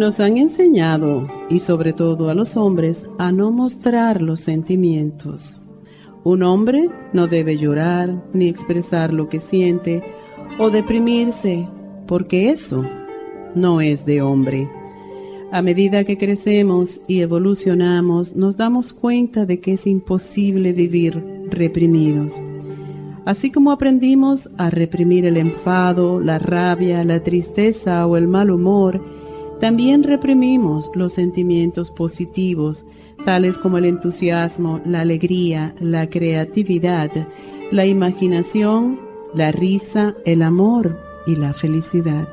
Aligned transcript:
Nos 0.00 0.18
han 0.18 0.38
enseñado, 0.38 1.28
y 1.50 1.58
sobre 1.58 1.92
todo 1.92 2.30
a 2.30 2.34
los 2.34 2.56
hombres, 2.56 3.04
a 3.18 3.32
no 3.32 3.50
mostrar 3.50 4.22
los 4.22 4.40
sentimientos. 4.40 5.58
Un 6.24 6.42
hombre 6.42 6.88
no 7.12 7.26
debe 7.26 7.58
llorar 7.58 8.24
ni 8.32 8.48
expresar 8.48 9.12
lo 9.12 9.28
que 9.28 9.40
siente 9.40 10.02
o 10.58 10.70
deprimirse, 10.70 11.68
porque 12.06 12.48
eso 12.48 12.82
no 13.54 13.82
es 13.82 14.06
de 14.06 14.22
hombre. 14.22 14.70
A 15.52 15.60
medida 15.60 16.04
que 16.04 16.16
crecemos 16.16 17.02
y 17.06 17.20
evolucionamos, 17.20 18.34
nos 18.34 18.56
damos 18.56 18.94
cuenta 18.94 19.44
de 19.44 19.60
que 19.60 19.74
es 19.74 19.86
imposible 19.86 20.72
vivir 20.72 21.22
reprimidos. 21.50 22.40
Así 23.26 23.50
como 23.50 23.70
aprendimos 23.70 24.48
a 24.56 24.70
reprimir 24.70 25.26
el 25.26 25.36
enfado, 25.36 26.20
la 26.20 26.38
rabia, 26.38 27.04
la 27.04 27.22
tristeza 27.22 28.06
o 28.06 28.16
el 28.16 28.28
mal 28.28 28.50
humor, 28.50 29.19
también 29.60 30.02
reprimimos 30.02 30.90
los 30.94 31.12
sentimientos 31.12 31.90
positivos, 31.90 32.86
tales 33.26 33.58
como 33.58 33.76
el 33.76 33.84
entusiasmo, 33.84 34.80
la 34.86 35.02
alegría, 35.02 35.74
la 35.78 36.08
creatividad, 36.08 37.10
la 37.70 37.84
imaginación, 37.84 38.98
la 39.34 39.52
risa, 39.52 40.14
el 40.24 40.42
amor 40.42 40.98
y 41.26 41.36
la 41.36 41.52
felicidad. 41.52 42.28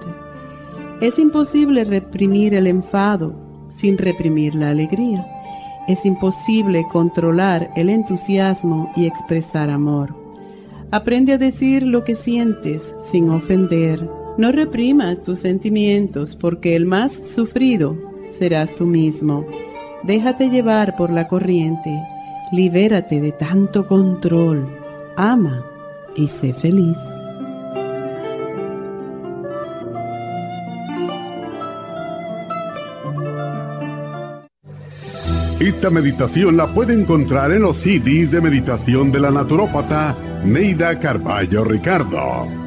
Es 1.02 1.20
imposible 1.20 1.83
reprimir 1.83 2.53
el 2.53 2.66
enfado 2.66 3.36
sin 3.70 3.98
reprimir 3.98 4.55
la 4.55 4.70
alegría. 4.70 5.28
Es 5.88 6.05
imposible 6.05 6.86
controlar 6.92 7.70
el 7.75 7.89
entusiasmo 7.89 8.92
y 8.95 9.05
expresar 9.05 9.70
amor. 9.70 10.16
Aprende 10.92 11.33
a 11.33 11.38
decir 11.38 11.83
lo 11.83 12.05
que 12.05 12.16
sientes 12.16 12.95
sin 13.02 13.30
ofender 13.30 14.09
no 14.38 14.52
reprimas 14.52 15.21
tus 15.23 15.39
sentimientos 15.39 16.35
porque 16.35 16.75
el 16.75 16.85
más 16.85 17.19
sufrido 17.23 17.97
serás 18.38 18.73
tú 18.75 18.85
mismo. 18.85 19.45
Déjate 20.03 20.49
llevar 20.49 20.95
por 20.95 21.11
la 21.11 21.27
corriente, 21.27 21.99
libérate 22.52 23.19
de 23.19 23.31
tanto 23.31 23.88
control, 23.88 24.67
ama 25.15 25.65
y 26.15 26.27
sé 26.27 26.53
feliz. 26.53 26.97
Esta 35.59 35.89
meditación 35.89 36.55
la 36.55 36.67
puede 36.67 36.93
encontrar 36.93 37.52
en 37.52 37.63
los 37.63 37.77
CDs 37.77 38.30
de 38.30 38.41
meditación 38.41 39.11
de 39.11 39.19
la 39.19 39.31
naturópata 39.31 40.15
Neida 40.45 40.99
Carballo 40.99 41.63
Ricardo. 41.63 42.67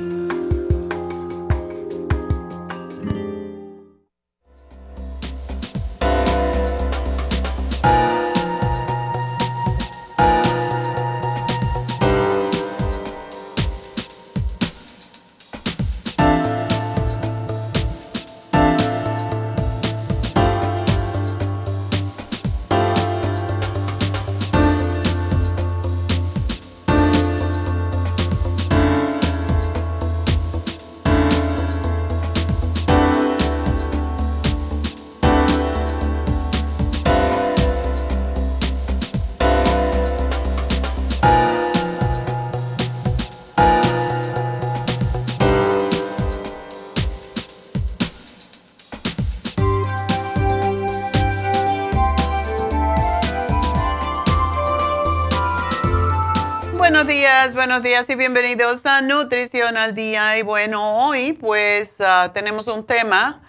Buenos 57.49 57.81
días 57.81 58.07
y 58.07 58.13
bienvenidos 58.13 58.85
a 58.85 59.01
Nutrición 59.01 59.75
al 59.75 59.95
Día. 59.95 60.37
Y 60.37 60.43
bueno, 60.43 61.07
hoy 61.07 61.33
pues 61.33 61.95
ah, 61.99 62.29
tenemos 62.35 62.67
un 62.67 62.85
tema 62.85 63.41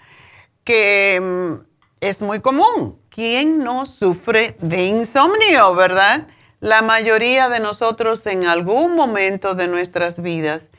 que 0.63 1.21
mm, 1.21 1.65
es 2.01 2.19
muy 2.19 2.39
común. 2.39 2.99
¿Quién 3.09 3.59
no 3.59 3.85
sufre 3.85 4.57
de 4.59 4.85
insomnio, 4.85 5.75
verdad? 5.75 6.27
La 6.59 6.81
mayoría 6.81 7.49
de 7.49 7.59
nosotros 7.59 8.25
en 8.25 8.45
algún 8.45 8.95
momento 8.95 9.53
de 9.53 9.67
nuestras 9.67 10.23
vidas. 10.23 10.71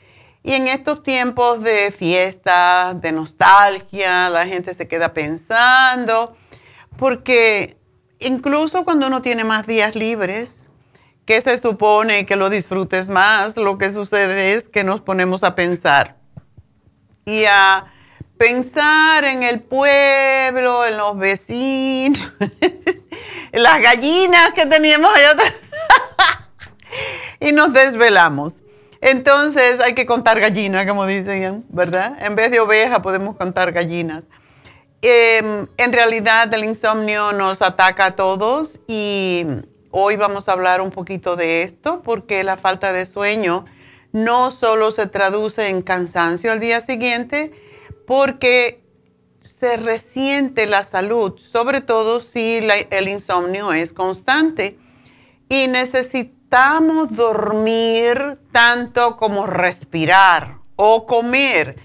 Y 0.43 0.51
en 0.51 0.67
estos 0.67 1.01
tiempos 1.01 1.63
de 1.63 1.91
fiesta, 1.97 2.93
de 2.95 3.13
nostalgia, 3.13 4.29
la 4.29 4.45
gente 4.45 4.73
se 4.73 4.89
queda 4.89 5.13
pensando, 5.13 6.35
porque 6.97 7.77
incluso 8.19 8.83
cuando 8.83 9.07
uno 9.07 9.21
tiene 9.21 9.45
más 9.45 9.65
días 9.65 9.95
libres, 9.95 10.64
que 11.25 11.41
se 11.41 11.57
supone 11.57 12.25
que 12.25 12.35
lo 12.35 12.49
disfrutes 12.49 13.07
más, 13.07 13.57
lo 13.57 13.77
que 13.77 13.91
sucede 13.91 14.53
es 14.53 14.69
que 14.69 14.83
nos 14.83 15.01
ponemos 15.01 15.43
a 15.43 15.55
pensar. 15.55 16.17
Y 17.25 17.45
a 17.45 17.85
pensar 18.37 19.23
en 19.23 19.43
el 19.43 19.63
pueblo, 19.63 20.85
en 20.85 20.97
los 20.97 21.17
vecinos, 21.17 22.31
en 23.51 23.63
las 23.63 23.81
gallinas 23.81 24.51
que 24.53 24.65
teníamos 24.65 25.11
allá 25.15 25.35
y 27.39 27.51
nos 27.51 27.73
desvelamos. 27.73 28.61
Entonces 29.01 29.79
hay 29.79 29.93
que 29.93 30.05
contar 30.05 30.39
gallinas, 30.39 30.87
como 30.87 31.05
dicen, 31.05 31.65
¿verdad? 31.69 32.17
En 32.19 32.35
vez 32.35 32.51
de 32.51 32.59
oveja 32.59 33.01
podemos 33.01 33.35
contar 33.35 33.71
gallinas. 33.71 34.25
Em, 35.01 35.67
en 35.77 35.93
realidad 35.93 36.51
el 36.53 36.65
insomnio 36.65 37.31
nos 37.31 37.61
ataca 37.61 38.07
a 38.07 38.11
todos 38.15 38.79
y 38.87 39.45
hoy 39.97 40.17
vamos 40.17 40.49
a 40.49 40.51
hablar 40.51 40.81
un 40.81 40.91
poquito 40.91 41.37
de 41.37 41.63
esto 41.63 42.01
porque 42.03 42.43
la 42.43 42.57
falta 42.57 42.91
de 42.91 43.05
sueño 43.05 43.63
no 44.11 44.51
solo 44.51 44.91
se 44.91 45.07
traduce 45.07 45.69
en 45.69 45.81
cansancio 45.81 46.51
al 46.51 46.59
día 46.59 46.81
siguiente, 46.81 47.53
porque 48.05 48.83
se 49.41 49.77
resiente 49.77 50.65
la 50.65 50.83
salud, 50.83 51.39
sobre 51.39 51.79
todo 51.79 52.19
si 52.19 52.59
el 52.89 53.07
insomnio 53.07 53.71
es 53.71 53.93
constante. 53.93 54.77
Y 55.47 55.69
necesitamos 55.69 57.15
dormir 57.15 58.37
tanto 58.51 59.15
como 59.15 59.45
respirar 59.45 60.57
o 60.75 61.05
comer. 61.05 61.77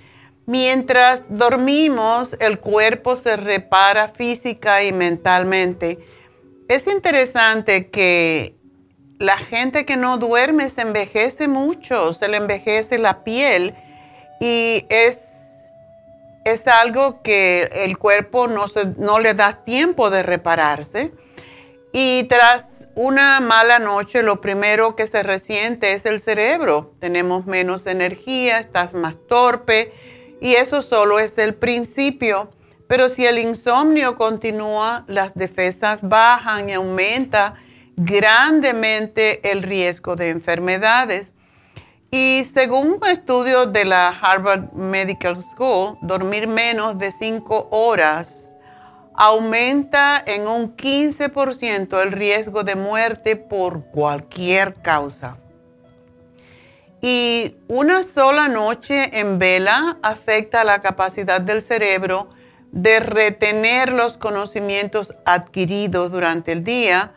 Mientras 0.46 1.26
dormimos, 1.28 2.36
el 2.40 2.58
cuerpo 2.58 3.14
se 3.14 3.36
repara 3.36 4.08
física 4.08 4.82
y 4.82 4.92
mentalmente. 4.92 6.09
Es 6.70 6.86
interesante 6.86 7.90
que 7.90 8.54
la 9.18 9.38
gente 9.38 9.84
que 9.84 9.96
no 9.96 10.18
duerme 10.18 10.70
se 10.70 10.82
envejece 10.82 11.48
mucho, 11.48 12.12
se 12.12 12.28
le 12.28 12.36
envejece 12.36 12.96
la 12.96 13.24
piel 13.24 13.74
y 14.40 14.86
es 14.88 15.30
es 16.44 16.68
algo 16.68 17.22
que 17.22 17.68
el 17.72 17.98
cuerpo 17.98 18.46
no, 18.46 18.66
no 18.98 19.18
le 19.18 19.34
da 19.34 19.64
tiempo 19.64 20.10
de 20.10 20.22
repararse. 20.22 21.12
Y 21.92 22.22
tras 22.28 22.86
una 22.94 23.40
mala 23.40 23.80
noche, 23.80 24.22
lo 24.22 24.40
primero 24.40 24.94
que 24.94 25.08
se 25.08 25.24
resiente 25.24 25.94
es 25.94 26.06
el 26.06 26.20
cerebro. 26.20 26.94
Tenemos 27.00 27.46
menos 27.46 27.84
energía, 27.86 28.60
estás 28.60 28.94
más 28.94 29.18
torpe 29.26 29.92
y 30.40 30.54
eso 30.54 30.82
solo 30.82 31.18
es 31.18 31.36
el 31.36 31.54
principio. 31.54 32.52
Pero 32.90 33.08
si 33.08 33.24
el 33.24 33.38
insomnio 33.38 34.16
continúa, 34.16 35.04
las 35.06 35.32
defensas 35.36 36.00
bajan 36.02 36.70
y 36.70 36.72
aumenta 36.72 37.54
grandemente 37.94 39.48
el 39.48 39.62
riesgo 39.62 40.16
de 40.16 40.30
enfermedades. 40.30 41.32
Y 42.10 42.42
según 42.52 42.94
un 43.00 43.06
estudio 43.06 43.66
de 43.66 43.84
la 43.84 44.08
Harvard 44.08 44.72
Medical 44.72 45.36
School, 45.36 45.98
dormir 46.02 46.48
menos 46.48 46.98
de 46.98 47.12
5 47.12 47.68
horas 47.70 48.48
aumenta 49.14 50.20
en 50.26 50.48
un 50.48 50.76
15% 50.76 52.02
el 52.02 52.10
riesgo 52.10 52.64
de 52.64 52.74
muerte 52.74 53.36
por 53.36 53.84
cualquier 53.84 54.74
causa. 54.82 55.38
Y 57.00 57.54
una 57.68 58.02
sola 58.02 58.48
noche 58.48 59.20
en 59.20 59.38
vela 59.38 59.96
afecta 60.02 60.64
la 60.64 60.80
capacidad 60.80 61.40
del 61.40 61.62
cerebro 61.62 62.39
de 62.72 63.00
retener 63.00 63.92
los 63.92 64.16
conocimientos 64.16 65.14
adquiridos 65.24 66.12
durante 66.12 66.52
el 66.52 66.64
día 66.64 67.12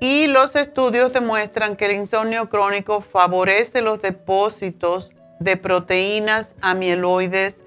y 0.00 0.26
los 0.26 0.56
estudios 0.56 1.12
demuestran 1.12 1.76
que 1.76 1.86
el 1.86 1.92
insomnio 1.92 2.48
crónico 2.48 3.02
favorece 3.02 3.82
los 3.82 4.00
depósitos 4.00 5.12
de 5.38 5.56
proteínas 5.56 6.54
amiloides 6.60 7.62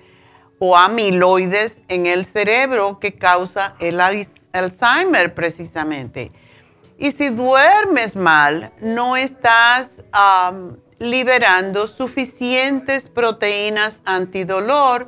o 0.60 0.76
amiloides 0.78 1.82
en 1.88 2.06
el 2.06 2.26
cerebro 2.26 3.00
que 3.00 3.14
causa 3.14 3.76
el 3.80 4.00
Alzheimer 4.00 5.34
precisamente. 5.34 6.32
Y 6.98 7.12
si 7.12 7.30
duermes 7.30 8.16
mal, 8.16 8.72
no 8.80 9.16
estás 9.16 10.04
liberando 11.00 11.88
suficientes 11.88 13.10
proteínas 13.10 14.02
antidolor, 14.06 15.08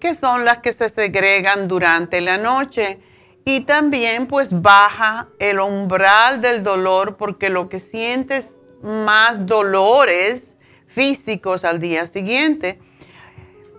que 0.00 0.14
son 0.14 0.44
las 0.44 0.58
que 0.58 0.72
se 0.72 0.88
segregan 0.88 1.68
durante 1.68 2.20
la 2.20 2.38
noche 2.38 3.00
y 3.44 3.60
también 3.60 4.26
pues 4.26 4.48
baja 4.50 5.28
el 5.38 5.60
umbral 5.60 6.40
del 6.40 6.64
dolor 6.64 7.16
porque 7.16 7.48
lo 7.48 7.68
que 7.68 7.80
sientes 7.80 8.56
más 8.82 9.46
dolores 9.46 10.56
físicos 10.88 11.64
al 11.64 11.78
día 11.78 12.06
siguiente. 12.06 12.80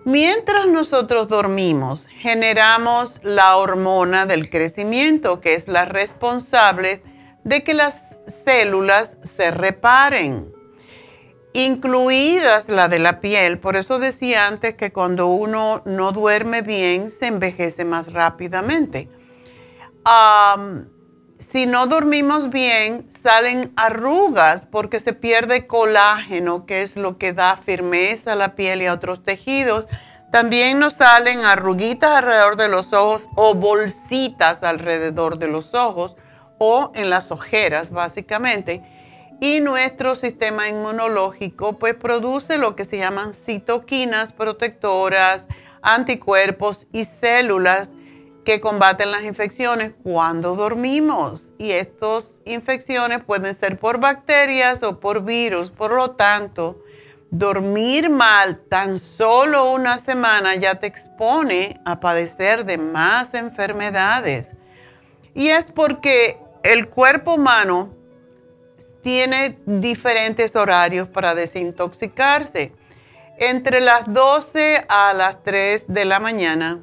Mientras 0.04 0.66
nosotros 0.66 1.28
dormimos, 1.28 2.06
generamos 2.06 3.20
la 3.22 3.56
hormona 3.56 4.24
del 4.24 4.48
crecimiento, 4.48 5.40
que 5.40 5.54
es 5.54 5.68
la 5.68 5.84
responsable 5.84 7.02
de 7.44 7.62
que 7.62 7.74
las 7.74 8.16
células 8.44 9.18
se 9.22 9.50
reparen, 9.50 10.50
incluidas 11.64 12.68
la 12.68 12.88
de 12.88 12.98
la 12.98 13.20
piel. 13.20 13.58
Por 13.58 13.76
eso 13.76 13.98
decía 13.98 14.46
antes 14.46 14.74
que 14.74 14.92
cuando 14.92 15.26
uno 15.26 15.82
no 15.84 16.12
duerme 16.12 16.62
bien, 16.62 17.10
se 17.10 17.26
envejece 17.26 17.84
más 17.84 18.12
rápidamente 18.12 19.08
si 21.38 21.66
no 21.66 21.86
dormimos 21.86 22.50
bien, 22.50 23.08
salen 23.10 23.72
arrugas 23.76 24.66
porque 24.66 25.00
se 25.00 25.12
pierde 25.12 25.66
colágeno, 25.66 26.66
que 26.66 26.82
es 26.82 26.96
lo 26.96 27.16
que 27.16 27.32
da 27.32 27.56
firmeza 27.56 28.32
a 28.32 28.36
la 28.36 28.54
piel 28.54 28.82
y 28.82 28.86
a 28.86 28.92
otros 28.92 29.22
tejidos. 29.22 29.86
También 30.32 30.78
nos 30.78 30.94
salen 30.94 31.44
arruguitas 31.44 32.10
alrededor 32.10 32.56
de 32.56 32.68
los 32.68 32.92
ojos 32.92 33.28
o 33.34 33.54
bolsitas 33.54 34.62
alrededor 34.62 35.38
de 35.38 35.48
los 35.48 35.74
ojos 35.74 36.16
o 36.58 36.92
en 36.94 37.08
las 37.08 37.30
ojeras, 37.30 37.90
básicamente. 37.90 38.82
Y 39.40 39.60
nuestro 39.60 40.16
sistema 40.16 40.68
inmunológico 40.68 41.78
pues 41.78 41.94
produce 41.94 42.58
lo 42.58 42.74
que 42.74 42.84
se 42.84 42.98
llaman 42.98 43.34
citoquinas 43.34 44.32
protectoras, 44.32 45.46
anticuerpos 45.80 46.86
y 46.92 47.04
células 47.04 47.92
que 48.44 48.60
combaten 48.60 49.12
las 49.12 49.24
infecciones 49.24 49.92
cuando 50.02 50.56
dormimos. 50.56 51.52
Y 51.58 51.70
estas 51.70 52.40
infecciones 52.46 53.22
pueden 53.22 53.54
ser 53.54 53.78
por 53.78 54.00
bacterias 54.00 54.82
o 54.82 54.98
por 54.98 55.22
virus. 55.22 55.70
Por 55.70 55.92
lo 55.92 56.12
tanto, 56.12 56.82
dormir 57.30 58.08
mal 58.10 58.60
tan 58.68 58.98
solo 58.98 59.70
una 59.70 59.98
semana 59.98 60.54
ya 60.56 60.76
te 60.76 60.86
expone 60.86 61.80
a 61.84 62.00
padecer 62.00 62.64
de 62.64 62.78
más 62.78 63.34
enfermedades. 63.34 64.48
Y 65.34 65.48
es 65.48 65.66
porque 65.66 66.40
el 66.64 66.88
cuerpo 66.88 67.34
humano 67.34 67.97
tiene 69.08 69.56
diferentes 69.64 70.54
horarios 70.54 71.08
para 71.08 71.34
desintoxicarse. 71.34 72.74
Entre 73.38 73.80
las 73.80 74.02
12 74.12 74.84
a 74.86 75.14
las 75.14 75.42
3 75.42 75.86
de 75.88 76.04
la 76.04 76.20
mañana 76.20 76.80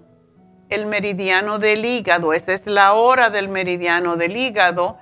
el 0.70 0.88
meridiano 0.88 1.60
del 1.60 1.86
hígado, 1.86 2.34
esa 2.34 2.54
es 2.54 2.66
la 2.66 2.94
hora 2.94 3.30
del 3.30 3.48
meridiano 3.48 4.18
del 4.18 4.38
hígado. 4.38 4.98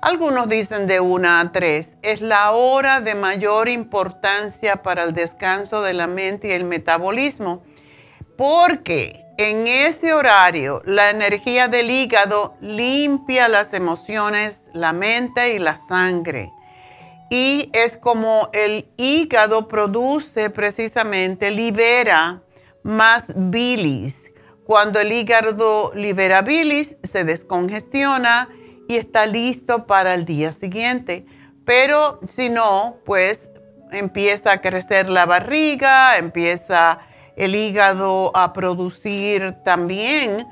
Algunos 0.00 0.48
dicen 0.48 0.86
de 0.86 1.00
una 1.00 1.40
a 1.40 1.50
tres. 1.50 1.96
Es 2.02 2.20
la 2.20 2.52
hora 2.52 3.00
de 3.00 3.16
mayor 3.16 3.68
importancia 3.68 4.80
para 4.84 5.02
el 5.02 5.14
descanso 5.14 5.82
de 5.82 5.94
la 5.94 6.06
mente 6.06 6.46
y 6.46 6.52
el 6.52 6.62
metabolismo, 6.62 7.64
porque 8.36 9.24
en 9.36 9.66
ese 9.66 10.12
horario 10.12 10.80
la 10.84 11.10
energía 11.10 11.66
del 11.66 11.90
hígado 11.90 12.54
limpia 12.60 13.48
las 13.48 13.74
emociones, 13.74 14.60
la 14.72 14.92
mente 14.92 15.54
y 15.54 15.58
la 15.58 15.74
sangre. 15.74 16.52
Y 17.30 17.70
es 17.72 17.96
como 17.96 18.48
el 18.52 18.88
hígado 18.96 19.68
produce 19.68 20.50
precisamente, 20.50 21.50
libera 21.50 22.42
más 22.82 23.32
bilis 23.34 24.30
cuando 24.68 25.00
el 25.00 25.10
hígado 25.12 25.92
libera 25.94 26.42
bilis, 26.42 26.98
se 27.02 27.24
descongestiona 27.24 28.50
y 28.86 28.96
está 28.96 29.24
listo 29.24 29.86
para 29.86 30.12
el 30.12 30.26
día 30.26 30.52
siguiente. 30.52 31.24
Pero 31.64 32.20
si 32.26 32.50
no, 32.50 32.98
pues 33.06 33.48
empieza 33.92 34.52
a 34.52 34.60
crecer 34.60 35.08
la 35.08 35.24
barriga, 35.24 36.18
empieza 36.18 36.98
el 37.34 37.54
hígado 37.54 38.30
a 38.36 38.52
producir 38.52 39.56
también, 39.64 40.46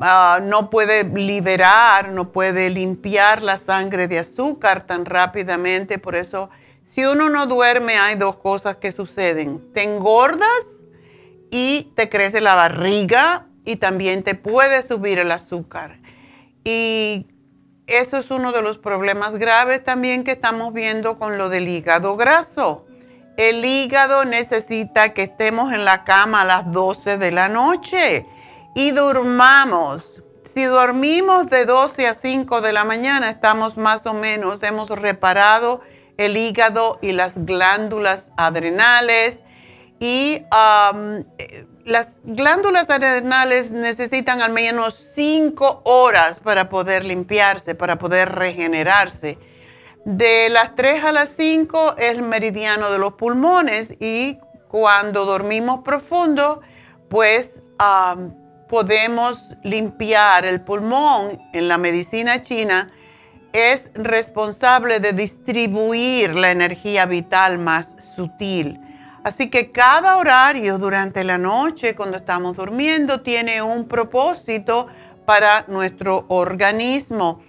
ah, 0.00 0.40
no 0.42 0.70
puede 0.70 1.04
liberar, 1.04 2.10
no 2.10 2.32
puede 2.32 2.70
limpiar 2.70 3.42
la 3.42 3.56
sangre 3.56 4.08
de 4.08 4.18
azúcar 4.18 4.86
tan 4.86 5.04
rápidamente. 5.04 5.98
Por 5.98 6.16
eso, 6.16 6.50
si 6.84 7.04
uno 7.04 7.28
no 7.28 7.46
duerme, 7.46 7.98
hay 7.98 8.16
dos 8.16 8.36
cosas 8.36 8.76
que 8.76 8.92
suceden. 8.92 9.72
Te 9.72 9.82
engordas 9.82 10.66
y 11.50 11.92
te 11.94 12.08
crece 12.08 12.40
la 12.40 12.54
barriga 12.54 13.46
y 13.64 13.76
también 13.76 14.22
te 14.22 14.34
puede 14.34 14.82
subir 14.82 15.18
el 15.18 15.32
azúcar. 15.32 15.98
Y 16.64 17.26
eso 17.86 18.18
es 18.18 18.30
uno 18.30 18.52
de 18.52 18.62
los 18.62 18.78
problemas 18.78 19.36
graves 19.38 19.84
también 19.84 20.24
que 20.24 20.32
estamos 20.32 20.72
viendo 20.72 21.18
con 21.18 21.38
lo 21.38 21.48
del 21.48 21.68
hígado 21.68 22.16
graso. 22.16 22.86
El 23.36 23.64
hígado 23.64 24.24
necesita 24.24 25.12
que 25.12 25.22
estemos 25.22 25.72
en 25.72 25.84
la 25.84 26.04
cama 26.04 26.40
a 26.40 26.44
las 26.44 26.72
12 26.72 27.18
de 27.18 27.30
la 27.32 27.48
noche 27.48 28.26
y 28.76 28.90
durmamos. 28.90 30.22
Si 30.44 30.64
dormimos 30.64 31.48
de 31.48 31.64
12 31.64 32.06
a 32.06 32.14
5 32.14 32.60
de 32.60 32.74
la 32.74 32.84
mañana, 32.84 33.30
estamos 33.30 33.78
más 33.78 34.04
o 34.04 34.12
menos, 34.12 34.62
hemos 34.62 34.90
reparado 34.90 35.80
el 36.18 36.36
hígado 36.36 36.98
y 37.00 37.12
las 37.12 37.46
glándulas 37.46 38.32
adrenales 38.36 39.40
y 39.98 40.42
las 41.84 42.12
glándulas 42.22 42.90
adrenales 42.90 43.72
necesitan 43.72 44.42
al 44.42 44.52
menos 44.52 45.06
5 45.14 45.80
horas 45.84 46.38
para 46.40 46.68
poder 46.68 47.02
limpiarse, 47.06 47.74
para 47.74 47.98
poder 47.98 48.30
regenerarse. 48.32 49.38
De 50.04 50.50
las 50.50 50.76
3 50.76 51.02
a 51.02 51.12
las 51.12 51.30
5 51.30 51.94
es 51.96 52.10
el 52.10 52.22
meridiano 52.22 52.90
de 52.90 52.98
los 52.98 53.14
pulmones 53.14 53.94
y 54.00 54.38
cuando 54.68 55.24
dormimos 55.24 55.80
profundo, 55.82 56.60
pues 57.08 57.62
podemos 58.68 59.56
limpiar 59.62 60.44
el 60.44 60.60
pulmón. 60.60 61.38
En 61.52 61.68
la 61.68 61.78
medicina 61.78 62.42
china 62.42 62.90
es 63.52 63.90
responsable 63.94 65.00
de 65.00 65.12
distribuir 65.12 66.34
la 66.34 66.50
energía 66.50 67.06
vital 67.06 67.58
más 67.58 67.96
sutil. 68.14 68.80
Así 69.24 69.50
que 69.50 69.72
cada 69.72 70.18
horario 70.18 70.78
durante 70.78 71.24
la 71.24 71.38
noche, 71.38 71.96
cuando 71.96 72.18
estamos 72.18 72.56
durmiendo, 72.56 73.22
tiene 73.22 73.60
un 73.62 73.88
propósito 73.88 74.86
para 75.24 75.64
nuestro 75.66 76.26
organismo. 76.28 77.42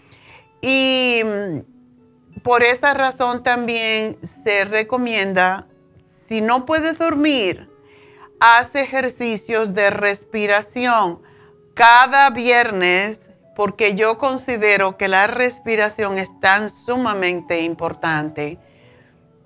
Y 0.62 1.22
por 2.42 2.64
esa 2.64 2.94
razón 2.94 3.44
también 3.44 4.18
se 4.24 4.66
recomienda, 4.66 5.68
si 6.04 6.42
no 6.42 6.66
puedes 6.66 6.98
dormir, 6.98 7.67
haz 8.39 8.75
ejercicios 8.75 9.74
de 9.74 9.89
respiración 9.89 11.22
cada 11.74 12.29
viernes 12.29 13.22
porque 13.56 13.96
yo 13.96 14.17
considero 14.17 14.98
que 14.98 15.08
la 15.08 15.25
respiración 15.27 16.17
es 16.17 16.29
tan 16.39 16.70
sumamente 16.70 17.62
importante. 17.62 18.60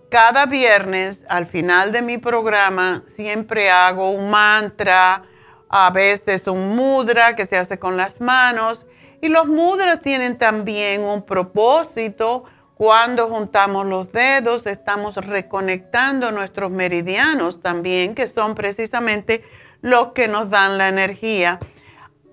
Cada 0.10 0.46
viernes 0.46 1.26
al 1.30 1.46
final 1.46 1.94
de 1.94 2.02
mi 2.02 2.18
programa 2.18 3.04
siempre 3.16 3.72
hago 3.72 4.12
un 4.12 4.30
mantra, 4.30 5.24
a 5.70 5.90
veces 5.92 6.48
un 6.48 6.76
mudra 6.76 7.38
que 7.38 7.46
se 7.46 7.58
hace 7.58 7.80
con 7.80 7.96
las 7.96 8.20
manos 8.20 8.86
y 9.22 9.30
los 9.30 9.48
mudras 9.48 10.02
tienen 10.02 10.38
también 10.38 11.02
un 11.04 11.26
propósito 11.26 12.44
cuando 12.82 13.28
juntamos 13.30 13.86
los 13.86 14.12
dedos, 14.12 14.66
estamos 14.66 15.14
reconectando 15.16 16.32
nuestros 16.32 16.72
meridianos 16.72 17.62
también, 17.62 18.16
que 18.16 18.26
son 18.26 18.56
precisamente 18.56 19.44
los 19.82 20.14
que 20.14 20.28
nos 20.28 20.50
dan 20.50 20.80
la 20.80 20.90
energía. 20.90 21.60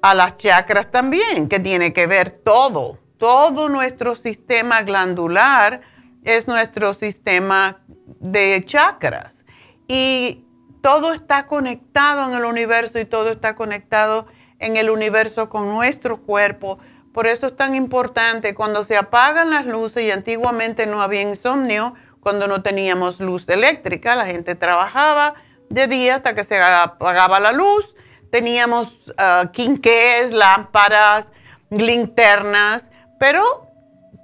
A 0.01 0.15
las 0.15 0.39
chakras 0.39 0.91
también, 0.91 1.51
que 1.51 1.61
tiene 1.61 1.93
que 1.93 2.07
ver 2.07 2.31
todo. 2.31 2.97
Todo 3.19 3.69
nuestro 3.69 4.17
sistema 4.17 4.81
glandular 4.85 5.83
es 6.25 6.49
nuestro 6.49 6.95
sistema 6.95 7.83
de 8.19 8.65
chakras. 8.65 9.45
Y 9.87 10.47
todo 10.81 11.13
está 11.13 11.45
conectado 11.47 12.27
en 12.27 12.33
el 12.33 12.47
universo 12.47 12.99
y 12.99 13.05
todo 13.05 13.33
está 13.33 13.55
conectado 13.55 14.27
en 14.61 14.79
el 14.79 14.89
universo 14.89 15.51
con 15.51 15.69
nuestro 15.69 16.23
cuerpo 16.23 16.79
por 17.19 17.27
eso 17.27 17.49
es 17.49 17.57
tan 17.57 17.75
importante 17.75 18.55
cuando 18.55 18.85
se 18.85 18.97
apagan 18.97 19.51
las 19.51 19.67
luces 19.67 20.05
y 20.05 20.11
antiguamente 20.13 20.87
no 20.87 21.03
había 21.03 21.21
insomnio, 21.21 21.95
cuando 22.21 22.47
no 22.47 22.63
teníamos 22.63 23.19
luz 23.19 23.49
eléctrica, 23.49 24.15
la 24.15 24.25
gente 24.25 24.55
trabajaba 24.55 25.35
de 25.69 25.89
día 25.89 26.15
hasta 26.15 26.37
que 26.37 26.45
se 26.45 26.61
apagaba 26.61 27.41
la 27.41 27.51
luz. 27.51 27.97
Teníamos 28.31 29.09
uh, 29.09 29.49
quinqués, 29.51 30.31
lámparas, 30.31 31.33
linternas, 31.71 32.89
pero 33.19 33.67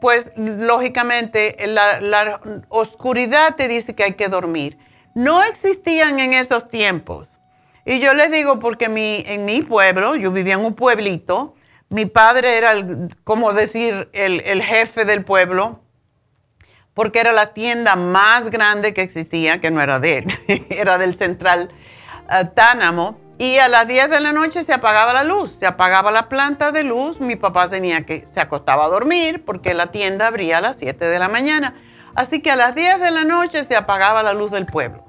pues 0.00 0.30
lógicamente 0.36 1.56
la, 1.66 2.00
la, 2.00 2.40
oscuridad 2.68 3.56
te 3.56 3.66
dice 3.66 3.96
que 3.96 4.04
hay 4.04 4.14
que 4.14 4.28
dormir. 4.28 4.78
No 5.16 5.42
existían 5.42 6.20
en 6.20 6.32
esos 6.32 6.68
tiempos. 6.68 7.40
Y 7.84 7.98
yo 7.98 8.14
les 8.14 8.30
digo 8.30 8.60
porque 8.60 8.88
mi, 8.88 9.24
en 9.26 9.44
mi 9.44 9.62
pueblo, 9.62 10.14
yo 10.14 10.30
vivía 10.30 10.54
en 10.54 10.64
un 10.64 10.74
pueblito, 10.74 11.53
mi 11.88 12.06
padre 12.06 12.56
era, 12.56 12.74
como 13.24 13.52
decir, 13.52 14.08
el, 14.12 14.62
jefe 14.62 15.04
del 15.04 15.24
pueblo, 15.24 15.80
porque 16.92 17.20
era 17.20 17.32
la 17.32 17.54
tienda 17.54 17.96
más 17.96 18.50
grande 18.50 18.94
que 18.94 19.02
existía, 19.02 19.60
que 19.60 19.70
no 19.70 19.80
era 19.80 20.00
de 20.00 20.18
él, 20.18 20.66
era 20.70 20.98
del 20.98 21.14
Central 21.14 21.70
uh, 22.28 22.46
Tánamo. 22.54 23.22
Y 23.36 23.58
a 23.58 23.66
las 23.66 23.88
10 23.88 24.10
de 24.10 24.20
la 24.20 24.32
noche 24.32 24.62
se 24.62 24.72
apagaba 24.72 25.12
la 25.12 25.24
luz, 25.24 25.56
se 25.58 25.66
apagaba 25.66 26.12
la 26.12 26.28
planta 26.28 26.70
de 26.70 26.84
luz. 26.84 27.20
Mi 27.20 27.34
papá 27.34 27.68
tenía 27.68 28.06
que, 28.06 28.28
se 28.32 28.40
acostaba 28.40 28.84
a 28.84 28.88
dormir 28.88 29.44
porque 29.44 29.74
la 29.74 29.88
tienda 29.88 30.28
abría 30.28 30.58
a 30.58 30.60
las 30.60 30.76
7 30.76 31.04
de 31.04 31.18
la 31.18 31.28
mañana. 31.28 31.74
Así 32.14 32.40
que 32.40 32.52
a 32.52 32.56
las 32.56 32.76
10 32.76 33.00
de 33.00 33.10
la 33.10 33.24
noche 33.24 33.64
se 33.64 33.74
apagaba 33.74 34.22
la 34.22 34.34
luz 34.34 34.52
del 34.52 34.66
pueblo. 34.66 35.04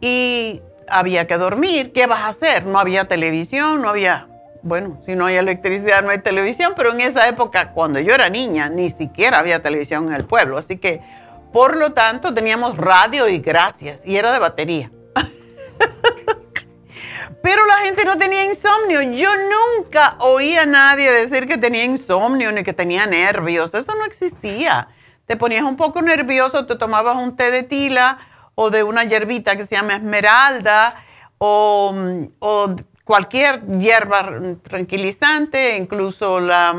Y 0.00 0.62
había 0.88 1.28
que 1.28 1.38
dormir. 1.38 1.92
¿Qué 1.92 2.06
vas 2.06 2.22
a 2.22 2.28
hacer? 2.28 2.66
No 2.66 2.80
había 2.80 3.06
televisión, 3.06 3.82
no 3.82 3.88
había 3.88 4.28
bueno, 4.64 4.98
si 5.04 5.14
no 5.14 5.26
hay 5.26 5.36
electricidad 5.36 6.02
no 6.02 6.08
hay 6.08 6.20
televisión, 6.20 6.72
pero 6.74 6.92
en 6.92 7.02
esa 7.02 7.28
época, 7.28 7.72
cuando 7.72 8.00
yo 8.00 8.14
era 8.14 8.30
niña, 8.30 8.70
ni 8.70 8.88
siquiera 8.88 9.38
había 9.38 9.62
televisión 9.62 10.08
en 10.08 10.14
el 10.14 10.24
pueblo. 10.24 10.56
Así 10.56 10.78
que, 10.78 11.02
por 11.52 11.76
lo 11.76 11.92
tanto, 11.92 12.32
teníamos 12.32 12.78
radio 12.78 13.28
y 13.28 13.40
gracias, 13.40 14.00
y 14.06 14.16
era 14.16 14.32
de 14.32 14.38
batería. 14.38 14.90
pero 17.42 17.66
la 17.66 17.76
gente 17.84 18.06
no 18.06 18.16
tenía 18.16 18.46
insomnio. 18.46 19.02
Yo 19.02 19.28
nunca 19.36 20.16
oí 20.20 20.56
a 20.56 20.64
nadie 20.64 21.12
decir 21.12 21.46
que 21.46 21.58
tenía 21.58 21.84
insomnio 21.84 22.50
ni 22.50 22.64
que 22.64 22.72
tenía 22.72 23.06
nervios. 23.06 23.74
Eso 23.74 23.94
no 23.94 24.06
existía. 24.06 24.88
Te 25.26 25.36
ponías 25.36 25.64
un 25.64 25.76
poco 25.76 26.00
nervioso, 26.00 26.64
te 26.64 26.76
tomabas 26.76 27.16
un 27.16 27.36
té 27.36 27.50
de 27.50 27.64
tila 27.64 28.16
o 28.54 28.70
de 28.70 28.82
una 28.82 29.04
hierbita 29.04 29.56
que 29.56 29.66
se 29.66 29.74
llama 29.74 29.96
esmeralda 29.96 31.04
o, 31.36 31.94
o 32.38 32.76
cualquier 33.04 33.66
hierba 33.78 34.56
tranquilizante, 34.62 35.76
incluso 35.76 36.40
la, 36.40 36.72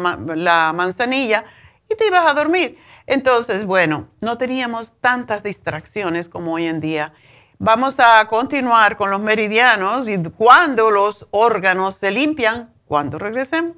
manzanilla, 0.75 1.45
y 1.89 1.95
te 1.95 2.07
ibas 2.07 2.25
a 2.27 2.33
dormir. 2.33 2.77
Entonces, 3.05 3.65
bueno, 3.65 4.09
no 4.19 4.37
teníamos 4.37 4.93
tantas 4.99 5.43
distracciones 5.43 6.27
como 6.27 6.53
hoy 6.53 6.65
en 6.65 6.81
día. 6.81 7.13
Vamos 7.59 7.99
a 7.99 8.27
continuar 8.27 8.97
con 8.97 9.11
los 9.11 9.21
meridianos 9.21 10.09
y 10.09 10.21
cuando 10.23 10.91
los 10.91 11.27
órganos 11.31 11.95
se 11.95 12.11
limpian, 12.11 12.73
cuando 12.87 13.17
regresemos. 13.17 13.77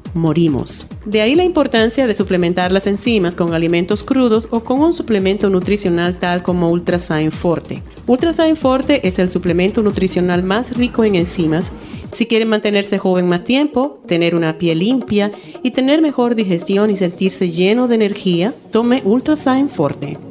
morimos. 0.13 0.87
De 1.05 1.21
ahí 1.21 1.35
la 1.35 1.43
importancia 1.43 2.07
de 2.07 2.13
suplementar 2.13 2.71
las 2.71 2.87
enzimas 2.87 3.35
con 3.35 3.53
alimentos 3.53 4.03
crudos 4.03 4.47
o 4.51 4.61
con 4.61 4.79
un 4.79 4.93
suplemento 4.93 5.49
nutricional 5.49 6.17
tal 6.19 6.43
como 6.43 6.69
Ultrasign 6.71 7.31
Forte. 7.31 7.81
Ultrasign 8.07 8.55
Forte 8.55 9.07
es 9.07 9.19
el 9.19 9.29
suplemento 9.29 9.81
nutricional 9.81 10.43
más 10.43 10.75
rico 10.75 11.03
en 11.03 11.15
enzimas 11.15 11.71
si 12.11 12.25
quieren 12.25 12.49
mantenerse 12.49 12.97
joven 12.97 13.27
más 13.29 13.43
tiempo, 13.43 14.01
tener 14.05 14.35
una 14.35 14.57
piel 14.57 14.79
limpia 14.79 15.31
y 15.63 15.71
tener 15.71 16.01
mejor 16.01 16.35
digestión 16.35 16.89
y 16.89 16.97
sentirse 16.97 17.51
lleno 17.51 17.87
de 17.87 17.95
energía, 17.95 18.53
tome 18.71 19.01
Ultrasign 19.05 19.69
Forte. 19.69 20.30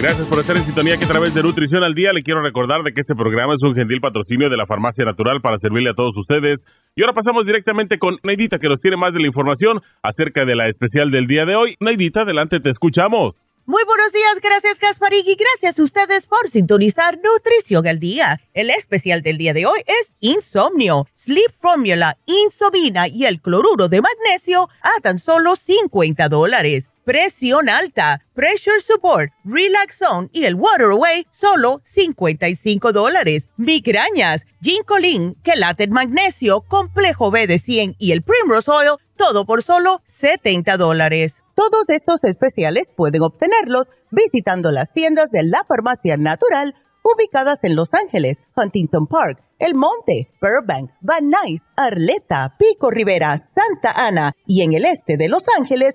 Gracias 0.00 0.26
por 0.28 0.38
estar 0.38 0.56
en 0.56 0.64
sintonía 0.64 0.96
que 0.96 1.04
a 1.04 1.08
través 1.08 1.34
de 1.34 1.42
Nutrición 1.42 1.84
al 1.84 1.94
Día 1.94 2.14
le 2.14 2.22
quiero 2.22 2.40
recordar 2.40 2.82
de 2.82 2.94
que 2.94 3.02
este 3.02 3.14
programa 3.14 3.52
es 3.52 3.62
un 3.62 3.74
gentil 3.74 4.00
patrocinio 4.00 4.48
de 4.48 4.56
la 4.56 4.66
Farmacia 4.66 5.04
Natural 5.04 5.42
para 5.42 5.58
servirle 5.58 5.90
a 5.90 5.94
todos 5.94 6.16
ustedes. 6.16 6.64
Y 6.96 7.02
ahora 7.02 7.12
pasamos 7.12 7.44
directamente 7.44 7.98
con 7.98 8.16
Neidita 8.22 8.58
que 8.58 8.70
nos 8.70 8.80
tiene 8.80 8.96
más 8.96 9.12
de 9.12 9.20
la 9.20 9.26
información 9.26 9.82
acerca 10.02 10.46
de 10.46 10.56
la 10.56 10.68
especial 10.68 11.10
del 11.10 11.26
día 11.26 11.44
de 11.44 11.54
hoy. 11.54 11.76
Neidita, 11.80 12.22
adelante, 12.22 12.60
te 12.60 12.70
escuchamos. 12.70 13.44
Muy 13.66 13.84
buenos 13.84 14.10
días, 14.10 14.40
gracias 14.42 14.78
Gasparín 14.80 15.22
y 15.26 15.36
gracias 15.36 15.78
a 15.78 15.82
ustedes 15.82 16.24
por 16.24 16.48
sintonizar 16.48 17.18
Nutrición 17.22 17.86
al 17.86 18.00
Día. 18.00 18.40
El 18.54 18.70
especial 18.70 19.20
del 19.20 19.36
día 19.36 19.52
de 19.52 19.66
hoy 19.66 19.80
es 19.86 20.14
Insomnio, 20.20 21.08
Sleep 21.14 21.50
Formula, 21.52 22.16
Insomina 22.24 23.06
y 23.06 23.26
el 23.26 23.42
cloruro 23.42 23.88
de 23.88 24.00
magnesio 24.00 24.70
a 24.80 25.00
tan 25.02 25.18
solo 25.18 25.56
50 25.56 26.30
dólares 26.30 26.88
presión 27.10 27.68
alta, 27.68 28.20
pressure 28.34 28.80
support, 28.80 29.32
relax 29.42 29.98
zone 29.98 30.28
y 30.32 30.44
el 30.44 30.54
water 30.54 30.92
away, 30.92 31.26
solo 31.32 31.80
55 31.82 32.92
dólares. 32.92 33.48
Migrañas, 33.56 34.46
ginkolin, 34.60 35.34
quelate 35.42 35.88
magnesio, 35.88 36.60
complejo 36.60 37.32
B 37.32 37.48
de 37.48 37.58
100 37.58 37.96
y 37.98 38.12
el 38.12 38.22
primrose 38.22 38.70
oil, 38.70 38.90
todo 39.16 39.44
por 39.44 39.64
solo 39.64 40.00
70 40.04 40.76
dólares. 40.76 41.42
Todos 41.56 41.88
estos 41.88 42.22
especiales 42.22 42.86
pueden 42.96 43.22
obtenerlos 43.22 43.88
visitando 44.12 44.70
las 44.70 44.92
tiendas 44.92 45.32
de 45.32 45.42
la 45.42 45.64
farmacia 45.64 46.16
natural 46.16 46.76
ubicadas 47.02 47.64
en 47.64 47.74
Los 47.74 47.92
Ángeles, 47.92 48.38
Huntington 48.54 49.08
Park, 49.08 49.42
El 49.58 49.74
Monte, 49.74 50.30
Burbank, 50.40 50.92
Van 51.00 51.28
Nuys, 51.28 51.62
Arleta, 51.76 52.54
Pico 52.56 52.88
Rivera, 52.88 53.42
Santa 53.52 53.90
Ana 53.96 54.32
y 54.46 54.62
en 54.62 54.74
el 54.74 54.84
este 54.84 55.16
de 55.16 55.28
Los 55.28 55.42
Ángeles 55.58 55.94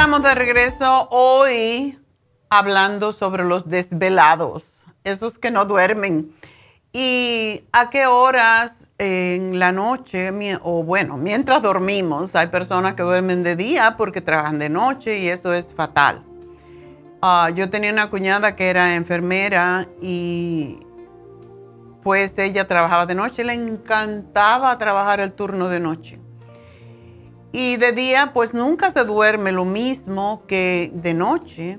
Estamos 0.00 0.22
de 0.22 0.34
regreso 0.34 1.08
hoy 1.10 1.98
hablando 2.48 3.12
sobre 3.12 3.44
los 3.44 3.68
desvelados, 3.68 4.86
esos 5.04 5.36
que 5.36 5.50
no 5.50 5.66
duermen. 5.66 6.34
¿Y 6.90 7.64
a 7.70 7.90
qué 7.90 8.06
horas 8.06 8.88
en 8.96 9.58
la 9.58 9.72
noche, 9.72 10.32
o 10.62 10.82
bueno, 10.84 11.18
mientras 11.18 11.60
dormimos, 11.60 12.34
hay 12.34 12.46
personas 12.46 12.94
que 12.94 13.02
duermen 13.02 13.42
de 13.42 13.56
día 13.56 13.96
porque 13.98 14.22
trabajan 14.22 14.58
de 14.58 14.70
noche 14.70 15.18
y 15.18 15.28
eso 15.28 15.52
es 15.52 15.70
fatal. 15.70 16.24
Ah, 17.20 17.50
yo 17.54 17.68
tenía 17.68 17.92
una 17.92 18.08
cuñada 18.08 18.56
que 18.56 18.70
era 18.70 18.94
enfermera 18.94 19.86
y 20.00 20.80
pues 22.02 22.38
ella 22.38 22.66
trabajaba 22.66 23.04
de 23.04 23.16
noche, 23.16 23.44
le 23.44 23.52
encantaba 23.52 24.78
trabajar 24.78 25.20
el 25.20 25.32
turno 25.32 25.68
de 25.68 25.80
noche. 25.80 26.18
Y 27.52 27.76
de 27.76 27.92
día 27.92 28.32
pues 28.32 28.54
nunca 28.54 28.90
se 28.90 29.04
duerme 29.04 29.52
lo 29.52 29.64
mismo 29.64 30.42
que 30.46 30.90
de 30.94 31.14
noche. 31.14 31.78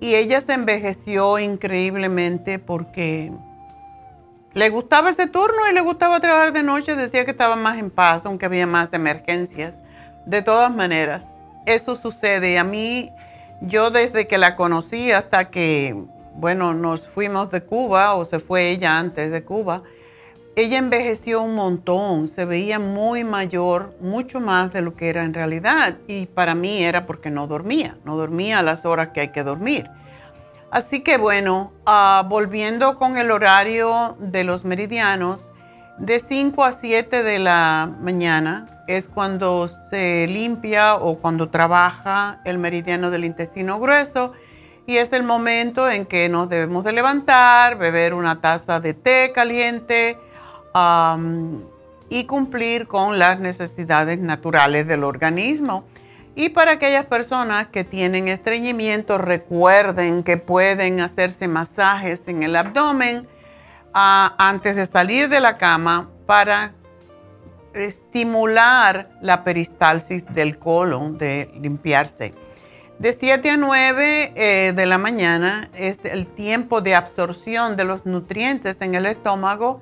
Y 0.00 0.14
ella 0.14 0.40
se 0.40 0.52
envejeció 0.52 1.38
increíblemente 1.38 2.58
porque 2.58 3.32
le 4.54 4.70
gustaba 4.70 5.10
ese 5.10 5.26
turno 5.26 5.68
y 5.70 5.74
le 5.74 5.80
gustaba 5.80 6.20
trabajar 6.20 6.52
de 6.52 6.62
noche. 6.62 6.94
Decía 6.94 7.24
que 7.24 7.32
estaba 7.32 7.56
más 7.56 7.78
en 7.78 7.90
paz, 7.90 8.24
aunque 8.24 8.46
había 8.46 8.66
más 8.66 8.92
emergencias. 8.92 9.80
De 10.26 10.42
todas 10.42 10.74
maneras, 10.74 11.26
eso 11.66 11.96
sucede. 11.96 12.58
A 12.58 12.64
mí, 12.64 13.12
yo 13.60 13.90
desde 13.90 14.26
que 14.28 14.38
la 14.38 14.56
conocí 14.56 15.10
hasta 15.10 15.50
que, 15.50 15.96
bueno, 16.34 16.74
nos 16.74 17.08
fuimos 17.08 17.50
de 17.50 17.62
Cuba 17.62 18.14
o 18.14 18.24
se 18.24 18.38
fue 18.38 18.70
ella 18.70 18.98
antes 18.98 19.32
de 19.32 19.42
Cuba, 19.42 19.82
ella 20.58 20.78
envejeció 20.78 21.40
un 21.40 21.54
montón, 21.54 22.26
se 22.26 22.44
veía 22.44 22.80
muy 22.80 23.22
mayor, 23.22 23.94
mucho 24.00 24.40
más 24.40 24.72
de 24.72 24.82
lo 24.82 24.96
que 24.96 25.08
era 25.08 25.22
en 25.22 25.32
realidad. 25.32 25.98
Y 26.08 26.26
para 26.26 26.56
mí 26.56 26.82
era 26.82 27.06
porque 27.06 27.30
no 27.30 27.46
dormía, 27.46 27.96
no 28.04 28.16
dormía 28.16 28.58
a 28.58 28.64
las 28.64 28.84
horas 28.84 29.10
que 29.10 29.20
hay 29.20 29.28
que 29.28 29.44
dormir. 29.44 29.88
Así 30.72 31.02
que 31.02 31.16
bueno, 31.16 31.72
ah, 31.86 32.26
volviendo 32.28 32.96
con 32.96 33.16
el 33.16 33.30
horario 33.30 34.16
de 34.18 34.42
los 34.42 34.64
meridianos, 34.64 35.48
de 35.96 36.18
5 36.18 36.64
a 36.64 36.72
7 36.72 37.22
de 37.22 37.38
la 37.38 37.92
mañana 38.00 38.84
es 38.88 39.06
cuando 39.06 39.68
se 39.68 40.26
limpia 40.26 40.96
o 40.96 41.20
cuando 41.20 41.50
trabaja 41.50 42.40
el 42.44 42.58
meridiano 42.58 43.10
del 43.10 43.24
intestino 43.24 43.78
grueso 43.78 44.32
y 44.88 44.96
es 44.96 45.12
el 45.12 45.22
momento 45.22 45.88
en 45.88 46.04
que 46.04 46.28
nos 46.28 46.48
debemos 46.48 46.82
de 46.82 46.92
levantar, 46.92 47.78
beber 47.78 48.14
una 48.14 48.40
taza 48.40 48.80
de 48.80 48.94
té 48.94 49.30
caliente, 49.34 50.18
y 52.10 52.24
cumplir 52.24 52.86
con 52.86 53.18
las 53.18 53.38
necesidades 53.38 54.18
naturales 54.18 54.86
del 54.86 55.04
organismo. 55.04 55.84
Y 56.34 56.50
para 56.50 56.72
aquellas 56.72 57.06
personas 57.06 57.66
que 57.68 57.84
tienen 57.84 58.28
estreñimiento, 58.28 59.18
recuerden 59.18 60.22
que 60.22 60.36
pueden 60.36 61.00
hacerse 61.00 61.48
masajes 61.48 62.28
en 62.28 62.42
el 62.42 62.54
abdomen 62.54 63.26
ah, 63.92 64.34
antes 64.38 64.76
de 64.76 64.86
salir 64.86 65.28
de 65.28 65.40
la 65.40 65.58
cama 65.58 66.10
para 66.26 66.74
estimular 67.74 69.10
la 69.20 69.44
peristalsis 69.44 70.24
del 70.32 70.58
colon, 70.58 71.18
de 71.18 71.50
limpiarse. 71.60 72.34
De 72.98 73.12
7 73.12 73.50
a 73.50 73.56
9 73.56 74.32
eh, 74.34 74.72
de 74.74 74.86
la 74.86 74.98
mañana 74.98 75.68
es 75.74 76.04
el 76.04 76.26
tiempo 76.26 76.80
de 76.80 76.94
absorción 76.94 77.76
de 77.76 77.84
los 77.84 78.06
nutrientes 78.06 78.80
en 78.80 78.94
el 78.94 79.06
estómago 79.06 79.80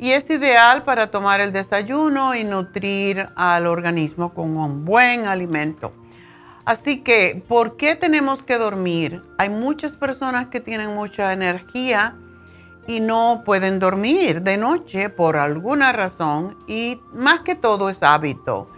y 0.00 0.12
es 0.12 0.30
ideal 0.30 0.82
para 0.82 1.10
tomar 1.10 1.42
el 1.42 1.52
desayuno 1.52 2.34
y 2.34 2.42
nutrir 2.42 3.28
al 3.36 3.66
organismo 3.66 4.32
con 4.32 4.56
un 4.56 4.86
buen 4.86 5.26
alimento. 5.26 5.92
Así 6.64 7.02
que, 7.02 7.44
¿por 7.46 7.76
qué 7.76 7.96
tenemos 7.96 8.42
que 8.42 8.56
dormir? 8.56 9.22
Hay 9.36 9.50
muchas 9.50 9.92
personas 9.92 10.46
que 10.46 10.60
tienen 10.60 10.94
mucha 10.94 11.34
energía 11.34 12.16
y 12.86 13.00
no 13.00 13.42
pueden 13.44 13.78
dormir 13.78 14.40
de 14.40 14.56
noche 14.56 15.10
por 15.10 15.36
alguna 15.36 15.92
razón 15.92 16.56
y 16.66 16.98
más 17.12 17.40
que 17.40 17.54
todo 17.54 17.90
es 17.90 18.02
hábito. 18.02 18.70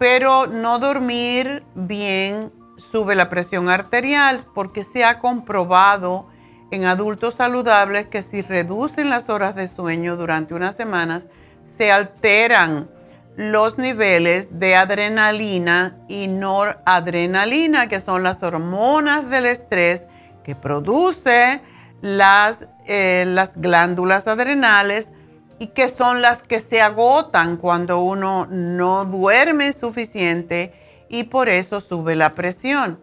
Pero 0.00 0.48
no 0.48 0.80
dormir 0.80 1.62
bien 1.76 2.52
sube 2.76 3.14
la 3.14 3.30
presión 3.30 3.68
arterial 3.68 4.44
porque 4.54 4.82
se 4.82 5.04
ha 5.04 5.20
comprobado 5.20 6.26
en 6.70 6.84
adultos 6.84 7.34
saludables 7.34 8.08
que 8.08 8.22
si 8.22 8.42
reducen 8.42 9.10
las 9.10 9.28
horas 9.28 9.54
de 9.54 9.68
sueño 9.68 10.16
durante 10.16 10.54
unas 10.54 10.76
semanas, 10.76 11.28
se 11.64 11.90
alteran 11.90 12.88
los 13.36 13.78
niveles 13.78 14.58
de 14.58 14.74
adrenalina 14.74 15.96
y 16.08 16.26
noradrenalina, 16.26 17.86
que 17.86 18.00
son 18.00 18.22
las 18.22 18.42
hormonas 18.42 19.30
del 19.30 19.46
estrés 19.46 20.06
que 20.42 20.56
produce 20.56 21.62
las, 22.00 22.66
eh, 22.86 23.24
las 23.26 23.60
glándulas 23.60 24.26
adrenales 24.26 25.10
y 25.58 25.68
que 25.68 25.88
son 25.88 26.22
las 26.22 26.42
que 26.42 26.60
se 26.60 26.80
agotan 26.80 27.56
cuando 27.56 28.00
uno 28.00 28.46
no 28.46 29.04
duerme 29.04 29.72
suficiente 29.72 30.72
y 31.08 31.24
por 31.24 31.48
eso 31.48 31.80
sube 31.80 32.16
la 32.16 32.34
presión. 32.34 32.98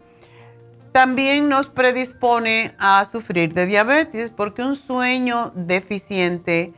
También 0.95 1.49
nos 1.49 1.67
predispone 1.67 2.73
a 2.79 3.03
sufrir 3.03 3.53
de 3.53 3.65
diabetes 3.65 4.29
porque 4.29 4.63
un 4.63 4.77
sueño 4.77 5.51
deficiente 5.53 6.73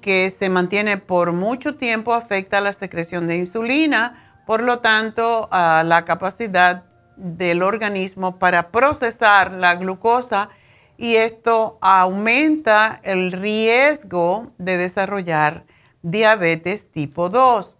que 0.00 0.30
se 0.30 0.48
mantiene 0.48 0.96
por 0.96 1.30
mucho 1.30 1.76
tiempo 1.76 2.12
afecta 2.12 2.60
la 2.60 2.72
secreción 2.72 3.28
de 3.28 3.36
insulina, 3.36 4.42
por 4.48 4.64
lo 4.64 4.80
tanto, 4.80 5.48
a 5.52 5.84
la 5.84 6.04
capacidad 6.04 6.86
del 7.16 7.62
organismo 7.62 8.40
para 8.40 8.72
procesar 8.72 9.52
la 9.52 9.76
glucosa 9.76 10.48
y 10.96 11.14
esto 11.14 11.78
aumenta 11.80 13.00
el 13.04 13.30
riesgo 13.30 14.50
de 14.58 14.76
desarrollar 14.76 15.66
diabetes 16.02 16.90
tipo 16.90 17.28
2. 17.28 17.76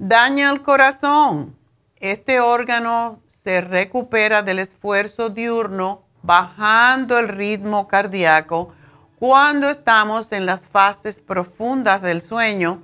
Daña 0.00 0.50
el 0.50 0.62
corazón. 0.62 1.56
Este 2.00 2.40
órgano 2.40 3.22
se 3.46 3.60
recupera 3.60 4.42
del 4.42 4.58
esfuerzo 4.58 5.28
diurno 5.28 6.02
bajando 6.22 7.16
el 7.16 7.28
ritmo 7.28 7.86
cardíaco 7.86 8.72
cuando 9.20 9.70
estamos 9.70 10.32
en 10.32 10.46
las 10.46 10.66
fases 10.66 11.20
profundas 11.20 12.02
del 12.02 12.22
sueño. 12.22 12.82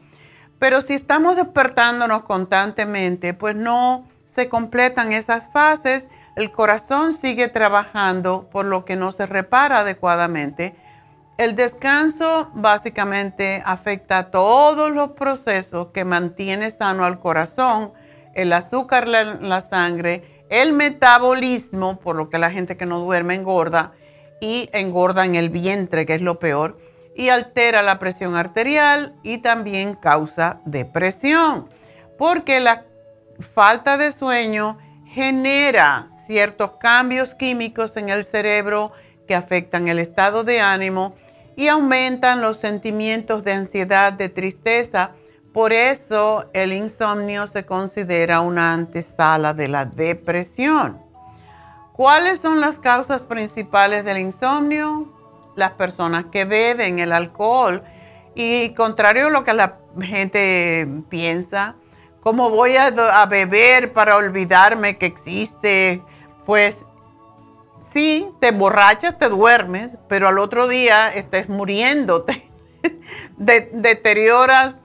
Pero 0.60 0.80
si 0.80 0.94
estamos 0.94 1.34
despertándonos 1.34 2.22
constantemente, 2.22 3.34
pues 3.34 3.56
no 3.56 4.06
se 4.24 4.48
completan 4.48 5.12
esas 5.12 5.50
fases, 5.50 6.10
el 6.36 6.52
corazón 6.52 7.12
sigue 7.12 7.48
trabajando 7.48 8.48
por 8.48 8.64
lo 8.64 8.84
que 8.84 8.94
no 8.94 9.10
se 9.10 9.26
repara 9.26 9.80
adecuadamente. 9.80 10.76
El 11.38 11.56
descanso 11.56 12.52
básicamente 12.54 13.64
afecta 13.66 14.30
todos 14.30 14.92
los 14.92 15.10
procesos 15.10 15.88
que 15.88 16.04
mantiene 16.04 16.70
sano 16.70 17.04
al 17.04 17.18
corazón, 17.18 17.92
el 18.34 18.52
azúcar 18.52 19.08
la 19.08 19.60
sangre, 19.60 20.31
el 20.52 20.74
metabolismo, 20.74 21.98
por 21.98 22.14
lo 22.14 22.28
que 22.28 22.38
la 22.38 22.50
gente 22.50 22.76
que 22.76 22.84
no 22.84 22.98
duerme 22.98 23.34
engorda, 23.34 23.92
y 24.38 24.68
engorda 24.74 25.24
en 25.24 25.34
el 25.34 25.48
vientre, 25.48 26.04
que 26.04 26.14
es 26.14 26.20
lo 26.20 26.38
peor, 26.38 26.78
y 27.16 27.30
altera 27.30 27.80
la 27.80 27.98
presión 27.98 28.36
arterial 28.36 29.14
y 29.22 29.38
también 29.38 29.94
causa 29.94 30.60
depresión, 30.66 31.68
porque 32.18 32.60
la 32.60 32.84
falta 33.40 33.96
de 33.96 34.12
sueño 34.12 34.76
genera 35.06 36.06
ciertos 36.26 36.72
cambios 36.72 37.34
químicos 37.34 37.96
en 37.96 38.10
el 38.10 38.22
cerebro 38.22 38.92
que 39.26 39.34
afectan 39.34 39.88
el 39.88 39.98
estado 39.98 40.44
de 40.44 40.60
ánimo 40.60 41.14
y 41.56 41.68
aumentan 41.68 42.42
los 42.42 42.58
sentimientos 42.58 43.42
de 43.42 43.52
ansiedad, 43.54 44.12
de 44.12 44.28
tristeza. 44.28 45.12
Por 45.52 45.72
eso 45.72 46.46
el 46.54 46.72
insomnio 46.72 47.46
se 47.46 47.66
considera 47.66 48.40
una 48.40 48.72
antesala 48.72 49.52
de 49.54 49.68
la 49.68 49.84
depresión. 49.84 51.00
¿Cuáles 51.92 52.40
son 52.40 52.60
las 52.60 52.78
causas 52.78 53.22
principales 53.22 54.04
del 54.04 54.18
insomnio? 54.18 55.12
Las 55.56 55.72
personas 55.72 56.26
que 56.32 56.44
beben 56.44 56.98
el 56.98 57.12
alcohol. 57.12 57.82
Y 58.34 58.70
contrario 58.70 59.26
a 59.26 59.30
lo 59.30 59.44
que 59.44 59.52
la 59.52 59.78
gente 60.00 60.88
piensa, 61.10 61.76
¿Cómo 62.22 62.50
voy 62.50 62.76
a, 62.76 63.26
beber 63.26 63.92
para 63.92 64.16
olvidarme 64.16 64.96
que 64.96 65.06
existe? 65.06 66.00
Pues 66.46 66.78
sí, 67.80 68.30
te 68.38 68.48
emborrachas, 68.48 69.18
te 69.18 69.28
duermes, 69.28 69.96
pero 70.08 70.28
al 70.28 70.38
otro 70.38 70.68
día 70.68 71.08
estés 71.08 71.48
muriéndote. 71.48 72.48
deterioras 73.38 74.81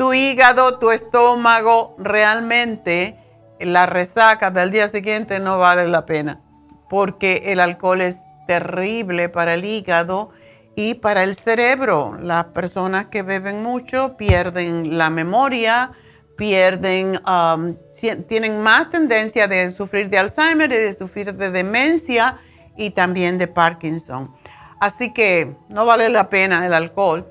tu 0.00 0.14
hígado, 0.14 0.78
tu 0.78 0.92
estómago. 0.92 1.94
Realmente 1.98 3.18
la 3.58 3.84
resaca 3.84 4.50
del 4.50 4.70
día 4.70 4.88
siguiente 4.88 5.40
no 5.40 5.58
vale 5.58 5.86
la 5.86 6.06
pena 6.06 6.40
porque 6.88 7.42
el 7.48 7.60
alcohol 7.60 8.00
es 8.00 8.22
terrible 8.46 9.28
para 9.28 9.52
el 9.52 9.66
hígado 9.66 10.30
y 10.74 10.94
para 10.94 11.22
el 11.22 11.34
cerebro. 11.34 12.16
Las 12.18 12.46
personas 12.46 13.08
que 13.08 13.22
beben 13.22 13.62
mucho 13.62 14.16
pierden 14.16 14.96
la 14.96 15.10
memoria, 15.10 15.92
pierden, 16.34 17.20
um, 17.28 17.76
tienen 18.26 18.62
más 18.62 18.88
tendencia 18.88 19.48
de 19.48 19.70
sufrir 19.72 20.08
de 20.08 20.16
Alzheimer 20.16 20.72
y 20.72 20.76
de 20.76 20.94
sufrir 20.94 21.34
de 21.34 21.50
demencia 21.50 22.38
y 22.74 22.92
también 22.92 23.36
de 23.36 23.48
Parkinson. 23.48 24.34
Así 24.80 25.12
que 25.12 25.56
no 25.68 25.84
vale 25.84 26.08
la 26.08 26.30
pena 26.30 26.64
el 26.64 26.72
alcohol. 26.72 27.30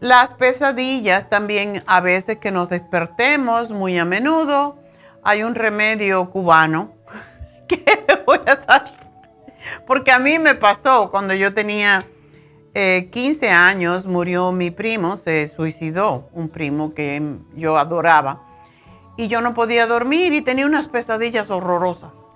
Las 0.00 0.32
pesadillas 0.32 1.28
también 1.28 1.82
a 1.86 2.00
veces 2.00 2.38
que 2.38 2.52
nos 2.52 2.68
despertemos 2.68 3.72
muy 3.72 3.98
a 3.98 4.04
menudo. 4.04 4.78
Hay 5.24 5.42
un 5.42 5.56
remedio 5.56 6.30
cubano 6.30 6.94
que 7.68 7.84
voy 8.26 8.38
a 8.46 8.56
dar. 8.56 8.92
Porque 9.86 10.12
a 10.12 10.20
mí 10.20 10.38
me 10.38 10.54
pasó 10.54 11.10
cuando 11.10 11.34
yo 11.34 11.52
tenía 11.52 12.06
15 12.74 13.46
eh, 13.46 13.50
años 13.50 14.06
murió 14.06 14.52
mi 14.52 14.70
primo, 14.70 15.16
se 15.16 15.48
suicidó, 15.48 16.28
un 16.32 16.48
primo 16.48 16.94
que 16.94 17.20
yo 17.54 17.76
adoraba. 17.76 18.44
Y 19.16 19.26
yo 19.26 19.40
no 19.40 19.52
podía 19.52 19.88
dormir 19.88 20.32
y 20.32 20.42
tenía 20.42 20.64
unas 20.64 20.86
pesadillas 20.86 21.50
horrorosas. 21.50 22.28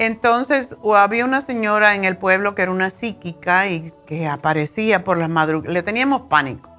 Entonces 0.00 0.76
había 0.96 1.24
una 1.24 1.40
señora 1.40 1.94
en 1.94 2.04
el 2.04 2.16
pueblo 2.16 2.56
que 2.56 2.62
era 2.62 2.72
una 2.72 2.90
psíquica 2.90 3.68
y 3.68 3.92
que 4.04 4.26
aparecía 4.26 5.04
por 5.04 5.16
las 5.16 5.28
madrugadas. 5.28 5.72
Le 5.72 5.84
teníamos 5.84 6.22
pánico. 6.22 6.73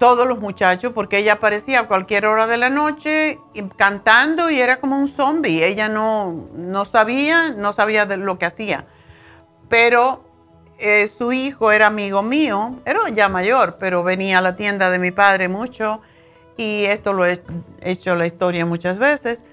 Todos 0.00 0.26
los 0.26 0.40
muchachos, 0.40 0.92
porque 0.94 1.18
ella 1.18 1.34
aparecía 1.34 1.80
a 1.80 1.86
cualquier 1.86 2.24
hora 2.24 2.46
de 2.46 2.56
la 2.56 2.70
noche 2.70 3.38
cantando 3.76 4.50
y 4.50 4.58
era 4.58 4.80
como 4.80 4.98
un 4.98 5.06
zombie. 5.06 5.62
Ella 5.62 5.90
no, 5.90 6.48
no 6.56 6.84
sabía, 6.86 7.50
no 7.50 7.72
sabía 7.72 8.06
de 8.06 8.16
lo 8.16 8.38
que 8.38 8.46
hacía. 8.46 8.86
Pero 9.68 10.24
eh, 10.78 11.06
su 11.06 11.32
hijo 11.32 11.70
era 11.70 11.88
amigo 11.88 12.22
mío, 12.22 12.80
era 12.86 13.08
ya 13.10 13.28
mayor, 13.28 13.76
pero 13.78 14.02
venía 14.02 14.38
a 14.38 14.40
la 14.40 14.56
tienda 14.56 14.88
de 14.88 14.98
mi 14.98 15.10
padre 15.10 15.48
mucho 15.48 16.00
y 16.56 16.86
esto 16.86 17.12
lo 17.12 17.26
he 17.26 17.42
hecho 17.82 18.14
la 18.14 18.26
historia 18.26 18.64
muchas 18.64 18.98
veces. 18.98 19.44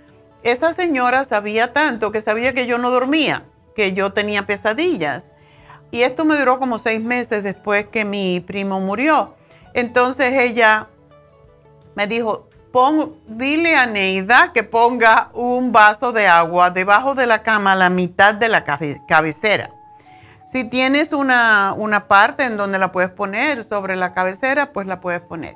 Esa 0.43 0.71
señora 0.71 1.25
sabía 1.25 1.73
tanto 1.73 2.11
que 2.11 2.21
sabía 2.21 2.53
que 2.53 2.67
yo 2.67 2.77
no 2.77 2.89
dormía, 2.89 3.43
que 3.75 3.91
yo 3.91 4.13
tenía 4.13 4.47
pesadillas. 4.47 5.33
Y 5.91 6.03
esto 6.03 6.23
me 6.23 6.37
duró 6.37 6.59
como 6.59 6.79
seis 6.79 7.01
meses 7.01 7.43
después 7.43 7.87
que 7.87 8.05
mi 8.05 8.39
primo 8.39 8.79
murió. 8.79 9.36
Entonces 9.73 10.33
ella 10.33 10.87
me 11.95 12.07
dijo, 12.07 12.47
dile 13.27 13.75
a 13.75 13.85
Neida 13.85 14.51
que 14.53 14.63
ponga 14.63 15.29
un 15.33 15.71
vaso 15.71 16.11
de 16.11 16.27
agua 16.27 16.69
debajo 16.69 17.15
de 17.15 17.25
la 17.25 17.41
cama 17.41 17.71
a 17.71 17.75
la 17.75 17.89
mitad 17.89 18.35
de 18.35 18.49
la 18.49 18.63
cabecera. 18.63 19.71
Si 20.45 20.63
tienes 20.63 21.11
una, 21.11 22.05
parte 22.07 22.43
en 22.45 22.57
donde 22.57 22.77
la 22.77 22.91
puedes 22.91 23.09
poner 23.09 23.63
sobre 23.63 23.95
la 23.95 24.13
cabecera, 24.13 24.71
pues 24.73 24.87
la 24.87 25.01
puedes 25.01 25.21
poner. 25.21 25.55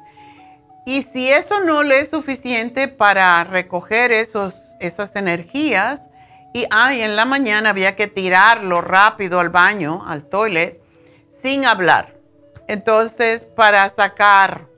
Y 0.85 1.03
si 1.03 1.29
eso 1.29 1.59
no 1.59 1.83
le 1.83 1.99
es 1.99 2.09
suficiente 2.09 2.87
para 2.87 3.43
recoger 3.43 4.11
esos, 4.11 4.75
esas 4.79 5.15
energías, 5.15 6.07
y 6.53 6.65
ay, 6.71 7.01
en 7.01 7.15
la 7.15 7.25
mañana 7.25 7.69
había 7.69 7.95
que 7.95 8.07
tirarlo 8.07 8.81
rápido 8.81 9.39
al 9.39 9.49
baño, 9.49 10.03
al 10.05 10.25
toilet, 10.25 10.81
sin 11.29 11.65
hablar. 11.65 12.20
Entonces, 12.71 13.43
para 13.43 13.89
sacar, 13.89 14.69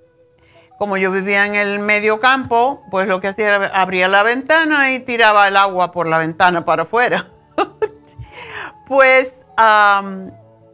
como 0.80 0.98
yo 0.98 1.12
vivía 1.12 1.46
en 1.46 1.54
el 1.54 1.78
medio 1.78 2.20
campo, 2.20 2.82
pues 2.90 3.08
lo 3.08 3.22
que 3.22 3.28
hacía 3.28 3.56
era 3.56 3.68
abría 3.68 4.08
la 4.08 4.24
ventana 4.24 4.92
y 4.92 5.00
tiraba 5.00 5.48
el 5.48 5.56
agua 5.56 5.92
por 5.92 6.08
la 6.08 6.18
ventana 6.18 6.66
para 6.66 6.82
afuera. 6.84 7.30
pues 8.88 9.46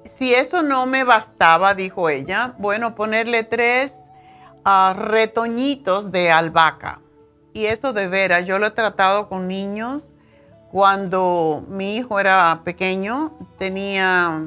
si 0.05 0.33
eso 0.33 0.63
no 0.63 0.85
me 0.85 1.03
bastaba, 1.03 1.73
dijo 1.73 2.07
ella, 2.07 2.53
bueno, 2.57 2.95
ponerle 2.95 3.43
tres 3.43 3.99
ah, 4.63 4.95
retoñitos 4.97 6.11
de 6.11 6.31
albahaca. 6.31 7.01
Y 7.51 7.65
eso 7.65 7.91
de 7.91 8.07
veras, 8.07 8.45
yo 8.45 8.59
lo 8.59 8.67
he 8.67 8.71
tratado 8.71 9.27
con 9.27 9.49
niños. 9.49 10.15
Cuando 10.71 11.65
mi 11.67 11.97
hijo 11.97 12.17
era 12.17 12.61
pequeño, 12.63 13.33
tenía, 13.57 14.41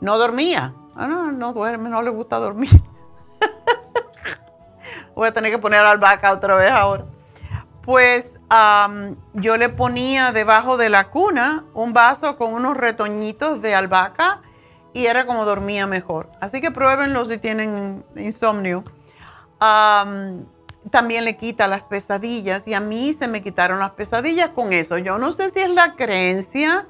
no 0.00 0.18
dormía. 0.18 0.74
Ah, 0.98 1.06
no, 1.06 1.32
no 1.32 1.52
duerme, 1.54 1.88
no 1.88 2.02
le 2.02 2.10
gusta 2.10 2.36
dormir. 2.36 2.82
Voy 5.14 5.28
a 5.28 5.32
tener 5.32 5.50
que 5.50 5.58
poner 5.58 5.80
albahaca 5.80 6.32
otra 6.32 6.56
vez 6.56 6.70
ahora 6.70 7.06
pues 7.88 8.38
yo 9.32 9.56
le 9.56 9.70
ponía 9.70 10.32
debajo 10.32 10.76
de 10.76 10.90
la 10.90 11.08
cuna 11.08 11.64
un 11.72 11.94
vaso 11.94 12.36
con 12.36 12.52
unos 12.52 12.76
retoñitos 12.76 13.62
de 13.62 13.74
albahaca 13.74 14.42
y 14.92 15.06
era 15.06 15.24
como 15.24 15.46
dormía 15.46 15.86
mejor. 15.86 16.30
Así 16.38 16.60
que 16.60 16.70
pruébenlo 16.70 17.24
si 17.24 17.38
tienen 17.38 18.04
insomnio. 18.14 18.84
también 19.58 21.24
le 21.24 21.38
quita 21.38 21.66
las 21.66 21.84
pesadillas 21.84 22.68
y 22.68 22.74
a 22.74 22.80
mí 22.80 23.14
se 23.14 23.26
me 23.26 23.42
quitaron 23.42 23.78
las 23.78 23.92
pesadillas 23.92 24.50
con 24.50 24.74
eso. 24.74 24.98
Yo 24.98 25.16
no 25.16 25.32
sé 25.32 25.48
si 25.48 25.60
es 25.60 25.70
la 25.70 25.94
creencia 25.94 26.86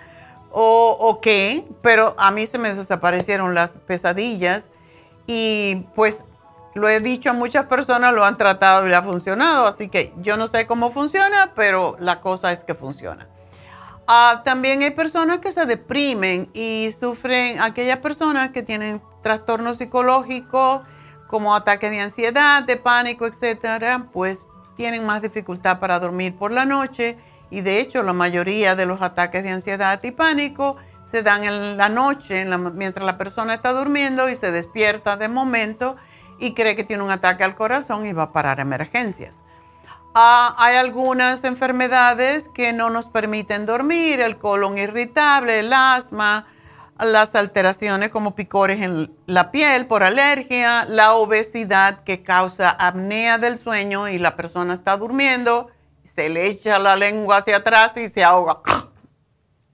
o, 0.50 0.96
o 0.98 1.20
qué, 1.20 1.64
pero 1.82 2.14
a 2.18 2.30
mí 2.30 2.46
se 2.46 2.58
me 2.58 2.74
desaparecieron 2.74 3.54
las 3.54 3.76
pesadillas 3.78 4.68
y 5.26 5.86
pues 5.94 6.24
lo 6.74 6.88
he 6.88 7.00
dicho 7.00 7.30
a 7.30 7.32
muchas 7.32 7.66
personas, 7.66 8.14
lo 8.14 8.24
han 8.24 8.36
tratado 8.36 8.86
y 8.86 8.90
le 8.90 8.96
ha 8.96 9.02
funcionado, 9.02 9.66
así 9.66 9.88
que 9.88 10.12
yo 10.18 10.36
no 10.36 10.48
sé 10.48 10.66
cómo 10.66 10.90
funciona, 10.90 11.52
pero 11.54 11.96
la 11.98 12.20
cosa 12.20 12.52
es 12.52 12.64
que 12.64 12.74
funciona. 12.74 13.28
Ah, 14.06 14.42
también 14.44 14.82
hay 14.82 14.92
personas 14.92 15.40
que 15.40 15.52
se 15.52 15.66
deprimen 15.66 16.48
y 16.54 16.94
sufren, 16.98 17.60
aquellas 17.60 17.98
personas 17.98 18.50
que 18.50 18.62
tienen 18.62 19.02
trastornos 19.22 19.76
psicológicos 19.76 20.80
como 21.26 21.54
ataques 21.54 21.90
de 21.90 22.00
ansiedad, 22.00 22.62
de 22.62 22.76
pánico, 22.78 23.26
etcétera, 23.26 24.06
pues 24.12 24.42
tienen 24.76 25.04
más 25.04 25.20
dificultad 25.20 25.78
para 25.78 26.00
dormir 26.00 26.34
por 26.36 26.52
la 26.52 26.64
noche 26.64 27.18
y 27.50 27.62
de 27.62 27.80
hecho 27.80 28.02
la 28.02 28.12
mayoría 28.12 28.76
de 28.76 28.86
los 28.86 29.02
ataques 29.02 29.42
de 29.42 29.50
ansiedad 29.50 30.02
y 30.02 30.10
pánico 30.10 30.76
se 31.04 31.22
dan 31.22 31.44
en 31.44 31.76
la 31.76 31.88
noche 31.88 32.44
mientras 32.74 33.06
la 33.06 33.16
persona 33.16 33.54
está 33.54 33.72
durmiendo 33.72 34.28
y 34.28 34.36
se 34.36 34.52
despierta 34.52 35.16
de 35.16 35.28
momento 35.28 35.96
y 36.38 36.54
cree 36.54 36.76
que 36.76 36.84
tiene 36.84 37.02
un 37.02 37.10
ataque 37.10 37.44
al 37.44 37.54
corazón 37.54 38.06
y 38.06 38.12
va 38.12 38.24
a 38.24 38.32
parar 38.32 38.60
emergencias. 38.60 39.42
Ah, 40.14 40.54
hay 40.58 40.76
algunas 40.76 41.44
enfermedades 41.44 42.48
que 42.48 42.72
no 42.72 42.90
nos 42.90 43.08
permiten 43.08 43.66
dormir, 43.66 44.20
el 44.20 44.38
colon 44.38 44.76
irritable, 44.78 45.60
el 45.60 45.72
asma, 45.72 46.46
las 46.98 47.34
alteraciones 47.34 48.08
como 48.08 48.34
picores 48.34 48.80
en 48.82 49.14
la 49.26 49.50
piel 49.50 49.86
por 49.86 50.02
alergia, 50.02 50.84
la 50.86 51.14
obesidad 51.14 52.02
que 52.02 52.22
causa 52.22 52.70
apnea 52.70 53.38
del 53.38 53.56
sueño 53.56 54.08
y 54.08 54.18
la 54.18 54.34
persona 54.34 54.74
está 54.74 54.96
durmiendo, 54.96 55.68
se 56.18 56.28
le 56.28 56.46
echa 56.46 56.78
la 56.78 56.96
lengua 56.96 57.36
hacia 57.36 57.58
atrás 57.58 57.96
y 57.96 58.08
se 58.08 58.24
ahoga 58.24 58.60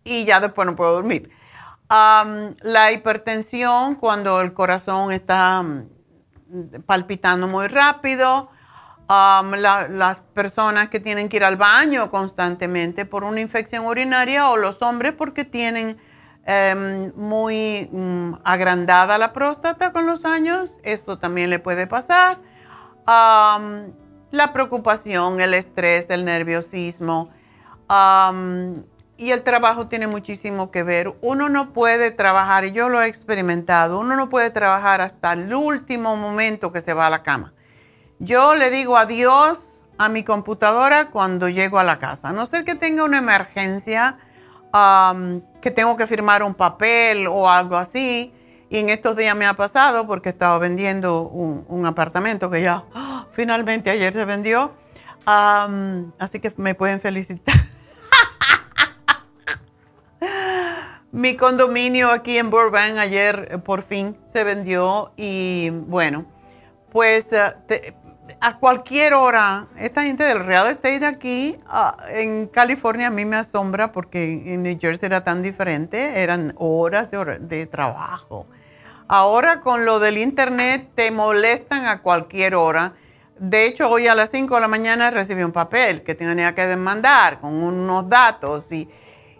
y 0.04 0.24
ya 0.26 0.40
después 0.40 0.66
no 0.66 0.76
puede 0.76 0.92
dormir. 0.92 1.30
la 1.88 2.92
hipertensión 2.92 3.94
cuando 3.94 4.40
el 4.40 4.52
corazón 4.52 5.12
está 5.12 5.64
palpitando 6.86 7.48
muy 7.48 7.68
rápido, 7.68 8.50
las 9.08 10.20
personas 10.34 10.88
que 10.88 11.00
tienen 11.00 11.28
que 11.28 11.38
ir 11.38 11.44
al 11.44 11.56
baño 11.56 12.10
constantemente 12.10 13.06
por 13.06 13.24
una 13.24 13.40
infección 13.40 13.86
urinaria 13.86 14.50
o 14.50 14.56
los 14.56 14.82
hombres 14.82 15.14
porque 15.16 15.44
tienen 15.44 15.98
Em, 16.46 17.10
muy 17.16 17.88
mm, 17.90 18.34
agrandada 18.44 19.16
la 19.16 19.32
próstata 19.32 19.92
con 19.92 20.04
los 20.04 20.26
años, 20.26 20.78
esto 20.82 21.18
también 21.18 21.48
le 21.48 21.58
puede 21.58 21.86
pasar. 21.86 22.38
La 24.34 24.52
preocupación, 24.52 25.40
el 25.40 25.54
estrés, 25.54 26.10
el 26.10 26.24
nerviosismo 26.24 27.30
y 29.16 29.30
el 29.30 29.42
trabajo 29.42 29.86
tiene 29.86 30.06
muchísimo 30.06 30.70
que 30.70 30.82
ver. 30.82 31.14
Uno 31.20 31.48
no 31.48 31.72
puede 31.72 32.10
trabajar, 32.10 32.64
y 32.64 32.72
yo 32.72 32.88
lo 32.88 33.00
he 33.00 33.06
experimentado, 33.06 34.00
uno 34.00 34.16
no 34.16 34.28
puede 34.28 34.50
trabajar 34.50 35.00
hasta 35.00 35.32
el 35.32 35.54
último 35.54 36.16
momento 36.16 36.72
que 36.72 36.80
se 36.80 36.94
va 36.94 37.06
a 37.06 37.10
la 37.10 37.22
cama. 37.22 37.52
Yo 38.18 38.54
le 38.54 38.70
digo 38.70 38.96
adiós 38.96 39.82
a 39.98 40.08
mi 40.08 40.24
computadora 40.24 41.10
cuando 41.10 41.48
llego 41.48 41.78
a 41.78 41.84
la 41.84 41.98
casa, 41.98 42.30
a 42.30 42.32
no 42.32 42.46
ser 42.46 42.64
que 42.64 42.74
tenga 42.74 43.04
una 43.04 43.18
emergencia 43.18 44.18
que 45.60 45.70
tengo 45.70 45.96
que 45.96 46.08
firmar 46.08 46.42
un 46.42 46.54
papel 46.54 47.28
o 47.28 47.48
algo 47.48 47.76
así. 47.76 48.32
Y 48.70 48.78
en 48.78 48.88
estos 48.88 49.14
días 49.14 49.36
me 49.36 49.46
ha 49.46 49.54
pasado 49.54 50.06
porque 50.06 50.30
estaba 50.30 50.58
vendiendo 50.58 51.22
un, 51.22 51.86
apartamento 51.86 52.50
que 52.50 52.62
ya 52.62 52.82
finalmente 53.34 53.90
ayer 53.90 54.12
se 54.12 54.24
vendió. 54.24 54.72
así 55.26 56.40
que 56.40 56.52
me 56.56 56.74
pueden 56.74 57.00
felicitar. 57.00 57.54
Mi 61.12 61.36
condominio 61.36 62.10
aquí 62.10 62.38
en 62.38 62.50
Burbank 62.50 62.98
ayer 62.98 63.48
eh, 63.50 63.58
por 63.58 63.82
fin 63.82 64.16
se 64.26 64.42
vendió 64.42 65.12
y 65.16 65.70
bueno, 65.70 66.26
pues 66.90 67.32
eh, 67.32 67.94
a 68.40 68.58
cualquier 68.58 69.14
hora, 69.14 69.68
esta 69.78 70.02
gente 70.02 70.24
del 70.24 70.44
real 70.44 70.66
estate 70.66 71.06
aquí 71.06 71.56
ah, 71.66 71.96
en 72.08 72.46
California 72.48 73.08
a 73.08 73.10
mí 73.10 73.24
me 73.24 73.36
asombra 73.36 73.92
porque 73.92 74.54
en 74.54 74.64
New 74.64 74.76
Jersey 74.80 75.06
era 75.06 75.22
tan 75.22 75.42
diferente, 75.42 76.22
eran 76.22 76.52
horas 76.56 77.10
de, 77.10 77.38
de 77.38 77.66
trabajo. 77.66 78.46
Ahora 79.06 79.60
con 79.60 79.84
lo 79.84 80.00
del 80.00 80.18
internet 80.18 80.88
te 80.94 81.10
molestan 81.10 81.84
a 81.84 82.00
cualquier 82.02 82.54
hora. 82.54 82.94
De 83.38 83.66
hecho, 83.66 83.88
hoy 83.88 84.06
a 84.06 84.14
las 84.14 84.30
5 84.30 84.54
de 84.54 84.60
la 84.60 84.68
mañana 84.68 85.10
recibí 85.10 85.42
un 85.42 85.52
papel 85.52 86.02
que 86.02 86.14
tenía 86.14 86.54
que 86.54 86.66
demandar 86.66 87.40
con 87.40 87.52
unos 87.54 88.08
datos 88.08 88.70
y, 88.70 88.88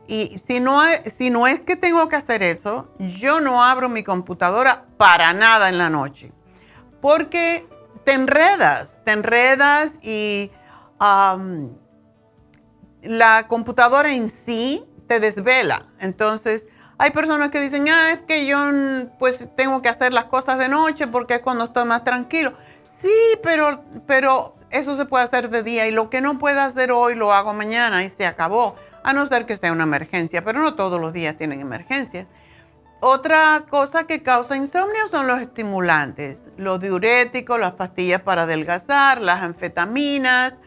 y 0.06 0.38
si, 0.38 0.60
no, 0.60 0.80
si 1.04 1.30
no 1.30 1.46
es 1.46 1.60
que 1.60 1.76
tengo 1.76 2.08
que 2.08 2.16
hacer 2.16 2.42
eso, 2.42 2.88
yo 2.98 3.40
no 3.40 3.62
abro 3.62 3.88
mi 3.88 4.02
computadora 4.02 4.86
para 4.96 5.32
nada 5.32 5.68
en 5.68 5.78
la 5.78 5.90
noche. 5.90 6.32
Porque 7.00 7.66
te 8.04 8.12
enredas, 8.12 8.98
te 9.04 9.12
enredas 9.12 9.98
y 10.02 10.50
la 13.02 13.46
computadora 13.48 14.12
en 14.12 14.28
sí 14.28 14.84
te 15.06 15.20
desvela. 15.20 15.86
Entonces, 16.00 16.68
hay 16.98 17.10
personas 17.10 17.50
que 17.50 17.60
dicen, 17.60 17.88
ah, 17.88 18.12
es 18.12 18.20
que 18.20 18.46
yo 18.46 18.58
pues 19.18 19.48
tengo 19.56 19.82
que 19.82 19.88
hacer 19.88 20.12
las 20.12 20.26
cosas 20.26 20.58
de 20.58 20.68
noche 20.68 21.06
porque 21.06 21.34
es 21.34 21.40
cuando 21.40 21.64
estoy 21.64 21.84
más 21.84 22.04
tranquilo. 22.04 22.54
Sí, 22.96 23.10
pero, 23.42 23.82
pero 24.06 24.54
eso 24.70 24.96
se 24.96 25.04
puede 25.04 25.24
hacer 25.24 25.50
de 25.50 25.62
día 25.62 25.86
y 25.88 25.90
lo 25.90 26.10
que 26.10 26.20
no 26.20 26.38
puedo 26.38 26.60
hacer 26.60 26.92
hoy 26.92 27.16
lo 27.16 27.32
hago 27.32 27.52
mañana 27.52 28.04
y 28.04 28.08
se 28.08 28.24
acabó, 28.24 28.76
a 29.02 29.12
no 29.12 29.26
ser 29.26 29.46
que 29.46 29.56
sea 29.56 29.72
una 29.72 29.82
emergencia, 29.82 30.44
pero 30.44 30.60
no 30.60 30.74
todos 30.74 31.00
los 31.00 31.12
días 31.12 31.36
tienen 31.36 31.60
emergencias. 31.60 32.28
Otra 33.00 33.66
cosa 33.68 34.04
que 34.04 34.22
causa 34.22 34.56
insomnio 34.56 35.08
son 35.08 35.26
los 35.26 35.40
estimulantes, 35.40 36.48
los 36.56 36.80
diuréticos, 36.80 37.58
las 37.58 37.72
pastillas 37.72 38.22
para 38.22 38.42
adelgazar, 38.42 39.20
las 39.20 39.42
anfetaminas 39.42 40.60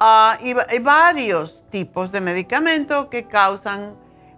ah, 0.00 0.38
y, 0.42 0.54
varios 0.80 1.62
tipos 1.70 2.10
de 2.10 2.20
medicamentos 2.20 3.06
que 3.06 3.28
causan 3.28 3.94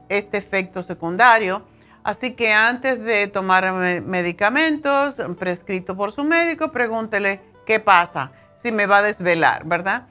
este 0.08 0.36
efecto 0.36 0.82
secundario. 0.82 1.64
Así 2.02 2.32
que 2.32 2.52
antes 2.52 3.02
de 3.02 3.26
tomar 3.26 3.72
medicamentos 4.02 5.16
prescritos 5.38 5.96
por 5.96 6.12
su 6.12 6.24
médico, 6.24 6.72
pregúntele 6.72 7.42
qué 7.66 7.78
pasa, 7.80 8.32
si 8.56 8.72
me 8.72 8.86
va 8.86 8.98
a 8.98 9.02
desvelar, 9.02 9.64
¿verdad? 9.64 10.06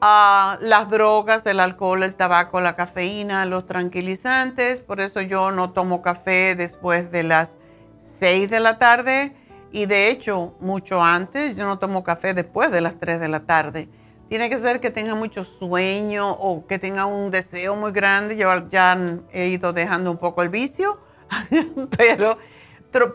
las 0.00 0.90
drogas, 0.90 1.46
el 1.46 1.60
alcohol, 1.60 2.02
el 2.02 2.14
tabaco, 2.14 2.60
la 2.60 2.76
cafeína, 2.76 3.46
los 3.46 3.66
tranquilizantes. 3.66 4.80
Por 4.80 5.00
eso 5.00 5.22
yo 5.22 5.50
no 5.50 5.72
tomo 5.72 6.02
café 6.02 6.54
después 6.54 7.10
de 7.10 7.22
las 7.22 7.56
6 7.96 8.50
de 8.50 8.60
la 8.60 8.78
tarde 8.78 9.34
y 9.72 9.86
de 9.86 10.10
hecho 10.10 10.54
mucho 10.60 11.02
antes 11.02 11.56
yo 11.56 11.66
no 11.66 11.78
tomo 11.78 12.04
café 12.04 12.34
después 12.34 12.70
de 12.70 12.82
las 12.82 12.98
3 12.98 13.18
de 13.18 13.28
la 13.28 13.46
tarde. 13.46 13.88
Tiene 14.28 14.50
que 14.50 14.58
ser 14.58 14.80
que 14.80 14.90
tenga 14.90 15.14
mucho 15.14 15.44
sueño 15.44 16.30
o 16.32 16.66
que 16.66 16.78
tenga 16.78 17.06
un 17.06 17.30
deseo 17.30 17.76
muy 17.76 17.92
grande. 17.92 18.36
Yo 18.36 18.68
ya 18.68 18.98
he 19.32 19.48
ido 19.48 19.72
dejando 19.72 20.10
un 20.10 20.18
poco 20.18 20.42
el 20.42 20.48
vicio, 20.48 20.98
pero 21.98 22.38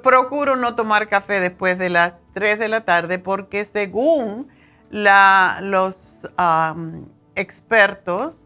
procuro 0.01 0.55
no 0.55 0.75
tomar 0.75 1.07
café 1.07 1.39
después 1.39 1.77
de 1.77 1.89
las 1.89 2.17
3 2.33 2.59
de 2.59 2.67
la 2.67 2.81
tarde 2.81 3.19
porque 3.19 3.65
según 3.65 4.47
los 4.91 6.27
expertos, 7.35 8.45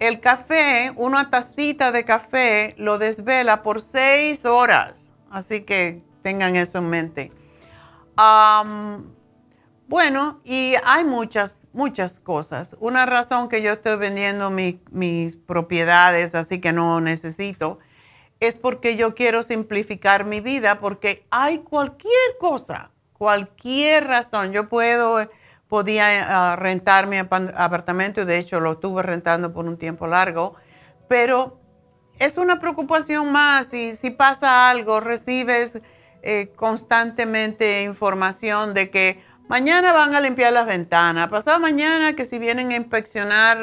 el 0.00 0.20
café, 0.20 0.92
una 0.96 1.30
tacita 1.30 1.92
de 1.92 2.04
café 2.04 2.74
lo 2.78 2.98
desvela 2.98 3.62
por 3.62 3.80
seis 3.80 4.44
horas. 4.44 5.12
Así 5.30 5.62
que 5.62 6.02
tengan 6.22 6.56
eso 6.56 6.78
en 6.78 6.90
mente. 6.90 7.32
bueno, 9.86 10.40
y 10.44 10.74
hay 10.84 11.04
muchas, 11.04 11.66
muchas 11.72 12.18
cosas. 12.20 12.76
Una 12.80 13.06
razón 13.06 13.48
que 13.48 13.62
yo 13.62 13.72
estoy 13.72 13.96
vendiendo 13.96 14.50
mis 14.50 15.36
propiedades, 15.36 16.34
así 16.34 16.60
que 16.60 16.72
no 16.72 17.00
necesito, 17.00 17.78
es 18.46 18.56
porque 18.56 18.96
yo 18.96 19.14
quiero 19.14 19.42
simplificar 19.42 20.24
mi 20.24 20.40
vida, 20.40 20.80
porque 20.80 21.26
hay 21.30 21.58
cualquier 21.58 22.38
cosa, 22.38 22.90
cualquier 23.12 24.06
razón. 24.06 24.52
Yo 24.52 24.68
puedo 24.68 25.26
podía 25.68 26.52
ah, 26.52 26.56
rentar 26.56 27.06
mi 27.06 27.16
apartamento, 27.16 28.24
de 28.24 28.38
hecho 28.38 28.60
lo 28.60 28.72
estuve 28.72 29.02
rentando 29.02 29.52
por 29.52 29.66
un 29.66 29.76
tiempo 29.76 30.06
largo, 30.06 30.54
pero 31.08 31.58
es 32.18 32.36
una 32.36 32.60
preocupación 32.60 33.32
más 33.32 33.74
y 33.74 33.96
si 33.96 34.10
pasa 34.10 34.70
algo, 34.70 35.00
recibes 35.00 35.80
eh, 36.22 36.52
constantemente 36.54 37.82
información 37.82 38.72
de 38.72 38.90
que 38.90 39.22
mañana 39.48 39.92
van 39.92 40.14
a 40.14 40.20
limpiar 40.20 40.52
las 40.52 40.66
ventanas, 40.66 41.28
pasado 41.28 41.58
mañana 41.58 42.14
que 42.14 42.24
si 42.24 42.38
vienen 42.38 42.70
a 42.70 42.76
inspeccionar 42.76 43.58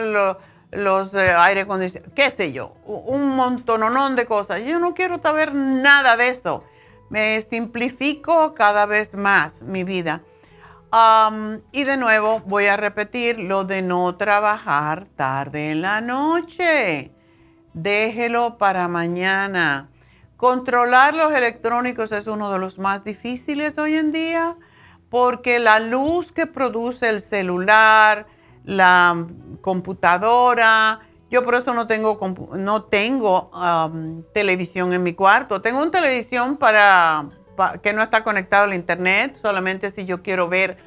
los 0.71 1.13
eh, 1.13 1.33
aire 1.33 1.61
acondicionados, 1.61 2.13
qué 2.15 2.31
sé 2.31 2.51
yo, 2.51 2.75
un 2.85 3.35
montononón 3.35 4.15
de 4.15 4.25
cosas. 4.25 4.61
Yo 4.63 4.79
no 4.79 4.93
quiero 4.93 5.21
saber 5.21 5.53
nada 5.53 6.17
de 6.17 6.29
eso. 6.29 6.63
Me 7.09 7.41
simplifico 7.41 8.53
cada 8.53 8.85
vez 8.85 9.13
más 9.13 9.63
mi 9.63 9.83
vida 9.83 10.23
y 11.71 11.83
de 11.85 11.95
nuevo 11.95 12.41
voy 12.45 12.65
a 12.65 12.75
repetir 12.75 13.39
lo 13.39 13.63
de 13.63 13.81
no 13.81 14.17
trabajar 14.17 15.07
tarde 15.15 15.71
en 15.71 15.81
la 15.81 16.01
noche. 16.01 17.11
Déjelo 17.73 18.57
para 18.57 18.89
mañana. 18.89 19.89
Controlar 20.35 21.13
los 21.13 21.31
electrónicos 21.33 22.11
es 22.11 22.27
uno 22.27 22.51
de 22.51 22.59
los 22.59 22.77
más 22.77 23.05
difíciles 23.05 23.77
hoy 23.77 23.95
en 23.95 24.11
día 24.11 24.57
porque 25.09 25.59
la 25.59 25.79
luz 25.79 26.33
que 26.33 26.45
produce 26.45 27.07
el 27.07 27.21
celular, 27.21 28.27
la 28.63 29.25
computadora, 29.61 31.01
Yo 31.29 31.45
por 31.45 31.55
eso 31.55 31.73
no 31.73 31.87
tengo, 31.87 32.19
no 32.57 32.83
tengo 32.83 33.51
um, 33.51 34.23
televisión 34.33 34.91
en 34.91 35.01
mi 35.01 35.13
cuarto. 35.13 35.61
Tengo 35.61 35.81
una 35.81 35.91
televisión 35.91 36.57
para, 36.57 37.29
que 37.81 37.93
no 37.93 38.01
está 38.03 38.23
conectado 38.23 38.65
al 38.65 38.73
internet, 38.73 39.37
solamente 39.41 39.91
si 39.91 40.03
yo 40.03 40.21
quiero 40.23 40.49
ver 40.49 40.77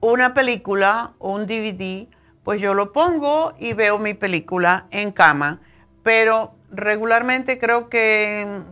una 0.00 0.34
película 0.34 1.14
o 1.18 1.34
un 1.34 1.46
DVD, 1.46 2.06
pues 2.44 2.60
yo 2.60 2.74
lo 2.74 2.92
pongo 2.92 3.54
y 3.58 3.72
veo 3.72 3.98
mi 3.98 4.14
película 4.14 4.86
en 4.92 5.10
cama. 5.10 5.60
Pero 6.04 6.54
regularmente 6.70 7.58
creo 7.58 7.88
que 7.88 8.62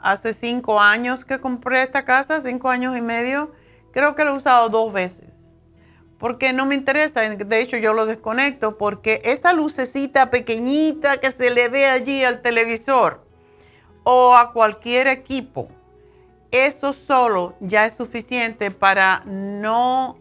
hace 0.00 0.34
cinco 0.34 0.80
años 0.80 1.24
que 1.24 1.40
compré 1.40 1.82
esta 1.82 2.04
casa, 2.04 2.40
cinco 2.40 2.70
años 2.70 2.96
y 2.96 3.00
medio, 3.00 3.50
creo 3.92 4.14
que 4.14 4.24
lo 4.24 4.30
he 4.30 4.36
usado 4.36 4.68
dos 4.68 4.92
veces 4.92 5.29
porque 6.20 6.52
no 6.52 6.66
me 6.66 6.76
interesa. 6.76 7.22
De 7.22 7.60
hecho, 7.60 7.78
yo 7.78 7.94
lo 7.94 8.06
desconecto 8.06 8.76
porque 8.76 9.22
esa 9.24 9.54
lucecita 9.54 10.30
pequeñita 10.30 11.16
que 11.16 11.32
se 11.32 11.50
le 11.50 11.68
ve 11.68 11.86
allí 11.86 12.22
al 12.22 12.42
televisor 12.42 13.24
o 14.04 14.36
a 14.36 14.52
cualquier 14.52 15.08
equipo, 15.08 15.68
eso 16.52 16.92
solo 16.92 17.54
ya 17.60 17.86
es 17.86 17.94
suficiente 17.94 18.70
para 18.70 19.22
no, 19.24 20.18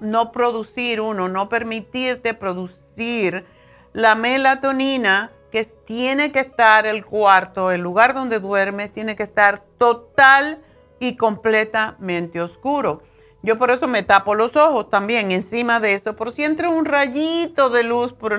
no 0.00 0.32
producir 0.32 1.00
uno, 1.00 1.28
no 1.28 1.48
permitirte 1.48 2.32
producir 2.32 3.44
la 3.92 4.14
melatonina 4.14 5.32
que 5.50 5.64
tiene 5.64 6.32
que 6.32 6.40
estar 6.40 6.86
el 6.86 7.04
cuarto, 7.04 7.70
el 7.70 7.82
lugar 7.82 8.14
donde 8.14 8.40
duermes, 8.40 8.90
tiene 8.90 9.16
que 9.16 9.22
estar 9.22 9.60
total 9.76 10.62
y 10.98 11.16
completamente 11.16 12.40
oscuro. 12.40 13.02
Yo 13.44 13.58
por 13.58 13.70
eso 13.70 13.86
me 13.86 14.02
tapo 14.02 14.34
los 14.34 14.56
ojos 14.56 14.88
también 14.88 15.30
encima 15.30 15.78
de 15.78 15.92
eso, 15.92 16.16
por 16.16 16.32
si 16.32 16.44
entra 16.44 16.70
un 16.70 16.86
rayito 16.86 17.68
de 17.68 17.82
luz 17.82 18.12
por, 18.14 18.32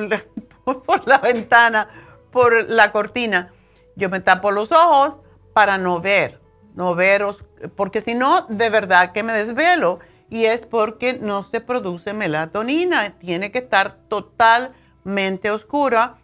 la 1.08 1.20
ventana, 1.20 1.90
por 2.32 2.68
la 2.68 2.92
cortina. 2.92 3.54
Yo 3.96 4.10
me 4.10 4.20
tapo 4.20 4.50
los 4.50 4.72
ojos 4.72 5.20
para 5.54 5.78
no 5.78 6.02
ver, 6.02 6.42
no 6.74 6.96
veros, 6.96 7.46
porque 7.76 8.02
si 8.02 8.16
no, 8.16 8.48
de 8.50 8.72
verdad 8.72 9.12
que 9.12 9.22
me 9.22 9.34
desvelo. 9.34 10.00
Y 10.32 10.46
es 10.46 10.66
porque 10.66 11.20
no 11.22 11.44
se 11.44 11.62
produce 11.62 12.14
melatonina, 12.14 13.12
tiene 13.20 13.52
que 13.52 13.60
estar 13.60 13.98
totalmente 14.10 15.52
oscura. 15.52 16.16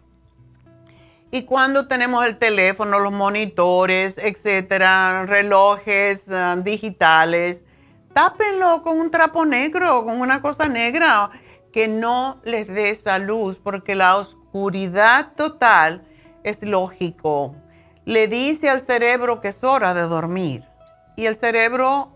Y 1.30 1.42
cuando 1.42 1.86
tenemos 1.86 2.26
el 2.26 2.36
teléfono, 2.36 2.98
los 2.98 3.12
monitores, 3.12 4.18
etcétera, 4.18 5.24
relojes 5.24 6.28
ah, 6.32 6.56
digitales, 6.60 7.64
tápenlo 8.12 8.82
con 8.82 8.98
un 8.98 9.10
trapo 9.10 9.44
negro, 9.44 10.04
con 10.04 10.20
una 10.20 10.40
cosa 10.40 10.68
negra, 10.68 11.30
que 11.72 11.88
no 11.88 12.40
les 12.44 12.68
dé 12.68 12.90
esa 12.90 13.18
luz, 13.18 13.58
porque 13.58 13.94
la 13.94 14.16
oscuridad 14.16 15.32
total 15.34 16.06
es 16.44 16.62
lógico. 16.62 17.56
Le 18.04 18.28
dice 18.28 18.68
al 18.68 18.80
cerebro 18.80 19.40
que 19.40 19.48
es 19.48 19.64
hora 19.64 19.94
de 19.94 20.02
dormir. 20.02 20.64
Y 21.16 21.26
el 21.26 21.36
cerebro 21.36 22.14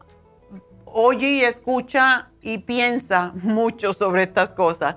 oye 0.85 1.29
y 1.29 1.43
escucha 1.43 2.31
y 2.43 2.59
piensa 2.59 3.33
mucho 3.35 3.93
sobre 3.93 4.25
estas 4.25 4.53
cosas. 4.53 4.97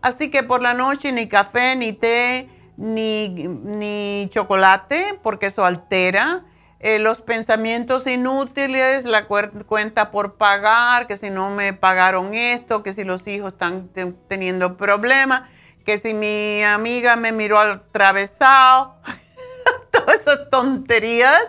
Así 0.00 0.30
que 0.30 0.42
por 0.42 0.60
la 0.60 0.74
noche 0.74 1.12
ni 1.12 1.28
café, 1.28 1.76
ni 1.76 1.92
té, 1.92 2.48
ni, 2.76 3.28
ni 3.28 4.28
chocolate, 4.30 5.18
porque 5.22 5.46
eso 5.46 5.64
altera 5.64 6.44
eh, 6.84 6.98
los 6.98 7.22
pensamientos 7.22 8.06
inútiles, 8.06 9.06
la 9.06 9.26
cuenta 9.26 10.10
por 10.10 10.34
pagar, 10.34 11.06
que 11.06 11.16
si 11.16 11.30
no 11.30 11.48
me 11.48 11.72
pagaron 11.72 12.34
esto, 12.34 12.82
que 12.82 12.92
si 12.92 13.04
los 13.04 13.26
hijos 13.26 13.54
están 13.54 13.88
teniendo 14.28 14.76
problemas, 14.76 15.48
que 15.86 15.96
si 15.96 16.12
mi 16.12 16.62
amiga 16.62 17.16
me 17.16 17.32
miró 17.32 17.58
atravesado, 17.58 18.96
todas 19.92 20.20
esas 20.20 20.50
tonterías 20.50 21.40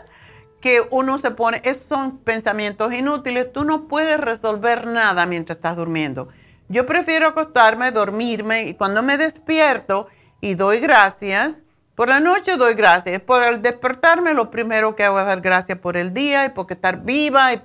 que 0.62 0.88
uno 0.90 1.18
se 1.18 1.32
pone, 1.32 1.60
esos 1.66 1.84
son 1.84 2.20
pensamientos 2.20 2.94
inútiles, 2.94 3.52
tú 3.52 3.66
no 3.66 3.90
puedes 3.90 4.18
resolver 4.18 4.88
nada 4.88 5.26
mientras 5.26 5.58
estás 5.58 5.76
durmiendo. 5.76 6.28
Yo 6.70 6.86
prefiero 6.86 7.28
acostarme, 7.28 7.92
dormirme 7.92 8.68
y 8.68 8.74
cuando 8.76 9.04
me 9.04 9.18
despierto 9.18 10.08
y 10.40 10.56
doy 10.56 10.80
gracias, 10.80 11.60
por 11.96 12.10
la 12.10 12.20
noche 12.20 12.58
doy 12.58 12.74
gracias. 12.74 13.22
Por 13.22 13.48
el 13.48 13.62
despertarme, 13.62 14.34
lo 14.34 14.52
primero 14.52 14.96
que 14.96 15.06
hago 15.06 15.20
es 15.20 15.26
dar 15.26 15.42
gracias 15.42 15.80
por 15.80 15.96
el 15.96 16.14
día 16.14 16.46
y 16.46 16.50
porque 16.50 16.74
estar 16.74 17.04
viva 17.04 17.54
y 17.54 17.62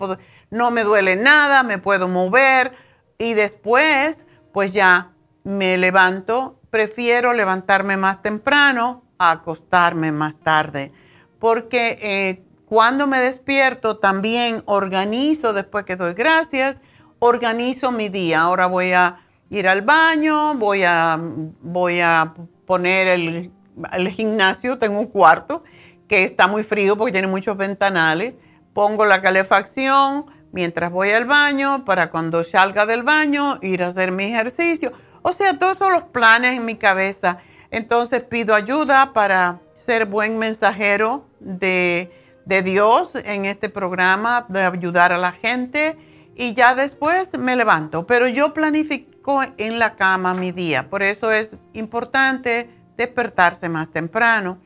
no 0.50 0.70
me 0.70 0.84
duele 0.84 1.16
nada, 1.16 1.64
me 1.64 1.78
puedo 1.78 2.06
mover. 2.06 2.72
Y 3.18 3.34
después, 3.34 4.24
pues 4.52 4.72
ya 4.72 5.12
me 5.42 5.76
levanto. 5.76 6.60
Prefiero 6.70 7.32
levantarme 7.32 7.96
más 7.96 8.22
temprano 8.22 9.02
a 9.18 9.32
acostarme 9.32 10.12
más 10.12 10.38
tarde. 10.38 10.92
Porque 11.40 11.98
eh, 12.00 12.44
cuando 12.66 13.08
me 13.08 13.18
despierto, 13.18 13.98
también 13.98 14.62
organizo, 14.66 15.52
después 15.52 15.84
que 15.84 15.96
doy 15.96 16.14
gracias, 16.14 16.80
organizo 17.18 17.90
mi 17.90 18.08
día. 18.08 18.42
Ahora 18.42 18.66
voy 18.66 18.92
a 18.92 19.26
ir 19.48 19.66
al 19.66 19.82
baño, 19.82 20.54
voy 20.54 20.84
a, 20.84 21.18
voy 21.20 22.00
a 22.00 22.32
poner 22.64 23.08
el 23.08 23.50
el 23.92 24.08
gimnasio, 24.08 24.78
tengo 24.78 24.98
un 24.98 25.06
cuarto 25.06 25.62
que 26.08 26.24
está 26.24 26.46
muy 26.46 26.64
frío 26.64 26.96
porque 26.96 27.12
tiene 27.12 27.28
muchos 27.28 27.56
ventanales. 27.56 28.34
Pongo 28.74 29.04
la 29.04 29.22
calefacción 29.22 30.26
mientras 30.52 30.90
voy 30.90 31.10
al 31.10 31.26
baño 31.26 31.84
para 31.84 32.10
cuando 32.10 32.42
salga 32.44 32.86
del 32.86 33.02
baño 33.02 33.58
ir 33.62 33.82
a 33.82 33.88
hacer 33.88 34.10
mi 34.10 34.24
ejercicio. 34.24 34.92
O 35.22 35.32
sea, 35.32 35.58
todos 35.58 35.78
son 35.78 35.92
los 35.92 36.04
planes 36.04 36.56
en 36.56 36.64
mi 36.64 36.76
cabeza. 36.76 37.38
Entonces 37.70 38.24
pido 38.24 38.54
ayuda 38.54 39.12
para 39.12 39.60
ser 39.74 40.06
buen 40.06 40.38
mensajero 40.38 41.28
de, 41.38 42.12
de 42.44 42.62
Dios 42.62 43.14
en 43.14 43.44
este 43.44 43.68
programa, 43.68 44.46
de 44.48 44.62
ayudar 44.62 45.12
a 45.12 45.18
la 45.18 45.32
gente 45.32 45.96
y 46.34 46.54
ya 46.54 46.74
después 46.74 47.38
me 47.38 47.54
levanto. 47.54 48.06
Pero 48.06 48.26
yo 48.26 48.52
planifico 48.52 49.42
en 49.58 49.78
la 49.78 49.94
cama 49.94 50.34
mi 50.34 50.50
día. 50.50 50.88
Por 50.88 51.02
eso 51.02 51.30
es 51.30 51.56
importante 51.74 52.70
despertarse 52.96 53.68
más 53.68 53.90
temprano. 53.90 54.58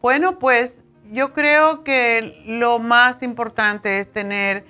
bueno, 0.00 0.38
pues 0.38 0.84
yo 1.10 1.32
creo 1.32 1.84
que 1.84 2.42
lo 2.46 2.78
más 2.78 3.22
importante 3.22 4.00
es 4.00 4.10
tener, 4.10 4.64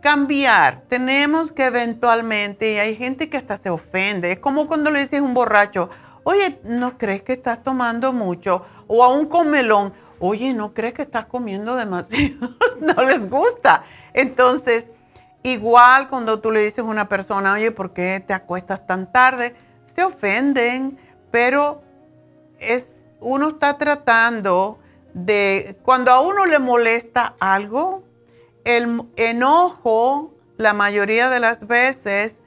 cambiar. 0.00 0.84
Tenemos 0.88 1.52
que 1.52 1.66
eventualmente, 1.66 2.74
y 2.74 2.78
hay 2.78 2.96
gente 2.96 3.28
que 3.28 3.36
hasta 3.36 3.56
se 3.56 3.70
ofende, 3.70 4.32
es 4.32 4.38
como 4.38 4.66
cuando 4.66 4.90
le 4.90 5.00
dices 5.00 5.20
a 5.20 5.22
un 5.22 5.34
borracho, 5.34 5.90
oye, 6.24 6.60
¿no 6.64 6.98
crees 6.98 7.22
que 7.22 7.32
estás 7.32 7.62
tomando 7.62 8.12
mucho? 8.12 8.64
O 8.86 9.04
a 9.04 9.12
un 9.12 9.26
comelón, 9.26 9.92
oye, 10.18 10.52
¿no 10.52 10.74
crees 10.74 10.94
que 10.94 11.02
estás 11.02 11.26
comiendo 11.26 11.74
demasiado? 11.74 12.50
no 12.80 13.02
les 13.04 13.28
gusta. 13.28 13.84
Entonces, 14.12 14.90
igual 15.42 16.08
cuando 16.08 16.40
tú 16.40 16.50
le 16.50 16.60
dices 16.60 16.80
a 16.80 16.84
una 16.84 17.08
persona, 17.08 17.54
oye, 17.54 17.70
¿por 17.72 17.92
qué 17.92 18.22
te 18.24 18.34
acuestas 18.34 18.86
tan 18.86 19.10
tarde? 19.10 19.56
Se 19.94 20.04
ofenden, 20.04 20.98
pero 21.30 21.82
es, 22.58 23.04
uno 23.20 23.48
está 23.48 23.78
tratando 23.78 24.78
de, 25.14 25.76
cuando 25.82 26.12
a 26.12 26.20
uno 26.20 26.46
le 26.46 26.58
molesta 26.58 27.34
algo, 27.40 28.04
el 28.64 29.02
enojo 29.16 30.34
la 30.56 30.74
mayoría 30.74 31.30
de 31.30 31.40
las 31.40 31.66
veces 31.66 32.42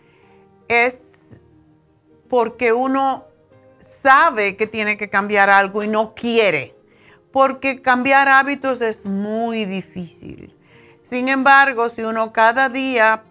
es 0.68 1.38
porque 2.30 2.74
uno 2.74 3.26
sabe 3.80 4.56
que 4.56 4.68
tiene 4.68 4.98
que 4.98 5.10
cambiar 5.10 5.50
algo 5.50 5.84
y 5.84 5.88
no 5.88 6.14
quiere, 6.16 6.76
porque 7.32 7.82
cambiar 7.82 8.30
hábitos 8.30 8.82
es 8.82 9.06
muy 9.06 9.66
difícil. 9.66 10.56
Sin 11.02 11.28
embargo, 11.28 11.90
si 11.90 12.04
uno 12.04 12.32
cada 12.32 12.70
día 12.70 13.24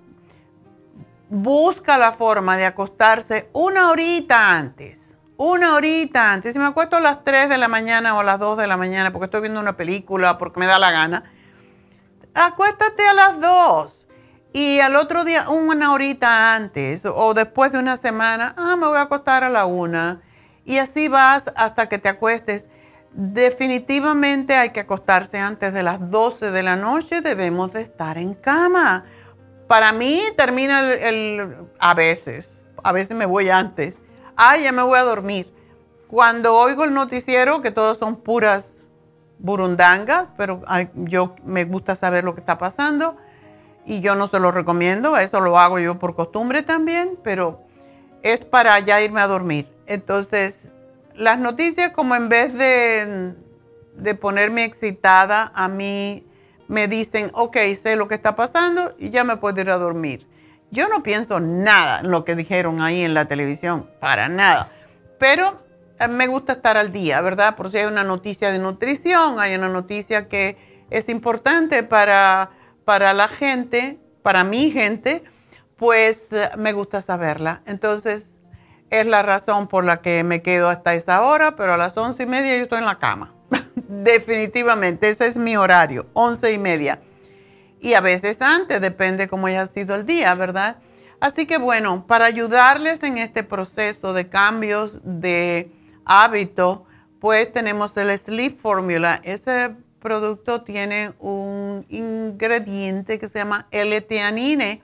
busca 1.32 1.96
la 1.96 2.12
forma 2.12 2.58
de 2.58 2.66
acostarse 2.66 3.48
una 3.54 3.90
horita 3.90 4.54
antes. 4.54 5.16
Una 5.38 5.74
horita 5.74 6.30
antes. 6.32 6.52
Si 6.52 6.58
me 6.58 6.66
acuesto 6.66 6.96
a 6.96 7.00
las 7.00 7.24
3 7.24 7.48
de 7.48 7.56
la 7.56 7.68
mañana 7.68 8.14
o 8.14 8.20
a 8.20 8.24
las 8.24 8.38
2 8.38 8.58
de 8.58 8.66
la 8.66 8.76
mañana 8.76 9.12
porque 9.12 9.24
estoy 9.24 9.40
viendo 9.40 9.58
una 9.58 9.76
película, 9.76 10.36
porque 10.36 10.60
me 10.60 10.66
da 10.66 10.78
la 10.78 10.90
gana, 10.90 11.24
acuéstate 12.34 13.08
a 13.08 13.14
las 13.14 13.40
2. 13.40 14.08
Y 14.52 14.80
al 14.80 14.94
otro 14.94 15.24
día, 15.24 15.48
una 15.48 15.94
horita 15.94 16.54
antes 16.54 17.06
o 17.06 17.32
después 17.32 17.72
de 17.72 17.78
una 17.78 17.96
semana, 17.96 18.54
ah, 18.58 18.76
me 18.76 18.86
voy 18.86 18.98
a 18.98 19.02
acostar 19.02 19.42
a 19.42 19.48
la 19.48 19.64
1. 19.64 20.20
Y 20.66 20.78
así 20.78 21.08
vas 21.08 21.50
hasta 21.56 21.88
que 21.88 21.96
te 21.96 22.10
acuestes. 22.10 22.68
Definitivamente 23.14 24.54
hay 24.54 24.70
que 24.70 24.80
acostarse 24.80 25.38
antes 25.38 25.72
de 25.72 25.82
las 25.82 26.10
12 26.10 26.50
de 26.50 26.62
la 26.62 26.76
noche. 26.76 27.22
Debemos 27.22 27.72
de 27.72 27.80
estar 27.80 28.18
en 28.18 28.34
cama 28.34 29.06
para 29.72 29.90
mí 29.90 30.20
termina 30.36 30.92
el, 30.92 31.56
a 31.78 31.94
veces, 31.94 32.62
a 32.84 32.92
veces 32.92 33.16
me 33.16 33.24
voy 33.24 33.48
antes. 33.48 34.02
Ah, 34.36 34.58
ya 34.58 34.70
me 34.70 34.82
voy 34.82 34.98
a 34.98 35.02
dormir. 35.02 35.50
Cuando 36.08 36.54
oigo 36.56 36.84
el 36.84 36.92
noticiero, 36.92 37.62
que 37.62 37.70
todos 37.70 37.96
son 37.96 38.16
puras 38.16 38.82
burundangas, 39.38 40.30
pero 40.36 40.60
yo 40.94 41.36
me 41.42 41.64
gusta 41.64 41.96
saber 41.96 42.22
lo 42.22 42.34
que 42.34 42.40
está 42.40 42.58
pasando 42.58 43.16
y 43.86 44.00
yo 44.00 44.14
no 44.14 44.26
se 44.26 44.40
lo 44.40 44.52
recomiendo, 44.52 45.16
eso 45.16 45.40
lo 45.40 45.58
hago 45.58 45.78
yo 45.78 45.98
por 45.98 46.14
costumbre 46.14 46.60
también, 46.60 47.18
pero 47.24 47.62
es 48.20 48.44
para 48.44 48.78
ya 48.80 49.00
irme 49.00 49.22
a 49.22 49.26
dormir. 49.26 49.74
Entonces, 49.86 50.70
las 51.14 51.38
noticias 51.38 51.92
como 51.92 52.14
en 52.14 52.28
vez 52.28 52.52
de, 52.52 53.34
de 53.96 54.14
ponerme 54.16 54.64
excitada, 54.64 55.50
a 55.54 55.68
mí 55.68 56.26
me 56.72 56.88
dicen, 56.88 57.30
ok, 57.34 57.58
sé 57.78 57.96
lo 57.96 58.08
que 58.08 58.14
está 58.14 58.34
pasando 58.34 58.94
y 58.98 59.10
ya 59.10 59.24
me 59.24 59.36
puedo 59.36 59.60
ir 59.60 59.68
a 59.68 59.76
dormir. 59.76 60.26
Yo 60.70 60.88
no 60.88 61.02
pienso 61.02 61.38
nada 61.38 62.00
en 62.00 62.10
lo 62.10 62.24
que 62.24 62.34
dijeron 62.34 62.80
ahí 62.80 63.02
en 63.02 63.12
la 63.12 63.26
televisión, 63.26 63.90
para 64.00 64.30
nada. 64.30 64.72
Pero 65.18 65.62
eh, 66.00 66.08
me 66.08 66.28
gusta 66.28 66.54
estar 66.54 66.78
al 66.78 66.90
día, 66.90 67.20
¿verdad? 67.20 67.56
Por 67.56 67.70
si 67.70 67.76
hay 67.76 67.84
una 67.84 68.04
noticia 68.04 68.50
de 68.50 68.58
nutrición, 68.58 69.38
hay 69.38 69.54
una 69.54 69.68
noticia 69.68 70.28
que 70.28 70.86
es 70.88 71.10
importante 71.10 71.82
para, 71.82 72.52
para 72.86 73.12
la 73.12 73.28
gente, 73.28 73.98
para 74.22 74.42
mi 74.42 74.70
gente, 74.70 75.24
pues 75.76 76.32
eh, 76.32 76.52
me 76.56 76.72
gusta 76.72 77.02
saberla. 77.02 77.60
Entonces, 77.66 78.38
es 78.88 79.04
la 79.04 79.20
razón 79.20 79.68
por 79.68 79.84
la 79.84 80.00
que 80.00 80.24
me 80.24 80.40
quedo 80.40 80.70
hasta 80.70 80.94
esa 80.94 81.20
hora, 81.20 81.54
pero 81.54 81.74
a 81.74 81.76
las 81.76 81.98
once 81.98 82.22
y 82.22 82.26
media 82.26 82.56
yo 82.56 82.62
estoy 82.62 82.78
en 82.78 82.86
la 82.86 82.98
cama. 82.98 83.34
Definitivamente, 83.92 85.10
ese 85.10 85.26
es 85.26 85.36
mi 85.36 85.56
horario, 85.56 86.06
once 86.14 86.52
y 86.52 86.58
media 86.58 87.00
y 87.82 87.94
a 87.94 88.00
veces 88.00 88.40
antes, 88.40 88.80
depende 88.80 89.28
cómo 89.28 89.48
haya 89.48 89.66
sido 89.66 89.96
el 89.96 90.06
día, 90.06 90.34
¿verdad? 90.36 90.76
Así 91.20 91.46
que 91.46 91.58
bueno, 91.58 92.06
para 92.06 92.24
ayudarles 92.24 93.02
en 93.02 93.18
este 93.18 93.42
proceso 93.42 94.12
de 94.12 94.28
cambios 94.28 95.00
de 95.02 95.72
hábito, 96.04 96.86
pues 97.20 97.52
tenemos 97.52 97.96
el 97.96 98.16
Sleep 98.16 98.56
Formula. 98.56 99.20
Ese 99.24 99.74
producto 99.98 100.62
tiene 100.62 101.12
un 101.18 101.84
ingrediente 101.88 103.18
que 103.18 103.28
se 103.28 103.40
llama 103.40 103.66
L-teanine, 103.72 104.80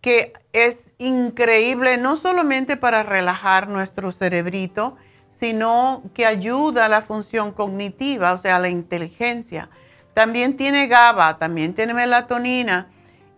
que 0.00 0.32
es 0.54 0.92
increíble 0.98 1.98
no 1.98 2.16
solamente 2.16 2.78
para 2.78 3.02
relajar 3.02 3.68
nuestro 3.68 4.10
cerebrito, 4.10 4.96
sino 5.32 6.04
que 6.14 6.26
ayuda 6.26 6.84
a 6.84 6.88
la 6.88 7.02
función 7.02 7.50
cognitiva, 7.50 8.32
o 8.34 8.38
sea, 8.38 8.56
a 8.56 8.60
la 8.60 8.68
inteligencia 8.68 9.68
también 10.14 10.56
tiene 10.56 10.88
GABA, 10.88 11.38
también 11.38 11.74
tiene 11.74 11.94
melatonina 11.94 12.90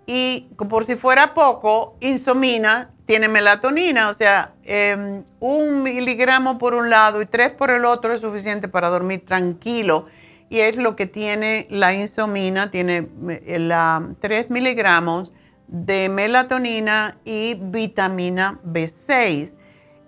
y 0.07 0.49
por 0.69 0.85
si 0.85 0.97
fuera 0.97 1.35
poco, 1.35 1.97
insomina 2.01 2.91
tiene 3.07 3.29
melatonina, 3.29 4.09
o 4.09 4.13
sea, 4.13 4.55
em, 4.65 5.25
un 5.41 5.83
miligramo 5.83 6.59
por 6.59 6.75
un 6.75 6.91
lado 6.91 7.23
y 7.23 7.27
tres 7.27 7.51
por 7.51 7.71
el 7.71 7.85
otro 7.85 8.13
es 8.13 8.21
suficiente 8.21 8.69
para 8.69 8.89
dormir 8.89 9.25
tranquilo. 9.25 10.07
Y 10.51 10.61
es 10.61 10.77
lo 10.77 10.95
que 10.95 11.07
tiene 11.07 11.67
la 11.71 11.95
insomina, 11.95 12.71
tiene 12.71 13.09
eh, 13.29 13.59
la, 13.59 14.11
3 14.21 14.51
miligramos 14.51 15.33
de 15.67 16.09
melatonina 16.11 17.19
y 17.25 17.55
vitamina 17.55 18.61
B6. 18.65 19.57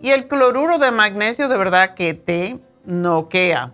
Y 0.01 0.11
el 0.11 0.29
cloruro 0.29 0.79
de 0.79 0.91
magnesio 0.91 1.49
de 1.49 1.57
verdad 1.57 1.95
que 1.95 2.15
te 2.15 2.59
noquea 2.85 3.73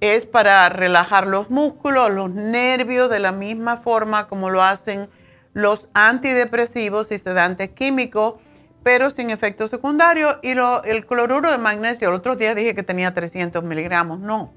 es 0.00 0.26
para 0.26 0.68
relajar 0.68 1.26
los 1.26 1.50
músculos, 1.50 2.10
los 2.10 2.30
nervios, 2.30 3.08
de 3.08 3.20
la 3.20 3.32
misma 3.32 3.78
forma 3.78 4.26
como 4.26 4.50
lo 4.50 4.62
hacen 4.62 5.08
los 5.54 5.88
antidepresivos 5.94 7.10
y 7.12 7.18
sedantes 7.18 7.70
químicos, 7.70 8.34
pero 8.82 9.08
sin 9.08 9.30
efecto 9.30 9.66
secundario. 9.66 10.38
Y 10.42 10.50
el 10.50 11.06
cloruro 11.06 11.50
de 11.50 11.58
magnesio, 11.58 12.08
el 12.08 12.14
otro 12.14 12.36
día 12.36 12.54
dije 12.54 12.74
que 12.74 12.82
tenía 12.82 13.14
300 13.14 13.64
miligramos, 13.64 14.20
no, 14.20 14.52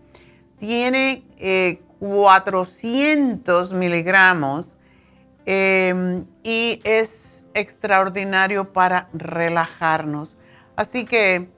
tiene 0.60 1.24
400 2.00 3.72
eh, 3.72 3.76
miligramos 3.76 4.76
em, 5.46 6.26
y 6.44 6.80
es 6.84 7.44
extraordinario 7.54 8.74
para 8.74 9.08
relajarnos. 9.14 10.38
Así 10.78 11.06
que 11.06 11.50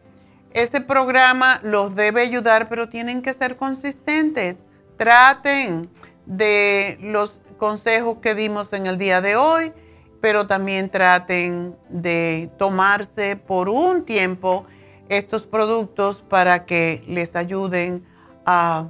ese 0.53 0.81
programa 0.81 1.59
los 1.61 1.93
debe 1.93 2.21
ayudar, 2.21 2.69
pero 2.69 2.89
tienen 2.89 3.21
que 3.21 3.33
ser 3.33 3.57
consistentes. 3.57 4.55
Traten 4.97 5.89
de 6.25 6.97
los 7.01 7.41
consejos 7.57 8.17
que 8.21 8.33
dimos 8.33 8.73
en 8.73 8.87
el 8.87 8.97
día 8.97 9.21
de 9.21 9.35
hoy, 9.35 9.73
pero 10.21 10.47
también 10.47 10.89
traten 10.89 11.75
de 11.89 12.49
tomarse 12.57 13.35
por 13.35 13.69
un 13.69 14.05
tiempo 14.05 14.65
estos 15.09 15.45
productos 15.45 16.21
para 16.21 16.65
que 16.65 17.03
les 17.07 17.35
ayuden 17.35 18.05
a 18.45 18.89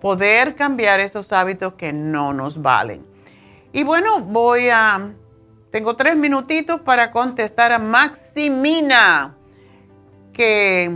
poder 0.00 0.54
cambiar 0.54 1.00
esos 1.00 1.32
hábitos 1.32 1.74
que 1.74 1.92
no 1.92 2.32
nos 2.32 2.60
valen. 2.60 3.06
Y 3.72 3.84
bueno, 3.84 4.20
voy 4.20 4.68
a, 4.68 5.14
tengo 5.70 5.96
tres 5.96 6.16
minutitos 6.16 6.80
para 6.80 7.10
contestar 7.10 7.72
a 7.72 7.78
Maximina 7.78 9.36
que 10.32 10.90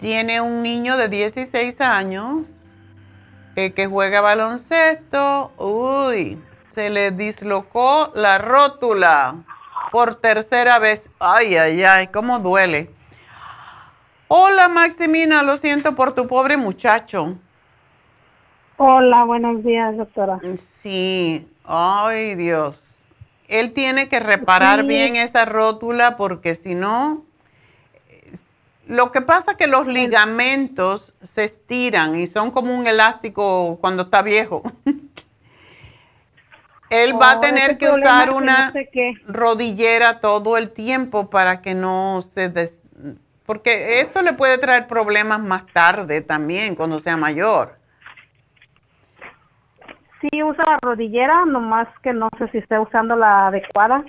tiene 0.00 0.40
un 0.40 0.62
niño 0.62 0.96
de 0.96 1.08
16 1.08 1.80
años 1.80 2.46
eh, 3.56 3.72
que 3.72 3.86
juega 3.86 4.20
baloncesto. 4.20 5.52
Uy, 5.58 6.38
se 6.68 6.90
le 6.90 7.10
dislocó 7.10 8.10
la 8.14 8.38
rótula 8.38 9.36
por 9.90 10.16
tercera 10.16 10.78
vez. 10.78 11.08
Ay, 11.18 11.56
ay, 11.56 11.82
ay, 11.82 12.06
cómo 12.08 12.38
duele. 12.38 12.90
Hola 14.28 14.68
Maximina, 14.68 15.42
lo 15.42 15.56
siento 15.56 15.96
por 15.96 16.12
tu 16.12 16.28
pobre 16.28 16.56
muchacho. 16.56 17.36
Hola, 18.76 19.24
buenos 19.24 19.64
días, 19.64 19.96
doctora. 19.96 20.40
Sí, 20.56 21.48
ay 21.64 22.36
Dios. 22.36 23.02
Él 23.48 23.72
tiene 23.72 24.08
que 24.08 24.20
reparar 24.20 24.84
bien 24.84 25.16
esa 25.16 25.44
rótula 25.44 26.16
porque 26.16 26.54
si 26.54 26.76
no, 26.76 27.24
lo 28.90 29.12
que 29.12 29.20
pasa 29.20 29.52
es 29.52 29.56
que 29.56 29.68
los 29.68 29.86
ligamentos 29.86 31.14
se 31.22 31.44
estiran 31.44 32.16
y 32.16 32.26
son 32.26 32.50
como 32.50 32.76
un 32.76 32.88
elástico 32.88 33.78
cuando 33.80 34.02
está 34.02 34.20
viejo. 34.20 34.62
Él 36.90 37.14
va 37.14 37.32
a 37.32 37.36
oh, 37.36 37.40
tener 37.40 37.78
que 37.78 37.88
usar 37.88 38.32
una 38.32 38.72
rodillera 39.28 40.18
todo 40.18 40.56
el 40.56 40.72
tiempo 40.72 41.30
para 41.30 41.62
que 41.62 41.76
no 41.76 42.20
se 42.22 42.48
des... 42.48 42.82
Porque 43.46 44.00
esto 44.00 44.22
le 44.22 44.32
puede 44.32 44.58
traer 44.58 44.88
problemas 44.88 45.38
más 45.38 45.68
tarde 45.68 46.20
también, 46.20 46.74
cuando 46.74 46.98
sea 46.98 47.16
mayor. 47.16 47.76
Sí, 50.20 50.42
usa 50.42 50.64
la 50.68 50.78
rodillera, 50.82 51.44
nomás 51.46 51.86
que 52.02 52.12
no 52.12 52.28
sé 52.38 52.48
si 52.50 52.58
está 52.58 52.80
usando 52.80 53.14
la 53.14 53.46
adecuada. 53.46 54.04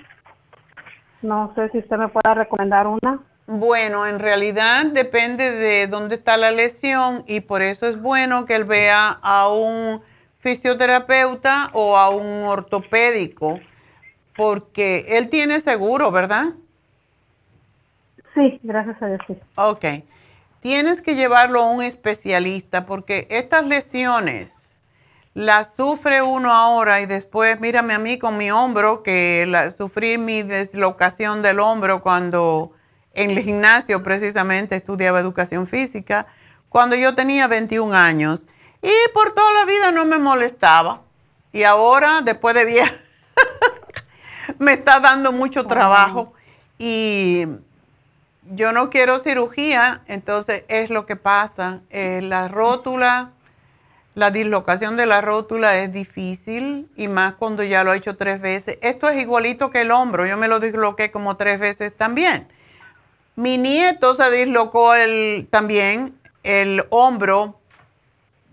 No 1.22 1.52
sé 1.54 1.68
si 1.68 1.78
usted 1.78 1.98
me 1.98 2.08
puede 2.08 2.34
recomendar 2.34 2.88
una. 2.88 3.20
Bueno, 3.54 4.06
en 4.06 4.18
realidad 4.18 4.86
depende 4.86 5.50
de 5.50 5.86
dónde 5.86 6.14
está 6.14 6.38
la 6.38 6.52
lesión 6.52 7.22
y 7.26 7.40
por 7.40 7.60
eso 7.60 7.86
es 7.86 8.00
bueno 8.00 8.46
que 8.46 8.54
él 8.54 8.64
vea 8.64 9.18
a 9.22 9.50
un 9.50 10.00
fisioterapeuta 10.38 11.68
o 11.74 11.98
a 11.98 12.08
un 12.08 12.44
ortopédico, 12.44 13.60
porque 14.34 15.04
él 15.06 15.28
tiene 15.28 15.60
seguro, 15.60 16.10
¿verdad? 16.10 16.54
Sí, 18.32 18.58
gracias 18.62 19.02
a 19.02 19.06
Dios. 19.08 19.20
Ok. 19.56 19.84
Tienes 20.60 21.02
que 21.02 21.14
llevarlo 21.14 21.60
a 21.60 21.70
un 21.70 21.82
especialista 21.82 22.86
porque 22.86 23.26
estas 23.28 23.66
lesiones 23.66 24.78
las 25.34 25.74
sufre 25.74 26.22
uno 26.22 26.50
ahora 26.50 27.02
y 27.02 27.06
después, 27.06 27.60
mírame 27.60 27.92
a 27.92 27.98
mí 27.98 28.18
con 28.18 28.38
mi 28.38 28.50
hombro, 28.50 29.02
que 29.02 29.44
la, 29.46 29.70
sufrí 29.70 30.16
mi 30.16 30.42
deslocación 30.42 31.42
del 31.42 31.60
hombro 31.60 32.00
cuando 32.00 32.72
en 33.14 33.30
el 33.30 33.40
gimnasio 33.40 34.02
precisamente 34.02 34.76
estudiaba 34.76 35.20
educación 35.20 35.66
física 35.66 36.26
cuando 36.68 36.96
yo 36.96 37.14
tenía 37.14 37.46
21 37.46 37.94
años 37.94 38.46
y 38.80 38.92
por 39.12 39.32
toda 39.32 39.52
la 39.52 39.64
vida 39.66 39.92
no 39.92 40.04
me 40.04 40.18
molestaba. 40.18 41.02
Y 41.52 41.64
ahora, 41.64 42.22
después 42.22 42.54
de 42.54 42.64
vieja, 42.64 42.94
me 44.58 44.72
está 44.72 45.00
dando 45.00 45.32
mucho 45.32 45.66
trabajo 45.66 46.32
y 46.78 47.46
yo 48.50 48.72
no 48.72 48.90
quiero 48.90 49.18
cirugía, 49.18 50.02
entonces 50.06 50.64
es 50.68 50.90
lo 50.90 51.06
que 51.06 51.16
pasa. 51.16 51.80
Eh, 51.90 52.20
la 52.22 52.48
rótula, 52.48 53.32
la 54.14 54.30
dislocación 54.30 54.96
de 54.96 55.06
la 55.06 55.20
rótula 55.20 55.76
es 55.78 55.92
difícil 55.92 56.88
y 56.96 57.08
más 57.08 57.34
cuando 57.34 57.62
ya 57.62 57.84
lo 57.84 57.92
he 57.92 57.98
hecho 57.98 58.16
tres 58.16 58.40
veces. 58.40 58.78
Esto 58.82 59.08
es 59.08 59.20
igualito 59.20 59.70
que 59.70 59.82
el 59.82 59.90
hombro, 59.90 60.26
yo 60.26 60.36
me 60.36 60.48
lo 60.48 60.58
disloqué 60.58 61.10
como 61.10 61.36
tres 61.36 61.60
veces 61.60 61.94
también. 61.94 62.48
Mi 63.36 63.58
nieto 63.58 64.14
se 64.14 64.30
dislocó 64.30 64.94
el, 64.94 65.48
también 65.50 66.14
el 66.42 66.84
hombro, 66.90 67.58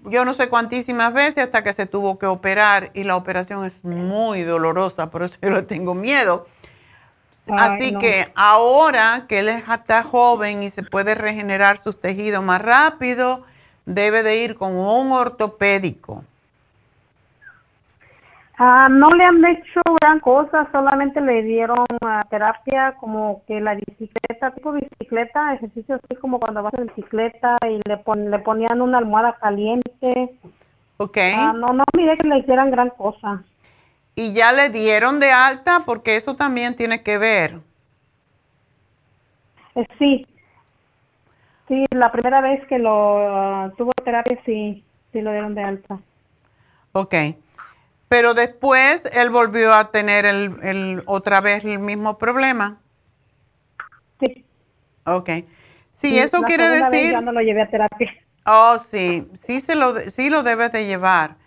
yo 0.06 0.24
no 0.24 0.34
sé 0.34 0.48
cuantísimas 0.48 1.14
veces 1.14 1.46
hasta 1.46 1.64
que 1.64 1.74
se 1.74 1.86
tuvo 1.86 2.18
que 2.18 2.26
operar 2.26 2.92
y 2.94 3.04
la 3.04 3.16
operación 3.16 3.66
es 3.66 3.84
muy 3.84 4.44
dolorosa, 4.44 5.10
por 5.10 5.24
eso 5.24 5.38
yo 5.42 5.50
le 5.50 5.64
tengo 5.64 5.94
miedo. 5.94 6.48
Así 7.58 7.96
que 7.98 8.32
ahora 8.36 9.26
que 9.28 9.40
él 9.40 9.50
está 9.50 10.04
joven 10.04 10.62
y 10.62 10.70
se 10.70 10.84
puede 10.84 11.16
regenerar 11.16 11.78
sus 11.78 12.00
tejidos 12.00 12.44
más 12.44 12.62
rápido, 12.62 13.44
debe 13.86 14.24
de 14.24 14.38
ir 14.38 14.56
con 14.56 14.76
un 14.76 15.12
ortopédico. 15.12 16.24
Ah, 18.62 18.90
no 18.92 19.10
le 19.12 19.24
han 19.24 19.46
hecho 19.46 19.80
gran 20.02 20.20
cosa, 20.20 20.68
solamente 20.74 21.22
le 21.22 21.44
dieron 21.44 21.86
ah, 22.02 22.22
terapia 22.30 22.94
como 23.00 23.42
que 23.48 23.62
la 23.62 23.74
bicicleta, 23.76 24.52
tipo 24.54 24.74
bicicleta, 24.74 25.54
ejercicio 25.54 25.96
así 25.96 26.20
como 26.20 26.42
cuando 26.42 26.62
vas 26.62 26.74
en 26.74 26.88
bicicleta 26.88 27.56
y 27.66 27.80
le, 27.88 27.96
pon, 27.96 28.30
le 28.30 28.40
ponían 28.40 28.82
una 28.82 28.98
almohada 28.98 29.38
caliente. 29.40 30.36
Ok. 30.98 31.18
Ah, 31.36 31.54
no, 31.56 31.72
no 31.72 31.86
miré 31.96 32.18
que 32.18 32.28
le 32.28 32.40
hicieran 32.40 32.70
gran 32.70 32.90
cosa. 32.90 33.46
¿Y 34.14 34.34
ya 34.34 34.52
le 34.52 34.68
dieron 34.68 35.22
de 35.22 35.32
alta? 35.32 35.84
Porque 35.86 36.18
eso 36.18 36.36
también 36.36 36.76
tiene 36.76 37.02
que 37.02 37.18
ver. 37.18 37.60
Eh, 39.76 39.88
sí. 39.98 40.28
Sí, 41.70 41.86
la 41.92 42.12
primera 42.12 42.42
vez 42.42 42.68
que 42.68 42.78
lo 42.78 43.72
tuvo 43.78 43.92
terapia, 44.04 44.38
sí, 44.46 44.84
sí 45.14 45.22
lo 45.22 45.32
dieron 45.32 45.56
de 45.56 45.64
alta. 45.64 45.98
Ok. 46.92 47.16
Pero 48.10 48.34
después 48.34 49.06
él 49.16 49.30
volvió 49.30 49.74
a 49.74 49.92
tener 49.92 50.26
el, 50.26 50.58
el, 50.64 51.04
otra 51.06 51.40
vez 51.42 51.64
el 51.64 51.80
mismo 51.80 52.18
problema. 52.18 52.82
Sí. 54.20 54.46
Ok. 55.06 55.30
Sí, 55.92 56.20
eso 56.20 56.42
la 56.42 56.48
quiere 56.48 56.70
vez 56.70 56.90
decir... 56.92 57.12
ya 57.12 57.22
no 57.22 57.32
lo 57.32 57.42
llevé 57.42 57.62
a 57.62 57.70
terapia. 57.70 58.12
Oh, 58.46 58.78
sí, 58.80 59.30
sí, 59.34 59.62
se 59.62 59.76
lo, 59.76 60.00
sí 60.00 60.30
lo 60.30 60.44
debes 60.44 60.72
de 60.72 60.86
llevar. 60.86 61.38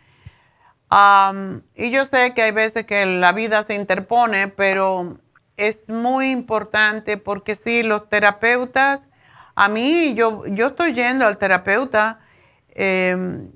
Y 1.74 1.90
yo 1.90 2.04
sé 2.04 2.34
que 2.34 2.42
hay 2.42 2.52
veces 2.52 2.84
que 2.84 3.06
la 3.06 3.32
vida 3.32 3.62
se 3.62 3.74
interpone, 3.74 4.48
pero 4.48 5.18
es 5.56 5.88
muy 5.88 6.30
importante 6.30 7.16
porque 7.16 7.56
sí, 7.56 7.82
los 7.82 8.08
terapeutas, 8.08 9.08
a 9.54 9.68
mí 9.68 10.12
yo, 10.14 10.46
yo 10.46 10.68
estoy 10.68 10.92
yendo 10.92 11.26
al 11.26 11.38
terapeuta 11.38 12.20
em, 12.68 13.50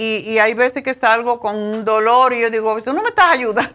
y, 0.00 0.30
y 0.30 0.38
hay 0.38 0.54
veces 0.54 0.82
que 0.82 0.94
salgo 0.94 1.38
con 1.40 1.56
un 1.56 1.84
dolor 1.84 2.32
y 2.32 2.40
yo 2.40 2.50
digo, 2.50 2.80
tú 2.82 2.92
no 2.94 3.02
me 3.02 3.10
estás 3.10 3.26
ayudando. 3.26 3.74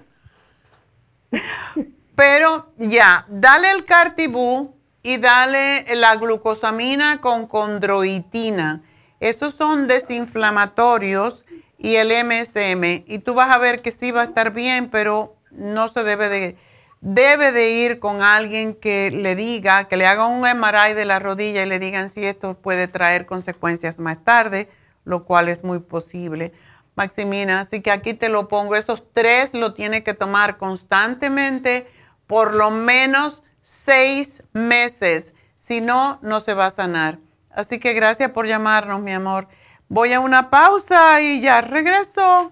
Pero 2.15 2.71
ya, 2.77 3.25
dale 3.29 3.69
el 3.71 3.85
cartibú 3.85 4.75
y 5.03 5.17
dale 5.17 5.85
la 5.95 6.15
glucosamina 6.15 7.21
con 7.21 7.45
condroitina. 7.45 8.81
Esos 9.19 9.53
son 9.53 9.87
desinflamatorios 9.87 11.45
y 11.77 11.97
el 11.97 12.09
MSM. 12.09 13.03
Y 13.05 13.19
tú 13.19 13.35
vas 13.35 13.51
a 13.51 13.59
ver 13.59 13.83
que 13.83 13.91
sí 13.91 14.09
va 14.09 14.21
a 14.21 14.25
estar 14.25 14.51
bien, 14.51 14.89
pero 14.89 15.35
no 15.51 15.89
se 15.89 16.03
debe 16.03 16.29
de... 16.29 16.57
Debe 17.01 17.51
de 17.51 17.69
ir 17.69 17.99
con 17.99 18.23
alguien 18.23 18.73
que 18.73 19.11
le 19.11 19.35
diga, 19.35 19.83
que 19.87 19.95
le 19.95 20.07
haga 20.07 20.25
un 20.25 20.41
MRI 20.41 20.95
de 20.95 21.05
la 21.05 21.19
rodilla 21.19 21.61
y 21.61 21.67
le 21.67 21.77
digan 21.77 22.09
si 22.09 22.25
esto 22.25 22.55
puede 22.55 22.87
traer 22.87 23.27
consecuencias 23.27 23.99
más 23.99 24.23
tarde, 24.23 24.69
lo 25.05 25.23
cual 25.23 25.47
es 25.47 25.63
muy 25.63 25.79
posible. 25.79 26.51
Maximina, 26.95 27.61
así 27.61 27.81
que 27.81 27.91
aquí 27.91 28.13
te 28.13 28.29
lo 28.29 28.47
pongo. 28.47 28.75
Esos 28.75 29.03
tres 29.13 29.53
lo 29.53 29.73
tiene 29.73 30.03
que 30.03 30.13
tomar 30.13 30.57
constantemente 30.57 31.87
por 32.27 32.53
lo 32.53 32.71
menos 32.71 33.43
seis 33.61 34.43
meses. 34.53 35.33
Si 35.57 35.81
no, 35.81 36.19
no 36.21 36.39
se 36.39 36.53
va 36.53 36.67
a 36.67 36.71
sanar. 36.71 37.19
Así 37.49 37.79
que 37.79 37.93
gracias 37.93 38.31
por 38.31 38.47
llamarnos, 38.47 39.01
mi 39.01 39.13
amor. 39.13 39.47
Voy 39.87 40.13
a 40.13 40.19
una 40.19 40.49
pausa 40.49 41.21
y 41.21 41.41
ya 41.41 41.61
regreso. 41.61 42.51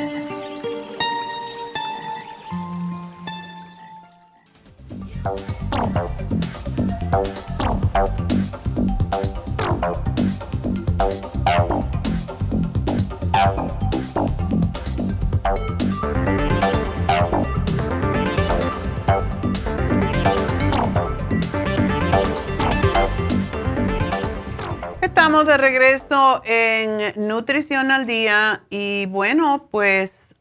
En 26.45 27.27
Nutrición 27.27 27.91
al 27.91 28.05
Día 28.05 28.63
y 28.69 29.05
bueno, 29.07 29.67
pues 29.71 30.35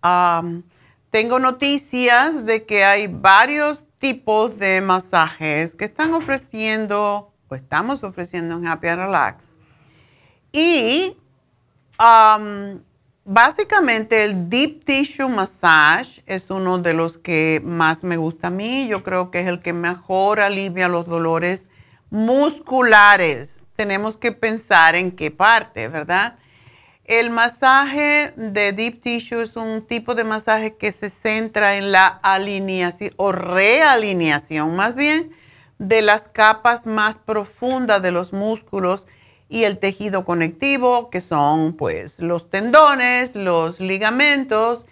tengo 1.10 1.38
noticias 1.38 2.44
de 2.44 2.64
que 2.64 2.84
hay 2.84 3.06
varios 3.08 3.86
tipos 3.98 4.58
de 4.58 4.80
masajes 4.80 5.74
que 5.74 5.84
están 5.86 6.14
ofreciendo 6.14 7.32
o 7.48 7.54
estamos 7.54 8.04
ofreciendo 8.04 8.56
en 8.56 8.66
Happy 8.66 8.88
and 8.88 9.02
Relax. 9.02 9.54
Y 10.52 11.16
am, 11.98 12.82
básicamente 13.24 14.24
el 14.24 14.48
Deep 14.48 14.84
Tissue 14.84 15.28
Massage 15.28 16.22
es 16.26 16.50
uno 16.50 16.78
de 16.78 16.94
los 16.94 17.18
que 17.18 17.60
más 17.64 18.04
me 18.04 18.16
gusta 18.16 18.48
a 18.48 18.50
mí. 18.50 18.88
Yo 18.88 19.02
creo 19.02 19.30
que 19.30 19.40
es 19.40 19.48
el 19.48 19.60
que 19.60 19.72
mejor 19.72 20.40
alivia 20.40 20.88
los 20.88 21.06
dolores 21.06 21.68
musculares. 22.10 23.66
Tenemos 23.80 24.18
que 24.18 24.32
pensar 24.32 24.94
en 24.94 25.10
qué 25.10 25.30
parte, 25.30 25.88
¿verdad? 25.88 26.36
El 27.06 27.30
masaje 27.30 28.34
de 28.36 28.74
deep 28.74 29.00
tissue 29.00 29.40
es 29.40 29.56
un 29.56 29.86
tipo 29.86 30.14
de 30.14 30.22
masaje 30.22 30.76
que 30.76 30.92
se 30.92 31.08
centra 31.08 31.76
en 31.76 31.90
la 31.90 32.06
alineación 32.06 33.14
o 33.16 33.32
realineación 33.32 34.76
más 34.76 34.94
bien 34.94 35.30
de 35.78 36.02
las 36.02 36.28
capas 36.28 36.86
más 36.86 37.16
profundas 37.16 38.02
de 38.02 38.10
los 38.10 38.34
músculos 38.34 39.06
y 39.48 39.64
el 39.64 39.78
tejido 39.78 40.26
conectivo, 40.26 41.08
que 41.08 41.22
son 41.22 41.72
pues 41.72 42.18
los 42.18 42.50
tendones, 42.50 43.34
los 43.34 43.80
ligamentos 43.80 44.84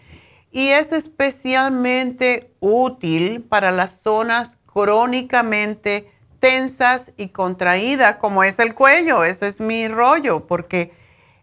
y 0.50 0.68
es 0.68 0.92
especialmente 0.92 2.54
útil 2.60 3.42
para 3.42 3.70
las 3.70 4.00
zonas 4.00 4.56
crónicamente 4.64 6.10
tensas 6.40 7.12
y 7.16 7.28
contraídas, 7.28 8.16
como 8.16 8.44
es 8.44 8.58
el 8.58 8.74
cuello. 8.74 9.24
Ese 9.24 9.48
es 9.48 9.60
mi 9.60 9.88
rollo, 9.88 10.46
porque 10.46 10.92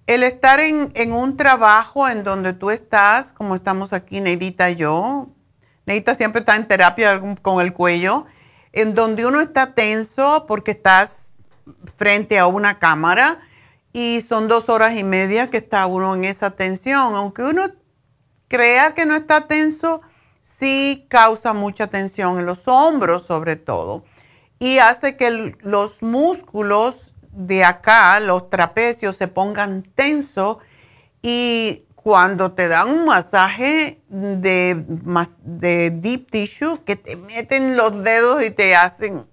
el 0.07 0.23
estar 0.23 0.59
en, 0.59 0.91
un 1.11 1.37
trabajo 1.37 2.07
en 2.07 2.23
donde 2.23 2.53
tú 2.53 2.71
estás, 2.71 3.31
como 3.33 3.55
estamos 3.55 3.93
aquí, 3.93 4.21
Neidita 4.21 4.69
y 4.69 4.75
yo, 4.75 5.29
Neidita 5.85 6.15
siempre 6.15 6.39
está 6.39 6.55
en 6.55 6.67
terapia 6.67 7.21
con 7.41 7.61
el 7.61 7.73
cuello, 7.73 8.25
en 8.71 8.93
donde 8.95 9.25
uno 9.25 9.41
está 9.41 9.73
tenso 9.73 10.45
porque 10.47 10.71
estás 10.71 11.35
frente 11.95 12.39
a 12.39 12.47
una 12.47 12.79
cámara 12.79 13.39
y 13.93 14.21
son 14.21 14.47
dos 14.47 14.69
horas 14.69 14.95
y 14.95 15.03
media 15.03 15.49
que 15.49 15.57
está 15.57 15.85
uno 15.85 16.13
en 16.15 16.25
esa 16.25 16.51
tensión. 16.51 17.15
Aunque 17.15 17.43
uno 17.43 17.71
crea 18.47 18.93
que 18.93 19.05
no 19.05 19.15
está 19.15 19.47
tenso, 19.47 20.01
sí 20.41 21.05
causa 21.09 21.53
mucha 21.53 21.87
tensión 21.87 22.37
en 22.37 22.45
los 22.45 22.67
hombros 22.67 23.25
sobre 23.25 23.55
todo 23.55 24.03
y 24.65 24.79
hace 24.79 25.15
que 25.15 25.55
los 25.61 26.01
músculos 26.01 27.13
de 27.29 27.63
acá, 27.63 28.19
los 28.19 28.49
trapecios, 28.49 29.15
se 29.15 29.27
pongan 29.27 29.83
tensos 29.93 30.57
y 31.21 31.83
cuando 31.93 32.53
te 32.53 32.67
dan 32.67 32.89
un 32.89 33.05
masaje 33.05 34.01
de, 34.09 34.83
de 35.43 35.91
deep 35.91 36.31
tissue, 36.31 36.83
que 36.83 36.95
te 36.95 37.15
meten 37.15 37.77
los 37.77 38.03
dedos 38.03 38.43
y 38.43 38.49
te 38.49 38.75
hacen, 38.75 39.27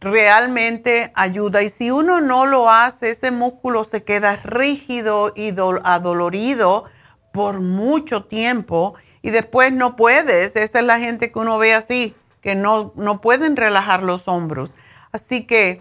realmente 0.00 1.10
ayuda. 1.14 1.62
Y 1.62 1.70
si 1.70 1.90
uno 1.90 2.20
no 2.20 2.44
lo 2.44 2.68
hace, 2.68 3.12
ese 3.12 3.30
músculo 3.30 3.84
se 3.84 4.04
queda 4.04 4.36
rígido 4.36 5.32
y 5.34 5.54
adolorido 5.82 6.84
por 7.32 7.60
mucho 7.60 8.26
tiempo 8.26 8.96
y 9.22 9.30
después 9.30 9.72
no 9.72 9.96
puedes. 9.96 10.56
Esa 10.56 10.78
es 10.78 10.84
la 10.84 10.98
gente 10.98 11.32
que 11.32 11.38
uno 11.38 11.56
ve 11.56 11.72
así, 11.72 12.14
que 12.44 12.54
no, 12.54 12.92
no 12.94 13.22
pueden 13.22 13.56
relajar 13.56 14.02
los 14.02 14.28
hombros. 14.28 14.74
Así 15.12 15.46
que 15.46 15.80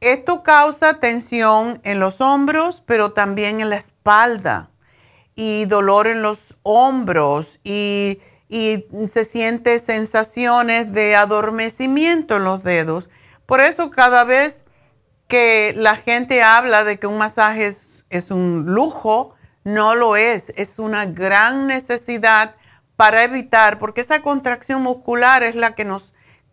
esto 0.00 0.42
causa 0.42 1.00
tensión 1.00 1.80
en 1.84 2.00
los 2.00 2.20
hombros, 2.20 2.82
pero 2.84 3.12
también 3.12 3.62
en 3.62 3.70
la 3.70 3.76
espalda 3.76 4.70
y 5.34 5.64
dolor 5.64 6.06
en 6.06 6.20
los 6.20 6.54
hombros 6.64 7.60
y, 7.64 8.20
y 8.50 8.84
se 9.08 9.24
siente 9.24 9.78
sensaciones 9.78 10.92
de 10.92 11.16
adormecimiento 11.16 12.36
en 12.36 12.44
los 12.44 12.62
dedos. 12.62 13.08
Por 13.46 13.62
eso 13.62 13.90
cada 13.90 14.24
vez 14.24 14.64
que 15.28 15.72
la 15.74 15.96
gente 15.96 16.42
habla 16.42 16.84
de 16.84 16.98
que 16.98 17.06
un 17.06 17.16
masaje 17.16 17.68
es, 17.68 18.04
es 18.10 18.30
un 18.30 18.66
lujo, 18.66 19.34
no 19.64 19.94
lo 19.94 20.16
es, 20.16 20.52
es 20.56 20.78
una 20.78 21.06
gran 21.06 21.66
necesidad 21.66 22.54
para 23.00 23.24
evitar, 23.24 23.78
porque 23.78 24.02
esa 24.02 24.20
contracción 24.20 24.82
muscular 24.82 25.42
es 25.42 25.54
la 25.54 25.74
que 25.74 25.86
nos 25.86 26.12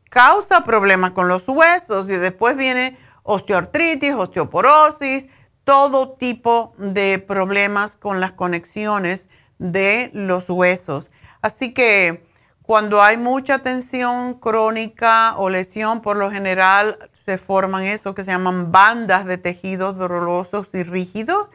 causa 0.10 0.64
problemas 0.64 1.12
con 1.12 1.28
los 1.28 1.46
huesos 1.50 2.10
y 2.10 2.16
después 2.16 2.56
viene 2.56 2.98
osteoartritis, 3.24 4.14
osteoporosis, 4.14 5.28
todo 5.66 6.14
tipo 6.14 6.74
de 6.78 7.20
problemas 7.20 7.98
con 7.98 8.22
las 8.22 8.32
conexiones 8.32 9.28
de 9.60 10.10
los 10.14 10.50
huesos. 10.50 11.12
Así 11.42 11.74
que 11.74 12.26
cuando 12.62 13.02
hay 13.02 13.18
mucha 13.18 13.60
tensión 13.60 14.36
crónica 14.36 15.36
o 15.36 15.50
lesión, 15.50 16.02
por 16.02 16.16
lo 16.16 16.32
general 16.32 17.10
se 17.12 17.38
forman 17.38 17.84
eso 17.84 18.16
que 18.16 18.24
se 18.24 18.32
llaman 18.32 18.72
bandas 18.72 19.26
de 19.26 19.38
tejidos 19.38 19.98
dolorosos 19.98 20.70
y 20.74 20.84
rígidos. 20.84 21.50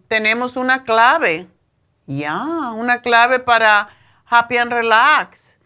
tenemos 0.07 0.55
una 0.55 0.83
clave, 0.83 1.47
ya, 2.05 2.71
una 2.75 3.01
clave 3.01 3.39
para 3.39 3.89
Happy 4.25 4.57
and 4.57 4.71
Relax. 4.71 5.57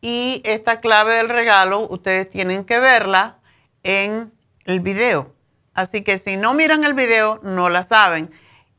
Y 0.00 0.40
esta 0.44 0.80
clave 0.80 1.16
del 1.16 1.28
regalo, 1.28 1.88
ustedes 1.88 2.30
tienen 2.30 2.64
que 2.64 2.78
verla 2.78 3.38
en 3.82 4.32
el 4.64 4.78
video. 4.80 5.34
Así 5.74 6.04
que 6.04 6.18
si 6.18 6.36
no 6.36 6.54
miran 6.54 6.84
el 6.84 6.94
video, 6.94 7.40
no 7.42 7.68
la 7.68 7.82
saben. 7.82 8.30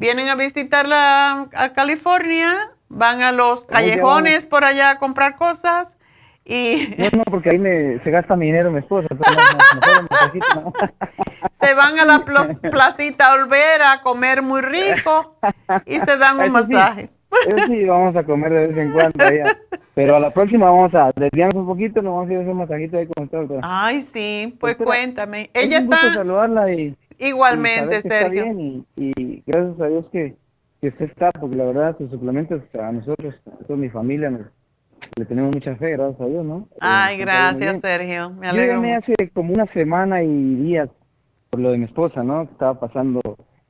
vienen 0.00 0.28
a 0.30 0.34
visitar 0.34 0.88
la, 0.88 1.48
a 1.54 1.72
California, 1.74 2.70
van 2.88 3.22
a 3.22 3.32
los 3.32 3.64
callejones 3.64 4.46
por 4.46 4.64
allá 4.64 4.90
a 4.90 4.98
comprar 4.98 5.36
cosas 5.36 5.98
y... 6.42 6.94
No, 6.96 7.18
no, 7.18 7.24
porque 7.24 7.50
ahí 7.50 7.58
me, 7.58 8.02
se 8.02 8.10
gasta 8.10 8.34
mi 8.34 8.46
dinero 8.46 8.72
mi 8.72 8.78
esposa. 8.78 9.08
se 11.52 11.74
van 11.74 11.98
a 11.98 12.04
la 12.06 12.24
placita 12.70 13.34
Olvera 13.34 13.92
a 13.92 14.02
comer 14.02 14.40
muy 14.40 14.62
rico 14.62 15.38
y 15.84 16.00
se 16.00 16.16
dan 16.16 16.40
un 16.40 16.50
masaje. 16.50 17.02
Sí, 17.02 17.10
sí, 17.66 17.84
vamos 17.84 18.16
a 18.16 18.24
comer 18.24 18.52
de 18.52 18.66
vez 18.68 18.76
en 18.76 18.92
cuando 18.92 19.24
allá. 19.24 19.58
Pero 19.94 20.16
a 20.16 20.20
la 20.20 20.30
próxima 20.30 20.70
vamos 20.70 20.94
a 20.94 21.10
desviarnos 21.14 21.62
un 21.62 21.66
poquito, 21.66 22.00
nos 22.02 22.14
vamos 22.14 22.28
a 22.28 22.32
ir 22.32 22.38
a 22.38 22.40
hacer 22.40 22.52
un 22.52 22.58
masajito 22.58 22.98
ahí 22.98 23.06
con 23.06 23.24
usted. 23.24 23.60
Ay, 23.62 24.00
sí, 24.00 24.56
pues 24.58 24.76
cuéntame. 24.76 25.50
Ella 25.54 25.78
está... 25.78 26.14
saludarla 26.14 26.72
y... 26.72 26.96
Igualmente, 27.18 28.00
Sergio. 28.00 28.46
y, 28.96 29.42
gracias 29.46 29.80
a 29.80 29.88
Dios 29.88 30.08
que, 30.10 30.36
que 30.80 30.88
usted 30.88 31.04
está, 31.04 31.30
porque 31.32 31.56
la 31.56 31.64
verdad 31.64 31.98
sus 31.98 32.10
suplementos 32.10 32.62
a 32.78 32.92
nosotros, 32.92 33.34
a 33.46 33.64
toda 33.64 33.78
mi 33.78 33.90
familia, 33.90 34.30
le 35.16 35.24
tenemos 35.24 35.54
mucha 35.54 35.76
fe, 35.76 35.90
gracias 35.90 36.20
a 36.20 36.26
Dios, 36.26 36.44
¿no? 36.44 36.66
Ay, 36.80 37.18
gracias, 37.18 37.80
Sergio. 37.80 38.30
Me 38.30 38.48
alegro. 38.48 38.82
Yo 38.82 38.96
hace 38.96 39.30
como 39.34 39.52
una 39.52 39.66
semana 39.66 40.22
y 40.22 40.54
días 40.56 40.88
por 41.50 41.60
lo 41.60 41.72
de 41.72 41.78
mi 41.78 41.84
esposa, 41.84 42.22
¿no? 42.22 42.46
Que 42.46 42.52
estaba 42.52 42.78
pasando, 42.78 43.20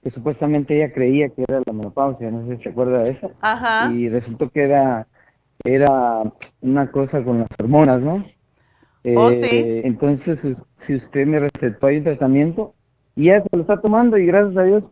que 0.02 0.10
supuestamente 0.10 0.76
ella 0.76 0.92
creía 0.92 1.28
que 1.28 1.44
era 1.46 1.60
la 1.64 1.72
menopausia, 1.72 2.30
no 2.30 2.46
sé 2.46 2.56
si 2.56 2.62
se 2.64 2.68
acuerda 2.70 3.02
de 3.02 3.10
eso. 3.10 3.30
Ajá. 3.40 3.92
Y 3.92 4.08
resultó 4.08 4.48
que 4.50 4.62
era, 4.62 5.06
era 5.64 6.22
una 6.60 6.90
cosa 6.90 7.22
con 7.22 7.40
las 7.40 7.48
hormonas, 7.58 8.00
¿no? 8.00 8.24
oh, 9.16 9.30
sí. 9.30 9.56
Eh, 9.56 9.82
entonces, 9.84 10.38
si 10.86 10.94
usted 10.94 11.26
me 11.26 11.38
recetó 11.38 11.86
ahí 11.86 11.98
un 11.98 12.04
tratamiento, 12.04 12.74
y 13.16 13.26
ya 13.26 13.42
se 13.42 13.48
lo 13.56 13.62
está 13.62 13.80
tomando 13.80 14.16
y 14.16 14.26
gracias 14.26 14.56
a 14.56 14.62
Dios 14.62 14.84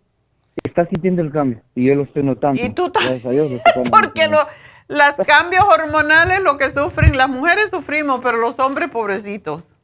está 0.64 0.86
sintiendo 0.86 1.22
el 1.22 1.32
cambio 1.32 1.62
y 1.74 1.86
yo 1.86 1.94
lo 1.94 2.02
estoy 2.02 2.22
notando. 2.22 2.60
Y 2.62 2.70
tú 2.70 2.90
Gracias 2.92 3.24
a 3.24 3.30
Dios. 3.30 3.50
Porque 3.90 4.28
lo, 4.28 4.38
los 4.88 5.14
cambios 5.26 5.64
hormonales 5.64 6.42
lo 6.42 6.58
que 6.58 6.70
sufren, 6.70 7.16
las 7.16 7.28
mujeres 7.28 7.70
sufrimos, 7.70 8.20
pero 8.22 8.38
los 8.38 8.58
hombres 8.58 8.90
pobrecitos. 8.90 9.74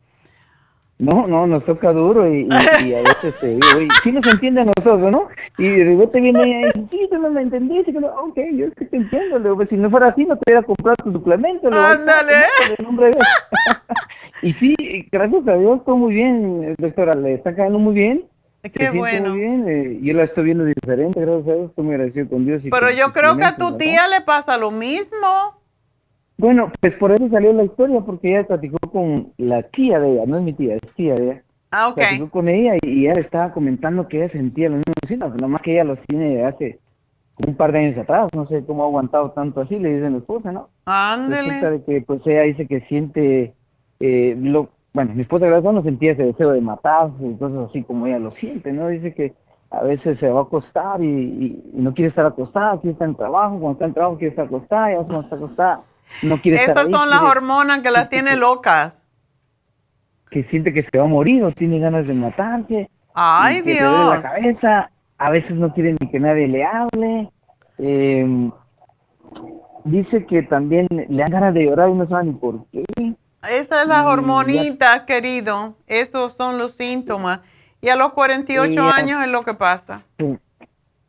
No, 0.98 1.26
no, 1.26 1.46
nos 1.46 1.64
toca 1.64 1.92
duro 1.92 2.32
y, 2.32 2.48
y, 2.84 2.94
a 2.94 3.02
veces 3.02 3.34
te 3.40 3.48
digo, 3.48 3.80
y 3.80 3.88
sí 4.02 4.12
nos 4.12 4.24
entiende 4.32 4.60
a 4.60 4.64
nosotros, 4.64 5.10
¿no? 5.10 5.28
Y 5.58 5.68
de 5.68 5.84
repente 5.84 6.20
viene 6.20 6.46
y 6.46 6.56
dice, 6.58 6.86
sí, 6.88 7.08
tú 7.10 7.18
no 7.18 7.30
me 7.30 7.42
entendiste, 7.42 7.92
que 7.92 7.98
no, 7.98 8.06
ok, 8.06 8.38
yo 8.54 8.66
es 8.66 8.74
que 8.74 8.84
te 8.84 8.96
entiendo, 8.98 9.38
le 9.40 9.50
digo, 9.50 9.66
si 9.66 9.76
no 9.76 9.90
fuera 9.90 10.08
así 10.08 10.24
no 10.24 10.36
te 10.36 10.42
hubiera 10.46 10.62
comprado 10.62 10.94
tu 11.02 11.12
suplemento. 11.12 11.68
Ándale. 11.72 12.44
y 14.42 14.52
sí, 14.52 14.74
gracias 15.10 15.48
a 15.48 15.56
Dios, 15.56 15.84
todo 15.84 15.96
muy 15.96 16.14
bien, 16.14 16.76
doctora, 16.78 17.14
le 17.14 17.34
está 17.34 17.54
quedando 17.54 17.80
muy 17.80 17.94
bien. 17.94 18.24
Qué 18.72 18.90
bueno. 18.90 19.30
Muy 19.30 19.40
bien, 19.40 19.68
eh, 19.68 19.98
yo 20.00 20.14
la 20.14 20.24
estoy 20.24 20.44
viendo 20.44 20.64
diferente, 20.64 21.20
gracias 21.20 21.48
a 21.48 21.52
Dios, 21.54 21.70
estoy 21.70 21.84
muy 21.84 21.94
agradecido 21.94 22.28
con 22.28 22.46
Dios. 22.46 22.62
Pero 22.70 22.90
yo 22.92 23.12
creo 23.12 23.36
que 23.36 23.44
a 23.44 23.56
tu 23.56 23.76
tía 23.76 24.06
le 24.06 24.20
pasa 24.20 24.56
lo 24.58 24.70
mismo. 24.70 25.63
Bueno, 26.44 26.70
pues 26.78 26.94
por 26.96 27.10
eso 27.10 27.26
salió 27.30 27.54
la 27.54 27.64
historia, 27.64 28.02
porque 28.02 28.28
ella 28.28 28.46
platicó 28.46 28.76
con 28.92 29.32
la 29.38 29.62
tía 29.62 29.98
de 29.98 30.12
ella, 30.12 30.24
no 30.26 30.36
es 30.36 30.42
mi 30.42 30.52
tía, 30.52 30.74
es 30.74 30.92
tía 30.94 31.14
de 31.14 31.24
ella. 31.24 31.42
Ah, 31.70 31.88
ok. 31.88 31.94
Platicó 31.94 32.28
con 32.28 32.48
ella 32.50 32.74
y 32.82 33.06
ella 33.06 33.18
estaba 33.18 33.50
comentando 33.50 34.06
que 34.08 34.18
ella 34.18 34.28
sentía 34.30 34.68
lo 34.68 34.76
mismo 34.76 34.92
síntomas, 35.08 35.40
nomás 35.40 35.62
que 35.62 35.72
ella 35.72 35.84
los 35.84 35.98
tiene 36.00 36.44
hace 36.44 36.80
un 37.46 37.54
par 37.54 37.72
de 37.72 37.78
años 37.78 37.96
atrás, 37.96 38.28
no 38.34 38.46
sé 38.46 38.62
cómo 38.66 38.82
ha 38.82 38.86
aguantado 38.88 39.30
tanto 39.30 39.62
así, 39.62 39.78
le 39.78 39.94
dicen 39.94 40.12
la 40.12 40.18
esposa, 40.18 40.52
¿no? 40.52 40.68
Ándele. 40.84 41.62
de 41.66 41.82
que 41.82 42.02
pues 42.02 42.20
ella 42.26 42.42
dice 42.42 42.66
que 42.66 42.82
siente 42.88 43.54
eh, 44.00 44.36
lo 44.38 44.68
bueno, 44.92 45.14
mi 45.14 45.22
esposa 45.22 45.46
gracias 45.46 45.72
no 45.72 45.82
sentía 45.82 46.12
ese 46.12 46.24
deseo 46.24 46.50
de 46.50 46.60
matar 46.60 47.08
y 47.20 47.34
cosas 47.36 47.70
así 47.70 47.82
como 47.84 48.06
ella 48.06 48.18
lo 48.18 48.32
siente, 48.32 48.70
¿no? 48.70 48.88
Dice 48.88 49.14
que 49.14 49.32
a 49.70 49.82
veces 49.82 50.18
se 50.18 50.28
va 50.28 50.40
a 50.40 50.42
acostar 50.42 51.02
y, 51.02 51.64
no 51.72 51.94
quiere 51.94 52.10
estar 52.10 52.26
acostada, 52.26 52.78
quiere 52.82 52.92
estar 52.92 53.08
en 53.08 53.14
trabajo, 53.14 53.58
cuando 53.58 53.72
está 53.72 53.86
en 53.86 53.94
trabajo 53.94 54.18
quiere 54.18 54.32
estar 54.32 54.44
acostada, 54.44 54.92
y 54.92 54.96
cuando 54.96 55.22
está 55.22 55.36
acostada 55.36 55.84
no 56.22 56.40
quiere 56.40 56.58
Esas 56.58 56.68
estar 56.68 56.86
Esas 56.86 56.98
son 57.00 57.10
las 57.10 57.20
hormonas 57.20 57.80
que 57.80 57.90
las 57.90 58.08
tiene 58.08 58.36
locas. 58.36 59.06
Que 60.30 60.44
siente 60.44 60.72
que 60.72 60.82
se 60.82 60.98
va 60.98 61.04
a 61.04 61.08
morir 61.08 61.44
o 61.44 61.52
tiene 61.52 61.78
ganas 61.78 62.06
de 62.06 62.14
matarse. 62.14 62.90
¡Ay, 63.14 63.62
Dios! 63.62 64.22
la 64.22 64.22
cabeza, 64.22 64.90
a 65.18 65.30
veces 65.30 65.52
no 65.52 65.72
quiere 65.72 65.94
ni 66.00 66.10
que 66.10 66.18
nadie 66.18 66.48
le 66.48 66.64
hable. 66.64 67.30
Eh, 67.78 68.50
dice 69.84 70.26
que 70.26 70.42
también 70.42 70.86
le 70.90 71.22
dan 71.22 71.30
ganas 71.30 71.54
de 71.54 71.64
llorar 71.64 71.90
y 71.90 71.94
no 71.94 72.08
sabe 72.08 72.24
ni 72.24 72.32
por 72.32 72.66
qué. 72.70 72.84
Esa 73.48 73.82
es 73.82 73.88
la 73.88 74.06
hormonita, 74.08 75.04
querido. 75.04 75.76
Esos 75.86 76.34
son 76.34 76.58
los 76.58 76.72
síntomas. 76.72 77.40
Y 77.80 77.90
a 77.90 77.96
los 77.96 78.12
48 78.12 78.82
años 78.82 79.22
es 79.22 79.28
lo 79.28 79.42
que 79.44 79.54
pasa. 79.54 80.02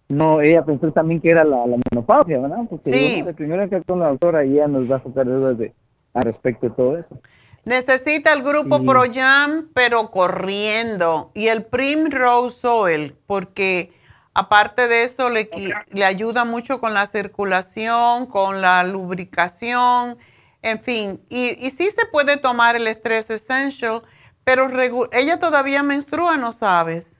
No, 0.09 0.41
ella 0.41 0.63
pensó 0.63 0.91
también 0.91 1.19
que 1.19 1.31
era 1.31 1.43
la, 1.43 1.65
menopausia, 1.91 2.39
¿verdad? 2.39 2.59
Porque 2.69 2.91
sí. 2.91 3.21
Bueno, 3.21 3.35
primero 3.35 3.69
que 3.69 3.81
con 3.83 3.99
la 3.99 4.09
doctora 4.09 4.45
y 4.45 4.53
ella 4.53 4.67
nos 4.67 4.89
va 4.89 4.97
a 4.97 5.03
sacar 5.03 5.25
dudas 5.25 5.57
de, 5.57 5.73
al 6.13 6.23
respecto 6.23 6.67
de 6.67 6.75
todo 6.75 6.97
eso. 6.97 7.19
Necesita 7.65 8.31
el 8.33 8.43
grupo 8.43 8.83
ProYam, 8.83 9.69
pero 9.73 10.11
corriendo. 10.11 11.31
Y 11.33 11.47
el 11.47 11.65
Primrose 11.65 12.67
Oil, 12.67 13.15
porque 13.25 13.91
aparte 14.35 14.87
de 14.87 15.03
eso 15.03 15.31
le, 15.31 15.49
le 15.89 16.05
ayuda 16.05 16.45
mucho 16.45 16.79
con 16.79 16.93
la 16.93 17.07
circulación, 17.07 18.27
con 18.27 18.61
la 18.61 18.83
lubricación 18.83 20.17
en 20.65 20.81
fin, 20.81 21.21
y, 21.29 21.63
y 21.63 21.69
sí 21.69 21.91
se 21.91 22.07
puede 22.11 22.37
tomar 22.37 22.75
el 22.75 22.87
Stress 22.87 23.29
Essential, 23.29 24.01
pero 24.43 24.67
ella 25.11 25.39
todavía 25.39 25.83
menstrua, 25.83 26.37
¿no 26.37 26.51
sabes? 26.51 27.14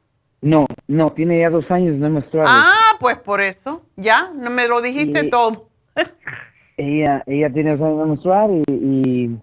No, 0.46 0.68
no, 0.88 1.12
tiene 1.12 1.40
ya 1.40 1.50
dos 1.50 1.72
años 1.72 1.98
no 1.98 2.08
menstruado. 2.08 2.48
Ah, 2.52 2.98
pues 3.00 3.18
por 3.18 3.42
eso, 3.42 3.82
ya, 3.96 4.32
no 4.36 4.52
me 4.52 4.68
lo 4.68 4.80
dijiste 4.80 5.24
todo. 5.24 5.70
ella, 6.78 7.24
ella 7.26 7.50
tiene 7.52 7.76
dos 7.76 7.82
años 7.82 7.98
no 7.98 8.06
menstruar 8.06 8.52
y, 8.52 8.64
y, 8.70 9.40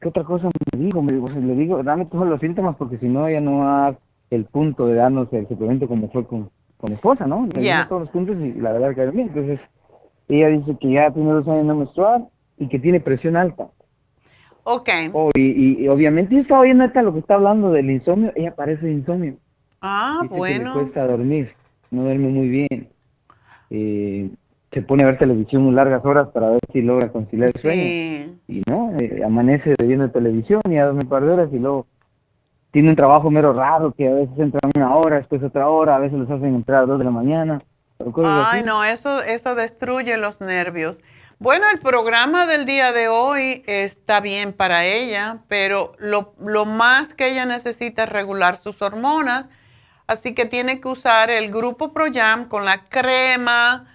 ¿qué 0.00 0.08
otra 0.08 0.22
cosa 0.22 0.48
me 0.72 0.84
dijo? 0.84 1.02
Me 1.02 1.14
dijo, 1.14 1.28
le 1.28 1.54
digo, 1.56 1.82
dame 1.82 2.06
todos 2.06 2.28
los 2.28 2.38
síntomas 2.38 2.76
porque 2.76 2.98
si 2.98 3.08
no 3.08 3.26
ella 3.26 3.40
no 3.40 3.58
va 3.58 3.64
a 3.64 3.80
dar 3.90 3.98
el 4.30 4.44
punto 4.44 4.86
de 4.86 4.94
darnos 4.94 5.32
el 5.32 5.48
suplemento 5.48 5.88
como 5.88 6.08
fue 6.10 6.24
con, 6.24 6.48
con 6.76 6.92
esposa, 6.92 7.26
¿no? 7.26 7.48
Ya. 7.48 7.88
todos 7.88 8.02
los 8.02 8.10
puntos 8.10 8.36
y 8.36 8.52
la 8.52 8.70
verdad 8.70 8.94
que 8.94 9.10
bien. 9.10 9.32
Entonces, 9.34 9.58
ella 10.28 10.46
dice 10.46 10.76
que 10.80 10.92
ya 10.92 11.10
tiene 11.10 11.32
dos 11.32 11.48
años 11.48 11.64
no 11.64 11.74
menstruar 11.74 12.22
y 12.56 12.68
que 12.68 12.78
tiene 12.78 13.00
presión 13.00 13.36
alta. 13.36 13.66
Ok. 14.62 14.90
Oh, 15.12 15.30
y, 15.34 15.88
obviamente 15.88 16.36
yo 16.36 16.42
estaba 16.42 16.60
oyendo 16.60 16.84
hasta 16.84 17.02
lo 17.02 17.12
que 17.12 17.18
está 17.18 17.34
hablando 17.34 17.72
del 17.72 17.90
insomnio, 17.90 18.30
ella 18.36 18.54
parece 18.54 18.88
insomnio. 18.88 19.34
Ah, 19.80 20.22
bueno. 20.28 20.72
Que 20.72 20.78
le 20.78 20.84
cuesta 20.84 21.06
dormir, 21.06 21.54
no 21.90 22.02
duerme 22.02 22.28
muy 22.28 22.48
bien. 22.48 22.88
Eh, 23.70 24.30
se 24.72 24.82
pone 24.82 25.02
a 25.02 25.06
ver 25.06 25.18
televisión 25.18 25.62
muy 25.62 25.74
largas 25.74 26.04
horas 26.04 26.28
para 26.28 26.50
ver 26.50 26.60
si 26.72 26.82
logra 26.82 27.10
conciliar 27.10 27.50
el 27.54 27.60
sueño. 27.60 28.36
Y 28.46 28.62
no, 28.66 28.92
eh, 28.98 29.22
amanece 29.24 29.74
viendo 29.82 30.10
televisión 30.10 30.60
y 30.68 30.76
a 30.76 30.86
dormir 30.86 31.04
un 31.04 31.10
par 31.10 31.24
de 31.24 31.32
horas 31.32 31.48
y 31.52 31.58
luego 31.58 31.86
tiene 32.70 32.90
un 32.90 32.96
trabajo 32.96 33.30
mero 33.30 33.52
raro 33.52 33.92
que 33.92 34.08
a 34.08 34.14
veces 34.14 34.38
entra 34.38 34.60
una 34.74 34.94
hora, 34.94 35.16
después 35.16 35.42
otra 35.42 35.68
hora, 35.68 35.96
a 35.96 35.98
veces 35.98 36.18
los 36.18 36.30
hacen 36.30 36.54
entrar 36.54 36.84
a 36.84 36.86
dos 36.86 36.98
de 36.98 37.04
la 37.04 37.10
mañana. 37.10 37.62
Ay, 38.24 38.62
no, 38.62 38.84
eso, 38.84 39.22
eso 39.22 39.54
destruye 39.54 40.16
los 40.16 40.40
nervios. 40.40 41.02
Bueno, 41.38 41.66
el 41.72 41.80
programa 41.80 42.46
del 42.46 42.64
día 42.64 42.92
de 42.92 43.08
hoy 43.08 43.62
está 43.66 44.20
bien 44.20 44.52
para 44.52 44.84
ella, 44.84 45.38
pero 45.48 45.94
lo, 45.98 46.34
más 46.66 47.14
que 47.14 47.30
ella 47.30 47.46
necesita 47.46 48.04
es 48.04 48.08
regular 48.08 48.56
sus 48.56 48.80
hormonas, 48.82 49.48
así 50.10 50.34
que 50.34 50.44
tiene 50.44 50.80
que 50.80 50.88
usar 50.88 51.30
el 51.30 51.52
grupo 51.52 51.92
ProYam 51.92 52.48
con 52.48 52.64
la 52.64 52.86
crema, 52.86 53.86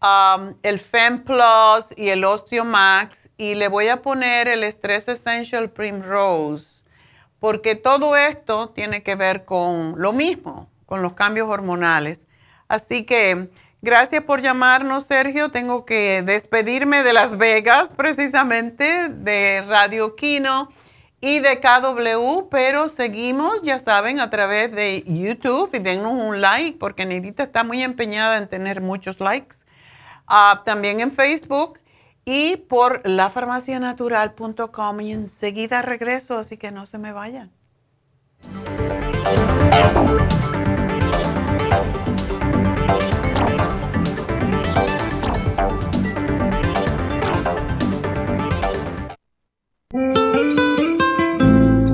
um, 0.00 0.54
el 0.62 0.78
Fem 0.78 1.24
Plus 1.24 1.92
y 1.96 2.10
el 2.10 2.24
Osteomax 2.24 3.28
y 3.36 3.56
le 3.56 3.66
voy 3.66 3.88
a 3.88 4.00
poner 4.00 4.46
el 4.46 4.62
Stress 4.62 5.08
Essential 5.08 5.70
Primrose, 5.70 6.84
porque 7.40 7.74
todo 7.74 8.16
esto 8.16 8.68
tiene 8.68 9.02
que 9.02 9.16
ver 9.16 9.44
con 9.44 9.94
lo 9.96 10.12
mismo, 10.12 10.68
con 10.86 11.02
los 11.02 11.14
cambios 11.14 11.48
hormonales. 11.48 12.24
Así 12.68 13.04
que 13.04 13.50
Gracias 13.82 14.24
por 14.24 14.40
llamarnos, 14.40 15.04
Sergio. 15.04 15.50
Tengo 15.50 15.84
que 15.84 16.22
despedirme 16.22 17.02
de 17.02 17.12
Las 17.12 17.36
Vegas, 17.36 17.92
precisamente, 17.94 19.10
de 19.10 19.60
Radio 19.68 20.16
Kino 20.16 20.70
y 21.24 21.40
de 21.40 21.58
KW, 21.58 22.50
pero 22.50 22.90
seguimos, 22.90 23.62
ya 23.62 23.78
saben, 23.78 24.20
a 24.20 24.28
través 24.28 24.70
de 24.72 25.04
YouTube 25.06 25.70
y 25.72 25.78
denos 25.78 26.12
un 26.12 26.42
like, 26.42 26.76
porque 26.78 27.06
Nidita 27.06 27.44
está 27.44 27.64
muy 27.64 27.82
empeñada 27.82 28.36
en 28.36 28.46
tener 28.46 28.82
muchos 28.82 29.20
likes. 29.20 29.56
Ah, 30.26 30.60
también 30.66 31.00
en 31.00 31.12
Facebook 31.12 31.80
y 32.26 32.58
por 32.58 33.00
lafarmacianatural.com 33.08 35.00
y 35.00 35.12
enseguida 35.12 35.80
regreso, 35.80 36.36
así 36.36 36.58
que 36.58 36.70
no 36.70 36.84
se 36.84 36.98
me 36.98 37.12
vayan. 37.12 37.50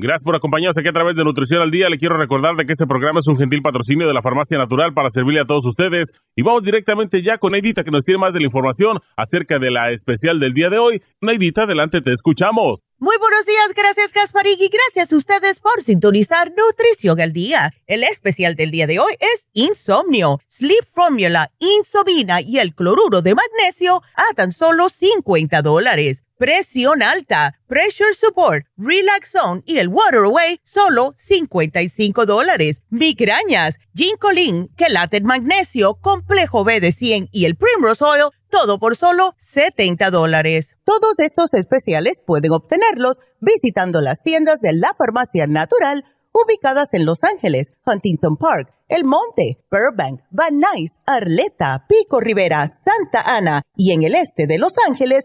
Gracias 0.00 0.22
por 0.22 0.36
acompañarnos 0.36 0.78
aquí 0.78 0.86
a 0.86 0.92
través 0.92 1.16
de 1.16 1.24
Nutrición 1.24 1.60
al 1.60 1.72
Día. 1.72 1.88
Le 1.90 1.98
quiero 1.98 2.16
recordar 2.16 2.54
de 2.54 2.64
que 2.64 2.70
este 2.70 2.86
programa 2.86 3.18
es 3.18 3.26
un 3.26 3.36
gentil 3.36 3.62
patrocinio 3.62 4.06
de 4.06 4.14
la 4.14 4.22
Farmacia 4.22 4.56
Natural 4.56 4.94
para 4.94 5.10
servirle 5.10 5.40
a 5.40 5.44
todos 5.44 5.66
ustedes. 5.66 6.12
Y 6.36 6.42
vamos 6.42 6.62
directamente 6.62 7.20
ya 7.20 7.38
con 7.38 7.50
Neidita 7.50 7.82
que 7.82 7.90
nos 7.90 8.04
tiene 8.04 8.20
más 8.20 8.32
de 8.32 8.38
la 8.38 8.46
información 8.46 9.00
acerca 9.16 9.58
de 9.58 9.72
la 9.72 9.90
especial 9.90 10.38
del 10.38 10.54
día 10.54 10.70
de 10.70 10.78
hoy. 10.78 11.02
Neidita, 11.20 11.62
adelante, 11.62 12.00
te 12.00 12.12
escuchamos. 12.12 12.84
Muy 12.98 13.16
buenos 13.18 13.44
días, 13.44 13.74
gracias 13.74 14.12
Gasparín 14.12 14.58
y 14.60 14.68
gracias 14.68 15.12
a 15.12 15.16
ustedes 15.16 15.58
por 15.58 15.82
sintonizar 15.82 16.52
Nutrición 16.56 17.20
al 17.20 17.32
Día. 17.32 17.72
El 17.88 18.04
especial 18.04 18.54
del 18.54 18.70
día 18.70 18.86
de 18.86 19.00
hoy 19.00 19.14
es 19.18 19.48
Insomnio, 19.52 20.38
Sleep 20.46 20.84
Formula, 20.94 21.50
Insomina 21.58 22.40
y 22.40 22.60
el 22.60 22.72
cloruro 22.72 23.20
de 23.20 23.34
magnesio 23.34 24.02
a 24.14 24.32
tan 24.36 24.52
solo 24.52 24.90
50 24.90 25.60
dólares 25.62 26.22
presión 26.38 27.02
alta, 27.02 27.58
pressure 27.66 28.14
support, 28.14 28.64
relax 28.76 29.32
zone 29.32 29.62
y 29.66 29.78
el 29.78 29.88
water 29.88 30.24
away, 30.24 30.60
solo 30.64 31.14
55 31.18 32.24
dólares. 32.26 32.80
Migrañas, 32.90 33.78
ginkolin, 33.94 34.68
quelate 34.76 35.20
magnesio, 35.20 35.96
complejo 35.96 36.64
B 36.64 36.80
de 36.80 36.92
100 36.92 37.28
y 37.32 37.44
el 37.44 37.56
primrose 37.56 38.04
oil, 38.04 38.30
todo 38.48 38.78
por 38.78 38.96
solo 38.96 39.34
70 39.38 40.10
dólares. 40.10 40.76
Todos 40.84 41.18
estos 41.18 41.52
especiales 41.54 42.20
pueden 42.24 42.52
obtenerlos 42.52 43.18
visitando 43.40 44.00
las 44.00 44.22
tiendas 44.22 44.60
de 44.60 44.72
la 44.72 44.94
farmacia 44.96 45.46
natural 45.46 46.04
ubicadas 46.32 46.88
en 46.92 47.04
Los 47.04 47.24
Ángeles, 47.24 47.68
Huntington 47.84 48.36
Park, 48.36 48.72
El 48.88 49.04
Monte, 49.04 49.58
Burbank, 49.70 50.20
Van 50.30 50.58
Nuys, 50.58 50.92
Arleta, 51.06 51.84
Pico 51.88 52.20
Rivera, 52.20 52.68
Santa 52.84 53.22
Ana 53.22 53.62
y 53.76 53.92
en 53.92 54.02
el 54.02 54.14
este 54.14 54.46
de 54.46 54.58
Los 54.58 54.72
Ángeles 54.86 55.24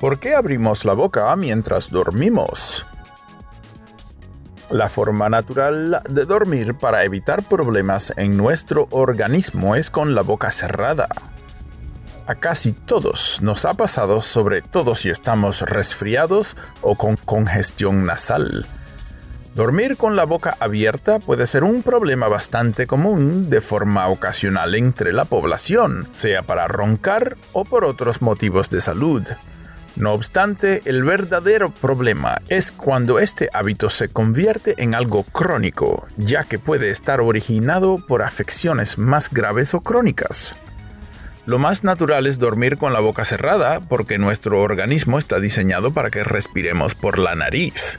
¿Por 0.00 0.18
qué 0.18 0.34
abrimos 0.34 0.84
la 0.84 0.92
boca 0.92 1.34
mientras 1.36 1.90
dormimos? 1.90 2.84
La 4.68 4.90
forma 4.90 5.30
natural 5.30 6.02
de 6.06 6.26
dormir 6.26 6.74
para 6.74 7.04
evitar 7.04 7.42
problemas 7.42 8.12
en 8.16 8.36
nuestro 8.36 8.88
organismo 8.90 9.74
es 9.74 9.90
con 9.90 10.14
la 10.14 10.20
boca 10.20 10.50
cerrada. 10.50 11.08
A 12.26 12.34
casi 12.34 12.72
todos 12.72 13.38
nos 13.40 13.64
ha 13.64 13.72
pasado, 13.72 14.20
sobre 14.20 14.60
todo 14.60 14.96
si 14.96 15.08
estamos 15.08 15.62
resfriados 15.62 16.58
o 16.82 16.96
con 16.96 17.16
congestión 17.16 18.04
nasal. 18.04 18.66
Dormir 19.54 19.96
con 19.96 20.14
la 20.14 20.24
boca 20.24 20.58
abierta 20.60 21.20
puede 21.20 21.46
ser 21.46 21.64
un 21.64 21.82
problema 21.82 22.28
bastante 22.28 22.86
común 22.86 23.48
de 23.48 23.62
forma 23.62 24.08
ocasional 24.08 24.74
entre 24.74 25.14
la 25.14 25.24
población, 25.24 26.06
sea 26.10 26.42
para 26.42 26.68
roncar 26.68 27.38
o 27.54 27.64
por 27.64 27.86
otros 27.86 28.20
motivos 28.20 28.68
de 28.68 28.82
salud. 28.82 29.22
No 29.96 30.12
obstante, 30.12 30.82
el 30.84 31.04
verdadero 31.04 31.70
problema 31.70 32.36
es 32.48 32.70
cuando 32.70 33.18
este 33.18 33.48
hábito 33.54 33.88
se 33.88 34.10
convierte 34.10 34.74
en 34.76 34.94
algo 34.94 35.22
crónico, 35.22 36.06
ya 36.18 36.44
que 36.44 36.58
puede 36.58 36.90
estar 36.90 37.22
originado 37.22 37.96
por 38.06 38.22
afecciones 38.22 38.98
más 38.98 39.30
graves 39.30 39.72
o 39.72 39.80
crónicas. 39.80 40.54
Lo 41.46 41.58
más 41.58 41.82
natural 41.82 42.26
es 42.26 42.38
dormir 42.38 42.76
con 42.76 42.92
la 42.92 43.00
boca 43.00 43.24
cerrada 43.24 43.80
porque 43.80 44.18
nuestro 44.18 44.60
organismo 44.60 45.18
está 45.18 45.40
diseñado 45.40 45.92
para 45.92 46.10
que 46.10 46.24
respiremos 46.24 46.94
por 46.94 47.18
la 47.18 47.34
nariz. 47.34 47.98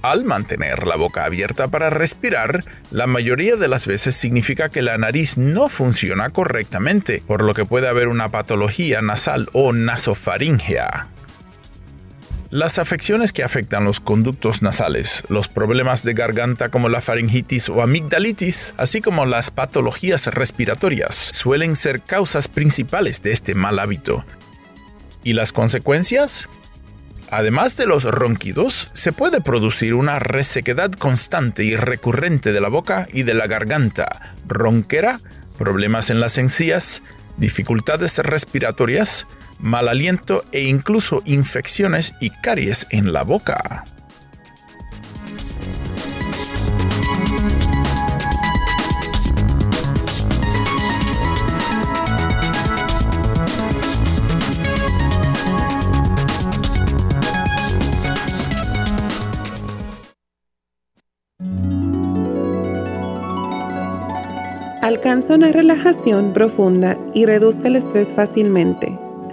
Al 0.00 0.24
mantener 0.24 0.86
la 0.86 0.96
boca 0.96 1.24
abierta 1.24 1.68
para 1.68 1.90
respirar, 1.90 2.64
la 2.90 3.06
mayoría 3.06 3.56
de 3.56 3.68
las 3.68 3.86
veces 3.86 4.16
significa 4.16 4.68
que 4.68 4.80
la 4.80 4.96
nariz 4.96 5.36
no 5.36 5.68
funciona 5.68 6.30
correctamente, 6.30 7.22
por 7.26 7.42
lo 7.42 7.52
que 7.52 7.64
puede 7.64 7.88
haber 7.88 8.08
una 8.08 8.30
patología 8.30 9.02
nasal 9.02 9.48
o 9.52 9.72
nasofaringea. 9.72 11.08
Las 12.56 12.78
afecciones 12.78 13.34
que 13.34 13.44
afectan 13.44 13.84
los 13.84 14.00
conductos 14.00 14.62
nasales, 14.62 15.24
los 15.28 15.46
problemas 15.46 16.02
de 16.04 16.14
garganta 16.14 16.70
como 16.70 16.88
la 16.88 17.02
faringitis 17.02 17.68
o 17.68 17.82
amigdalitis, 17.82 18.72
así 18.78 19.02
como 19.02 19.26
las 19.26 19.50
patologías 19.50 20.26
respiratorias, 20.28 21.32
suelen 21.34 21.76
ser 21.76 22.00
causas 22.00 22.48
principales 22.48 23.20
de 23.20 23.32
este 23.32 23.54
mal 23.54 23.78
hábito. 23.78 24.24
¿Y 25.22 25.34
las 25.34 25.52
consecuencias? 25.52 26.48
Además 27.30 27.76
de 27.76 27.84
los 27.84 28.04
ronquidos, 28.04 28.88
se 28.94 29.12
puede 29.12 29.42
producir 29.42 29.92
una 29.92 30.18
resequedad 30.18 30.92
constante 30.92 31.62
y 31.62 31.76
recurrente 31.76 32.52
de 32.52 32.60
la 32.62 32.68
boca 32.68 33.06
y 33.12 33.24
de 33.24 33.34
la 33.34 33.48
garganta, 33.48 34.34
ronquera, 34.46 35.18
problemas 35.58 36.08
en 36.08 36.20
las 36.20 36.38
encías, 36.38 37.02
dificultades 37.36 38.16
respiratorias, 38.16 39.26
mal 39.58 39.88
aliento 39.88 40.44
e 40.52 40.62
incluso 40.62 41.22
infecciones 41.24 42.14
y 42.20 42.30
caries 42.30 42.86
en 42.90 43.12
la 43.12 43.22
boca. 43.22 43.84
Alcanza 64.82 65.34
una 65.34 65.50
relajación 65.50 66.32
profunda 66.32 66.96
y 67.12 67.26
reduzca 67.26 67.66
el 67.66 67.74
estrés 67.74 68.08
fácilmente. 68.14 69.05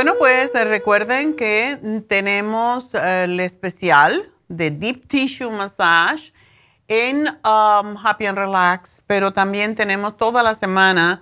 Bueno, 0.00 0.16
pues 0.18 0.54
eh, 0.54 0.64
recuerden 0.64 1.36
que 1.36 2.02
tenemos 2.08 2.94
eh, 2.94 3.24
el 3.24 3.38
especial 3.38 4.32
de 4.48 4.70
Deep 4.70 5.06
Tissue 5.06 5.50
Massage 5.50 6.32
en 6.88 7.28
um, 7.28 7.98
Happy 8.02 8.24
and 8.24 8.38
Relax, 8.38 9.02
pero 9.06 9.34
también 9.34 9.74
tenemos 9.74 10.16
toda 10.16 10.42
la 10.42 10.54
semana, 10.54 11.20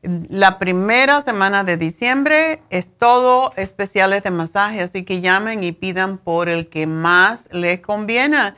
la 0.00 0.58
primera 0.58 1.20
semana 1.20 1.64
de 1.64 1.76
diciembre 1.76 2.62
es 2.70 2.96
todo 2.96 3.52
especiales 3.56 4.22
de 4.22 4.30
masaje, 4.30 4.80
así 4.80 5.04
que 5.04 5.20
llamen 5.20 5.62
y 5.62 5.72
pidan 5.72 6.16
por 6.16 6.48
el 6.48 6.70
que 6.70 6.86
más 6.86 7.50
les 7.52 7.80
conviene 7.80 8.54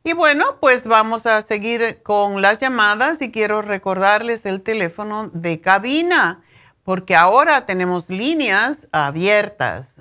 Y 0.02 0.14
bueno, 0.14 0.56
pues 0.60 0.86
vamos 0.86 1.26
a 1.26 1.42
seguir 1.42 2.00
con 2.02 2.40
las 2.40 2.60
llamadas 2.60 3.20
y 3.20 3.30
quiero 3.30 3.60
recordarles 3.60 4.46
el 4.46 4.62
teléfono 4.62 5.28
de 5.34 5.60
cabina, 5.60 6.42
porque 6.84 7.14
ahora 7.14 7.66
tenemos 7.66 8.08
líneas 8.08 8.88
abiertas 8.92 10.00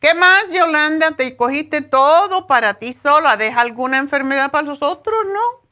¿Qué 0.00 0.14
más, 0.14 0.50
Yolanda? 0.50 1.10
Te 1.12 1.36
cogiste 1.36 1.82
todo 1.82 2.46
para 2.46 2.72
ti 2.74 2.94
sola. 2.94 3.36
¿Deja 3.36 3.60
alguna 3.60 3.98
enfermedad 3.98 4.50
para 4.50 4.66
los 4.66 4.80
otros, 4.80 5.26
no? 5.26 5.68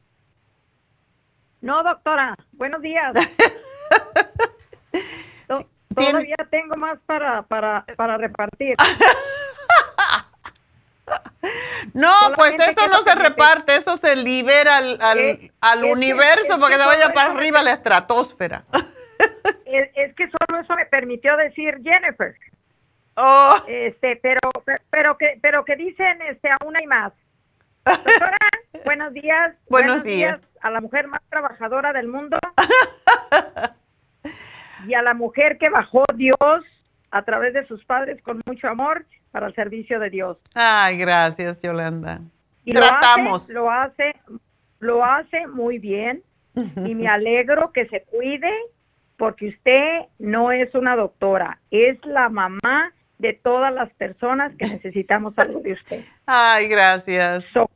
No, 1.63 1.83
doctora. 1.83 2.37
Buenos 2.53 2.83
días. 2.83 3.15
Todavía 5.95 6.37
tengo 6.51 6.77
más 6.77 6.99
para, 7.07 7.41
para, 7.43 7.87
para 7.97 8.19
repartir. 8.19 8.77
No, 11.93 12.13
pues 12.35 12.57
eso 12.59 12.89
no 12.89 13.03
se 13.03 13.15
reparte, 13.15 13.77
eso 13.77 13.97
se 13.97 14.17
libera 14.17 14.79
al, 14.79 15.53
al, 15.61 15.85
universo 15.85 16.59
para 16.59 16.75
que 16.75 16.81
se 16.81 16.87
vaya 16.87 17.15
para 17.15 17.31
arriba 17.33 17.63
la 17.63 17.71
estratosfera. 17.71 18.65
Es, 19.65 20.15
que 20.15 20.29
solo 20.29 20.61
eso 20.61 20.75
me 20.75 20.87
permitió 20.87 21.37
decir 21.37 21.81
Jennifer. 21.83 22.35
Oh. 23.17 23.57
Este, 23.67 24.17
pero, 24.17 24.41
pero 24.91 25.17
que, 25.17 25.39
pero 25.43 25.65
que 25.65 25.77
dicen, 25.77 26.21
este, 26.23 26.51
aún 26.61 26.75
hay 26.79 26.87
más. 26.87 27.13
Doctora, 27.85 28.39
buenos 28.85 29.13
días. 29.13 29.55
Buenos, 29.69 30.03
días. 30.03 30.41
A 30.61 30.71
la 30.71 30.81
mujer 30.81 31.07
más 31.09 31.23
trabajadora 31.29 31.93
del 31.93 32.09
mundo. 32.09 32.39
y 34.87 34.95
a 34.95 35.03
la 35.03 35.15
mujer 35.15 35.59
que 35.59 35.69
bajó 35.69 36.05
Dios 36.15 36.65
a 37.11 37.23
través 37.23 37.55
de 37.55 37.67
sus 37.67 37.85
padres 37.85 38.21
con 38.23 38.43
mucho 38.47 38.69
amor 38.69 39.07
para 39.31 39.47
el 39.47 39.55
servicio 39.55 40.01
de 40.01 40.11
Dios. 40.11 40.39
Ay, 40.55 40.99
gracias, 40.99 41.63
Yolanda. 41.63 42.21
Y 42.65 42.73
Tratamos. 42.73 43.49
Lo 43.51 43.71
hace, 43.71 43.71
lo 43.71 43.71
hace, 43.71 44.17
lo 44.81 45.05
hace 45.05 45.47
muy 45.47 45.79
bien. 45.79 46.23
y 46.55 46.95
me 46.95 47.07
alegro 47.07 47.71
que 47.71 47.87
se 47.89 48.03
cuide 48.05 48.51
porque 49.17 49.49
usted 49.49 50.03
no 50.19 50.53
es 50.53 50.75
una 50.75 50.97
doctora, 50.97 51.59
es 51.71 51.99
la 52.05 52.29
mamá 52.29 52.93
de 53.19 53.33
todas 53.33 53.73
las 53.73 53.91
personas 53.95 54.55
que 54.57 54.67
necesitamos 54.67 55.35
algo 55.39 55.61
de 55.61 55.73
usted. 55.73 56.05
Ay, 56.27 56.69
gracias. 56.69 57.45
So, 57.45 57.69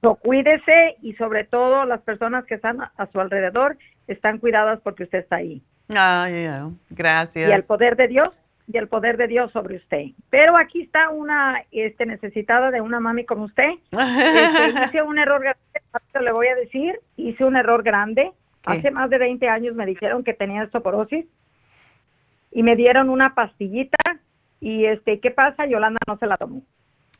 so, 0.00 0.14
cuídese 0.16 0.96
y 1.02 1.14
sobre 1.14 1.44
todo 1.44 1.84
las 1.84 2.00
personas 2.00 2.44
que 2.44 2.54
están 2.54 2.80
a 2.80 3.06
su 3.12 3.20
alrededor 3.20 3.76
están 4.08 4.38
cuidadas 4.38 4.80
porque 4.82 5.04
usted 5.04 5.20
está 5.20 5.36
ahí. 5.36 5.62
Ay, 5.94 6.48
gracias. 6.90 7.48
Y 7.48 7.52
el 7.52 7.62
poder 7.62 7.96
de 7.96 8.08
Dios 8.08 8.30
y 8.66 8.78
el 8.78 8.88
poder 8.88 9.16
de 9.16 9.26
Dios 9.26 9.52
sobre 9.52 9.76
usted. 9.76 10.06
Pero 10.30 10.56
aquí 10.56 10.82
está 10.82 11.10
una 11.10 11.62
este, 11.70 12.06
necesitada 12.06 12.70
de 12.70 12.80
una 12.80 13.00
mami 13.00 13.24
como 13.24 13.44
usted. 13.44 13.70
Este, 13.92 14.84
hice 14.86 15.02
un 15.02 15.18
error 15.18 15.40
grande, 15.40 15.60
le 16.20 16.32
voy 16.32 16.46
a 16.48 16.54
decir, 16.54 16.98
hice 17.16 17.44
un 17.44 17.56
error 17.56 17.82
grande 17.82 18.32
Hace 18.64 18.90
más 18.90 19.10
de 19.10 19.18
20 19.18 19.48
años 19.48 19.74
me 19.74 19.86
dijeron 19.86 20.24
que 20.24 20.32
tenía 20.32 20.64
osteoporosis 20.64 21.26
y 22.50 22.62
me 22.62 22.76
dieron 22.76 23.10
una 23.10 23.34
pastillita 23.34 23.98
y 24.60 24.86
este, 24.86 25.20
¿qué 25.20 25.30
pasa? 25.30 25.66
Yolanda 25.66 25.98
no 26.06 26.16
se 26.16 26.26
la 26.26 26.36
tomó. 26.36 26.62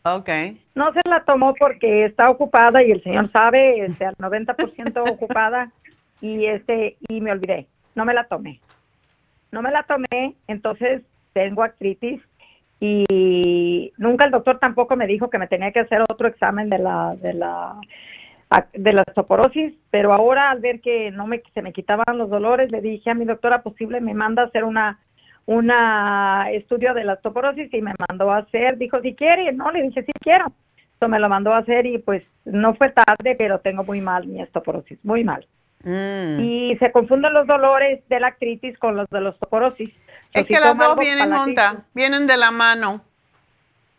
Ok. 0.04 0.28
No 0.74 0.92
se 0.92 1.00
la 1.08 1.24
tomó 1.24 1.54
porque 1.54 2.04
está 2.04 2.30
ocupada 2.30 2.82
y 2.82 2.90
el 2.90 3.02
señor 3.02 3.30
sabe, 3.32 3.84
este, 3.84 4.04
al 4.06 4.16
90% 4.16 5.10
ocupada 5.10 5.72
y 6.20 6.46
este, 6.46 6.96
y 7.08 7.20
me 7.20 7.32
olvidé. 7.32 7.66
No 7.94 8.04
me 8.04 8.14
la 8.14 8.24
tomé. 8.24 8.60
No 9.50 9.62
me 9.62 9.70
la 9.70 9.82
tomé, 9.84 10.34
entonces 10.46 11.02
tengo 11.32 11.62
artritis 11.62 12.20
y 12.80 13.92
nunca 13.96 14.26
el 14.26 14.30
doctor 14.30 14.58
tampoco 14.58 14.96
me 14.96 15.06
dijo 15.06 15.30
que 15.30 15.38
me 15.38 15.46
tenía 15.46 15.72
que 15.72 15.80
hacer 15.80 16.02
otro 16.02 16.28
examen 16.28 16.68
de 16.68 16.78
la, 16.78 17.14
de 17.16 17.32
la 17.32 17.80
de 18.72 18.92
la 18.92 19.02
osteoporosis, 19.06 19.74
pero 19.90 20.12
ahora 20.12 20.50
al 20.50 20.60
ver 20.60 20.80
que 20.80 21.10
no 21.10 21.26
me 21.26 21.42
se 21.52 21.62
me 21.62 21.72
quitaban 21.72 22.18
los 22.18 22.30
dolores, 22.30 22.70
le 22.70 22.80
dije 22.80 23.10
a 23.10 23.14
mi 23.14 23.24
doctora 23.24 23.62
posible 23.62 24.00
me 24.00 24.14
manda 24.14 24.42
a 24.42 24.46
hacer 24.46 24.64
una 24.64 24.98
una 25.46 26.50
estudio 26.52 26.94
de 26.94 27.04
la 27.04 27.14
osteoporosis 27.14 27.72
y 27.72 27.82
me 27.82 27.94
mandó 28.08 28.30
a 28.30 28.38
hacer, 28.38 28.78
dijo 28.78 29.00
si 29.00 29.14
quiere, 29.14 29.52
no, 29.52 29.70
le 29.70 29.82
dije 29.82 30.02
si 30.02 30.12
quiero. 30.12 30.46
Entonces 30.94 31.10
me 31.10 31.18
lo 31.18 31.28
mandó 31.28 31.52
a 31.52 31.58
hacer 31.58 31.86
y 31.86 31.98
pues 31.98 32.22
no 32.44 32.74
fue 32.74 32.90
tarde, 32.90 33.34
pero 33.36 33.58
tengo 33.58 33.84
muy 33.84 34.00
mal 34.00 34.26
mi 34.26 34.42
osteoporosis, 34.42 34.98
muy 35.04 35.24
mal. 35.24 35.46
Mm. 35.82 36.40
Y 36.40 36.76
se 36.78 36.90
confunden 36.92 37.34
los 37.34 37.46
dolores 37.46 38.00
de 38.08 38.20
la 38.20 38.28
artritis 38.28 38.78
con 38.78 38.96
los 38.96 39.08
de 39.10 39.20
la 39.20 39.30
osteoporosis. 39.30 39.90
Es 40.32 40.44
que 40.44 40.58
las 40.58 40.76
dos 40.76 40.96
vienen 40.98 41.32
juntas, 41.32 41.78
vienen 41.94 42.26
de 42.26 42.36
la 42.36 42.50
mano. 42.50 43.02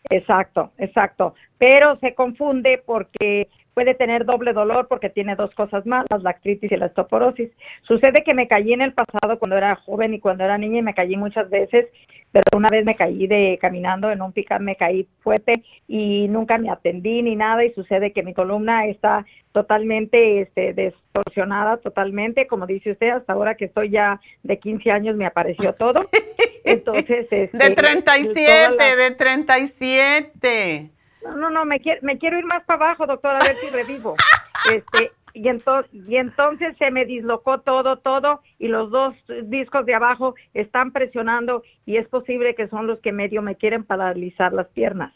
Exacto, 0.09 0.71
exacto. 0.77 1.35
Pero 1.57 1.97
se 1.99 2.13
confunde 2.15 2.81
porque 2.85 3.49
puede 3.75 3.93
tener 3.93 4.25
doble 4.25 4.53
dolor 4.53 4.87
porque 4.87 5.09
tiene 5.09 5.35
dos 5.35 5.53
cosas 5.53 5.85
malas, 5.85 6.23
la 6.23 6.31
artritis 6.31 6.71
y 6.71 6.77
la 6.77 6.87
osteoporosis. 6.87 7.51
Sucede 7.83 8.23
que 8.23 8.33
me 8.33 8.47
caí 8.47 8.73
en 8.73 8.81
el 8.81 8.93
pasado 8.93 9.37
cuando 9.37 9.57
era 9.57 9.75
joven 9.75 10.13
y 10.13 10.19
cuando 10.19 10.45
era 10.45 10.57
niña 10.57 10.79
y 10.79 10.81
me 10.81 10.93
caí 10.95 11.17
muchas 11.17 11.49
veces, 11.49 11.85
pero 12.31 12.45
una 12.55 12.69
vez 12.69 12.85
me 12.85 12.95
caí 12.95 13.27
de 13.27 13.59
caminando 13.61 14.09
en 14.09 14.21
un 14.21 14.31
picar, 14.31 14.61
me 14.61 14.77
caí 14.77 15.07
fuerte 15.19 15.61
y 15.87 16.27
nunca 16.29 16.57
me 16.57 16.71
atendí 16.71 17.21
ni 17.21 17.35
nada 17.35 17.65
y 17.65 17.73
sucede 17.73 18.13
que 18.13 18.23
mi 18.23 18.33
columna 18.33 18.87
está 18.87 19.25
totalmente 19.51 20.41
este, 20.41 20.73
distorsionada, 20.73 21.77
totalmente, 21.77 22.47
como 22.47 22.65
dice 22.65 22.91
usted, 22.91 23.09
hasta 23.09 23.33
ahora 23.33 23.55
que 23.55 23.65
estoy 23.65 23.89
ya 23.89 24.21
de 24.43 24.57
15 24.57 24.89
años 24.91 25.17
me 25.17 25.25
apareció 25.25 25.73
todo. 25.73 26.09
Entonces, 26.63 27.27
este, 27.29 27.57
de 27.57 27.75
37, 27.75 28.95
de 28.95 29.11
37. 29.11 30.94
No, 31.25 31.35
no, 31.35 31.49
no, 31.49 31.65
me 31.65 31.79
quiero, 31.79 31.99
me 32.03 32.17
quiero 32.17 32.37
ir 32.37 32.45
más 32.45 32.63
para 32.63 32.85
abajo, 32.85 33.07
doctora, 33.07 33.39
a 33.39 33.45
ver 33.45 33.55
si 33.55 33.69
revivo. 33.69 34.15
Este, 34.73 35.11
y 35.35 35.49
entonces, 35.49 35.93
y 35.93 36.15
entonces 36.15 36.75
se 36.77 36.89
me 36.89 37.05
dislocó 37.05 37.59
todo, 37.59 37.97
todo, 37.97 38.41
y 38.57 38.69
los 38.69 38.89
dos 38.89 39.13
discos 39.43 39.85
de 39.85 39.93
abajo 39.93 40.33
están 40.53 40.91
presionando 40.91 41.61
y 41.85 41.97
es 41.97 42.07
posible 42.07 42.55
que 42.55 42.69
son 42.69 42.87
los 42.87 42.99
que 42.99 43.11
medio 43.11 43.41
me 43.41 43.55
quieren 43.55 43.83
paralizar 43.83 44.53
las 44.53 44.67
piernas. 44.67 45.13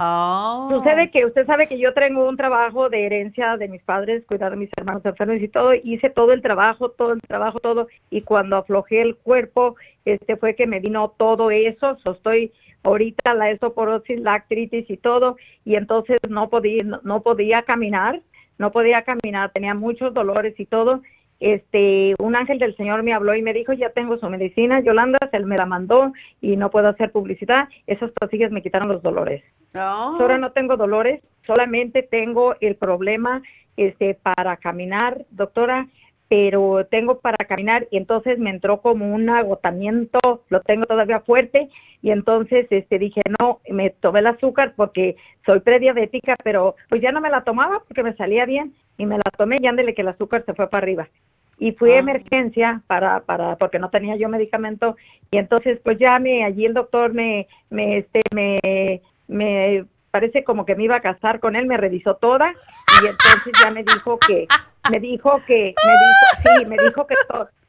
Oh. 0.00 0.68
Sucede 0.70 1.10
que 1.10 1.24
usted 1.24 1.44
sabe 1.46 1.66
que 1.66 1.78
yo 1.78 1.92
tengo 1.92 2.28
un 2.28 2.36
trabajo 2.36 2.88
de 2.88 3.06
herencia 3.06 3.56
de 3.56 3.68
mis 3.68 3.82
padres, 3.82 4.24
cuidar 4.26 4.50
de 4.50 4.58
mis 4.58 4.70
hermanos 4.76 5.04
enfermos 5.04 5.40
y 5.40 5.48
todo, 5.48 5.74
hice 5.74 6.08
todo 6.10 6.32
el 6.32 6.42
trabajo, 6.42 6.90
todo 6.90 7.12
el 7.12 7.20
trabajo, 7.22 7.58
todo, 7.58 7.88
y 8.10 8.22
cuando 8.22 8.56
aflojé 8.56 9.00
el 9.00 9.16
cuerpo, 9.16 9.76
este 10.04 10.36
fue 10.36 10.54
que 10.54 10.68
me 10.68 10.78
vino 10.78 11.14
todo 11.16 11.50
eso, 11.50 11.96
so 12.04 12.12
estoy 12.12 12.52
ahorita 12.82 13.34
la 13.34 13.50
osteoporosis, 13.50 14.20
la 14.20 14.34
artritis 14.34 14.88
y 14.88 14.96
todo, 14.96 15.36
y 15.64 15.76
entonces 15.76 16.18
no 16.28 16.48
podía, 16.48 16.84
no, 17.02 17.22
podía 17.22 17.62
caminar, 17.62 18.20
no 18.58 18.72
podía 18.72 19.02
caminar, 19.02 19.50
tenía 19.52 19.74
muchos 19.74 20.14
dolores 20.14 20.58
y 20.58 20.66
todo. 20.66 21.02
Este, 21.40 22.16
un 22.18 22.34
ángel 22.34 22.58
del 22.58 22.76
Señor 22.76 23.04
me 23.04 23.12
habló 23.12 23.34
y 23.34 23.42
me 23.42 23.52
dijo, 23.52 23.72
ya 23.72 23.90
tengo 23.90 24.18
su 24.18 24.28
medicina, 24.28 24.80
Yolanda, 24.80 25.18
se 25.30 25.38
me 25.40 25.56
la 25.56 25.66
mandó 25.66 26.12
y 26.40 26.56
no 26.56 26.70
puedo 26.70 26.88
hacer 26.88 27.12
publicidad. 27.12 27.68
Esas 27.86 28.10
pastillas 28.12 28.50
me 28.50 28.62
quitaron 28.62 28.88
los 28.88 29.02
dolores. 29.02 29.44
Ahora 29.74 30.38
no 30.38 30.50
tengo 30.52 30.76
dolores, 30.76 31.22
solamente 31.46 32.02
tengo 32.02 32.56
el 32.60 32.74
problema 32.74 33.42
este, 33.76 34.14
para 34.14 34.56
caminar, 34.56 35.24
doctora 35.30 35.86
pero 36.28 36.86
tengo 36.90 37.20
para 37.20 37.44
caminar 37.46 37.88
y 37.90 37.96
entonces 37.96 38.38
me 38.38 38.50
entró 38.50 38.82
como 38.82 39.12
un 39.14 39.30
agotamiento, 39.30 40.42
lo 40.48 40.60
tengo 40.60 40.84
todavía 40.84 41.20
fuerte 41.20 41.70
y 42.02 42.10
entonces 42.10 42.66
este 42.70 42.98
dije, 42.98 43.22
no, 43.40 43.60
me 43.68 43.90
tomé 43.90 44.20
el 44.20 44.26
azúcar 44.26 44.74
porque 44.76 45.16
soy 45.46 45.60
prediabética, 45.60 46.36
pero 46.44 46.76
pues 46.90 47.00
ya 47.00 47.12
no 47.12 47.20
me 47.20 47.30
la 47.30 47.44
tomaba 47.44 47.82
porque 47.86 48.02
me 48.02 48.14
salía 48.14 48.44
bien 48.44 48.74
y 48.98 49.06
me 49.06 49.16
la 49.16 49.30
tomé 49.36 49.56
y 49.58 49.66
ándele 49.66 49.94
que 49.94 50.02
el 50.02 50.08
azúcar 50.08 50.44
se 50.44 50.54
fue 50.54 50.68
para 50.68 50.84
arriba. 50.84 51.08
Y 51.58 51.72
fui 51.72 51.92
a 51.92 51.96
ah. 51.96 52.00
emergencia 52.00 52.82
para, 52.86 53.20
para, 53.20 53.56
porque 53.56 53.78
no 53.78 53.88
tenía 53.88 54.16
yo 54.16 54.28
medicamento 54.28 54.96
y 55.30 55.38
entonces 55.38 55.80
pues 55.82 55.98
ya 55.98 56.18
me, 56.18 56.44
allí 56.44 56.66
el 56.66 56.74
doctor 56.74 57.14
me, 57.14 57.48
me, 57.70 57.98
este, 57.98 58.20
me, 58.34 59.00
me 59.26 59.86
parece 60.10 60.44
como 60.44 60.66
que 60.66 60.76
me 60.76 60.84
iba 60.84 60.96
a 60.96 61.00
casar 61.00 61.40
con 61.40 61.56
él, 61.56 61.66
me 61.66 61.78
revisó 61.78 62.16
toda 62.16 62.52
y 63.02 63.06
entonces 63.06 63.52
ya 63.62 63.70
me 63.70 63.82
dijo 63.82 64.18
que 64.18 64.46
me 64.90 65.00
dijo 65.00 65.40
que, 65.46 65.74
me 65.86 65.92
dijo, 65.92 66.58
sí, 66.60 66.66
me 66.66 66.76
dijo 66.76 67.06
que, 67.06 67.14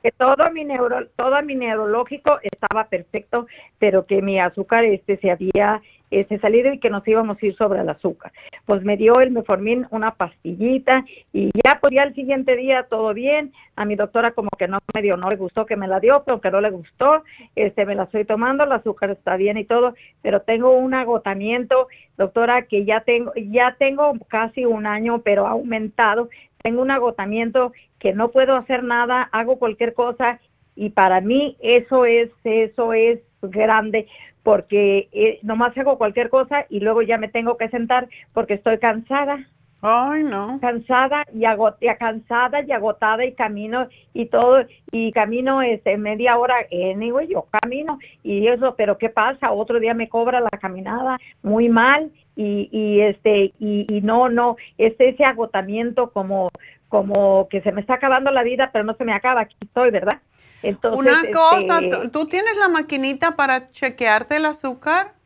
que 0.01 0.11
todo 0.11 0.49
mi 0.51 0.63
neuro, 0.63 1.07
todo 1.15 1.41
mi 1.43 1.55
neurológico 1.55 2.39
estaba 2.41 2.85
perfecto, 2.85 3.47
pero 3.77 4.05
que 4.05 4.21
mi 4.21 4.39
azúcar 4.39 4.85
este 4.85 5.17
se 5.17 5.31
había 5.31 5.81
este, 6.11 6.39
salido 6.39 6.73
y 6.73 6.79
que 6.79 6.89
nos 6.89 7.07
íbamos 7.07 7.37
a 7.41 7.45
ir 7.45 7.55
sobre 7.55 7.81
el 7.81 7.89
azúcar. 7.89 8.31
Pues 8.65 8.83
me 8.83 8.97
dio 8.97 9.19
el 9.19 9.31
meformin 9.31 9.85
una 9.91 10.11
pastillita 10.11 11.05
y 11.33 11.51
ya 11.63 11.79
pues 11.79 11.93
ya 11.93 12.03
el 12.03 12.15
siguiente 12.15 12.55
día 12.55 12.87
todo 12.89 13.13
bien. 13.13 13.53
A 13.75 13.85
mi 13.85 13.95
doctora 13.95 14.31
como 14.31 14.49
que 14.57 14.67
no 14.67 14.79
me 14.93 15.01
dio, 15.01 15.15
no 15.17 15.29
le 15.29 15.37
gustó 15.37 15.65
que 15.65 15.75
me 15.75 15.87
la 15.87 15.99
dio, 15.99 16.23
pero 16.25 16.41
que 16.41 16.51
no 16.51 16.61
le 16.61 16.69
gustó, 16.69 17.23
este 17.55 17.85
me 17.85 17.95
la 17.95 18.03
estoy 18.03 18.25
tomando, 18.25 18.63
el 18.63 18.71
azúcar 18.71 19.11
está 19.11 19.37
bien 19.37 19.57
y 19.57 19.65
todo, 19.65 19.93
pero 20.21 20.41
tengo 20.41 20.71
un 20.71 20.93
agotamiento, 20.93 21.87
doctora, 22.17 22.63
que 22.63 22.85
ya 22.85 23.01
tengo, 23.01 23.31
ya 23.35 23.75
tengo 23.77 24.13
casi 24.27 24.65
un 24.65 24.85
año, 24.85 25.21
pero 25.21 25.47
ha 25.47 25.51
aumentado 25.51 26.29
tengo 26.61 26.81
un 26.81 26.91
agotamiento 26.91 27.73
que 27.99 28.13
no 28.13 28.31
puedo 28.31 28.55
hacer 28.55 28.83
nada, 28.83 29.23
hago 29.31 29.59
cualquier 29.59 29.93
cosa 29.93 30.39
y 30.75 30.91
para 30.91 31.21
mí 31.21 31.57
eso 31.59 32.05
es, 32.05 32.29
eso 32.43 32.93
es 32.93 33.19
grande 33.41 34.07
porque 34.43 35.09
eh, 35.11 35.39
nomás 35.41 35.77
hago 35.77 35.97
cualquier 35.97 36.29
cosa 36.29 36.65
y 36.69 36.79
luego 36.79 37.01
ya 37.01 37.17
me 37.17 37.27
tengo 37.27 37.57
que 37.57 37.69
sentar 37.69 38.07
porque 38.33 38.55
estoy 38.55 38.79
cansada. 38.79 39.47
Ay, 39.81 40.23
no. 40.23 40.59
Cansada 40.59 41.25
y 41.33 41.45
agotada, 41.45 41.95
cansada 41.97 42.61
y 42.61 42.71
agotada 42.71 43.23
y 43.25 43.33
camino 43.33 43.87
y 44.13 44.25
todo 44.25 44.65
y 44.91 45.11
camino 45.11 45.61
este 45.61 45.97
media 45.97 46.37
hora, 46.37 46.55
anyway, 46.71 47.27
yo 47.27 47.47
camino 47.61 47.97
y 48.23 48.47
eso, 48.47 48.75
pero 48.75 48.97
¿qué 48.97 49.09
pasa? 49.09 49.51
Otro 49.51 49.79
día 49.79 49.93
me 49.93 50.09
cobra 50.09 50.41
la 50.41 50.49
caminada 50.49 51.17
muy 51.43 51.69
mal 51.69 52.11
y, 52.39 52.69
y 52.71 53.01
este 53.01 53.53
y, 53.59 53.85
y, 53.89 54.01
no 54.01 54.29
no 54.29 54.55
es 54.77 54.93
ese 54.97 55.25
agotamiento 55.25 56.11
como 56.11 56.51
como 56.87 57.49
que 57.49 57.61
se 57.61 57.73
me 57.73 57.81
está 57.81 57.95
acabando 57.95 58.31
la 58.31 58.43
vida 58.43 58.69
pero 58.71 58.85
no 58.85 58.95
se 58.95 59.03
me 59.03 59.13
acaba 59.13 59.41
aquí 59.41 59.57
estoy 59.59 59.91
verdad 59.91 60.21
entonces 60.63 60.99
una 60.99 61.21
cosa 61.31 61.79
este 61.79 62.07
tú 62.09 62.27
tienes 62.27 62.55
la 62.57 62.69
maquinita 62.69 63.35
para 63.35 63.71
chequearte 63.71 64.37
el 64.37 64.45
azúcar 64.45 65.18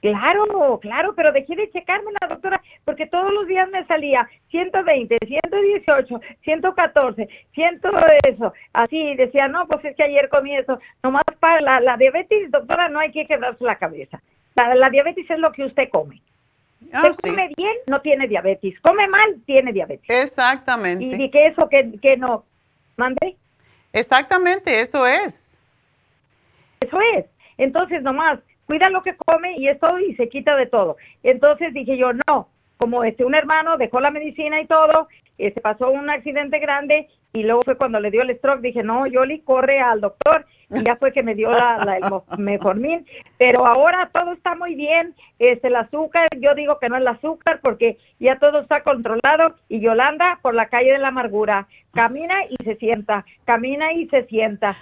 Claro, 0.00 0.78
claro, 0.80 1.14
pero 1.16 1.32
dejé 1.32 1.56
de 1.56 1.70
checarme 1.72 2.12
la 2.20 2.28
doctora 2.28 2.62
porque 2.84 3.06
todos 3.06 3.32
los 3.32 3.48
días 3.48 3.68
me 3.70 3.84
salía 3.86 4.28
120, 4.50 5.16
118, 5.26 6.20
114, 6.44 7.28
100 7.52 7.80
eso. 8.24 8.52
Así 8.72 9.16
decía, 9.16 9.48
no, 9.48 9.66
pues 9.66 9.84
es 9.84 9.96
que 9.96 10.04
ayer 10.04 10.28
comí 10.28 10.56
eso. 10.56 10.78
Nomás 11.02 11.24
para 11.40 11.60
la, 11.60 11.80
la 11.80 11.96
diabetes, 11.96 12.50
doctora, 12.50 12.88
no 12.88 13.00
hay 13.00 13.10
que 13.10 13.26
quedarse 13.26 13.64
la 13.64 13.76
cabeza. 13.76 14.20
La, 14.54 14.90
diabetes 14.90 15.28
es 15.28 15.38
lo 15.38 15.52
que 15.52 15.64
usted 15.64 15.88
come. 15.90 16.20
Ah, 16.92 17.10
come 17.22 17.50
bien, 17.56 17.76
no 17.88 18.00
tiene 18.00 18.28
diabetes. 18.28 18.80
Come 18.80 19.08
mal, 19.08 19.36
tiene 19.46 19.72
diabetes. 19.72 20.08
Exactamente. 20.08 21.04
Y, 21.04 21.30
que 21.30 21.46
eso 21.46 21.68
que, 21.68 21.98
que 22.00 22.16
no. 22.16 22.44
¿Mande? 22.96 23.36
Exactamente, 23.92 24.80
eso 24.80 25.06
es. 25.06 25.58
Eso 26.80 27.00
es. 27.16 27.26
Entonces, 27.56 28.02
nomás, 28.02 28.38
cuida 28.68 28.90
lo 28.90 29.02
que 29.02 29.16
come 29.16 29.56
y 29.56 29.66
es 29.66 29.80
todo 29.80 29.98
y 29.98 30.14
se 30.14 30.28
quita 30.28 30.54
de 30.54 30.66
todo. 30.66 30.98
Entonces 31.22 31.72
dije 31.72 31.96
yo, 31.96 32.10
no, 32.12 32.48
como 32.76 33.02
este 33.02 33.24
un 33.24 33.34
hermano 33.34 33.78
dejó 33.78 33.98
la 33.98 34.10
medicina 34.10 34.60
y 34.60 34.66
todo, 34.66 35.08
se 35.38 35.60
pasó 35.62 35.90
un 35.90 36.10
accidente 36.10 36.58
grande 36.58 37.08
y 37.32 37.42
luego 37.44 37.62
fue 37.62 37.76
cuando 37.76 37.98
le 37.98 38.10
dio 38.10 38.22
el 38.22 38.36
stroke, 38.36 38.60
dije, 38.60 38.82
no, 38.82 39.06
Yoli, 39.06 39.40
corre 39.40 39.80
al 39.80 40.00
doctor 40.00 40.44
y 40.70 40.84
ya 40.84 40.96
fue 40.96 41.12
que 41.12 41.22
me 41.22 41.34
dio 41.34 41.50
la, 41.50 41.78
la 41.84 41.96
el 41.96 42.38
meformin, 42.38 43.06
pero 43.38 43.66
ahora 43.66 44.10
todo 44.12 44.32
está 44.32 44.54
muy 44.54 44.74
bien, 44.74 45.14
este 45.38 45.68
el 45.68 45.76
azúcar, 45.76 46.28
yo 46.38 46.54
digo 46.54 46.78
que 46.78 46.90
no 46.90 46.96
es 46.96 47.02
el 47.02 47.08
azúcar 47.08 47.60
porque 47.62 47.96
ya 48.18 48.38
todo 48.38 48.60
está 48.60 48.82
controlado 48.82 49.56
y 49.68 49.80
Yolanda 49.80 50.40
por 50.42 50.54
la 50.54 50.68
calle 50.68 50.92
de 50.92 50.98
la 50.98 51.08
amargura, 51.08 51.68
camina 51.94 52.44
y 52.50 52.56
se 52.64 52.76
sienta, 52.76 53.24
camina 53.44 53.92
y 53.92 54.08
se 54.08 54.24
sienta. 54.24 54.76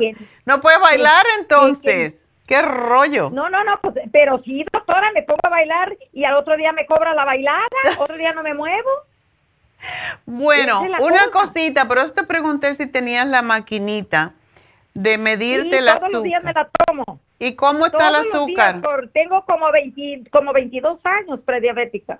Y 0.00 0.14
no 0.44 0.60
puede 0.60 0.78
bailar 0.78 1.24
entonces. 1.38 2.28
¿Qué 2.46 2.62
rollo? 2.62 3.28
No, 3.30 3.50
no, 3.50 3.62
no, 3.62 3.78
pues, 3.82 3.96
pero 4.10 4.42
sí, 4.42 4.64
doctora, 4.72 5.12
me 5.12 5.22
pongo 5.22 5.40
a 5.42 5.50
bailar 5.50 5.94
y 6.14 6.24
al 6.24 6.34
otro 6.34 6.56
día 6.56 6.72
me 6.72 6.86
cobra 6.86 7.14
la 7.14 7.26
bailada, 7.26 7.66
otro 7.98 8.16
día 8.16 8.32
no 8.32 8.42
me 8.42 8.54
muevo. 8.54 8.88
Bueno, 10.24 10.80
una 11.00 11.30
cosita, 11.30 11.86
pero 11.86 12.08
te 12.10 12.24
pregunté 12.24 12.74
si 12.74 12.86
tenías 12.86 13.26
la 13.26 13.42
maquinita 13.42 14.32
de 14.94 15.18
medirte 15.18 15.70
sí, 15.70 15.76
el 15.76 15.86
todos 15.86 16.10
los 16.10 16.22
días 16.22 16.42
me 16.42 16.54
la 16.54 16.68
tomo. 16.86 17.20
¿Y 17.38 17.54
cómo 17.54 17.86
está 17.86 18.08
el 18.08 18.16
azúcar? 18.16 18.80
tengo 19.12 19.44
como, 19.44 19.70
20, 19.70 20.30
como 20.30 20.52
22 20.52 20.98
años 21.04 21.40
prediabética. 21.44 22.18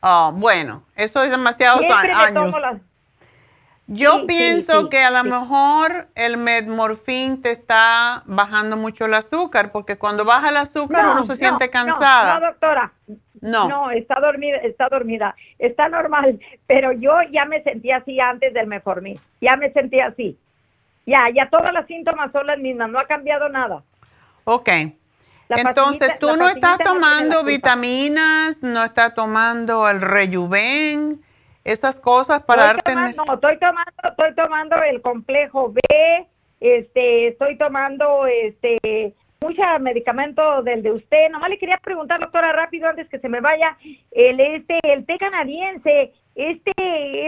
Oh, 0.00 0.32
bueno, 0.34 0.84
eso 0.94 1.22
es 1.22 1.30
demasiados 1.30 1.84
años. 1.84 2.54
Yo 3.90 4.26
pienso 4.26 4.90
que 4.90 4.98
a 4.98 5.10
lo 5.10 5.24
mejor 5.24 6.08
el 6.14 6.36
metmorfín 6.36 7.40
te 7.40 7.50
está 7.50 8.22
bajando 8.26 8.76
mucho 8.76 9.06
el 9.06 9.14
azúcar, 9.14 9.72
porque 9.72 9.96
cuando 9.96 10.26
baja 10.26 10.50
el 10.50 10.58
azúcar 10.58 11.06
uno 11.06 11.24
se 11.24 11.36
siente 11.36 11.70
cansada. 11.70 12.38
No, 12.38 12.46
doctora. 12.48 12.92
No. 13.40 13.66
No, 13.66 13.90
está 13.90 14.20
dormida, 14.20 14.58
está 14.58 14.90
dormida. 14.90 15.34
Está 15.58 15.88
normal, 15.88 16.38
pero 16.66 16.92
yo 16.92 17.14
ya 17.32 17.46
me 17.46 17.62
sentía 17.62 17.96
así 17.96 18.20
antes 18.20 18.52
del 18.52 18.66
metformin. 18.66 19.18
Ya 19.40 19.56
me 19.56 19.72
sentía 19.72 20.08
así. 20.08 20.36
Ya, 21.06 21.30
ya 21.34 21.48
todas 21.48 21.72
las 21.72 21.86
síntomas 21.86 22.30
son 22.30 22.46
las 22.46 22.58
mismas, 22.58 22.90
no 22.90 22.98
ha 22.98 23.06
cambiado 23.06 23.48
nada. 23.48 23.82
Ok. 24.44 24.68
Entonces, 25.48 26.10
tú 26.20 26.36
no 26.36 26.46
estás 26.46 26.76
tomando 26.76 27.42
vitaminas, 27.42 28.62
no 28.62 28.84
estás 28.84 29.14
tomando 29.14 29.88
el 29.88 30.02
rejuven 30.02 31.22
esas 31.70 32.00
cosas 32.00 32.42
para 32.42 32.72
estoy 32.72 32.74
darte... 32.76 32.92
tomando, 32.92 33.24
no, 33.24 33.34
estoy 33.34 33.58
tomando, 33.58 33.92
estoy 34.04 34.34
tomando 34.34 34.82
el 34.82 35.02
complejo 35.02 35.72
B, 35.72 36.26
este, 36.60 37.28
estoy 37.28 37.56
tomando 37.58 38.26
este 38.26 39.14
mucho 39.40 39.62
medicamento 39.80 40.62
del 40.62 40.82
de 40.82 40.92
usted. 40.92 41.30
Nomás 41.30 41.50
le 41.50 41.58
quería 41.58 41.78
preguntar, 41.78 42.20
doctora, 42.20 42.52
rápido 42.52 42.88
antes 42.88 43.08
que 43.08 43.20
se 43.20 43.28
me 43.28 43.40
vaya, 43.40 43.76
el 44.10 44.40
este, 44.40 44.78
el 44.82 45.06
té 45.06 45.18
canadiense, 45.18 46.12
este 46.34 46.72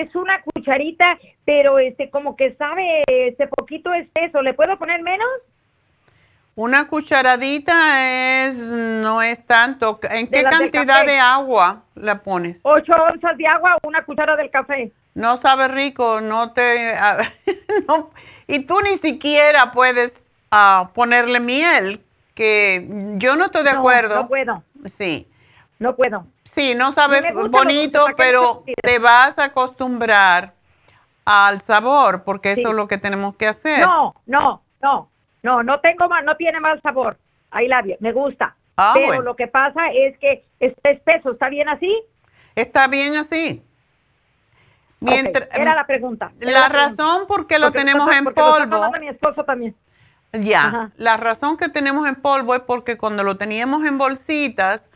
es 0.00 0.14
una 0.16 0.42
cucharita, 0.42 1.18
pero 1.44 1.78
este 1.78 2.10
como 2.10 2.34
que 2.34 2.54
sabe, 2.54 3.02
este 3.06 3.46
poquito 3.46 3.92
espeso, 3.92 4.42
¿le 4.42 4.54
puedo 4.54 4.78
poner 4.78 5.02
menos? 5.02 5.28
Una 6.54 6.88
cucharadita 6.88 8.44
es, 8.44 8.58
no 8.68 9.22
es 9.22 9.46
tanto. 9.46 9.98
¿En 10.02 10.26
qué 10.26 10.42
cantidad 10.42 11.06
de 11.06 11.18
agua 11.18 11.84
la 11.94 12.22
pones? 12.22 12.60
Ocho 12.64 12.92
onzas 12.92 13.36
de 13.36 13.46
agua, 13.46 13.78
una 13.82 14.04
cuchara 14.04 14.36
del 14.36 14.50
café. 14.50 14.92
No 15.14 15.36
sabe 15.36 15.68
rico, 15.68 16.20
no 16.20 16.52
te... 16.52 16.94
no, 17.88 18.10
y 18.46 18.60
tú 18.60 18.80
ni 18.82 18.96
siquiera 18.96 19.72
puedes 19.72 20.22
ah, 20.50 20.90
ponerle 20.94 21.40
miel, 21.40 22.04
que 22.34 22.86
yo 23.16 23.36
no 23.36 23.46
estoy 23.46 23.64
de 23.64 23.72
No, 23.72 23.78
acuerdo. 23.78 24.16
no 24.16 24.28
puedo. 24.28 24.62
Sí. 24.96 25.26
No 25.78 25.96
puedo. 25.96 26.26
Sí, 26.44 26.74
no 26.74 26.92
sabe 26.92 27.32
bonito, 27.32 28.06
pero 28.16 28.64
te 28.82 28.98
vas 28.98 29.38
a 29.38 29.44
acostumbrar 29.44 30.52
al 31.24 31.60
sabor, 31.60 32.24
porque 32.24 32.52
eso 32.52 32.70
es 32.70 32.74
lo 32.74 32.88
que 32.88 32.98
tenemos 32.98 33.36
que 33.36 33.46
hacer. 33.46 33.80
No, 33.80 34.14
no, 34.26 34.62
no, 34.82 35.10
no, 35.42 35.62
no 35.62 35.80
tengo 35.80 36.08
mal, 36.08 36.24
no 36.24 36.36
tiene 36.36 36.60
mal 36.60 36.80
sabor. 36.82 37.16
Ahí 37.50 37.68
la 37.68 37.82
me 38.00 38.12
gusta. 38.12 38.54
Ah, 38.76 38.92
Pero 38.94 39.06
bueno. 39.06 39.22
lo 39.22 39.36
que 39.36 39.46
pasa 39.46 39.90
es 39.92 40.16
que 40.18 40.44
está 40.58 40.90
espeso, 40.90 41.32
¿está 41.32 41.48
bien 41.48 41.68
así? 41.68 41.94
Está 42.54 42.86
bien 42.88 43.14
así. 43.16 43.62
Mientras, 45.00 45.48
era 45.58 45.74
la 45.74 45.86
pregunta. 45.86 46.30
era 46.40 46.50
la 46.52 46.68
pregunta. 46.68 46.68
razón 46.68 47.26
por 47.26 47.46
qué 47.46 47.58
lo 47.58 47.72
tenemos 47.72 48.10
en 48.14 48.24
lo 48.24 48.34
polvo. 48.34 48.76
tomando 48.76 49.00
mi 49.00 49.08
esposo 49.08 49.44
también. 49.44 49.74
Ya, 50.32 50.66
Ajá. 50.66 50.90
la 50.96 51.16
razón 51.16 51.56
que 51.56 51.68
tenemos 51.68 52.06
en 52.08 52.14
polvo 52.14 52.54
es 52.54 52.60
porque 52.60 52.96
cuando 52.96 53.24
lo 53.24 53.36
teníamos 53.36 53.84
en 53.84 53.98
bolsitas, 53.98 54.88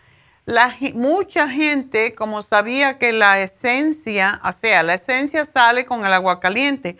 la, 0.47 0.75
mucha 0.95 1.49
gente, 1.49 2.15
como 2.15 2.43
sabía 2.43 2.99
que 2.99 3.13
la 3.13 3.41
esencia, 3.41 4.41
o 4.45 4.53
sea, 4.53 4.83
la 4.83 4.95
esencia 4.95 5.45
sale 5.45 5.87
con 5.87 6.05
el 6.07 6.13
agua 6.13 6.39
caliente, 6.39 6.97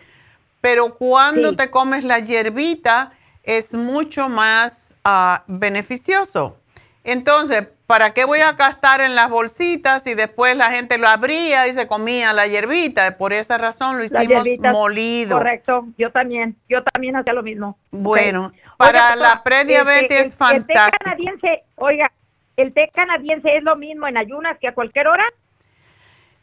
pero 0.61 0.95
cuando 0.95 1.51
Sí. 1.51 1.55
te 1.57 1.69
comes 1.69 2.03
la 2.03 2.19
hierbita 2.19 3.11
es 3.45 3.73
mucho 3.73 4.29
más 4.29 4.95
ah, 5.03 5.43
beneficioso. 5.47 6.57
Entonces, 7.03 7.67
¿para 7.85 8.13
qué 8.15 8.25
voy 8.25 8.39
a 8.39 8.53
gastar 8.53 8.99
en 9.01 9.13
las 9.13 9.29
bolsitas 9.29 10.07
y 10.07 10.15
después 10.15 10.57
la 10.57 10.71
gente 10.71 10.97
lo 10.97 11.07
abría 11.07 11.67
y 11.67 11.73
se 11.73 11.85
comía 11.85 12.33
la 12.33 12.47
hierbita? 12.47 13.17
Por 13.17 13.31
esa 13.31 13.59
razón 13.59 13.99
lo 13.99 14.03
hicimos 14.03 14.43
molido. 14.59 15.37
Correcto, 15.37 15.85
yo 15.97 16.11
también, 16.11 16.57
yo 16.67 16.83
también 16.83 17.15
hacía 17.15 17.33
lo 17.33 17.43
mismo. 17.43 17.77
Bueno, 17.91 18.51
para 18.77 19.13
Oiga, 19.13 19.15
la 19.17 19.43
prediabetes 19.43 20.11
es 20.11 20.17
el- 20.19 20.25
El 20.25 20.31
té 20.31 20.35
fantástico. 20.73 20.97
canadiense, 21.03 21.63
oiga, 21.75 22.11
¿el 22.57 22.73
té 22.73 22.89
canadiense 22.93 23.55
es 23.55 23.63
lo 23.63 23.75
mismo 23.75 24.07
en 24.07 24.17
ayunas 24.17 24.57
que 24.59 24.67
a 24.67 24.73
cualquier 24.73 25.07
hora? 25.07 25.25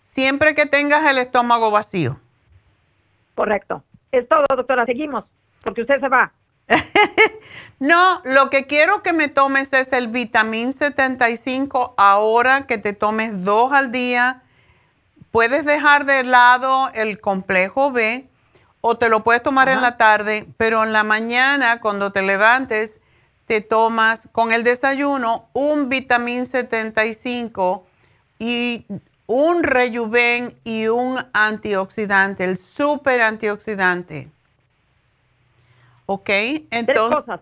Siempre 0.04 0.54
que 0.54 0.66
tengas 0.66 1.04
el 1.10 1.18
estómago 1.18 1.72
vacío. 1.72 2.20
Correcto. 3.34 3.82
Es 4.12 4.28
todo, 4.28 4.44
doctora, 4.54 4.84
seguimos, 4.86 5.24
porque 5.64 5.80
usted 5.80 5.98
se 5.98 6.08
va. 6.08 6.32
No, 7.82 8.20
lo 8.22 8.48
que 8.48 8.68
quiero 8.68 9.02
que 9.02 9.12
me 9.12 9.26
tomes 9.26 9.72
es 9.72 9.92
el 9.92 10.06
vitamín 10.06 10.72
75 10.72 11.94
ahora 11.96 12.64
que 12.68 12.78
te 12.78 12.92
tomes 12.92 13.42
dos 13.42 13.72
al 13.72 13.90
día. 13.90 14.44
Puedes 15.32 15.64
dejar 15.64 16.04
de 16.04 16.22
lado 16.22 16.90
el 16.94 17.20
complejo 17.20 17.90
B 17.90 18.28
o 18.82 18.98
te 18.98 19.08
lo 19.08 19.24
puedes 19.24 19.42
tomar 19.42 19.68
en 19.68 19.80
la 19.80 19.96
tarde, 19.96 20.46
pero 20.58 20.84
en 20.84 20.92
la 20.92 21.02
mañana 21.02 21.80
cuando 21.80 22.12
te 22.12 22.22
levantes 22.22 23.00
te 23.46 23.60
tomas 23.60 24.28
con 24.30 24.52
el 24.52 24.62
desayuno 24.62 25.48
un 25.52 25.88
vitamín 25.88 26.46
75 26.46 27.84
y 28.38 28.86
un 29.26 29.64
rejuven 29.64 30.56
y 30.62 30.86
un 30.86 31.18
antioxidante, 31.32 32.44
el 32.44 32.58
super 32.58 33.22
antioxidante. 33.22 34.30
¿Ok? 36.06 36.30
Entonces, 36.70 37.18
cosas. 37.18 37.40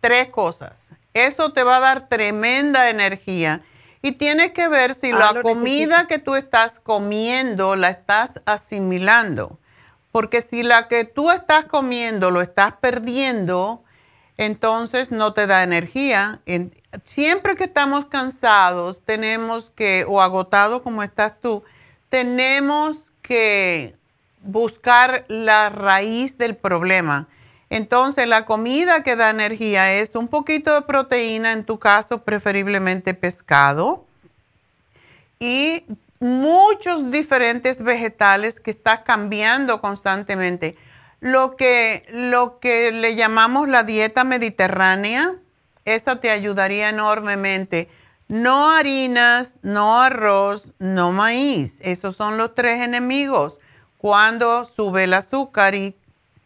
Tres 0.00 0.28
cosas. 0.28 0.92
Eso 1.14 1.52
te 1.52 1.62
va 1.62 1.78
a 1.78 1.80
dar 1.80 2.08
tremenda 2.08 2.90
energía. 2.90 3.62
Y 4.02 4.12
tienes 4.12 4.50
que 4.50 4.68
ver 4.68 4.94
si 4.94 5.12
Ah, 5.12 5.32
la 5.32 5.42
comida 5.42 6.06
que 6.06 6.18
tú 6.18 6.34
estás 6.34 6.78
comiendo 6.78 7.74
la 7.74 7.88
estás 7.88 8.42
asimilando. 8.44 9.58
Porque 10.12 10.42
si 10.42 10.62
la 10.62 10.88
que 10.88 11.04
tú 11.04 11.30
estás 11.30 11.64
comiendo 11.64 12.30
lo 12.30 12.42
estás 12.42 12.74
perdiendo, 12.80 13.82
entonces 14.36 15.10
no 15.10 15.32
te 15.32 15.46
da 15.46 15.62
energía. 15.62 16.40
En- 16.44 16.72
siempre 17.06 17.56
que 17.56 17.64
estamos 17.64 18.06
cansados, 18.06 19.00
tenemos 19.04 19.70
que, 19.70 20.04
o 20.06 20.20
agotados 20.20 20.82
como 20.82 21.02
estás 21.02 21.40
tú, 21.40 21.64
tenemos 22.10 23.12
que 23.22 23.96
buscar 24.42 25.24
la 25.28 25.70
raíz 25.70 26.36
del 26.36 26.56
problema. 26.56 27.26
Entonces, 27.74 28.28
la 28.28 28.44
comida 28.44 29.02
que 29.02 29.16
da 29.16 29.30
energía 29.30 29.92
es 29.94 30.14
un 30.14 30.28
poquito 30.28 30.72
de 30.72 30.82
proteína, 30.82 31.50
en 31.50 31.64
tu 31.64 31.80
caso, 31.80 32.22
preferiblemente 32.22 33.14
pescado, 33.14 34.06
y 35.40 35.84
muchos 36.20 37.10
diferentes 37.10 37.82
vegetales 37.82 38.60
que 38.60 38.70
estás 38.70 39.00
cambiando 39.00 39.80
constantemente. 39.80 40.76
Lo 41.18 41.56
que, 41.56 42.06
lo 42.10 42.60
que 42.60 42.92
le 42.92 43.16
llamamos 43.16 43.68
la 43.68 43.82
dieta 43.82 44.22
mediterránea, 44.22 45.34
esa 45.84 46.20
te 46.20 46.30
ayudaría 46.30 46.90
enormemente. 46.90 47.88
No 48.28 48.70
harinas, 48.70 49.56
no 49.62 50.00
arroz, 50.00 50.68
no 50.78 51.10
maíz. 51.10 51.80
Esos 51.82 52.14
son 52.14 52.38
los 52.38 52.54
tres 52.54 52.82
enemigos. 52.82 53.58
Cuando 53.98 54.64
sube 54.64 55.04
el 55.04 55.14
azúcar 55.14 55.74
y, 55.74 55.96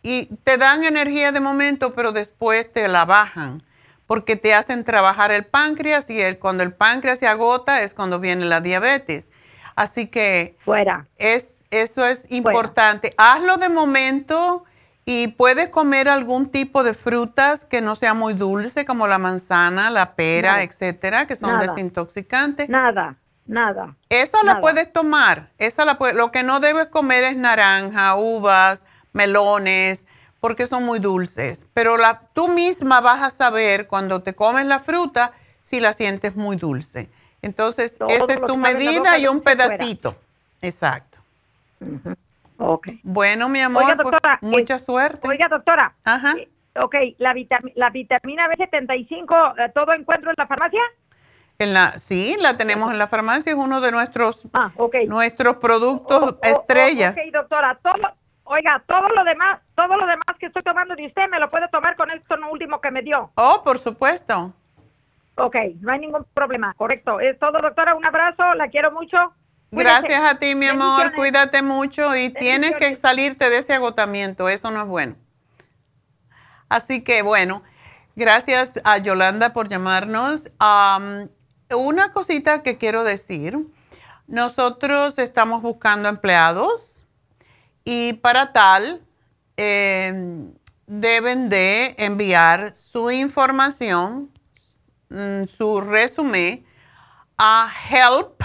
y 0.08 0.24
te 0.42 0.56
dan 0.56 0.84
energía 0.84 1.32
de 1.32 1.40
momento, 1.40 1.92
pero 1.92 2.12
después 2.12 2.72
te 2.72 2.88
la 2.88 3.04
bajan 3.04 3.62
porque 4.06 4.36
te 4.36 4.54
hacen 4.54 4.82
trabajar 4.82 5.32
el 5.32 5.44
páncreas 5.44 6.08
y 6.08 6.18
el, 6.18 6.38
cuando 6.38 6.62
el 6.62 6.72
páncreas 6.72 7.18
se 7.18 7.26
agota 7.26 7.82
es 7.82 7.92
cuando 7.92 8.18
viene 8.18 8.46
la 8.46 8.62
diabetes. 8.62 9.30
Así 9.76 10.06
que 10.06 10.56
Fuera. 10.64 11.06
es, 11.18 11.66
eso 11.70 12.06
es 12.06 12.26
importante. 12.30 13.12
Hazlo 13.18 13.58
de 13.58 13.68
momento 13.68 14.64
y 15.04 15.28
puedes 15.28 15.68
comer 15.68 16.08
algún 16.08 16.46
tipo 16.46 16.84
de 16.84 16.94
frutas 16.94 17.66
que 17.66 17.82
no 17.82 17.94
sea 17.94 18.14
muy 18.14 18.32
dulce, 18.32 18.86
como 18.86 19.06
la 19.08 19.18
manzana, 19.18 19.90
la 19.90 20.14
pera, 20.14 20.52
Nada. 20.52 20.62
etcétera, 20.62 21.26
que 21.26 21.36
son 21.36 21.50
Nada. 21.58 21.66
desintoxicantes. 21.66 22.70
Nada, 22.70 23.16
nada. 23.44 23.94
Esa 24.08 24.42
la 24.42 24.62
puedes 24.62 24.90
tomar. 24.90 25.50
Esa 25.58 25.84
la 25.84 25.98
lo 26.14 26.32
que 26.32 26.42
no 26.42 26.60
debes 26.60 26.86
comer 26.86 27.24
es 27.24 27.36
naranja, 27.36 28.16
uvas, 28.16 28.86
melones, 29.18 30.06
porque 30.40 30.66
son 30.66 30.84
muy 30.84 31.00
dulces. 31.00 31.66
Pero 31.74 31.96
la, 31.96 32.20
tú 32.32 32.48
misma 32.48 33.00
vas 33.00 33.22
a 33.22 33.30
saber 33.30 33.86
cuando 33.88 34.22
te 34.22 34.34
comes 34.34 34.64
la 34.66 34.78
fruta 34.78 35.32
si 35.60 35.80
la 35.80 35.92
sientes 35.92 36.36
muy 36.36 36.56
dulce. 36.56 37.10
Entonces, 37.42 37.98
Todo 37.98 38.08
esa 38.08 38.32
es 38.32 38.40
tu 38.46 38.56
medida 38.56 39.18
y 39.18 39.26
un 39.26 39.42
fuera. 39.42 39.68
pedacito. 39.68 40.16
Exacto. 40.62 41.18
Ok. 42.58 42.88
Bueno, 43.02 43.48
mi 43.48 43.60
amor, 43.60 43.84
Oiga, 43.84 43.96
pues, 43.96 44.12
doctora, 44.12 44.38
mucha 44.42 44.76
eh, 44.76 44.78
suerte. 44.78 45.28
Oiga, 45.28 45.48
doctora. 45.48 45.94
Ajá. 46.04 46.34
eh, 46.38 46.48
Ok, 46.80 46.94
la, 47.18 47.34
vitami- 47.34 47.72
la 47.74 47.90
vitamina 47.90 48.48
B75, 48.48 49.54
eh, 49.58 49.72
¿todo 49.74 49.92
encuentro 49.92 50.30
en 50.30 50.34
la 50.38 50.46
farmacia? 50.46 50.80
En 51.58 51.74
la, 51.74 51.98
sí, 51.98 52.36
la 52.38 52.56
tenemos 52.56 52.92
en 52.92 52.98
la 52.98 53.08
farmacia, 53.08 53.50
es 53.50 53.58
uno 53.58 53.80
de 53.80 53.90
nuestros, 53.90 54.46
Ah, 54.54 54.70
nuestros 55.08 55.56
productos 55.56 56.36
estrella. 56.42 57.10
Ok, 57.16 57.32
doctora, 57.32 57.78
todo, 57.82 57.96
oiga, 58.48 58.82
todo 58.86 59.08
lo 59.08 59.24
demás, 59.24 59.60
todo 59.74 59.96
lo 59.96 60.06
demás 60.06 60.36
que 60.38 60.46
estoy 60.46 60.62
tomando 60.62 60.96
de 60.96 61.06
usted 61.06 61.28
me 61.30 61.38
lo 61.38 61.50
puede 61.50 61.68
tomar 61.68 61.96
con 61.96 62.10
esto 62.10 62.36
último 62.50 62.80
que 62.80 62.90
me 62.90 63.02
dio. 63.02 63.30
Oh, 63.34 63.62
por 63.64 63.78
supuesto. 63.78 64.52
Ok, 65.36 65.56
no 65.80 65.92
hay 65.92 66.00
ningún 66.00 66.26
problema, 66.34 66.74
correcto. 66.74 67.20
Es 67.20 67.38
todo, 67.38 67.60
doctora, 67.60 67.94
un 67.94 68.04
abrazo, 68.04 68.54
la 68.54 68.68
quiero 68.68 68.90
mucho. 68.90 69.16
Gracias 69.70 70.20
a 70.22 70.38
ti, 70.38 70.54
mi 70.54 70.66
amor. 70.66 71.12
Cuídate 71.14 71.62
mucho 71.62 72.16
y 72.16 72.30
tienes 72.30 72.74
que 72.74 72.96
salirte 72.96 73.50
de 73.50 73.58
ese 73.58 73.74
agotamiento. 73.74 74.48
Eso 74.48 74.70
no 74.70 74.82
es 74.82 74.88
bueno. 74.88 75.14
Así 76.68 77.04
que 77.04 77.22
bueno, 77.22 77.62
gracias 78.16 78.80
a 78.82 78.98
Yolanda 78.98 79.52
por 79.52 79.68
llamarnos. 79.68 80.50
Am, 80.58 81.28
una 81.70 82.10
cosita 82.12 82.62
que 82.62 82.78
quiero 82.78 83.04
decir. 83.04 83.58
Nosotros 84.26 85.18
estamos 85.18 85.62
buscando 85.62 86.08
empleados 86.08 86.97
y 87.90 88.12
para 88.12 88.52
tal 88.52 89.00
eh, 89.56 90.12
deben 90.86 91.48
de 91.48 91.94
enviar 91.96 92.76
su 92.76 93.10
información, 93.10 94.30
mm, 95.08 95.44
su 95.44 95.80
resumen 95.80 96.66
a 97.38 97.72
help 97.88 98.42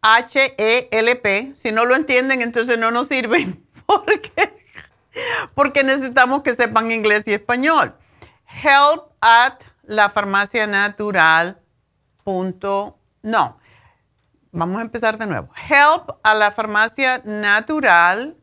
H-E-L-P. 0.00 1.52
Si 1.54 1.72
no 1.72 1.84
lo 1.84 1.94
entienden, 1.94 2.40
entonces 2.40 2.78
no 2.78 2.90
nos 2.90 3.08
sirven. 3.08 3.62
Porque, 3.86 4.32
porque 5.54 5.84
necesitamos 5.84 6.42
que 6.42 6.54
sepan 6.54 6.90
inglés 6.90 7.28
y 7.28 7.34
español. 7.34 7.94
Help 8.46 9.12
at 9.20 9.60
la 9.82 10.08
farmacia 10.08 10.66
natural. 10.66 11.60
no. 12.24 13.58
Vamos 14.56 14.78
a 14.78 14.82
empezar 14.82 15.18
de 15.18 15.26
nuevo. 15.26 15.48
Help 15.68 16.10
a 16.22 16.32
la 16.32 16.52
farmacia 16.52 17.20
natural. 17.24 18.36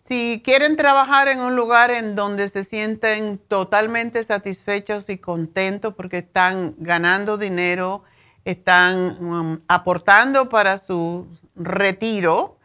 si 0.03 0.41
quieren 0.45 0.75
trabajar 0.75 1.27
en 1.27 1.39
un 1.39 1.55
lugar 1.55 1.89
en 1.91 2.15
donde 2.15 2.47
se 2.47 2.63
sienten 2.63 3.39
totalmente 3.39 4.23
satisfechos 4.23 5.09
y 5.09 5.17
contentos 5.17 5.95
porque 5.95 6.19
están 6.19 6.75
ganando 6.77 7.39
dinero, 7.39 8.03
están 8.45 9.17
um, 9.23 9.59
aportando 9.67 10.49
para 10.49 10.77
su 10.77 11.25
retiro, 11.55 12.59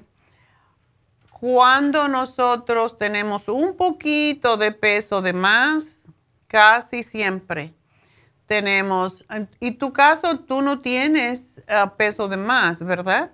cuando 1.43 2.07
nosotros 2.07 2.97
tenemos 2.97 3.49
un 3.49 3.75
poquito 3.75 4.55
de 4.55 4.71
peso 4.71 5.21
de 5.21 5.33
más, 5.33 6.05
casi 6.47 7.03
siempre 7.03 7.73
tenemos, 8.45 9.25
y 9.59 9.71
tu 9.71 9.91
caso, 9.91 10.39
tú 10.39 10.61
no 10.61 10.79
tienes 10.79 11.61
ah, 11.67 11.95
peso 11.97 12.29
de 12.29 12.37
más, 12.37 12.81
¿verdad? 12.81 13.29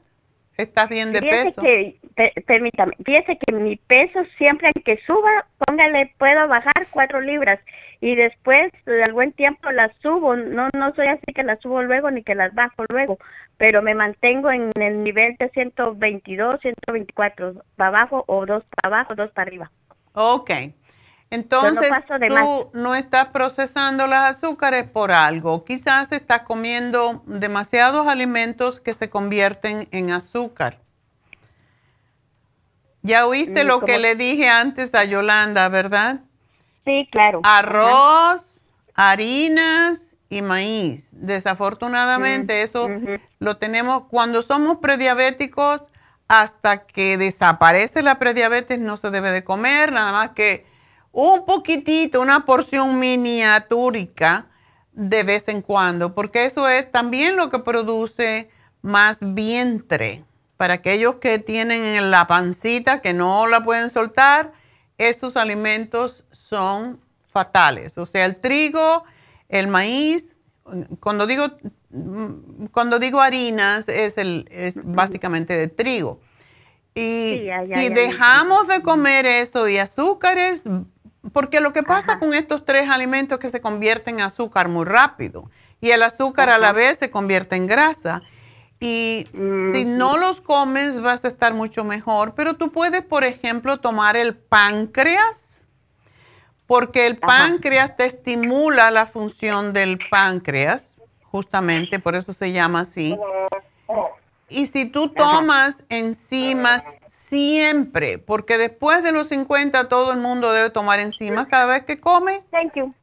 Estás 0.59 0.89
bien 0.89 1.13
de 1.13 1.21
peso. 1.21 1.61
Que, 1.61 1.97
permítame, 2.45 2.91
fíjese 3.05 3.37
que 3.37 3.53
mi 3.53 3.77
peso 3.77 4.19
siempre 4.37 4.73
que 4.83 4.99
suba, 5.07 5.47
póngale, 5.65 6.13
puedo 6.17 6.49
bajar 6.49 6.85
cuatro 6.91 7.21
libras 7.21 7.61
y 8.01 8.15
después 8.15 8.73
de 8.85 9.03
algún 9.03 9.31
tiempo 9.31 9.71
las 9.71 9.93
subo. 10.01 10.35
No, 10.35 10.67
no 10.75 10.93
soy 10.95 11.07
así 11.07 11.33
que 11.33 11.43
las 11.43 11.61
subo 11.61 11.81
luego 11.81 12.11
ni 12.11 12.23
que 12.23 12.35
las 12.35 12.53
bajo 12.53 12.83
luego, 12.89 13.17
pero 13.55 13.81
me 13.81 13.95
mantengo 13.95 14.51
en 14.51 14.69
el 14.75 15.01
nivel 15.01 15.37
de 15.39 15.47
122, 15.49 16.59
124, 16.59 17.63
para 17.77 17.87
abajo 17.87 18.25
o 18.27 18.45
dos 18.45 18.65
para 18.65 18.97
abajo, 18.97 19.15
dos 19.15 19.31
para 19.31 19.47
arriba. 19.47 19.71
Ok. 20.11 20.51
Entonces, 21.31 21.91
tú 22.27 22.71
no 22.73 22.95
estás 22.95 23.27
procesando 23.27 24.07
las 24.07 24.37
azúcares 24.37 24.89
por 24.89 25.11
algo. 25.11 25.63
Quizás 25.63 26.11
estás 26.11 26.41
comiendo 26.41 27.23
demasiados 27.27 28.07
alimentos 28.07 28.79
que 28.79 28.93
se 28.93 29.09
convierten 29.09 29.87
en 29.91 30.09
azúcar. 30.09 30.79
Ya 33.03 33.27
oíste 33.27 33.63
mm, 33.63 33.67
lo 33.67 33.79
que 33.81 33.99
le 33.99 34.15
dije 34.15 34.49
antes 34.49 34.95
a 34.95 35.03
Yolanda, 35.03 35.69
¿verdad? 35.69 36.21
Sí, 36.83 37.07
claro. 37.11 37.41
Arroz, 37.43 38.71
harinas 38.95 40.17
y 40.29 40.41
maíz. 40.41 41.11
Desafortunadamente, 41.13 42.59
mm, 42.59 42.63
eso 42.63 42.89
lo 43.37 43.57
tenemos 43.57 44.05
cuando 44.09 44.41
somos 44.41 44.77
prediabéticos. 44.77 45.83
Hasta 46.27 46.85
que 46.85 47.17
desaparece 47.17 48.03
la 48.03 48.19
prediabetes 48.19 48.79
no 48.79 48.97
se 48.97 49.09
debe 49.09 49.31
de 49.31 49.43
comer, 49.43 49.91
nada 49.91 50.11
más 50.11 50.29
que 50.31 50.68
un 51.19 51.45
poquitito, 51.45 52.21
una 52.21 52.45
porción 52.45 52.97
miniatúrica 52.97 54.47
de 54.93 55.23
vez 55.23 55.49
en 55.49 55.61
cuando, 55.61 56.15
porque 56.15 56.45
eso 56.45 56.69
es 56.69 56.89
también 56.89 57.35
lo 57.35 57.49
que 57.49 57.59
produce 57.59 58.49
más 58.81 59.19
vientre. 59.33 60.23
Para 60.55 60.75
aquellos 60.75 61.15
que 61.15 61.39
tienen 61.39 62.09
la 62.09 62.27
pancita, 62.27 63.01
que 63.01 63.13
no 63.13 63.47
la 63.47 63.63
pueden 63.63 63.89
soltar, 63.89 64.53
esos 64.97 65.35
alimentos 65.35 66.23
son 66.31 67.01
fatales. 67.31 67.97
O 67.97 68.05
sea, 68.05 68.25
el 68.25 68.37
trigo, 68.37 69.03
el 69.49 69.67
maíz, 69.67 70.37
cuando 70.99 71.27
digo, 71.27 71.47
cuando 72.71 72.99
digo 72.99 73.19
harinas, 73.19 73.89
es, 73.89 74.17
el, 74.17 74.47
es 74.51 74.79
básicamente 74.85 75.57
de 75.57 75.67
trigo. 75.67 76.21
Y 76.95 77.49
si 77.77 77.89
dejamos 77.89 78.67
de 78.67 78.81
comer 78.81 79.25
eso 79.25 79.67
y 79.69 79.77
azúcares, 79.77 80.63
porque 81.33 81.59
lo 81.59 81.73
que 81.73 81.83
pasa 81.83 82.19
con 82.19 82.33
estos 82.33 82.65
tres 82.65 82.89
alimentos 82.89 83.37
es 83.37 83.41
que 83.41 83.49
se 83.49 83.61
convierten 83.61 84.15
en 84.15 84.21
azúcar 84.21 84.67
muy 84.67 84.85
rápido. 84.85 85.49
Y 85.81 85.91
el 85.91 86.03
azúcar 86.03 86.49
a 86.49 86.57
la 86.57 86.73
vez 86.73 86.97
se 86.97 87.09
convierte 87.09 87.55
en 87.55 87.67
grasa. 87.67 88.21
Y 88.79 89.27
si 89.31 89.85
no 89.85 90.17
los 90.17 90.41
comes 90.41 91.01
vas 91.01 91.25
a 91.25 91.27
estar 91.27 91.53
mucho 91.53 91.83
mejor, 91.83 92.33
pero 92.33 92.55
tú 92.55 92.71
puedes, 92.71 93.03
por 93.03 93.23
ejemplo, 93.23 93.77
tomar 93.77 94.15
el 94.15 94.35
páncreas 94.35 95.49
porque 96.69 97.07
el 97.07 97.17
páncreas 97.17 97.97
te 97.97 98.05
estimula 98.05 98.91
la 98.91 99.07
función 99.07 99.73
del 99.73 99.97
páncreas, 100.11 101.01
justamente, 101.23 101.97
por 101.97 102.15
eso 102.15 102.31
se 102.31 102.51
llama 102.51 102.81
así. 102.81 103.17
Y 104.49 104.67
si 104.67 104.85
tú 104.85 105.09
tomas 105.09 105.83
enzimas 105.89 106.83
siempre, 107.29 108.17
porque 108.17 108.57
después 108.57 109.03
de 109.03 109.11
los 109.11 109.27
50 109.27 109.87
todo 109.87 110.11
el 110.11 110.19
mundo 110.19 110.51
debe 110.51 110.69
tomar 110.71 110.99
enzimas 110.99 111.47
cada 111.47 111.67
vez 111.67 111.83
que 111.83 111.99
come. 111.99 112.43
Thank 112.51 112.73
you. 112.75 112.93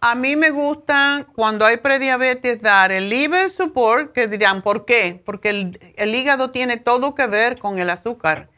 A 0.00 0.14
mí 0.14 0.36
me 0.36 0.50
gusta 0.50 1.26
cuando 1.34 1.64
hay 1.64 1.78
prediabetes 1.78 2.60
dar 2.60 2.92
el 2.92 3.08
liver 3.08 3.48
support, 3.48 4.12
que 4.12 4.28
dirán, 4.28 4.62
¿por 4.62 4.84
qué? 4.84 5.20
Porque 5.24 5.50
el, 5.96 6.14
hígado 6.14 6.50
tiene 6.50 6.76
todo 6.76 7.14
que 7.14 7.26
ver 7.26 7.58
con 7.58 7.78
el 7.78 7.90
azúcar. 7.90 8.50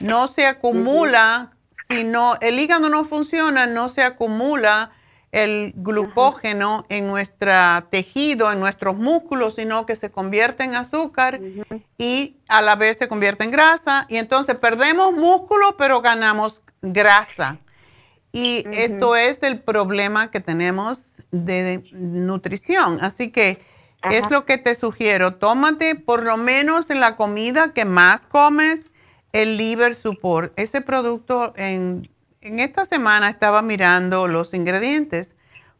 No 0.00 0.26
se 0.28 0.46
acumula, 0.46 1.52
si 1.88 2.04
no, 2.04 2.36
el 2.40 2.58
hígado 2.58 2.88
no 2.88 3.04
funciona, 3.04 3.66
no 3.66 3.88
se 3.88 4.02
acumula 4.02 4.92
el 5.32 5.72
glucógeno 5.76 6.84
en 6.90 7.06
nuestro 7.06 7.52
tejido, 7.90 8.52
en 8.52 8.60
nuestros 8.60 8.98
músculos, 8.98 9.54
sino 9.54 9.86
que 9.86 9.96
se 9.96 10.10
convierte 10.10 10.62
en 10.62 10.74
azúcar 10.74 11.40
y 11.96 12.36
a 12.48 12.60
la 12.60 12.76
vez 12.76 12.98
se 12.98 13.08
convierte 13.08 13.44
en 13.44 13.50
grasa. 13.50 14.06
Y 14.10 14.18
entonces 14.18 14.56
perdemos 14.56 15.14
músculo, 15.14 15.76
pero 15.78 16.02
ganamos 16.02 16.62
grasa. 16.82 17.58
Y 18.30 18.64
esto 18.72 19.16
es 19.16 19.42
el 19.42 19.60
problema 19.60 20.30
que 20.30 20.40
tenemos 20.40 21.14
de, 21.30 21.82
nutrición. 21.92 22.98
Así 23.00 23.30
que 23.30 23.62
es 24.10 24.30
lo 24.30 24.44
que 24.44 24.58
te 24.58 24.74
sugiero. 24.74 25.36
Tómate 25.36 25.94
por 25.96 26.24
lo 26.24 26.36
menos 26.36 26.90
en 26.90 27.00
la 27.00 27.16
comida 27.16 27.72
que 27.72 27.86
más 27.86 28.26
comes 28.26 28.90
el 29.32 29.56
liver 29.56 29.94
support. 29.94 30.52
Ese 30.56 30.82
producto 30.82 31.54
en, 31.56 32.10
esta 32.42 32.84
semana 32.84 33.28
estaba 33.28 33.62
mirando 33.62 34.26
los 34.26 34.52
ingredientes 34.54 35.34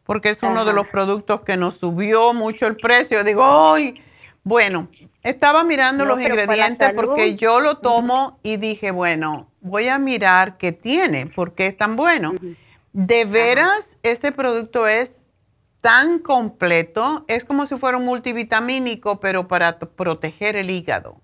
porque 0.04 0.30
es 0.30 0.42
uno 0.42 0.64
de 0.64 0.72
los 0.72 0.86
productos 0.88 1.42
que 1.42 1.56
nos 1.56 1.76
subió 1.76 2.32
mucho 2.32 2.66
el 2.66 2.76
precio. 2.76 3.22
Digo, 3.24 3.44
¡ay! 3.44 4.02
Bueno, 4.44 4.88
estaba 5.22 5.62
mirando 5.64 6.04
los 6.04 6.20
ingredientes 6.20 6.90
porque 6.94 7.36
yo 7.36 7.60
lo 7.60 7.78
tomo 7.78 8.38
y 8.42 8.56
dije, 8.56 8.90
bueno, 8.90 9.48
voy 9.60 9.88
a 9.88 9.98
mirar 9.98 10.56
qué 10.56 10.72
tiene, 10.72 11.26
por 11.26 11.54
qué 11.54 11.66
es 11.66 11.76
tan 11.76 11.96
bueno. 11.96 12.34
De 12.92 13.24
veras, 13.24 13.98
ese 14.02 14.32
producto 14.32 14.86
es 14.86 15.24
tan 15.80 16.18
completo, 16.18 17.24
es 17.28 17.44
como 17.44 17.66
si 17.66 17.76
fuera 17.76 17.98
un 17.98 18.04
multivitamínico, 18.04 19.20
pero 19.20 19.48
para 19.48 19.78
proteger 19.78 20.56
el 20.56 20.70
hígado. 20.70 21.20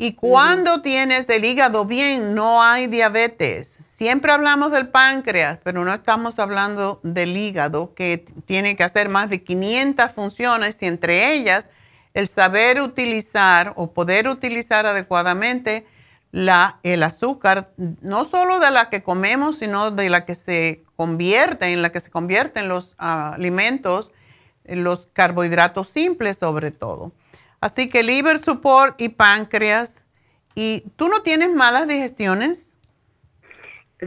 Y 0.00 0.12
cuando 0.12 0.80
tienes 0.80 1.28
el 1.28 1.44
hígado 1.44 1.84
bien, 1.84 2.32
no 2.32 2.62
hay 2.62 2.86
diabetes. 2.86 3.66
Siempre 3.66 4.30
hablamos 4.30 4.70
del 4.70 4.90
páncreas, 4.90 5.58
pero 5.64 5.84
no 5.84 5.92
estamos 5.92 6.38
hablando 6.38 7.00
del 7.02 7.36
hígado, 7.36 7.94
que 7.94 8.24
tiene 8.46 8.76
que 8.76 8.84
hacer 8.84 9.08
más 9.08 9.28
de 9.28 9.42
500 9.42 10.12
funciones 10.12 10.80
y 10.82 10.86
entre 10.86 11.32
ellas 11.34 11.68
el 12.14 12.28
saber 12.28 12.80
utilizar 12.80 13.72
o 13.74 13.90
poder 13.90 14.28
utilizar 14.28 14.86
adecuadamente 14.86 15.84
la, 16.30 16.78
el 16.84 17.02
azúcar, 17.02 17.72
no 17.76 18.24
solo 18.24 18.60
de 18.60 18.70
la 18.70 18.90
que 18.90 19.02
comemos, 19.02 19.58
sino 19.58 19.90
de 19.90 20.10
la 20.10 20.24
que 20.24 20.36
se 20.36 20.84
convierte, 20.94 21.72
en 21.72 21.82
la 21.82 21.90
que 21.90 21.98
se 21.98 22.10
convierten 22.10 22.68
los 22.68 22.94
alimentos, 22.98 24.12
los 24.64 25.08
carbohidratos 25.12 25.88
simples 25.88 26.38
sobre 26.38 26.70
todo. 26.70 27.10
Así 27.60 27.88
que 27.88 28.02
liver 28.02 28.38
support 28.38 29.00
y 29.00 29.08
páncreas. 29.10 30.04
¿Y 30.54 30.84
tú 30.96 31.08
no 31.08 31.22
tienes 31.22 31.50
malas 31.50 31.88
digestiones? 31.88 32.74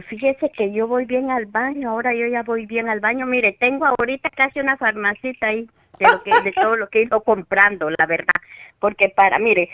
Fíjese 0.08 0.50
que 0.50 0.72
yo 0.72 0.86
voy 0.86 1.04
bien 1.04 1.30
al 1.30 1.46
baño, 1.46 1.90
ahora 1.90 2.14
yo 2.14 2.26
ya 2.26 2.42
voy 2.42 2.64
bien 2.64 2.88
al 2.88 3.00
baño. 3.00 3.26
Mire, 3.26 3.56
tengo 3.58 3.84
ahorita 3.84 4.30
casi 4.30 4.60
una 4.60 4.78
farmacita 4.78 5.48
ahí 5.48 5.68
de, 5.98 6.06
lo 6.06 6.22
que, 6.22 6.30
de 6.42 6.52
todo 6.56 6.76
lo 6.76 6.88
que 6.88 7.00
he 7.00 7.02
ido 7.04 7.22
comprando, 7.22 7.90
la 7.90 8.06
verdad. 8.06 8.34
Porque 8.78 9.10
para, 9.10 9.38
mire, 9.38 9.68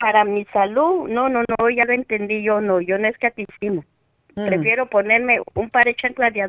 para 0.00 0.24
mi 0.24 0.44
salud, 0.46 1.08
no, 1.08 1.28
no, 1.28 1.42
no, 1.42 1.70
ya 1.70 1.84
lo 1.84 1.92
entendí 1.92 2.42
yo, 2.42 2.60
no, 2.60 2.80
yo 2.80 2.98
no 2.98 3.06
es 3.06 3.16
catísimo. 3.18 3.84
Mm. 4.34 4.46
Prefiero 4.46 4.86
ponerme 4.86 5.40
un 5.54 5.70
par 5.70 5.84
de 5.84 5.94
chanclas 5.94 6.32
de. 6.32 6.40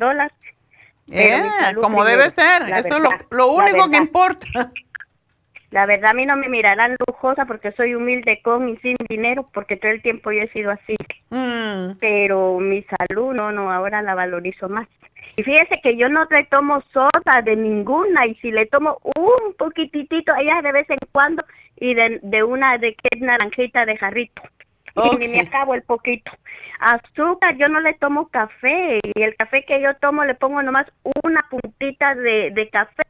Eh, 1.10 1.42
como 1.80 2.04
debe 2.04 2.30
ser, 2.30 2.64
eso 2.64 2.98
es 2.98 3.00
lo, 3.00 3.10
lo 3.32 3.52
único 3.54 3.90
que 3.90 3.98
importa. 3.98 4.48
La 5.72 5.86
verdad 5.86 6.12
a 6.12 6.14
mí 6.14 6.26
no 6.26 6.38
me 6.38 6.48
mirarán 6.48 6.96
lujosa 7.08 7.46
porque 7.46 7.74
soy 7.74 7.94
humilde 7.94 8.42
con 8.42 8.70
y 8.70 8.78
sin 8.78 8.96
dinero 9.10 9.50
porque 9.54 9.76
todo 9.76 9.92
el 9.92 10.02
tiempo 10.02 10.32
yo 10.32 10.42
he 10.44 10.48
sido 10.50 10.72
así. 10.72 10.96
Mm. 11.30 11.98
Pero 12.00 12.60
mi 12.60 12.84
salud 12.84 13.34
no, 13.34 13.52
no, 13.52 13.72
ahora 13.72 14.02
la 14.02 14.16
valorizo 14.16 14.70
más. 14.70 14.88
Y 15.36 15.44
fíjese 15.44 15.82
que 15.82 15.98
yo 15.98 16.08
no 16.08 16.26
le 16.30 16.46
tomo 16.46 16.82
soda 16.94 17.42
de 17.44 17.56
ninguna 17.56 18.26
y 18.26 18.36
si 18.36 18.52
le 18.52 18.66
tomo 18.66 19.00
un 19.18 19.54
poquitito 19.58 20.34
allá 20.34 20.62
de 20.62 20.72
vez 20.72 20.90
en 20.90 20.98
cuando 21.12 21.44
y 21.76 21.94
de, 21.94 22.20
de 22.24 22.44
una 22.44 22.78
de 22.78 22.96
que 22.96 23.10
es 23.12 23.22
naranjita 23.22 23.86
de 23.86 23.98
jarrito. 23.98 24.42
Y 24.96 25.16
ni 25.18 25.28
me 25.28 25.42
acabo 25.42 25.76
el 25.76 25.84
poquito. 25.84 26.32
Azúcar, 26.80 27.56
yo 27.58 27.68
no 27.68 27.82
le 27.82 27.94
tomo 27.94 28.30
café 28.30 29.00
y 29.04 29.22
el 29.22 29.36
café 29.36 29.64
que 29.64 29.80
yo 29.82 29.94
tomo 29.96 30.24
le 30.24 30.34
pongo 30.34 30.64
nomás 30.64 30.88
una 31.24 31.46
puntita 31.50 32.16
de, 32.16 32.50
de 32.52 32.70
café 32.70 33.04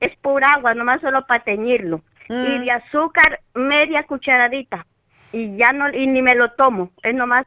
es 0.00 0.16
pura 0.16 0.52
agua, 0.52 0.74
nomás 0.74 1.00
solo 1.00 1.26
para 1.26 1.44
teñirlo. 1.44 2.02
Y 2.28 2.32
mm. 2.32 2.64
de 2.64 2.70
azúcar, 2.70 3.40
media 3.54 4.04
cucharadita. 4.04 4.86
Y 5.32 5.56
ya 5.56 5.72
no, 5.72 5.90
y 5.90 6.06
ni 6.06 6.22
me 6.22 6.34
lo 6.34 6.52
tomo, 6.52 6.90
es 7.02 7.14
nomás 7.14 7.44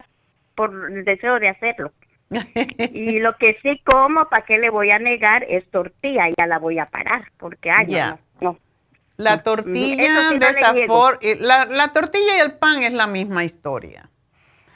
por 0.56 0.72
el 0.92 1.04
deseo 1.04 1.40
de 1.40 1.50
hacerlo. 1.50 1.92
y 2.94 3.20
lo 3.20 3.36
que 3.38 3.58
sí 3.62 3.82
como, 3.84 4.30
¿para 4.30 4.46
qué 4.46 4.58
le 4.58 4.70
voy 4.70 4.92
a 4.92 5.00
negar? 5.00 5.46
Es 5.50 5.70
tortilla, 5.72 6.30
ya 6.38 6.48
la 6.48 6.60
voy 6.60 6.80
a 6.80 6.86
parar, 6.86 7.32
porque 7.38 7.72
ay, 7.72 7.88
no, 8.40 8.58
La 9.18 9.44
tortilla 9.44 10.32
de 10.32 11.38
la, 11.40 11.66
la 11.66 11.94
tortilla 11.94 12.38
y 12.38 12.40
el 12.40 12.58
pan 12.58 12.84
es 12.84 12.94
la 12.94 13.08
misma 13.08 13.44
historia. 13.44 14.10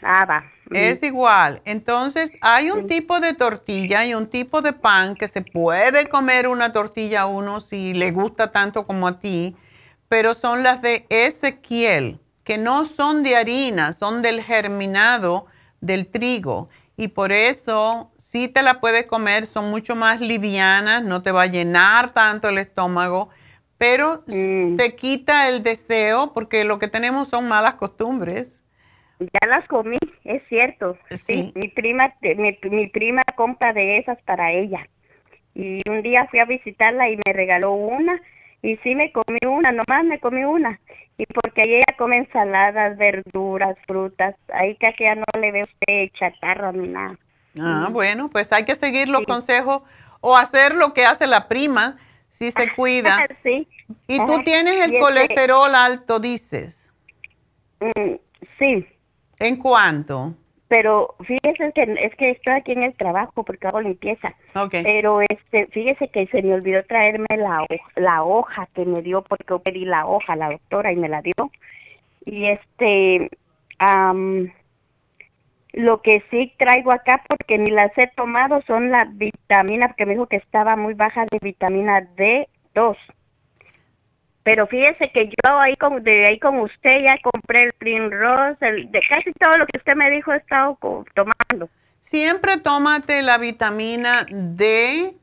Ah, 0.01 0.25
va. 0.25 0.43
Es 0.71 1.03
igual. 1.03 1.61
Entonces, 1.65 2.33
hay 2.41 2.71
un 2.71 2.87
tipo 2.87 3.19
de 3.19 3.33
tortilla 3.33 4.05
y 4.05 4.13
un 4.13 4.27
tipo 4.27 4.61
de 4.61 4.73
pan 4.73 5.15
que 5.15 5.27
se 5.27 5.41
puede 5.41 6.09
comer 6.09 6.47
una 6.47 6.73
tortilla 6.73 7.21
a 7.21 7.25
uno 7.27 7.61
si 7.61 7.93
le 7.93 8.11
gusta 8.11 8.51
tanto 8.51 8.87
como 8.87 9.07
a 9.07 9.19
ti, 9.19 9.55
pero 10.09 10.33
son 10.33 10.63
las 10.63 10.81
de 10.81 11.05
Ezequiel, 11.09 12.19
que 12.43 12.57
no 12.57 12.85
son 12.85 13.23
de 13.23 13.35
harina, 13.35 13.93
son 13.93 14.21
del 14.21 14.41
germinado 14.41 15.45
del 15.81 16.07
trigo. 16.07 16.69
Y 16.97 17.09
por 17.09 17.31
eso, 17.31 18.11
si 18.17 18.47
te 18.47 18.63
la 18.63 18.79
puedes 18.79 19.05
comer, 19.05 19.45
son 19.45 19.69
mucho 19.69 19.95
más 19.95 20.19
livianas, 20.19 21.03
no 21.03 21.21
te 21.21 21.31
va 21.31 21.43
a 21.43 21.47
llenar 21.47 22.13
tanto 22.13 22.49
el 22.49 22.57
estómago, 22.57 23.29
pero 23.77 24.23
mm. 24.27 24.77
te 24.77 24.95
quita 24.95 25.49
el 25.49 25.61
deseo 25.61 26.33
porque 26.33 26.63
lo 26.63 26.79
que 26.79 26.87
tenemos 26.87 27.27
son 27.27 27.47
malas 27.47 27.75
costumbres 27.75 28.54
ya 29.19 29.47
las 29.47 29.67
comí, 29.67 29.97
es 30.23 30.41
cierto. 30.49 30.97
Sí. 31.09 31.51
mi 31.55 31.67
prima, 31.69 32.13
mi, 32.21 32.57
mi 32.69 32.87
prima 32.87 33.21
compra 33.35 33.73
de 33.73 33.97
esas 33.97 34.21
para 34.23 34.51
ella. 34.51 34.87
Y 35.53 35.81
un 35.89 36.01
día 36.01 36.27
fui 36.29 36.39
a 36.39 36.45
visitarla 36.45 37.09
y 37.09 37.17
me 37.25 37.33
regaló 37.33 37.71
una 37.73 38.21
y 38.61 38.77
sí 38.77 38.95
me 38.95 39.11
comí 39.11 39.39
una, 39.47 39.71
nomás 39.71 40.03
me 40.03 40.19
comí 40.19 40.43
una. 40.43 40.79
Y 41.17 41.25
porque 41.27 41.61
ahí 41.61 41.75
ella 41.75 41.95
come 41.97 42.17
ensaladas, 42.17 42.97
verduras, 42.97 43.77
frutas, 43.87 44.35
ahí 44.53 44.75
casi 44.75 45.03
ya 45.03 45.15
no 45.15 45.23
le 45.39 45.51
ve 45.51 45.63
usted 45.63 46.09
chatarra 46.13 46.71
ni 46.71 46.87
nada. 46.87 47.17
Ah, 47.59 47.87
bueno, 47.91 48.29
pues 48.29 48.51
hay 48.51 48.65
que 48.65 48.75
seguir 48.75 49.07
los 49.07 49.23
consejos 49.23 49.83
o 50.19 50.35
hacer 50.35 50.75
lo 50.75 50.93
que 50.93 51.05
hace 51.05 51.27
la 51.27 51.47
prima 51.47 51.97
si 52.27 52.51
se 52.51 52.69
cuida. 52.75 53.27
sí. 53.43 53.67
Y 54.07 54.17
tú 54.17 54.43
tienes 54.43 54.83
el 54.83 54.95
este 54.95 54.99
colesterol 54.99 55.73
alto, 55.73 56.19
dices. 56.19 56.91
Mm, 57.79 58.15
sí. 58.57 58.87
¿En 59.39 59.57
cuánto? 59.57 60.33
Pero 60.67 61.15
fíjese 61.23 61.71
que 61.73 61.95
es 62.01 62.15
que 62.15 62.31
estoy 62.31 62.53
aquí 62.53 62.71
en 62.71 62.83
el 62.83 62.95
trabajo 62.95 63.43
porque 63.43 63.67
hago 63.67 63.81
limpieza. 63.81 64.33
Okay. 64.55 64.83
Pero 64.83 65.21
este, 65.21 65.67
fíjese 65.67 66.07
que 66.07 66.25
se 66.27 66.41
me 66.41 66.55
olvidó 66.55 66.83
traerme 66.85 67.27
la, 67.37 67.65
la 67.95 68.23
hoja 68.23 68.67
que 68.73 68.83
me 68.85 69.01
dio 69.01 69.21
porque 69.21 69.59
pedí 69.59 69.85
la 69.85 70.07
hoja 70.07 70.35
la 70.35 70.49
doctora 70.49 70.91
y 70.91 70.95
me 70.95 71.07
la 71.07 71.21
dio. 71.21 71.33
Y 72.25 72.45
este, 72.45 73.29
lo 75.73 76.01
que 76.01 76.23
sí 76.31 76.53
traigo 76.57 76.91
acá 76.91 77.21
porque 77.27 77.59
ni 77.59 77.69
las 77.69 77.95
he 77.97 78.07
tomado 78.07 78.61
son 78.63 78.89
las 78.89 79.15
vitaminas 79.15 79.89
porque 79.89 80.07
me 80.07 80.13
dijo 80.13 80.27
que 80.27 80.37
estaba 80.37 80.75
muy 80.75 80.95
baja 80.95 81.25
de 81.29 81.37
vitamina 81.41 82.01
D2. 82.15 82.97
Pero 84.45 84.67
fíjese 84.67 85.09
que 85.09 85.25
yo 85.25 85.59
ahí 85.59 85.75
con, 85.75 86.03
de 86.03 86.27
ahí 86.27 86.37
con 86.37 86.59
usted 86.59 87.01
ya 87.01 87.17
compré 87.23 87.63
el 87.63 87.73
Primrose, 87.73 88.55
el, 88.61 88.91
de 88.91 89.01
casi 89.09 89.33
todo 89.33 89.57
lo 89.57 89.65
que 89.65 89.79
usted 89.79 89.95
me 89.95 90.11
dijo 90.11 90.31
he 90.31 90.37
estado 90.37 90.77
tomando. 91.15 91.67
Siempre 91.99 92.57
tómate 92.57 93.23
la 93.23 93.39
vitamina 93.39 94.23
D 94.29 95.17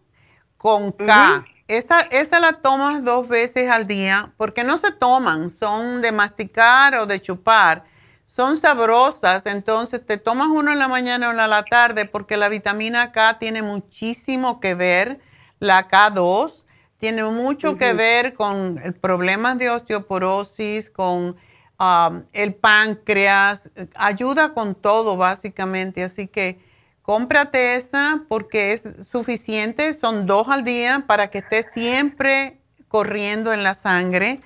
con 0.59 0.91
K. 0.91 1.45
esta, 1.69 2.09
la 2.41 2.55
tomas 2.55 3.05
dos 3.05 3.29
veces 3.29 3.71
al 3.71 3.87
día 3.87 4.33
porque 4.37 4.65
no 4.65 4.77
se 4.77 4.91
toman, 4.91 5.51
son 5.51 6.03
de 6.03 6.11
masticar 6.11 6.97
o 6.97 7.07
de 7.07 7.21
chupar. 7.21 7.85
son 8.27 8.57
sabrosas, 8.57 9.47
entonces 9.47 10.05
te 10.05 10.17
tomas 10.17 10.49
uno 10.49 10.73
en 10.73 10.81
la 10.81 10.89
mañana 10.89 11.29
o 11.29 11.31
en 11.31 11.37
la 11.37 11.63
tarde 11.63 12.07
porque 12.07 12.37
la 12.37 12.49
vitamina 12.49 13.13
K 13.13 13.39
tiene 13.39 13.63
muchísimo 13.63 14.59
que 14.59 14.75
ver, 14.75 15.21
la 15.61 15.87
K2 15.87 16.62
tiene 17.03 17.25
mucho 17.25 17.77
que 17.77 17.95
ver 17.95 18.33
con 18.33 18.81
problemas 19.01 19.59
de 19.59 19.69
osteoporosis, 19.71 20.89
con 20.89 21.35
um, 21.81 22.23
el 22.33 22.55
páncreas, 22.55 23.73
ayuda 23.97 24.55
con 24.55 24.77
todo 24.77 25.17
básicamente, 25.17 26.05
así 26.05 26.29
que 26.29 26.61
cómprate 27.03 27.75
esa 27.75 28.23
porque 28.29 28.73
es 28.73 28.89
suficiente, 29.11 29.95
son 29.95 30.27
dos 30.27 30.47
al 30.47 30.63
día 30.63 31.03
para 31.09 31.29
que 31.29 31.39
esté 31.39 31.65
siempre 31.65 32.61
corriendo 32.87 33.53
en 33.53 33.65
la 33.65 33.75
sangre 33.75 34.39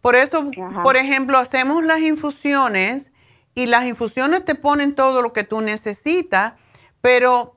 Por 0.00 0.16
eso, 0.16 0.50
por 0.82 0.96
ejemplo, 0.96 1.38
hacemos 1.38 1.84
las 1.84 2.00
infusiones 2.00 3.12
y 3.54 3.66
las 3.66 3.84
infusiones 3.84 4.44
te 4.44 4.56
ponen 4.56 4.96
todo 4.96 5.22
lo 5.22 5.32
que 5.32 5.44
tú 5.44 5.60
necesitas, 5.60 6.54
pero 7.00 7.56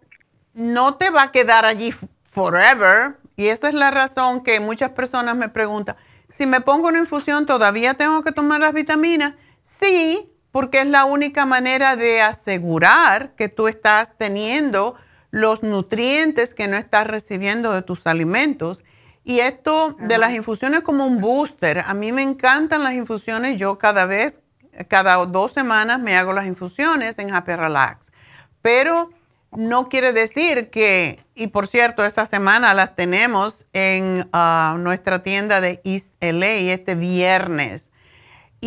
no 0.53 0.97
te 0.97 1.09
va 1.09 1.23
a 1.23 1.31
quedar 1.31 1.65
allí 1.65 1.95
forever. 2.29 3.17
Y 3.35 3.47
esa 3.47 3.69
es 3.69 3.73
la 3.73 3.89
razón 3.89 4.43
que 4.43 4.59
muchas 4.59 4.91
personas 4.91 5.35
me 5.35 5.49
preguntan, 5.49 5.95
si 6.29 6.45
me 6.45 6.61
pongo 6.61 6.89
una 6.89 6.99
infusión, 6.99 7.47
¿todavía 7.47 7.95
tengo 7.95 8.21
que 8.21 8.31
tomar 8.31 8.59
las 8.61 8.73
vitaminas? 8.73 9.33
Sí, 9.63 10.31
porque 10.55 10.79
es 10.79 10.87
la 10.87 11.03
única 11.03 11.45
manera 11.45 11.97
de 11.97 12.21
asegurar 12.21 13.35
que 13.35 13.49
tú 13.49 13.67
estás 13.67 14.13
teniendo 14.17 14.95
los 15.29 15.63
nutrientes 15.63 16.53
que 16.53 16.69
no 16.69 16.77
estás 16.77 17.07
recibiendo 17.07 17.73
de 17.73 17.81
tus 17.81 18.07
alimentos. 18.07 18.81
Y 19.25 19.41
esto 19.41 19.97
de 19.99 20.17
las 20.17 20.33
infusiones 20.33 20.79
como 20.79 21.05
un 21.07 21.19
booster. 21.19 21.79
A 21.79 21.93
mí 21.93 22.13
me 22.13 22.21
encantan 22.21 22.85
las 22.85 22.93
infusiones. 22.93 23.57
Yo 23.57 23.77
cada 23.77 24.05
vez 24.05 24.43
cada 24.87 25.17
dos 25.25 25.51
semanas 25.51 25.99
me 25.99 26.15
hago 26.15 26.31
las 26.31 26.45
infusiones 26.45 27.19
en 27.19 27.33
Happy 27.33 27.53
Relax. 27.53 28.13
Pero 28.61 29.09
no 29.51 29.89
quiere 29.89 30.13
decir 30.13 30.69
que, 30.69 31.25
y 31.35 31.47
por 31.47 31.67
cierto, 31.67 32.05
esta 32.05 32.25
semana 32.25 32.73
las 32.73 32.95
tenemos 32.95 33.65
en 33.73 34.29
ah, 34.31 34.77
nuestra 34.79 35.21
tienda 35.21 35.59
de 35.59 35.81
East 35.83 36.13
LA 36.21 36.71
este 36.71 36.95
viernes. 36.95 37.89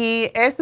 Y 0.00 0.30
es 0.34 0.58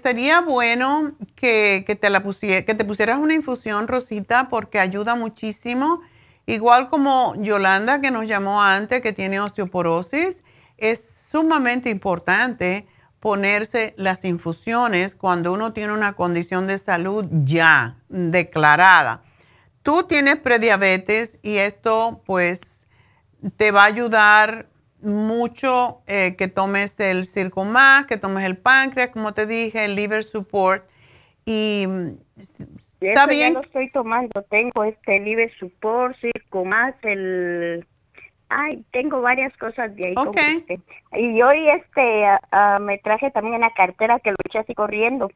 sería 0.00 0.40
bueno 0.40 1.12
que, 1.34 1.84
te 2.00 2.08
la 2.08 2.22
que 2.22 2.74
te 2.74 2.84
pusieras 2.86 3.18
una 3.18 3.34
infusión, 3.34 3.86
Rosita, 3.86 4.48
porque 4.48 4.78
ayuda 4.78 5.16
muchísimo. 5.16 6.00
Igual 6.46 6.88
como 6.88 7.34
Yolanda, 7.36 8.00
que 8.00 8.10
nos 8.10 8.26
llamó 8.26 8.62
antes, 8.62 9.02
que 9.02 9.12
tiene 9.12 9.38
osteoporosis, 9.38 10.44
es 10.78 11.28
sumamente 11.30 11.90
importante 11.90 12.86
ponerse 13.20 13.92
las 13.98 14.24
infusiones 14.24 15.14
cuando 15.14 15.52
uno 15.52 15.74
tiene 15.74 15.92
una 15.92 16.14
condición 16.14 16.66
de 16.66 16.78
salud 16.78 17.26
ya 17.44 17.98
declarada. 18.08 19.24
Tú 19.82 20.04
tienes 20.04 20.36
prediabetes 20.36 21.38
y 21.42 21.58
esto 21.58 22.22
pues 22.24 22.86
te 23.58 23.72
va 23.72 23.82
a 23.82 23.88
ayudar 23.88 24.70
mucho 25.04 26.02
eh, 26.06 26.36
que 26.36 26.48
tomes 26.48 26.98
el 27.00 27.24
Circumax, 27.24 28.06
que 28.06 28.16
tomes 28.16 28.44
el 28.44 28.56
páncreas, 28.56 29.10
como 29.10 29.32
te 29.32 29.46
dije, 29.46 29.84
el 29.84 29.94
liver 29.94 30.24
support 30.24 30.84
y 31.44 31.86
está 33.00 33.26
bien. 33.26 33.54
Ya 33.54 33.60
lo 33.60 33.60
estoy 33.60 33.90
tomando, 33.90 34.42
tengo 34.42 34.84
este 34.84 35.20
liver 35.20 35.52
support, 35.58 36.16
Circumax, 36.20 36.96
el 37.02 37.86
Ay, 38.48 38.84
tengo 38.92 39.20
varias 39.20 39.56
cosas 39.56 39.94
de 39.96 40.08
ahí. 40.08 40.14
Okay. 40.16 40.64
Y 41.12 41.42
hoy 41.42 41.68
este 41.70 42.24
me 42.80 42.98
traje 42.98 43.30
también 43.30 43.56
una 43.56 43.70
cartera 43.70 44.20
que 44.20 44.30
lo 44.30 44.36
eché 44.44 44.58
así 44.58 44.74
corriendo. 44.74 45.30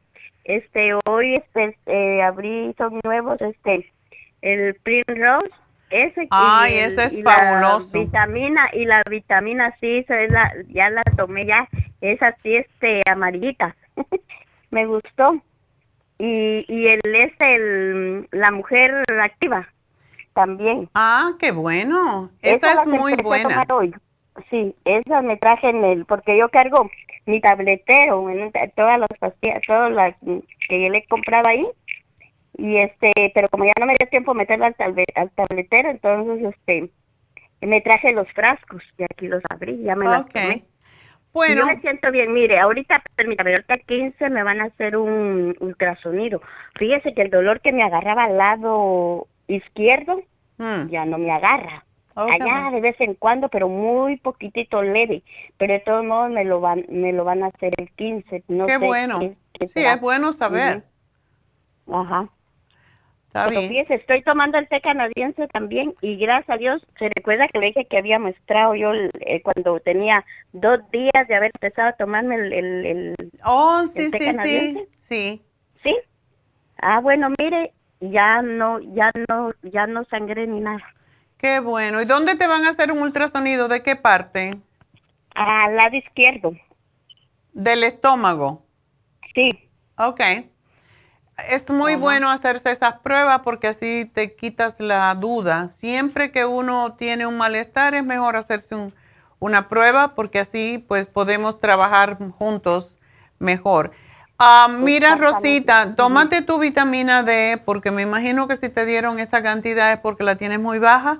Este 0.45 0.93
hoy 1.05 1.35
este, 1.35 1.77
eh, 1.87 2.21
abrí 2.21 2.73
son 2.77 2.99
nuevos 3.03 3.41
este 3.41 3.91
el 4.41 4.75
Primrose 4.75 5.49
ese 5.89 6.27
Ay, 6.31 6.77
ese 6.77 7.05
es 7.05 7.23
fabuloso. 7.23 7.97
La 7.97 8.03
vitamina 8.03 8.69
y 8.73 8.85
la 8.85 9.03
vitamina 9.09 9.75
C, 9.79 10.05
es 10.07 10.31
la, 10.31 10.53
ya 10.69 10.89
la 10.89 11.03
tomé 11.17 11.45
ya, 11.45 11.67
es 12.01 12.21
así 12.21 12.55
este 12.55 13.01
amarillita. 13.09 13.75
me 14.71 14.85
gustó. 14.85 15.41
Y 16.17 16.65
y 16.67 16.87
el 16.87 17.01
es 17.15 17.33
el 17.39 18.27
la 18.31 18.51
mujer 18.51 19.03
activa 19.21 19.69
también. 20.33 20.89
Ah, 20.95 21.31
qué 21.39 21.51
bueno. 21.51 22.29
Esa, 22.41 22.73
es 22.73 22.85
muy 22.87 23.15
buena. 23.15 23.65
Sí, 24.49 24.73
esa 24.85 25.21
me 25.21 25.37
traje 25.37 25.69
en 25.69 25.83
el, 25.83 26.05
porque 26.05 26.37
yo 26.37 26.49
cargo 26.49 26.89
mi 27.25 27.41
tabletero, 27.41 28.29
en 28.29 28.51
todas 28.75 28.99
las 28.99 29.09
pastillas, 29.19 29.61
todas 29.67 29.91
las 29.91 30.15
que 30.67 30.89
le 30.89 30.97
he 30.97 31.05
comprado 31.07 31.47
ahí. 31.49 31.67
Y 32.57 32.77
este, 32.77 33.11
pero 33.33 33.47
como 33.49 33.65
ya 33.65 33.73
no 33.79 33.85
me 33.85 33.95
dio 33.97 34.07
tiempo 34.09 34.33
meterla 34.33 34.73
al, 34.77 35.05
al 35.15 35.31
tabletero, 35.31 35.89
entonces 35.89 36.53
este, 36.53 36.89
me 37.61 37.81
traje 37.81 38.11
los 38.11 38.31
frascos 38.31 38.83
y 38.97 39.03
aquí 39.03 39.27
los 39.27 39.43
abrí, 39.49 39.81
ya 39.81 39.95
me 39.95 40.05
los 40.05 40.25
tomé. 40.27 40.63
Bueno. 41.31 41.61
Yo 41.61 41.75
me 41.75 41.81
siento 41.81 42.11
bien. 42.11 42.33
Mire, 42.33 42.59
ahorita, 42.59 43.03
permítame, 43.15 43.51
ahorita 43.51 43.77
15 43.77 44.29
me 44.29 44.43
van 44.43 44.61
a 44.61 44.65
hacer 44.65 44.97
un 44.97 45.55
ultrasonido. 45.59 46.41
Fíjese 46.75 47.13
que 47.13 47.21
el 47.21 47.29
dolor 47.29 47.61
que 47.61 47.71
me 47.71 47.83
agarraba 47.83 48.25
al 48.25 48.37
lado 48.37 49.27
izquierdo 49.47 50.21
hmm. 50.57 50.87
ya 50.89 51.05
no 51.05 51.17
me 51.17 51.31
agarra. 51.31 51.85
Allá 52.15 52.69
de 52.71 52.81
vez 52.81 52.99
en 52.99 53.13
cuando, 53.13 53.47
pero 53.47 53.69
muy 53.69 54.17
poquitito 54.17 54.81
leve. 54.81 55.23
Pero 55.57 55.73
de 55.73 55.79
todos 55.79 56.03
modos 56.03 56.31
me 56.31 56.43
lo 56.43 56.59
van, 56.59 56.85
me 56.89 57.13
lo 57.13 57.23
van 57.23 57.43
a 57.43 57.47
hacer 57.47 57.73
el 57.77 57.89
15. 57.91 58.43
No 58.49 58.65
qué 58.65 58.77
bueno. 58.77 59.19
sí, 59.19 59.35
es 59.75 60.01
bueno 60.01 60.33
saber. 60.33 60.83
Ajá. 61.89 62.27
Está 63.29 63.47
Pero 63.47 63.59
bien. 63.61 63.71
fíjese, 63.71 63.93
estoy 63.95 64.23
tomando 64.23 64.57
el 64.57 64.67
té 64.67 64.81
canadiense 64.81 65.47
también 65.49 65.93
y 66.01 66.17
gracias 66.17 66.49
a 66.49 66.57
Dios, 66.57 66.81
se 66.97 67.09
recuerda 67.15 67.47
que 67.47 67.59
le 67.59 67.67
dije 67.67 67.85
que 67.85 67.97
había 67.99 68.17
mostrado 68.17 68.73
yo 68.73 68.91
eh, 68.93 69.41
cuando 69.43 69.79
tenía 69.79 70.25
dos 70.51 70.79
días 70.91 71.27
de 71.27 71.35
haber 71.35 71.51
empezado 71.53 71.89
a 71.89 71.93
tomarme 71.93 72.35
el, 72.35 72.53
el, 72.53 72.85
el- 72.85 73.15
Oh, 73.45 73.85
sí, 73.85 74.01
el 74.05 74.11
té 74.11 74.19
sí, 74.19 74.25
canadiense. 74.25 74.87
sí, 74.97 74.97
sí. 74.97 75.41
¿Sí? 75.83 75.97
Ah, 76.81 76.99
bueno, 77.01 77.29
mire, 77.39 77.71
ya 77.99 78.41
no, 78.41 78.79
ya 78.79 79.11
no, 79.27 79.51
ya 79.61 79.85
no 79.85 80.03
sangré 80.05 80.47
ni 80.47 80.59
nada. 80.59 80.81
Qué 81.37 81.59
bueno. 81.59 82.01
¿Y 82.01 82.05
dónde 82.05 82.35
te 82.35 82.47
van 82.47 82.65
a 82.65 82.69
hacer 82.69 82.91
un 82.91 82.99
ultrasonido? 82.99 83.67
¿De 83.67 83.83
qué 83.83 83.95
parte? 83.95 84.57
Al 85.35 85.75
lado 85.75 85.95
izquierdo. 85.95 86.53
Del 87.53 87.83
estómago. 87.83 88.65
Sí. 89.35 89.49
Ok. 89.97 90.21
Es 91.49 91.69
muy 91.69 91.95
bueno 91.95 92.29
hacerse 92.29 92.71
esas 92.71 92.99
pruebas 92.99 93.41
porque 93.43 93.67
así 93.67 94.09
te 94.13 94.35
quitas 94.35 94.79
la 94.79 95.13
duda. 95.15 95.69
Siempre 95.69 96.31
que 96.31 96.45
uno 96.45 96.93
tiene 96.95 97.25
un 97.27 97.37
malestar 97.37 97.95
es 97.95 98.03
mejor 98.03 98.35
hacerse 98.35 98.75
un- 98.75 98.93
una 99.39 99.67
prueba 99.69 100.15
porque 100.15 100.39
así 100.39 100.83
pues 100.87 101.07
podemos 101.07 101.59
trabajar 101.59 102.17
juntos 102.37 102.97
mejor. 103.39 103.91
Ah, 104.37 104.67
mira 104.69 105.15
Rosita, 105.15 105.95
tómate 105.95 106.41
tu 106.41 106.59
vitamina 106.59 107.23
D 107.23 107.61
porque 107.65 107.91
me 107.91 108.01
imagino 108.03 108.47
que 108.47 108.55
si 108.55 108.69
te 108.69 108.85
dieron 108.85 109.19
esta 109.19 109.41
cantidad 109.43 109.91
es 109.91 109.99
porque 109.99 110.23
la 110.23 110.35
tienes 110.35 110.59
muy 110.59 110.79
baja. 110.79 111.19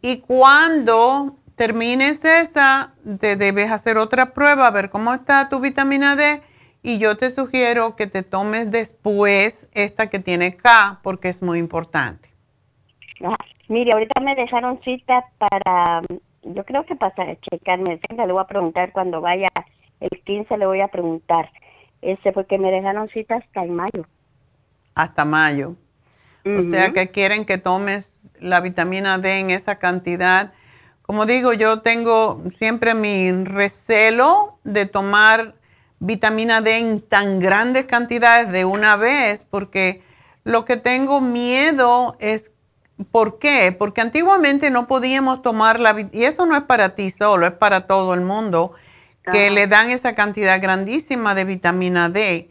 Y 0.00 0.18
cuando 0.20 1.36
termines 1.56 2.24
esa 2.24 2.92
te 3.20 3.36
debes 3.36 3.70
hacer 3.70 3.98
otra 3.98 4.32
prueba 4.32 4.66
a 4.66 4.70
ver 4.70 4.90
cómo 4.90 5.12
está 5.14 5.48
tu 5.48 5.60
vitamina 5.60 6.14
D 6.16 6.42
y 6.82 6.98
yo 6.98 7.16
te 7.16 7.30
sugiero 7.30 7.96
que 7.96 8.06
te 8.06 8.22
tomes 8.22 8.70
después 8.70 9.68
esta 9.74 10.08
que 10.08 10.18
tiene 10.18 10.56
K 10.56 11.00
porque 11.02 11.28
es 11.28 11.42
muy 11.42 11.58
importante. 11.58 12.28
Ah, 13.22 13.36
mire, 13.68 13.92
ahorita 13.92 14.20
me 14.20 14.34
dejaron 14.34 14.80
cita 14.82 15.24
para, 15.38 16.02
yo 16.42 16.64
creo 16.64 16.86
que 16.86 16.94
para 16.94 17.38
checarme, 17.40 18.00
le 18.16 18.32
voy 18.32 18.40
a 18.40 18.46
preguntar 18.46 18.92
cuando 18.92 19.20
vaya 19.20 19.48
el 20.00 20.10
15, 20.24 20.56
le 20.56 20.66
voy 20.66 20.80
a 20.80 20.88
preguntar. 20.88 21.50
Ese 22.00 22.32
porque 22.32 22.58
me 22.58 22.70
dejaron 22.70 23.08
cita 23.08 23.36
hasta 23.36 23.64
en 23.64 23.74
mayo. 23.74 24.06
hasta 24.94 25.24
mayo. 25.24 25.74
O 26.44 26.62
sea 26.62 26.92
que 26.92 27.10
quieren 27.10 27.44
que 27.44 27.58
tomes 27.58 28.22
la 28.40 28.60
vitamina 28.60 29.18
D 29.18 29.40
en 29.40 29.50
esa 29.50 29.78
cantidad. 29.78 30.52
Como 31.02 31.26
digo, 31.26 31.52
yo 31.52 31.82
tengo 31.82 32.42
siempre 32.50 32.94
mi 32.94 33.32
recelo 33.44 34.58
de 34.64 34.86
tomar 34.86 35.57
vitamina 36.00 36.60
D 36.60 36.78
en 36.78 37.00
tan 37.00 37.40
grandes 37.40 37.86
cantidades 37.86 38.50
de 38.50 38.64
una 38.64 38.96
vez, 38.96 39.44
porque 39.48 40.02
lo 40.44 40.64
que 40.64 40.76
tengo 40.76 41.20
miedo 41.20 42.16
es, 42.20 42.52
¿por 43.10 43.38
qué? 43.38 43.74
Porque 43.78 44.00
antiguamente 44.00 44.70
no 44.70 44.86
podíamos 44.86 45.42
tomar 45.42 45.80
la, 45.80 45.96
y 46.12 46.24
esto 46.24 46.46
no 46.46 46.56
es 46.56 46.62
para 46.62 46.94
ti 46.94 47.10
solo, 47.10 47.46
es 47.46 47.52
para 47.52 47.86
todo 47.86 48.14
el 48.14 48.22
mundo, 48.22 48.72
que 49.30 49.46
Ajá. 49.46 49.54
le 49.54 49.66
dan 49.66 49.90
esa 49.90 50.14
cantidad 50.14 50.60
grandísima 50.60 51.34
de 51.34 51.44
vitamina 51.44 52.08
D. 52.08 52.50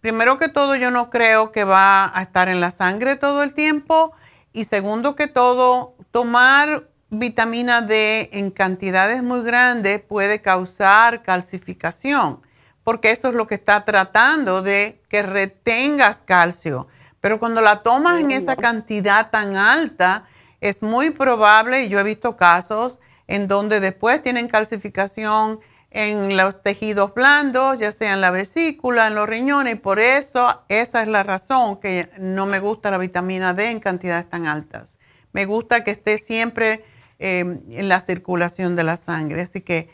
Primero 0.00 0.38
que 0.38 0.48
todo, 0.48 0.76
yo 0.76 0.90
no 0.90 1.10
creo 1.10 1.50
que 1.50 1.64
va 1.64 2.16
a 2.16 2.22
estar 2.22 2.48
en 2.48 2.60
la 2.60 2.70
sangre 2.70 3.16
todo 3.16 3.42
el 3.42 3.52
tiempo. 3.52 4.12
Y 4.52 4.64
segundo 4.64 5.16
que 5.16 5.26
todo, 5.26 5.94
tomar 6.10 6.88
vitamina 7.10 7.82
D 7.82 8.30
en 8.32 8.50
cantidades 8.50 9.22
muy 9.22 9.42
grandes 9.42 10.00
puede 10.00 10.40
causar 10.40 11.22
calcificación, 11.22 12.40
porque 12.88 13.10
eso 13.10 13.28
es 13.28 13.34
lo 13.34 13.46
que 13.46 13.56
está 13.56 13.84
tratando 13.84 14.62
de 14.62 15.02
que 15.10 15.20
retengas 15.20 16.22
calcio. 16.22 16.88
Pero 17.20 17.38
cuando 17.38 17.60
la 17.60 17.82
tomas 17.82 18.18
en 18.18 18.30
esa 18.30 18.56
cantidad 18.56 19.28
tan 19.30 19.56
alta, 19.56 20.24
es 20.62 20.82
muy 20.82 21.10
probable, 21.10 21.82
y 21.82 21.90
yo 21.90 22.00
he 22.00 22.02
visto 22.02 22.38
casos 22.38 22.98
en 23.26 23.46
donde 23.46 23.80
después 23.80 24.22
tienen 24.22 24.48
calcificación 24.48 25.60
en 25.90 26.34
los 26.34 26.62
tejidos 26.62 27.12
blandos, 27.12 27.78
ya 27.78 27.92
sea 27.92 28.14
en 28.14 28.22
la 28.22 28.30
vesícula, 28.30 29.08
en 29.08 29.16
los 29.16 29.28
riñones, 29.28 29.74
y 29.74 29.76
por 29.76 30.00
eso 30.00 30.62
esa 30.70 31.02
es 31.02 31.08
la 31.08 31.22
razón 31.22 31.80
que 31.80 32.08
no 32.16 32.46
me 32.46 32.58
gusta 32.58 32.90
la 32.90 32.96
vitamina 32.96 33.52
D 33.52 33.70
en 33.70 33.80
cantidades 33.80 34.30
tan 34.30 34.46
altas. 34.46 34.98
Me 35.32 35.44
gusta 35.44 35.84
que 35.84 35.90
esté 35.90 36.16
siempre 36.16 36.86
eh, 37.18 37.40
en 37.68 37.88
la 37.90 38.00
circulación 38.00 38.76
de 38.76 38.84
la 38.84 38.96
sangre, 38.96 39.42
así 39.42 39.60
que, 39.60 39.90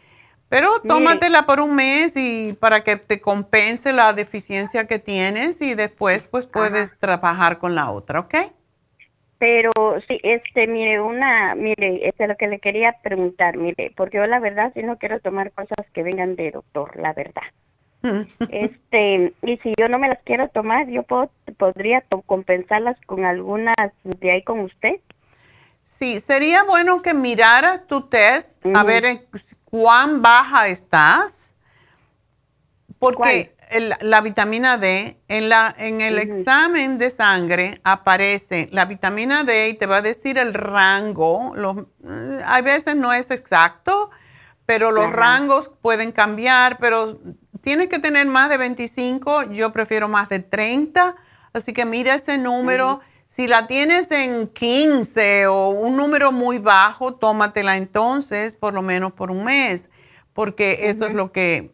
pero 0.54 0.80
tómatela 0.86 1.46
por 1.46 1.58
un 1.58 1.74
mes 1.74 2.14
y 2.16 2.52
para 2.52 2.84
que 2.84 2.94
te 2.94 3.20
compense 3.20 3.92
la 3.92 4.12
deficiencia 4.12 4.86
que 4.86 5.00
tienes 5.00 5.60
y 5.60 5.74
después 5.74 6.28
pues 6.28 6.46
puedes 6.46 6.96
trabajar 6.96 7.58
con 7.58 7.74
la 7.74 7.90
otra, 7.90 8.20
¿ok? 8.20 8.34
Pero 9.38 9.72
sí, 10.06 10.20
este, 10.22 10.68
mire, 10.68 11.00
una, 11.00 11.56
mire, 11.56 12.06
este 12.06 12.22
es 12.22 12.28
lo 12.28 12.36
que 12.36 12.46
le 12.46 12.60
quería 12.60 12.94
preguntar, 13.02 13.56
mire, 13.56 13.92
porque 13.96 14.18
yo 14.18 14.26
la 14.28 14.38
verdad 14.38 14.70
sí 14.74 14.84
no 14.84 14.96
quiero 14.96 15.18
tomar 15.18 15.50
cosas 15.50 15.90
que 15.92 16.04
vengan 16.04 16.36
de 16.36 16.52
doctor, 16.52 16.96
la 17.00 17.12
verdad. 17.12 17.42
Este, 18.50 19.32
y 19.42 19.56
si 19.56 19.72
yo 19.76 19.88
no 19.88 19.98
me 19.98 20.08
las 20.08 20.22
quiero 20.22 20.48
tomar, 20.50 20.86
yo 20.88 21.02
puedo, 21.02 21.30
podría 21.56 22.04
compensarlas 22.26 22.96
con 23.06 23.24
algunas 23.24 23.74
de 24.04 24.30
ahí 24.30 24.42
con 24.42 24.60
usted. 24.60 25.00
Sí, 25.84 26.18
sería 26.20 26.64
bueno 26.64 27.02
que 27.02 27.12
miraras 27.14 27.86
tu 27.86 28.08
test 28.08 28.64
a 28.74 28.82
ver 28.84 29.04
en 29.04 29.26
cuán 29.64 30.22
baja 30.22 30.66
estás, 30.68 31.54
porque 32.98 33.54
el- 33.70 33.94
la 34.00 34.20
vitamina 34.20 34.78
D, 34.78 35.18
en, 35.28 35.48
la, 35.48 35.74
en 35.78 36.00
el 36.00 36.18
examen 36.18 36.96
de 36.98 37.10
sangre 37.10 37.80
aparece 37.84 38.68
la 38.72 38.86
vitamina 38.86 39.44
D 39.44 39.68
y 39.68 39.74
te 39.74 39.86
va 39.86 39.98
a 39.98 40.02
decir 40.02 40.38
el 40.38 40.54
rango. 40.54 41.52
Los, 41.54 41.76
hay 42.46 42.62
veces 42.62 42.96
no 42.96 43.12
es 43.12 43.30
exacto, 43.30 44.10
pero 44.66 44.90
los 44.92 45.10
rangos 45.10 45.70
pueden 45.82 46.12
cambiar, 46.12 46.78
pero 46.78 47.18
tienes 47.60 47.88
que 47.88 47.98
tener 47.98 48.26
más 48.26 48.48
de 48.48 48.56
25, 48.56 49.44
yo 49.52 49.72
prefiero 49.72 50.08
más 50.08 50.28
de 50.30 50.38
30, 50.38 51.16
así 51.52 51.72
que 51.72 51.84
mira 51.84 52.14
ese 52.14 52.38
número. 52.38 53.00
Si 53.34 53.48
la 53.48 53.66
tienes 53.66 54.12
en 54.12 54.46
15 54.46 55.48
o 55.48 55.70
un 55.70 55.96
número 55.96 56.30
muy 56.30 56.58
bajo, 56.58 57.16
tómatela 57.16 57.76
entonces 57.76 58.54
por 58.54 58.74
lo 58.74 58.80
menos 58.80 59.10
por 59.10 59.32
un 59.32 59.42
mes, 59.42 59.90
porque 60.34 60.88
eso 60.88 61.06
es 61.06 61.14
lo 61.14 61.32
que 61.32 61.72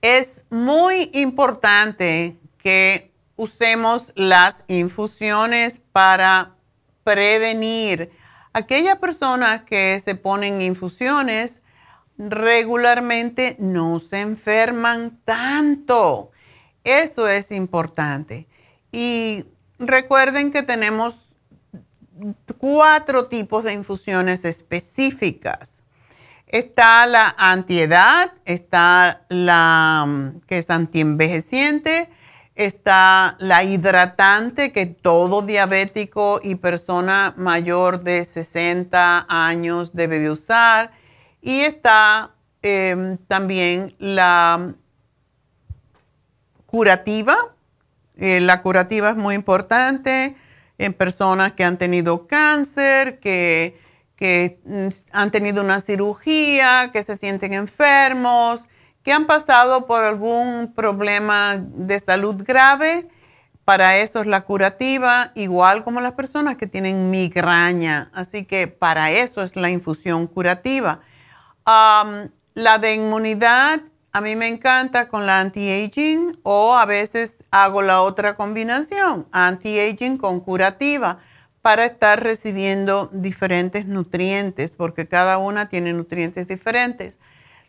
Es 0.00 0.44
muy 0.50 1.12
importante 1.14 2.36
que 2.58 3.12
usemos 3.36 4.12
las 4.16 4.64
infusiones 4.66 5.80
para 5.92 6.56
prevenir. 7.04 8.10
Aquellas 8.52 8.98
personas 8.98 9.62
que 9.62 10.00
se 10.04 10.16
ponen 10.16 10.60
infusiones 10.60 11.60
regularmente 12.18 13.54
no 13.60 14.00
se 14.00 14.22
enferman 14.22 15.20
tanto. 15.24 16.32
Eso 16.82 17.28
es 17.28 17.52
importante. 17.52 18.48
Y 18.90 19.44
recuerden 19.78 20.50
que 20.50 20.64
tenemos 20.64 21.26
cuatro 22.58 23.28
tipos 23.28 23.62
de 23.62 23.74
infusiones 23.74 24.44
específicas. 24.44 25.81
Está 26.52 27.06
la 27.06 27.34
antiedad, 27.38 28.34
está 28.44 29.24
la 29.30 30.04
mm, 30.06 30.40
que 30.46 30.58
es 30.58 30.68
antienvejeciente, 30.68 32.10
está 32.54 33.36
la 33.38 33.64
hidratante 33.64 34.70
que 34.70 34.84
todo 34.84 35.40
diabético 35.40 36.40
y 36.42 36.56
persona 36.56 37.32
mayor 37.38 38.02
de 38.02 38.26
60 38.26 39.24
años 39.30 39.94
debe 39.94 40.18
de 40.18 40.30
usar 40.30 40.90
y 41.40 41.60
está 41.60 42.34
em, 42.60 43.16
también 43.16 43.96
la 43.98 44.74
curativa. 46.66 47.54
Eh, 48.18 48.40
la 48.40 48.60
curativa 48.60 49.08
es 49.08 49.16
muy 49.16 49.34
importante 49.34 50.36
en 50.76 50.92
personas 50.92 51.52
que 51.52 51.64
han 51.64 51.78
tenido 51.78 52.26
cáncer, 52.26 53.20
que, 53.20 53.80
mm, 54.64 54.88
han 55.12 55.30
tenido 55.30 55.62
una 55.62 55.80
cirugía, 55.80 56.90
que 56.92 57.02
se 57.02 57.16
sienten 57.16 57.52
enfermos, 57.52 58.68
que 59.02 59.12
han 59.12 59.26
pasado 59.26 59.86
por 59.86 60.04
algún 60.04 60.72
problema 60.74 61.56
de 61.58 61.98
salud 62.00 62.42
grave. 62.44 63.08
Para 63.64 63.96
eso 63.98 64.20
es 64.20 64.26
la 64.26 64.42
curativa, 64.42 65.32
igual 65.34 65.84
como 65.84 66.00
las 66.00 66.12
personas 66.12 66.56
que 66.56 66.66
tienen 66.66 67.10
migraña. 67.10 68.10
Así 68.12 68.44
que 68.44 68.66
para 68.66 69.10
eso 69.10 69.42
es 69.42 69.56
la 69.56 69.70
infusión 69.70 70.26
curativa. 70.26 71.00
la 71.64 72.78
de 72.78 72.94
inmunidad 72.94 73.80
a 74.14 74.20
mí 74.20 74.36
me 74.36 74.46
encanta 74.46 75.08
con 75.08 75.24
la 75.24 75.40
anti-aging 75.40 76.38
o 76.42 76.74
a 76.74 76.84
veces 76.84 77.44
hago 77.50 77.80
la 77.80 78.02
otra 78.02 78.36
combinación, 78.36 79.26
anti-aging 79.32 80.18
con 80.18 80.40
curativa, 80.40 81.18
para 81.62 81.84
estar 81.84 82.22
recibiendo 82.22 83.08
diferentes 83.12 83.86
nutrientes, 83.86 84.74
porque 84.74 85.06
cada 85.06 85.38
una 85.38 85.68
tiene 85.68 85.92
nutrientes 85.92 86.48
diferentes. 86.48 87.18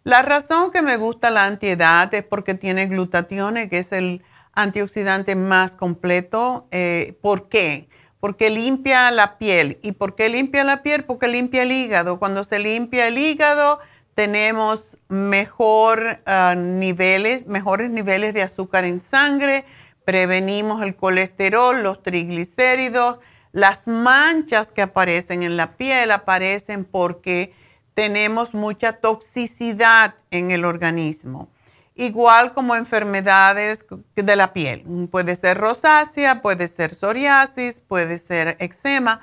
La 0.04 0.22
razón 0.22 0.72
que 0.72 0.82
me 0.82 0.98
gusta 0.98 1.30
la 1.30 1.46
antiedad 1.46 2.14
es 2.14 2.24
porque 2.24 2.56
tiene 2.56 2.88
glutatión, 2.88 3.56
que 3.70 3.78
es 3.78 3.94
el 3.94 4.24
antioxidante 4.54 5.36
más 5.36 5.76
completo. 5.76 6.68
Eh, 6.72 7.18
¿Por 7.22 7.48
qué? 7.48 7.88
Porque 8.20 8.50
limpia 8.50 9.12
la 9.12 9.38
piel. 9.38 9.80
¿Y 9.82 9.94
por 9.94 10.16
qué 10.16 10.28
limpia 10.28 10.64
la 10.64 10.82
piel? 10.82 11.06
Porque 11.06 11.28
limpia 11.28 11.64
el 11.64 11.72
hígado. 11.72 12.20
Cuando 12.20 12.44
se 12.44 12.60
limpia 12.60 13.08
el 13.08 13.18
hígado, 13.18 13.80
tenemos 14.16 14.98
ah, 15.10 16.56
mejores 16.58 17.90
niveles 17.92 18.34
de 18.34 18.42
azúcar 18.42 18.86
en 18.86 19.00
sangre, 19.00 19.66
prevenimos 20.06 20.84
el 20.84 20.96
colesterol, 20.96 21.82
los 21.82 22.04
triglicéridos, 22.04 23.20
las 23.54 23.88
manchas 23.88 24.74
que 24.74 24.82
aparecen 24.82 25.44
en 25.44 25.56
la 25.56 25.78
piel 25.78 26.12
aparecen 26.12 26.84
porque 26.84 27.54
tenemos 27.94 28.54
mucha 28.54 28.92
toxicidad 28.94 30.16
en 30.30 30.52
el 30.52 30.66
organismo. 30.66 31.48
Igual 31.96 32.52
como 32.52 32.76
enfermedades 32.76 33.86
de 34.16 34.36
la 34.36 34.52
piel. 34.52 35.08
Puede 35.10 35.38
ser 35.38 35.58
rosácea, 35.58 36.42
puede 36.42 36.68
ser 36.68 36.94
psoriasis, 36.94 37.80
puede 37.80 38.20
ser 38.20 38.58
eczema 38.60 39.22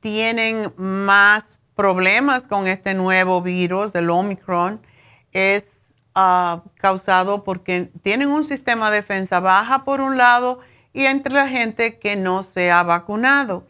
tienen 0.00 0.74
más 0.76 1.58
problemas 1.74 2.46
con 2.46 2.66
este 2.66 2.92
nuevo 2.92 3.40
virus, 3.40 3.94
el 3.94 4.10
Omicron, 4.10 4.82
es 5.32 5.94
ah, 6.14 6.62
causado 6.76 7.44
porque 7.44 7.90
tienen 8.02 8.30
un 8.30 8.44
sistema 8.44 8.90
de 8.90 8.96
defensa 8.96 9.40
baja 9.40 9.84
por 9.84 10.00
un 10.00 10.16
lado 10.16 10.60
y 10.92 11.06
entre 11.06 11.34
la 11.34 11.48
gente 11.48 11.98
que 11.98 12.16
no 12.16 12.42
se 12.42 12.70
ha 12.70 12.82
vacunado. 12.82 13.66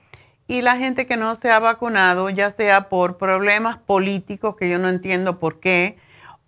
Y 0.46 0.62
la 0.62 0.76
gente 0.76 1.06
que 1.06 1.16
no 1.16 1.36
se 1.36 1.50
ha 1.50 1.60
vacunado, 1.60 2.28
ya 2.28 2.50
sea 2.50 2.88
por 2.88 3.18
problemas 3.18 3.78
políticos, 3.78 4.56
que 4.56 4.68
yo 4.68 4.78
no 4.78 4.88
entiendo 4.88 5.38
por 5.38 5.60
qué, 5.60 5.96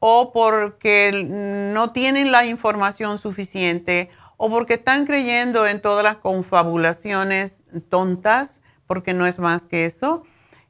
o 0.01 0.33
porque 0.33 1.29
no 1.73 1.93
tienen 1.93 2.33
la 2.33 2.45
información 2.45 3.19
suficiente, 3.19 4.11
o 4.39 4.51
porque 4.51 4.75
están 4.75 5.07
creyendo 5.07 5.69
en 5.69 5.81
todas 5.81 6.03
las 6.03 6.17
confabulaciones 6.17 7.63
tontas, 7.91 8.61
porque 8.89 9.15
no 9.15 9.25
es 9.25 9.39
más 9.39 9.67
que 9.67 9.85
eso. 9.85 10.25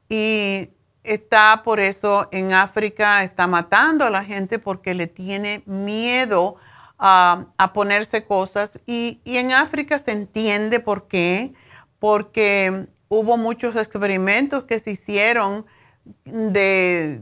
Y 0.09 0.69
está 1.03 1.61
por 1.63 1.79
eso 1.79 2.27
en 2.31 2.53
África, 2.53 3.23
está 3.23 3.47
matando 3.47 4.05
a 4.05 4.09
la 4.09 4.23
gente 4.23 4.59
porque 4.59 4.93
le 4.93 5.07
tiene 5.07 5.63
miedo 5.65 6.55
a, 6.97 7.47
ponerse 7.73 8.23
cosas. 8.25 8.79
Y, 8.85 9.19
y, 9.23 9.37
en 9.37 9.51
África 9.51 9.97
se 9.97 10.11
entiende 10.11 10.79
por 10.79 11.07
qué, 11.07 11.53
porque 11.99 12.87
hubo 13.09 13.37
muchos 13.37 13.75
experimentos 13.75 14.63
que 14.65 14.79
se 14.79 14.91
hicieron 14.91 15.65
de 16.25 17.21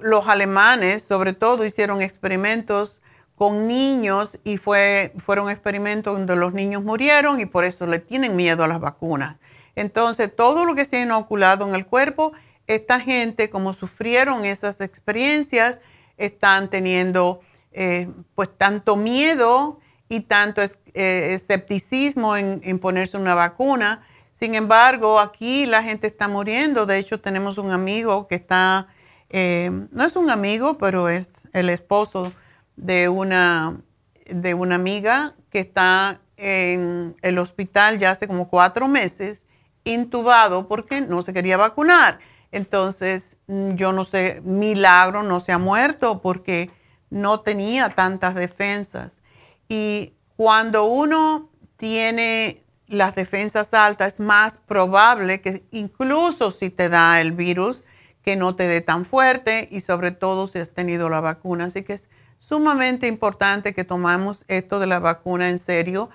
los 0.00 0.26
alemanes, 0.28 1.02
sobre 1.02 1.32
todo 1.32 1.64
hicieron 1.64 2.00
experimentos 2.00 3.02
con 3.36 3.66
niños 3.66 4.38
y 4.44 4.56
fue, 4.56 5.12
fueron 5.18 5.50
experimentos 5.50 6.16
donde 6.16 6.36
los 6.36 6.54
niños 6.54 6.82
murieron 6.82 7.40
y 7.40 7.46
por 7.46 7.64
eso 7.64 7.86
le 7.86 7.98
tienen 7.98 8.36
miedo 8.36 8.64
a 8.64 8.68
las 8.68 8.80
vacunas. 8.80 9.36
Entonces, 9.74 10.34
todo 10.34 10.64
lo 10.64 10.74
que 10.74 10.84
se 10.84 10.98
ha 10.98 11.02
inoculado 11.02 11.66
en 11.68 11.74
el 11.74 11.86
cuerpo, 11.86 12.32
esta 12.66 13.00
gente, 13.00 13.50
como 13.50 13.72
sufrieron 13.72 14.44
esas 14.44 14.80
experiencias, 14.80 15.80
están 16.16 16.70
teniendo 16.70 17.40
eh, 17.72 18.08
pues 18.34 18.50
tanto 18.56 18.96
miedo 18.96 19.80
y 20.08 20.20
tanto 20.20 20.62
eh, 20.62 21.34
escepticismo 21.34 22.36
en, 22.36 22.78
ponerse 22.78 23.16
una 23.16 23.34
vacuna. 23.34 24.06
Sin 24.30 24.54
embargo, 24.54 25.18
aquí 25.18 25.66
la 25.66 25.82
gente 25.82 26.06
está 26.06 26.28
muriendo. 26.28 26.86
De 26.86 26.98
hecho, 26.98 27.20
tenemos 27.20 27.58
un 27.58 27.70
amigo 27.70 28.28
que 28.28 28.34
está, 28.34 28.88
eh, 29.30 29.70
no 29.90 30.04
es 30.04 30.16
un 30.16 30.30
amigo, 30.30 30.78
pero 30.78 31.08
es 31.08 31.48
el 31.52 31.70
esposo 31.70 32.32
de 32.76 33.08
una, 33.08 33.80
de 34.26 34.54
una 34.54 34.74
amiga 34.74 35.34
que 35.50 35.60
está 35.60 36.20
en 36.36 37.16
el 37.22 37.38
hospital 37.38 37.98
ya 37.98 38.10
hace 38.10 38.26
como 38.26 38.48
cuatro 38.48 38.88
meses, 38.88 39.46
intubado 39.84 40.66
porque 40.66 41.00
no 41.00 41.22
se 41.22 41.32
quería 41.32 41.56
vacunar. 41.56 42.18
Entonces, 42.52 43.38
yo 43.48 43.92
no 43.92 44.04
sé, 44.04 44.42
milagro 44.44 45.22
no 45.22 45.40
se 45.40 45.52
ha 45.52 45.58
muerto 45.58 46.20
porque 46.20 46.70
no 47.10 47.40
tenía 47.40 47.88
tantas 47.90 48.34
defensas. 48.34 49.22
Y 49.68 50.14
cuando 50.36 50.84
uno 50.84 51.50
tiene 51.76 52.62
las 52.86 53.14
defensas 53.14 53.72
altas, 53.72 54.14
es 54.14 54.20
más 54.20 54.58
probable 54.58 55.40
que 55.40 55.64
incluso 55.70 56.50
si 56.50 56.68
te 56.68 56.90
da 56.90 57.20
el 57.22 57.32
virus, 57.32 57.84
que 58.22 58.36
no 58.36 58.54
te 58.54 58.68
dé 58.68 58.82
tan 58.82 59.04
fuerte 59.04 59.66
y 59.70 59.80
sobre 59.80 60.10
todo 60.10 60.46
si 60.46 60.58
has 60.58 60.70
tenido 60.70 61.08
la 61.08 61.20
vacuna. 61.20 61.64
Así 61.64 61.82
que 61.82 61.94
es 61.94 62.08
sumamente 62.38 63.06
importante 63.06 63.72
que 63.72 63.84
tomamos 63.84 64.44
esto 64.48 64.78
de 64.78 64.86
la 64.86 64.98
vacuna 64.98 65.48
en 65.48 65.58
serio 65.58 66.10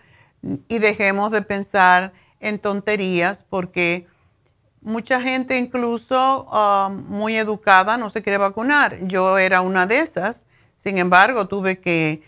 y 0.67 0.79
dejemos 0.79 1.31
de 1.31 1.41
pensar 1.41 2.13
en 2.39 2.59
tonterías 2.59 3.43
porque 3.49 4.07
mucha 4.87 5.21
gente 5.21 5.57
incluso 5.57 6.45
um, 6.45 7.03
muy 7.09 7.35
educada 7.35 7.97
no 7.97 8.09
se 8.09 8.21
quiere 8.21 8.37
vacunar. 8.37 8.97
Yo 9.01 9.37
era 9.37 9.59
una 9.59 9.85
de 9.85 9.99
esas, 9.99 10.45
sin 10.77 10.97
embargo 10.97 11.47
tuve 11.47 11.79
que 11.79 12.23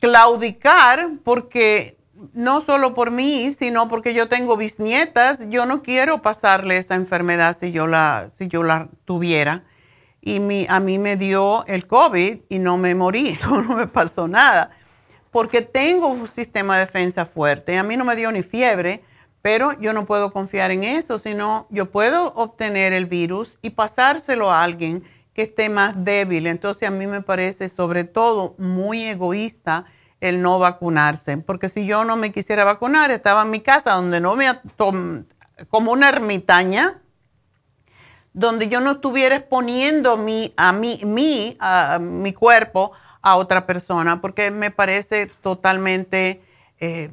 claudicar 0.00 1.10
porque 1.24 1.98
no 2.32 2.60
solo 2.60 2.94
por 2.94 3.10
mí, 3.10 3.50
sino 3.52 3.88
porque 3.88 4.14
yo 4.14 4.28
tengo 4.28 4.56
bisnietas, 4.56 5.50
yo 5.50 5.66
no 5.66 5.82
quiero 5.82 6.22
pasarle 6.22 6.78
esa 6.78 6.94
enfermedad 6.94 7.54
si 7.56 7.72
yo 7.72 7.86
la, 7.86 8.30
si 8.32 8.48
yo 8.48 8.62
la 8.62 8.88
tuviera. 9.04 9.64
Y 10.22 10.66
a 10.68 10.80
mí 10.80 10.98
me 10.98 11.16
dio 11.16 11.64
el 11.66 11.86
COVID 11.86 12.40
y 12.48 12.58
no 12.58 12.78
me 12.78 12.94
morí, 12.94 13.36
no, 13.44 13.60
no 13.60 13.76
me 13.76 13.86
pasó 13.86 14.26
nada, 14.28 14.70
porque 15.30 15.60
tengo 15.60 16.08
un 16.08 16.26
sistema 16.26 16.78
de 16.78 16.86
defensa 16.86 17.26
fuerte. 17.26 17.76
A 17.76 17.82
mí 17.82 17.98
no 17.98 18.06
me 18.06 18.16
dio 18.16 18.32
ni 18.32 18.42
fiebre, 18.42 19.04
pero 19.48 19.72
yo 19.80 19.94
no 19.94 20.04
puedo 20.04 20.30
confiar 20.30 20.72
en 20.72 20.84
eso, 20.84 21.18
sino 21.18 21.68
yo 21.70 21.90
puedo 21.90 22.34
obtener 22.34 22.92
el 22.92 23.06
virus 23.06 23.56
y 23.62 23.70
pasárselo 23.70 24.50
a 24.50 24.62
alguien 24.62 25.02
que 25.32 25.40
esté 25.40 25.70
más 25.70 26.04
débil. 26.04 26.46
Entonces 26.46 26.86
a 26.86 26.90
mí 26.90 27.06
me 27.06 27.22
parece 27.22 27.70
sobre 27.70 28.04
todo 28.04 28.56
muy 28.58 29.04
egoísta 29.04 29.86
el 30.20 30.42
no 30.42 30.58
vacunarse, 30.58 31.38
porque 31.38 31.70
si 31.70 31.86
yo 31.86 32.04
no 32.04 32.16
me 32.16 32.30
quisiera 32.30 32.64
vacunar, 32.64 33.10
estaba 33.10 33.40
en 33.40 33.48
mi 33.48 33.60
casa 33.60 33.94
donde 33.94 34.20
no 34.20 34.36
me 34.36 34.44
como 35.70 35.92
una 35.92 36.10
ermitaña, 36.10 37.00
donde 38.34 38.68
yo 38.68 38.82
no 38.82 38.90
estuviera 38.90 39.36
exponiendo 39.36 40.18
mi, 40.18 40.52
a 40.58 40.74
mí, 40.74 41.00
mi, 41.06 41.56
a, 41.58 41.98
mi 41.98 42.34
cuerpo 42.34 42.92
a 43.22 43.36
otra 43.36 43.64
persona, 43.64 44.20
porque 44.20 44.50
me 44.50 44.70
parece 44.70 45.24
totalmente 45.40 46.42
eh, 46.80 47.10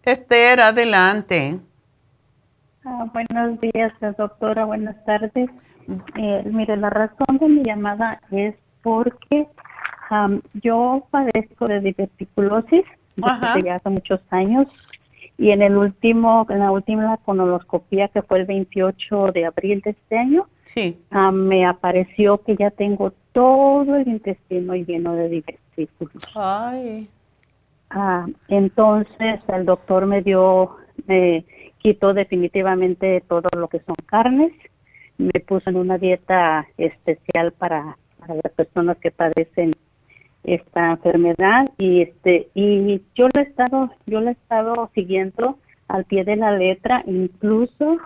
Esther, 0.04 0.62
adelante. 0.62 1.60
Ah, 2.86 3.06
buenos 3.14 3.60
días, 3.60 3.94
doctora. 4.18 4.66
Buenas 4.66 5.04
tardes. 5.06 5.50
Eh, 6.16 6.44
mire, 6.46 6.78
la 6.78 6.90
razón 6.90 7.38
de 7.40 7.48
mi 7.48 7.64
llamada 7.64 8.22
es 8.32 8.56
porque 8.82 9.48
yo 10.54 11.06
padezco 11.12 11.68
de 11.68 11.82
diverticulosis 11.82 12.84
desde 13.16 13.64
ya 13.64 13.76
hace 13.76 13.90
muchos 13.90 14.22
años 14.32 14.68
y 15.38 15.52
en 15.52 15.62
el 15.62 15.78
último, 15.78 16.46
en 16.50 16.60
la 16.60 16.72
última 16.72 17.18
colonoscopia 17.18 18.08
que 18.08 18.22
fue 18.22 18.40
el 18.40 18.46
28 18.46 19.32
de 19.34 19.46
abril 19.46 19.82
de 19.82 19.92
este 19.92 20.18
año, 20.18 20.48
sí. 20.66 20.98
me 21.32 21.66
apareció 21.66 22.42
que 22.44 22.56
ya 22.56 22.72
tengo 22.72 23.14
todo 23.32 23.96
el 23.96 24.08
intestino 24.08 24.74
lleno 24.76 25.16
de 25.16 25.30
divertículos. 25.30 26.24
Ay. 26.36 27.10
Ah, 27.90 28.28
entonces 28.48 29.40
el 29.48 29.66
doctor 29.66 30.06
me 30.06 30.22
dio, 30.22 30.78
me 31.08 31.46
quitó 31.80 32.14
definitivamente 32.14 33.24
todo 33.28 33.50
lo 33.58 33.68
que 33.68 33.80
son 33.80 33.96
carnes, 34.06 34.52
me 35.18 35.40
puso 35.40 35.70
en 35.70 35.78
una 35.78 35.98
dieta 35.98 36.68
especial 36.78 37.52
para, 37.52 37.98
las 38.28 38.54
personas 38.54 38.98
que 38.98 39.10
padecen 39.10 39.72
esta 40.44 40.92
enfermedad. 40.92 41.68
Y 41.78 42.02
este 42.02 42.50
y 42.54 43.02
yo 43.16 43.28
lo 43.34 43.42
he 43.42 43.44
estado 43.44 43.92
yo 44.06 44.22
lo 44.22 44.30
he 44.30 44.34
estado 44.34 44.92
siguiendo 44.94 45.58
al 45.88 46.06
pie 46.06 46.24
de 46.24 46.36
la 46.36 46.52
letra. 46.52 47.04
Incluso 47.08 47.98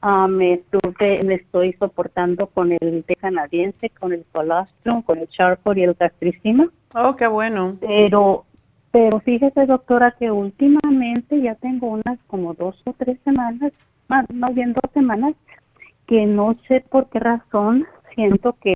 ah, 0.00 0.28
me 0.28 0.54
estuve 0.54 1.22
me 1.24 1.34
estoy 1.34 1.72
soportando 1.72 2.46
con 2.46 2.70
el 2.70 3.04
té 3.04 3.16
canadiense 3.16 3.90
con 3.90 4.12
el 4.12 4.24
colostrum 4.30 5.02
con 5.02 5.18
el 5.18 5.28
charcoal 5.28 5.78
y 5.78 5.82
el 5.82 5.94
gastricima. 5.94 6.68
Oh 6.94 7.16
qué 7.16 7.26
bueno. 7.26 7.76
Pero 7.80 8.44
pero 8.94 9.18
fíjese, 9.18 9.66
doctora, 9.66 10.12
que 10.12 10.30
últimamente 10.30 11.42
ya 11.42 11.56
tengo 11.56 11.88
unas 11.88 12.16
como 12.28 12.54
dos 12.54 12.80
o 12.84 12.94
tres 12.96 13.18
semanas, 13.24 13.72
más, 14.06 14.54
bien 14.54 14.72
dos 14.72 14.88
semanas, 14.92 15.34
que 16.06 16.26
no 16.26 16.56
sé 16.68 16.84
por 16.88 17.08
qué 17.08 17.18
razón 17.18 17.84
siento 18.14 18.56
que 18.62 18.72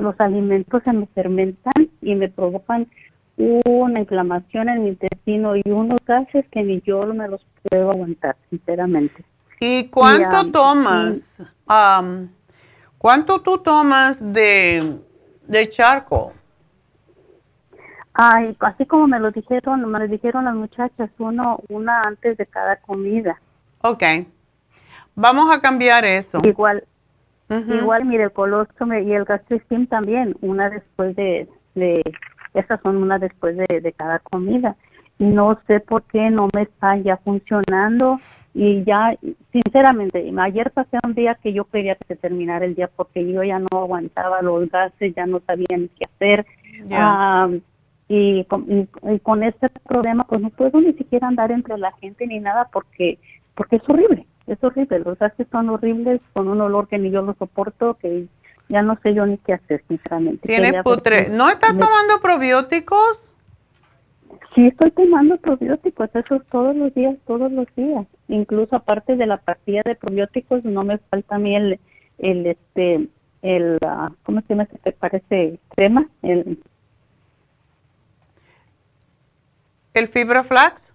los 0.00 0.18
alimentos 0.18 0.82
se 0.82 0.92
me 0.92 1.06
fermentan 1.06 1.88
y 2.02 2.16
me 2.16 2.28
provocan 2.28 2.88
una 3.36 4.00
inflamación 4.00 4.70
en 4.70 4.82
mi 4.82 4.88
intestino 4.88 5.54
y 5.54 5.62
unos 5.66 6.00
gases 6.04 6.44
que 6.50 6.64
ni 6.64 6.80
yo 6.80 7.06
me 7.14 7.28
los 7.28 7.46
puedo 7.62 7.92
aguantar, 7.92 8.34
sinceramente. 8.50 9.22
¿Y 9.60 9.84
cuánto 9.84 10.50
tomas? 10.50 11.44
¿Cuánto 12.98 13.40
tú 13.40 13.58
tomas 13.58 14.32
de, 14.32 14.98
de 15.46 15.70
charco? 15.70 16.32
Ay, 18.22 18.54
así 18.60 18.84
como 18.84 19.06
me 19.06 19.18
lo 19.18 19.30
dijeron, 19.30 19.90
me 19.90 19.98
lo 19.98 20.06
dijeron 20.06 20.44
las 20.44 20.54
muchachas, 20.54 21.08
uno, 21.18 21.60
una 21.70 22.02
antes 22.02 22.36
de 22.36 22.44
cada 22.44 22.76
comida. 22.76 23.40
Ok. 23.80 24.02
Vamos 25.14 25.50
a 25.50 25.58
cambiar 25.58 26.04
eso. 26.04 26.42
Igual, 26.44 26.84
igual, 27.48 28.04
mire, 28.04 28.24
el 28.24 28.32
colostrum 28.32 28.92
y 28.92 29.14
el 29.14 29.24
gastricim 29.24 29.86
también, 29.86 30.36
una 30.42 30.68
después 30.68 31.16
de, 31.16 31.48
de 31.74 32.02
esas 32.52 32.78
son 32.82 32.98
una 32.98 33.18
después 33.18 33.56
de, 33.56 33.80
de 33.80 33.92
cada 33.94 34.18
comida. 34.18 34.76
No 35.18 35.58
sé 35.66 35.80
por 35.80 36.02
qué 36.02 36.28
no 36.28 36.48
me 36.54 36.62
está 36.62 36.98
ya 36.98 37.16
funcionando 37.16 38.20
y 38.52 38.84
ya, 38.84 39.16
sinceramente, 39.50 40.30
ayer 40.38 40.70
pasé 40.72 40.98
un 41.04 41.14
día 41.14 41.36
que 41.36 41.54
yo 41.54 41.64
quería 41.64 41.94
que 41.94 42.04
se 42.04 42.16
terminara 42.16 42.66
el 42.66 42.74
día 42.74 42.90
porque 42.94 43.26
yo 43.26 43.42
ya 43.42 43.58
no 43.58 43.68
aguantaba 43.72 44.42
los 44.42 44.68
gases, 44.68 45.14
ya 45.14 45.24
no 45.24 45.40
sabía 45.46 45.78
ni 45.78 45.88
qué 45.88 46.04
hacer. 46.04 46.44
Ah, 46.92 47.48
y 48.12 48.44
con, 48.44 49.44
este 49.44 49.68
problema 49.86 50.24
pues 50.24 50.40
no 50.40 50.50
puedo 50.50 50.80
ni 50.80 50.92
siquiera 50.94 51.28
andar 51.28 51.52
entre 51.52 51.78
la 51.78 51.92
gente 51.92 52.26
ni 52.26 52.40
nada 52.40 52.68
porque 52.72 53.20
porque 53.54 53.76
es 53.76 53.88
horrible 53.88 54.26
es 54.48 54.58
horrible. 54.64 54.98
Los 54.98 55.16
gases 55.16 55.46
son 55.52 55.68
horribles 55.68 56.20
con 56.32 56.48
un 56.48 56.60
olor 56.60 56.88
que 56.88 56.98
ni 56.98 57.12
yo 57.12 57.22
lo 57.22 57.34
soporto 57.34 57.94
que 57.94 58.26
ya 58.68 58.82
no 58.82 58.98
sé 59.00 59.14
yo 59.14 59.24
ni 59.26 59.38
qué 59.38 59.52
hacer 59.52 59.84
sinceramente. 59.86 60.48
Tienes 60.48 60.82
putre. 60.82 61.28
no 61.30 61.48
estás 61.48 61.76
tomando 61.76 62.20
probióticos 62.20 63.36
sí 64.56 64.66
estoy 64.66 64.90
tomando 64.90 65.36
probióticos 65.36 66.10
eso 66.12 66.40
todos 66.50 66.74
los 66.74 66.92
días 66.92 67.14
todos 67.28 67.52
los 67.52 67.66
días. 67.76 68.08
Incluso 68.26 68.74
aparte 68.74 69.14
de 69.14 69.26
la 69.26 69.36
pastilla 69.36 69.82
de 69.84 69.94
probióticos 69.94 70.64
no 70.64 70.82
me 70.82 70.98
falta 70.98 71.36
a 71.36 71.38
mí 71.38 71.54
el 71.54 71.78
el 72.18 72.46
este 72.46 73.08
el 73.42 73.78
ah, 73.82 74.10
cómo 74.24 74.40
se 74.40 74.48
llama 74.48 74.66
se 74.82 74.90
parece 74.90 75.60
crema 75.68 76.08
el 76.22 76.58
¿El 79.94 80.08
fibra 80.08 80.42
flax? 80.42 80.94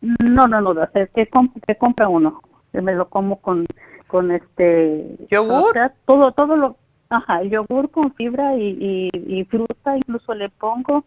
No, 0.00 0.48
no, 0.48 0.60
no, 0.60 0.74
¿qué, 1.14 1.76
compra 1.76 2.08
uno? 2.08 2.40
me 2.72 2.94
lo 2.94 3.08
como 3.08 3.40
con, 3.40 3.66
con 4.06 4.30
este... 4.30 5.16
¿Yogur? 5.30 5.74
todo, 6.06 6.32
todo 6.32 6.56
lo... 6.56 6.76
Ajá, 7.08 7.42
el 7.42 7.50
yogur 7.50 7.90
con 7.90 8.14
fibra 8.14 8.56
y, 8.56 9.10
y, 9.12 9.44
fruta 9.44 9.96
incluso 9.96 10.32
le 10.32 10.48
pongo, 10.48 11.04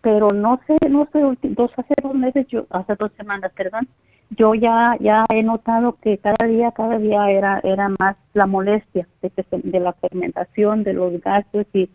pero 0.00 0.30
no 0.30 0.60
sé, 0.66 0.76
no 0.88 1.08
sé, 1.12 1.20
dos, 1.50 1.70
hace 1.76 1.94
dos 2.02 2.14
meses, 2.14 2.46
yo, 2.48 2.66
hace 2.70 2.96
dos 2.96 3.12
semanas, 3.16 3.52
perdón, 3.54 3.88
yo 4.30 4.54
ya 4.54 4.96
ya 5.00 5.24
he 5.30 5.42
notado 5.42 5.96
que 6.02 6.18
cada 6.18 6.46
día 6.46 6.72
cada 6.72 6.98
día 6.98 7.30
era 7.30 7.60
era 7.64 7.88
más 7.98 8.16
la 8.34 8.46
molestia 8.46 9.08
de 9.22 9.30
que 9.30 9.44
de 9.50 9.80
la 9.80 9.92
fermentación 9.94 10.84
de 10.84 10.92
los 10.92 11.20
gases 11.22 11.66
y 11.72 11.88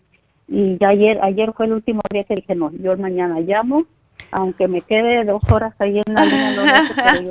y 0.48 0.77
ya 0.80 0.90
ayer 0.90 1.19
ayer 1.22 1.53
fue 1.53 1.68
el 1.68 1.73
último 1.73 2.02
día 2.10 2.23
que 2.23 2.35
dije 2.35 2.56
no 2.56 2.72
yo 2.72 2.98
mañana 2.98 3.40
llamo 3.40 3.85
aunque 4.34 4.68
me 4.68 4.82
quede 4.82 5.24
dos 5.24 5.42
horas 5.50 5.74
ahí 5.80 6.02
en 6.06 6.14
la 6.14 6.26
línea, 6.26 6.84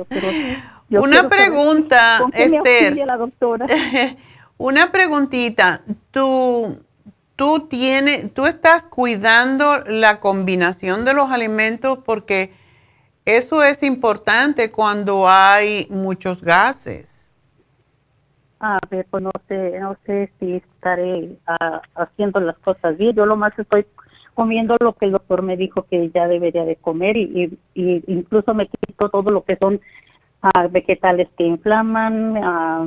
Una 0.89 1.27
pregunta, 1.27 2.21
Esther. 2.33 2.95
La 3.05 3.17
doctora? 3.17 3.65
Una 4.57 4.91
preguntita. 4.91 5.81
¿Tú, 6.11 6.79
tú, 7.35 7.67
tienes, 7.67 8.33
¿Tú 8.33 8.45
estás 8.45 8.87
cuidando 8.87 9.79
la 9.87 10.19
combinación 10.19 11.03
de 11.03 11.13
los 11.13 11.31
alimentos? 11.31 11.99
Porque 12.05 12.51
eso 13.25 13.63
es 13.63 13.83
importante 13.83 14.71
cuando 14.71 15.27
hay 15.27 15.87
muchos 15.89 16.41
gases. 16.41 17.33
A 18.59 18.77
ver, 18.89 19.05
pues 19.09 19.23
no 19.23 19.31
sé, 19.49 19.79
no 19.79 19.97
sé 20.05 20.31
si 20.39 20.55
estaré 20.55 21.37
ah, 21.47 21.81
haciendo 21.95 22.39
las 22.39 22.57
cosas 22.59 22.97
bien. 22.97 23.15
Yo 23.15 23.25
lo 23.25 23.35
más 23.35 23.57
estoy 23.57 23.85
comiendo 24.33 24.75
lo 24.79 24.93
que 24.93 25.05
el 25.05 25.11
doctor 25.11 25.41
me 25.41 25.57
dijo 25.57 25.83
que 25.83 26.09
ya 26.13 26.27
debería 26.27 26.65
de 26.65 26.75
comer 26.75 27.17
y, 27.17 27.57
incluso 27.75 28.53
me 28.53 28.67
quito 28.67 29.09
todo 29.09 29.31
lo 29.31 29.43
que 29.43 29.57
son 29.57 29.79
ah, 30.41 30.67
vegetales 30.67 31.27
que 31.37 31.45
inflaman, 31.45 32.37
ah, 32.43 32.85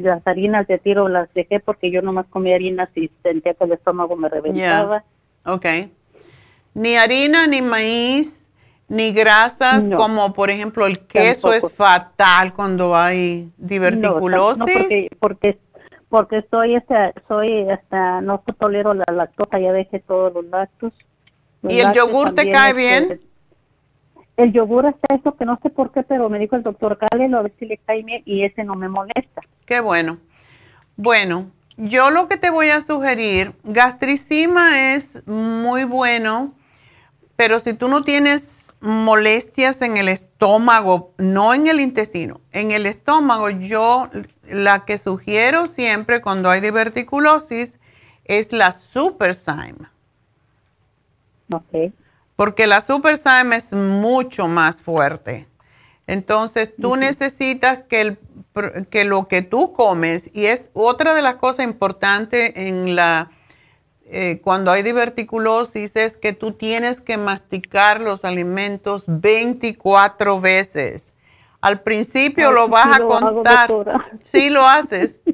las 0.00 0.26
harinas 0.26 0.66
de 0.66 0.78
tiro 0.78 1.08
las 1.08 1.32
dejé 1.34 1.60
porque 1.60 1.90
yo 1.90 2.02
nomás 2.02 2.26
comía 2.26 2.56
harinas 2.56 2.88
y 2.94 3.10
sentía 3.22 3.54
que 3.54 3.64
el 3.64 3.72
estómago 3.72 4.16
me 4.16 4.28
reventaba. 4.28 5.04
Ok. 5.44 5.66
Ni 6.74 6.96
harina, 6.96 7.46
ni 7.46 7.62
maíz, 7.62 8.48
ni 8.88 9.12
grasas, 9.12 9.88
como 9.88 10.32
por 10.32 10.50
ejemplo 10.50 10.86
el 10.86 11.00
queso 11.00 11.52
es 11.52 11.70
fatal 11.72 12.54
cuando 12.54 12.96
hay 12.96 13.50
diverticulosis. 13.58 14.58
No, 14.58 14.66
porque, 14.66 15.10
porque, 15.20 15.58
porque 16.08 16.44
soy, 16.50 16.76
este, 16.76 17.14
soy, 17.26 17.68
hasta, 17.68 18.20
no 18.20 18.42
tolero 18.58 18.94
la 18.94 19.04
lactosa, 19.12 19.58
ya 19.58 19.72
dejé 19.72 20.00
todos 20.00 20.32
los 20.32 20.44
lactos. 20.46 20.92
¿Y 21.68 21.80
el 21.80 21.92
yogur 21.92 22.34
te 22.34 22.50
cae 22.50 22.70
este, 22.70 22.80
bien? 22.80 23.20
El 24.36 24.52
yogur 24.52 24.86
es 24.86 24.94
eso 25.18 25.36
que 25.36 25.44
no 25.44 25.58
sé 25.62 25.70
por 25.70 25.90
qué, 25.90 26.02
pero 26.04 26.28
me 26.28 26.38
dijo 26.38 26.56
el 26.56 26.62
doctor 26.62 26.96
Calen 26.98 27.34
a 27.34 27.42
ver 27.42 27.52
si 27.58 27.66
le 27.66 27.78
cae 27.78 28.02
bien 28.02 28.22
y 28.24 28.44
ese 28.44 28.64
no 28.64 28.74
me 28.74 28.88
molesta. 28.88 29.42
Qué 29.66 29.80
bueno. 29.80 30.18
Bueno, 30.96 31.50
yo 31.76 32.10
lo 32.10 32.28
que 32.28 32.36
te 32.36 32.50
voy 32.50 32.68
a 32.68 32.80
sugerir, 32.80 33.52
gastricima 33.64 34.94
es 34.94 35.26
muy 35.26 35.84
bueno, 35.84 36.54
pero 37.36 37.58
si 37.58 37.74
tú 37.74 37.88
no 37.88 38.02
tienes 38.02 38.76
molestias 38.80 39.82
en 39.82 39.96
el 39.96 40.08
estómago, 40.08 41.12
no 41.18 41.54
en 41.54 41.66
el 41.66 41.80
intestino, 41.80 42.40
en 42.52 42.70
el 42.70 42.86
estómago, 42.86 43.50
yo 43.50 44.08
la 44.50 44.84
que 44.84 44.98
sugiero 44.98 45.66
siempre 45.66 46.20
cuando 46.20 46.50
hay 46.50 46.60
diverticulosis 46.60 47.78
es 48.24 48.52
la 48.52 48.72
Superzyme. 48.72 49.88
Ok 51.52 51.92
porque 52.38 52.68
la 52.68 52.80
Super 52.80 53.14
es 53.52 53.72
mucho 53.72 54.46
más 54.46 54.80
fuerte. 54.80 55.48
Entonces, 56.06 56.72
tú 56.80 56.94
necesitas 56.94 57.80
que, 57.88 58.00
el, 58.00 58.18
que 58.90 59.04
lo 59.04 59.26
que 59.26 59.42
tú 59.42 59.72
comes, 59.72 60.30
y 60.32 60.46
es 60.46 60.70
otra 60.72 61.14
de 61.14 61.22
las 61.22 61.34
cosas 61.34 61.64
importantes 61.64 62.52
en 62.54 62.94
la, 62.94 63.32
eh, 64.04 64.40
cuando 64.40 64.70
hay 64.70 64.84
diverticulosis, 64.84 65.96
es 65.96 66.16
que 66.16 66.32
tú 66.32 66.52
tienes 66.52 67.00
que 67.00 67.18
masticar 67.18 68.00
los 68.00 68.24
alimentos 68.24 69.02
24 69.08 70.40
veces. 70.40 71.14
Al 71.60 71.80
principio 71.80 72.52
lo 72.52 72.68
vas 72.68 72.98
a 72.98 73.04
contar. 73.04 73.70
sí, 74.22 74.50
lo 74.50 74.66
haces. 74.66 75.20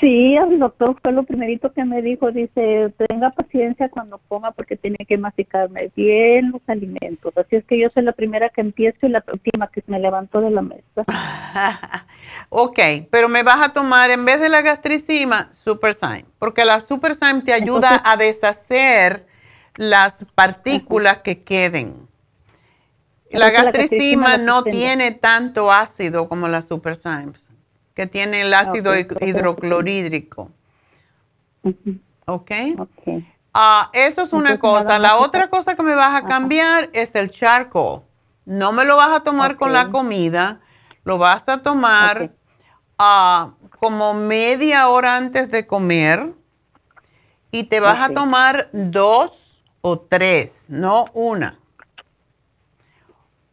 Sí, 0.00 0.36
el 0.36 0.58
doctor 0.58 0.96
fue 1.00 1.12
lo 1.12 1.22
primerito 1.22 1.72
que 1.72 1.84
me 1.84 2.02
dijo, 2.02 2.30
dice, 2.30 2.92
tenga 3.08 3.30
paciencia 3.30 3.88
cuando 3.88 4.20
coma 4.28 4.52
porque 4.52 4.76
tiene 4.76 4.98
que 5.08 5.16
masticarme 5.16 5.90
bien 5.96 6.50
los 6.50 6.60
alimentos. 6.66 7.32
Así 7.36 7.56
es 7.56 7.64
que 7.64 7.78
yo 7.78 7.88
soy 7.94 8.02
la 8.02 8.12
primera 8.12 8.50
que 8.50 8.60
empiezo 8.60 9.06
y 9.06 9.08
la 9.08 9.24
última 9.32 9.68
que 9.68 9.82
me 9.86 9.98
levantó 9.98 10.40
de 10.40 10.50
la 10.50 10.60
mesa. 10.60 11.04
ok, 12.50 12.78
pero 13.10 13.28
me 13.28 13.42
vas 13.42 13.64
a 13.64 13.72
tomar 13.72 14.10
en 14.10 14.24
vez 14.24 14.38
de 14.40 14.50
la 14.50 14.60
gastricima, 14.60 15.50
Superzyme, 15.52 16.26
porque 16.38 16.64
la 16.64 16.80
Superzyme 16.80 17.40
te 17.40 17.54
ayuda 17.54 18.02
a 18.04 18.16
deshacer 18.16 19.26
las 19.76 20.26
partículas 20.34 21.18
que 21.18 21.42
queden. 21.42 22.05
La 23.36 23.50
gastricima 23.50 24.36
no 24.36 24.64
tiene 24.64 25.12
tanto 25.12 25.70
ácido 25.70 26.28
como 26.28 26.48
la 26.48 26.62
Superzyme 26.62 27.32
que 27.96 28.06
tiene 28.06 28.42
el 28.42 28.52
ácido 28.52 28.92
hidroclorídrico. 28.94 30.50
¿Ok? 32.26 32.50
Ah, 33.54 33.90
eso 33.94 34.20
es 34.20 34.34
una 34.34 34.58
cosa. 34.58 34.98
La 34.98 35.16
otra 35.16 35.48
cosa 35.48 35.74
que 35.74 35.82
me 35.82 35.94
vas 35.94 36.14
a 36.14 36.26
cambiar 36.26 36.90
es 36.92 37.14
el 37.14 37.30
charcoal. 37.30 38.02
No 38.44 38.72
me 38.72 38.84
lo 38.84 38.96
vas 38.96 39.10
a 39.12 39.20
tomar 39.20 39.56
con 39.56 39.72
la 39.72 39.88
comida, 39.88 40.60
lo 41.04 41.16
vas 41.16 41.48
a 41.48 41.62
tomar 41.62 42.34
ah, 42.98 43.54
como 43.80 44.12
media 44.12 44.88
hora 44.88 45.16
antes 45.16 45.50
de 45.50 45.66
comer 45.66 46.34
y 47.50 47.64
te 47.64 47.80
vas 47.80 48.10
a 48.10 48.12
tomar 48.12 48.68
dos 48.72 49.62
o 49.80 49.98
tres, 49.98 50.66
no 50.68 51.06
una. 51.14 51.58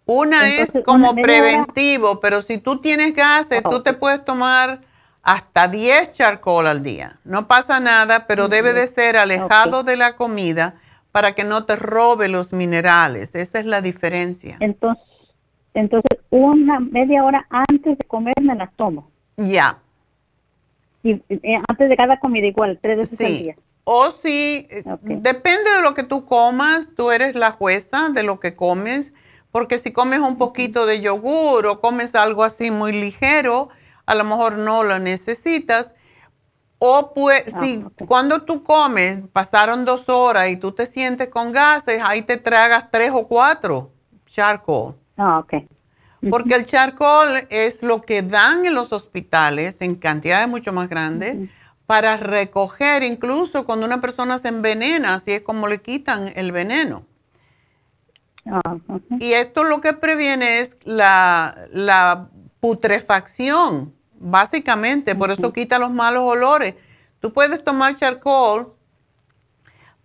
Una 0.05 0.49
es 0.49 0.71
como 0.85 1.15
preventivo, 1.15 2.19
pero 2.19 2.41
si 2.41 2.57
tú 2.57 2.81
tienes 2.81 3.15
gases, 3.15 3.63
tú 3.63 3.81
te 3.83 3.93
puedes 3.93 4.23
tomar 4.25 4.81
hasta 5.21 5.69
10 5.69 6.13
charcoal 6.13 6.67
al 6.67 6.83
día. 6.83 7.19
No 7.23 7.47
pasa 7.47 7.79
nada, 7.79 8.27
pero 8.27 8.49
debe 8.49 8.73
de 8.73 8.87
ser 8.87 9.15
alejado 9.15 9.83
de 9.83 9.95
la 9.95 10.15
comida 10.15 10.75
para 11.13 11.33
que 11.33 11.45
no 11.45 11.65
te 11.65 11.77
robe 11.77 12.27
los 12.27 12.51
minerales. 12.51 13.35
Esa 13.35 13.59
es 13.59 13.65
la 13.65 13.81
diferencia. 13.81 14.57
Entonces, 14.59 15.03
entonces 15.73 16.19
una 16.29 16.79
media 16.79 17.23
hora 17.23 17.47
antes 17.49 17.97
de 17.97 18.05
comer 18.05 18.33
me 18.41 18.55
las 18.55 18.73
tomo. 18.75 19.09
Ya. 19.37 19.79
Y, 21.03 21.21
antes 21.67 21.89
de 21.89 21.95
cada 21.95 22.19
comida 22.19 22.47
igual, 22.47 22.79
tres 22.81 22.97
veces 22.97 23.21
al 23.21 23.37
día. 23.37 23.55
O 23.85 24.11
si, 24.11 24.67
eh, 24.69 24.83
depende 25.01 25.69
de 25.75 25.81
lo 25.81 25.93
que 25.93 26.03
tú 26.03 26.25
comas, 26.25 26.91
tú 26.95 27.11
eres 27.11 27.35
la 27.35 27.51
jueza 27.51 28.09
de 28.09 28.23
lo 28.23 28.39
que 28.39 28.55
comes 28.55 29.13
porque 29.53 29.77
si 29.77 29.93
comes 29.93 30.19
un 30.19 30.37
poquito 30.39 30.87
de 30.87 30.99
yogur 30.99 31.67
o 31.67 31.79
comes 31.79 32.15
algo 32.15 32.43
así 32.43 32.71
muy 32.71 32.91
ligero, 32.91 33.69
a 34.07 34.15
lo 34.15 34.23
mejor 34.23 34.57
no 34.57 34.81
lo 34.81 34.97
necesitas. 34.97 35.93
O 36.79 37.13
pues, 37.13 37.53
si 37.61 37.85
cuando 38.07 38.41
tú 38.41 38.63
comes, 38.63 39.21
pasaron 39.31 39.85
dos 39.85 40.09
horas 40.09 40.49
y 40.49 40.57
tú 40.57 40.71
te 40.71 40.87
sientes 40.87 41.27
con 41.27 41.51
gases, 41.51 42.01
ahí 42.03 42.23
te 42.23 42.37
tragas 42.37 42.89
tres 42.89 43.11
o 43.13 43.27
cuatro 43.27 43.91
charcoal. 44.25 44.95
Ah, 45.17 45.37
ok. 45.37 45.53
Porque 46.31 46.55
el 46.55 46.65
charcoal 46.65 47.45
es 47.51 47.83
lo 47.83 48.01
que 48.01 48.23
dan 48.23 48.65
en 48.65 48.73
los 48.73 48.91
hospitales 48.91 49.81
en 49.81 49.93
cantidades 49.93 50.47
mucho 50.47 50.73
más 50.73 50.89
grandes 50.89 51.47
para 51.85 52.17
recoger, 52.17 53.03
incluso 53.03 53.65
cuando 53.65 53.85
una 53.85 54.01
persona 54.01 54.39
se 54.39 54.47
envenena, 54.47 55.13
así 55.13 55.33
es 55.33 55.41
como 55.41 55.67
le 55.67 55.79
quitan 55.79 56.33
el 56.35 56.51
veneno. 56.51 57.05
Ah, 58.45 58.77
y 59.19 59.33
esto 59.33 59.63
lo 59.63 59.81
que 59.81 59.93
previene 59.93 60.59
es 60.59 60.77
la, 60.83 62.29
putrefacción, 62.59 63.93
básicamente, 64.13 65.15
por 65.15 65.31
eso 65.31 65.51
quita 65.51 65.79
los 65.79 65.91
malos 65.91 66.23
olores. 66.23 66.75
Tú 67.19 67.33
puedes 67.33 67.61
tomar 67.61 67.95
charcoal. 67.95 68.67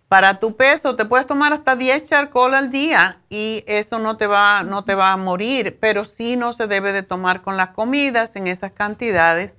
Para 0.09 0.39
tu 0.39 0.57
peso, 0.57 0.95
te 0.95 1.05
puedes 1.05 1.25
tomar 1.25 1.53
hasta 1.53 1.75
10 1.75 2.05
charcoal 2.05 2.55
al 2.55 2.69
día 2.69 3.21
y 3.29 3.63
eso 3.67 3.99
no 3.99 4.17
te 4.17 4.27
va, 4.27 4.63
no 4.63 4.83
te 4.83 4.95
va 4.95 5.13
a 5.13 5.17
morir, 5.17 5.77
pero 5.79 6.03
sí 6.03 6.35
no 6.35 6.51
se 6.51 6.67
debe 6.67 6.91
de 6.91 7.03
tomar 7.03 7.41
con 7.43 7.57
las 7.57 7.69
comidas 7.69 8.35
en 8.35 8.47
esas 8.47 8.71
cantidades 8.71 9.55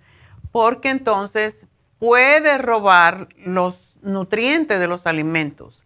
porque 0.53 0.91
entonces 0.91 1.67
puede 1.99 2.59
robar 2.59 3.29
los 3.45 3.97
nutrientes 4.03 4.81
de 4.81 4.89
los 4.89 5.07
alimentos. 5.07 5.85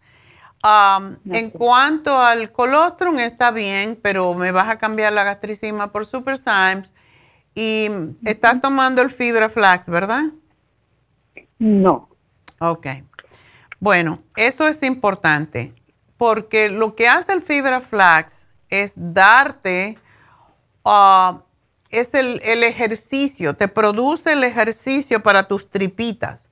En 0.65 1.51
cuanto 1.51 2.19
al 2.19 2.51
colostrum, 2.51 3.19
está 3.19 3.51
bien, 3.51 3.99
pero 4.01 4.32
me 4.32 4.51
vas 4.51 4.69
a 4.70 4.78
cambiar 4.78 5.12
la 5.12 5.23
gastricima 5.23 5.93
por 5.93 6.07
Super 6.07 6.39
Symes. 6.39 6.91
Y 7.55 7.91
estás 8.24 8.61
tomando 8.62 9.03
el 9.03 9.11
Fibra 9.11 9.49
Flax, 9.49 9.89
¿verdad? 9.89 10.24
No. 11.59 12.09
Ok. 12.61 12.86
Bueno, 13.78 14.19
eso 14.36 14.66
es 14.66 14.82
importante 14.82 15.74
porque 16.16 16.70
lo 16.70 16.95
que 16.95 17.09
hace 17.09 17.32
el 17.32 17.43
Fibra 17.43 17.82
Flax 17.82 18.47
es 18.70 18.95
darte, 18.97 19.99
ah, 20.85 21.43
es 21.91 22.15
el, 22.15 22.41
el 22.45 22.65
ejercicio, 22.65 23.55
te 23.55 23.69
produce 23.69 24.32
el 24.32 24.45
ejercicio 24.45 25.23
para 25.23 25.47
tus 25.47 25.69
tripitas. 25.69 26.49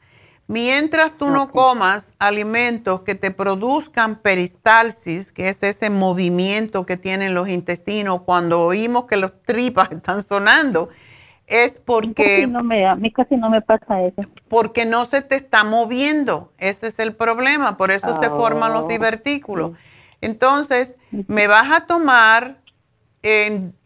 Mientras 0.48 1.16
tú 1.16 1.30
no 1.30 1.50
comas 1.50 2.12
alimentos 2.18 3.02
que 3.02 3.14
te 3.14 3.30
produzcan 3.30 4.16
peristalsis, 4.16 5.32
que 5.32 5.48
es 5.48 5.62
ese 5.62 5.88
movimiento 5.88 6.84
que 6.84 6.96
tienen 6.96 7.34
los 7.34 7.48
intestinos 7.48 8.22
cuando 8.22 8.62
oímos 8.62 9.06
que 9.06 9.16
los 9.16 9.32
tripas 9.42 9.90
están 9.92 10.22
sonando, 10.22 10.90
es 11.46 11.78
porque... 11.78 12.46
No 12.46 12.62
me, 12.62 12.86
a 12.86 12.94
mí 12.94 13.12
casi 13.12 13.36
no 13.36 13.50
me 13.50 13.62
pasa 13.62 14.02
eso. 14.02 14.22
Porque 14.48 14.84
no 14.84 15.04
se 15.04 15.22
te 15.22 15.36
está 15.36 15.64
moviendo. 15.64 16.52
Ese 16.58 16.88
es 16.88 16.98
el 16.98 17.14
problema. 17.14 17.76
Por 17.76 17.90
eso 17.90 18.18
se 18.20 18.28
forman 18.28 18.72
los 18.72 18.84
oh, 18.84 18.88
divertículos. 18.88 19.72
Entonces, 20.20 20.92
me 21.10 21.46
vas 21.46 21.72
a 21.72 21.86
tomar 21.86 22.58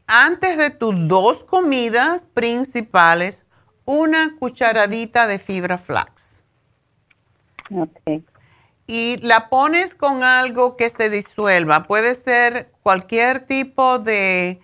antes 0.07 0.57
de 0.57 0.71
tus 0.71 0.95
dos 1.09 1.45
comidas 1.45 2.27
principales 2.27 3.45
una 3.85 4.37
cucharadita 4.39 5.27
de 5.27 5.39
fibra 5.39 5.79
flax. 5.79 6.43
Y 8.87 9.17
la 9.19 9.49
pones 9.49 9.95
con 9.95 10.23
algo 10.23 10.77
que 10.77 10.91
se 10.91 11.11
disuelva. 11.11 11.85
Puede 11.85 12.15
ser 12.15 12.71
cualquier 12.83 13.41
tipo 13.41 13.99
de 13.99 14.61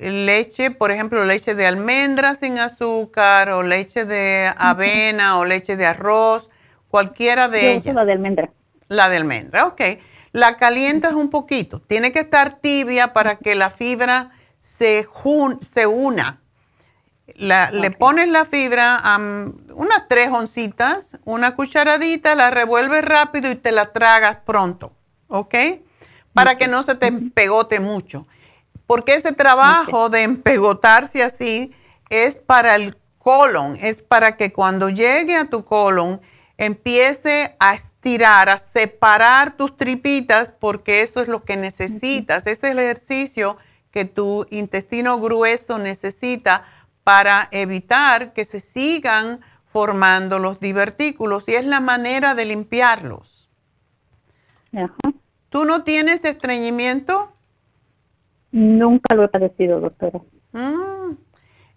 leche, 0.00 0.70
por 0.70 0.90
ejemplo, 0.90 1.24
leche 1.24 1.54
de 1.54 1.66
almendra 1.66 2.34
sin 2.34 2.58
azúcar 2.58 3.50
o 3.50 3.62
leche 3.62 4.04
de 4.04 4.50
avena 4.56 5.38
o 5.38 5.44
leche 5.44 5.76
de 5.76 5.86
arroz, 5.86 6.50
cualquiera 6.88 7.48
de 7.48 7.72
ellas. 7.74 7.94
La 7.94 8.04
de 8.04 8.12
almendra. 8.12 8.50
La 8.88 9.08
de 9.08 9.16
almendra, 9.16 9.66
ok. 9.66 9.80
La 10.32 10.56
calientas 10.56 11.12
un 11.12 11.30
poquito. 11.30 11.80
Tiene 11.80 12.12
que 12.12 12.20
estar 12.20 12.60
tibia 12.60 13.12
para 13.12 13.36
que 13.36 13.54
la 13.54 13.70
fibra 13.70 14.30
se, 14.56 15.06
se 15.60 15.86
una 15.86 16.39
le 17.36 17.90
pones 17.90 18.28
la 18.28 18.44
fibra 18.44 18.96
a 18.96 19.16
unas 19.16 20.08
tres 20.08 20.28
oncitas, 20.30 21.16
una 21.24 21.54
cucharadita, 21.54 22.34
la 22.34 22.50
revuelves 22.50 23.04
rápido 23.04 23.50
y 23.50 23.56
te 23.56 23.72
la 23.72 23.92
tragas 23.92 24.36
pronto, 24.44 24.92
¿ok? 25.28 25.54
para 26.32 26.56
que 26.56 26.68
no 26.68 26.82
se 26.82 26.94
te 26.94 27.06
empegote 27.06 27.80
mucho. 27.80 28.26
Porque 28.86 29.14
ese 29.14 29.32
trabajo 29.32 30.08
de 30.08 30.22
empegotarse 30.22 31.22
así 31.22 31.72
es 32.08 32.36
para 32.36 32.74
el 32.74 32.96
colon, 33.18 33.76
es 33.80 34.02
para 34.02 34.36
que 34.36 34.52
cuando 34.52 34.88
llegue 34.88 35.36
a 35.36 35.44
tu 35.44 35.64
colon 35.64 36.20
empiece 36.56 37.56
a 37.58 37.74
estirar, 37.74 38.48
a 38.48 38.58
separar 38.58 39.52
tus 39.52 39.76
tripitas, 39.76 40.52
porque 40.58 41.02
eso 41.02 41.20
es 41.20 41.28
lo 41.28 41.44
que 41.44 41.56
necesitas. 41.56 42.46
Ese 42.46 42.66
es 42.66 42.72
el 42.72 42.78
ejercicio 42.78 43.56
que 43.90 44.04
tu 44.04 44.46
intestino 44.50 45.18
grueso 45.20 45.78
necesita 45.78 46.64
para 47.04 47.48
evitar 47.52 48.32
que 48.32 48.44
se 48.44 48.60
sigan 48.60 49.40
formando 49.64 50.38
los 50.38 50.60
divertículos 50.60 51.48
y 51.48 51.54
es 51.54 51.64
la 51.64 51.80
manera 51.80 52.34
de 52.34 52.44
limpiarlos. 52.44 53.48
¿Tú 55.48 55.64
no 55.64 55.82
tienes 55.82 56.24
estreñimiento? 56.24 57.32
Nunca 58.52 59.14
lo 59.14 59.24
he 59.24 59.28
padecido, 59.28 59.80
doctora. 59.80 60.20
Mm. 60.52 61.16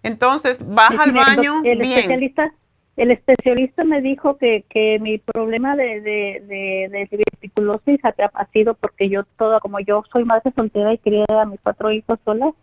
Entonces, 0.04 0.68
baja 0.68 1.04
al 1.04 1.12
baño 1.12 1.62
el 1.64 1.80
bien. 1.80 2.00
Especialista, 2.00 2.54
el 2.98 3.12
especialista 3.12 3.84
me 3.84 4.02
dijo 4.02 4.38
que, 4.38 4.66
que 4.70 5.00
mi 5.00 5.18
problema 5.18 5.76
de, 5.76 6.02
de, 6.02 6.44
de, 6.48 6.90
de 6.91 7.08
diverticulosis 7.10 8.00
ha, 8.04 8.14
ha 8.34 8.45
sido 8.48 8.74
porque 8.74 9.10
yo 9.10 9.24
toda, 9.38 9.60
como 9.60 9.80
yo 9.80 10.04
soy 10.12 10.26
madre 10.26 10.52
soltera 10.56 10.94
y 10.94 10.98
quería 10.98 11.26
a 11.30 11.45
mis 11.45 11.60
cuatro 11.62 11.91
hijos 11.91 12.20
sola, 12.26 12.54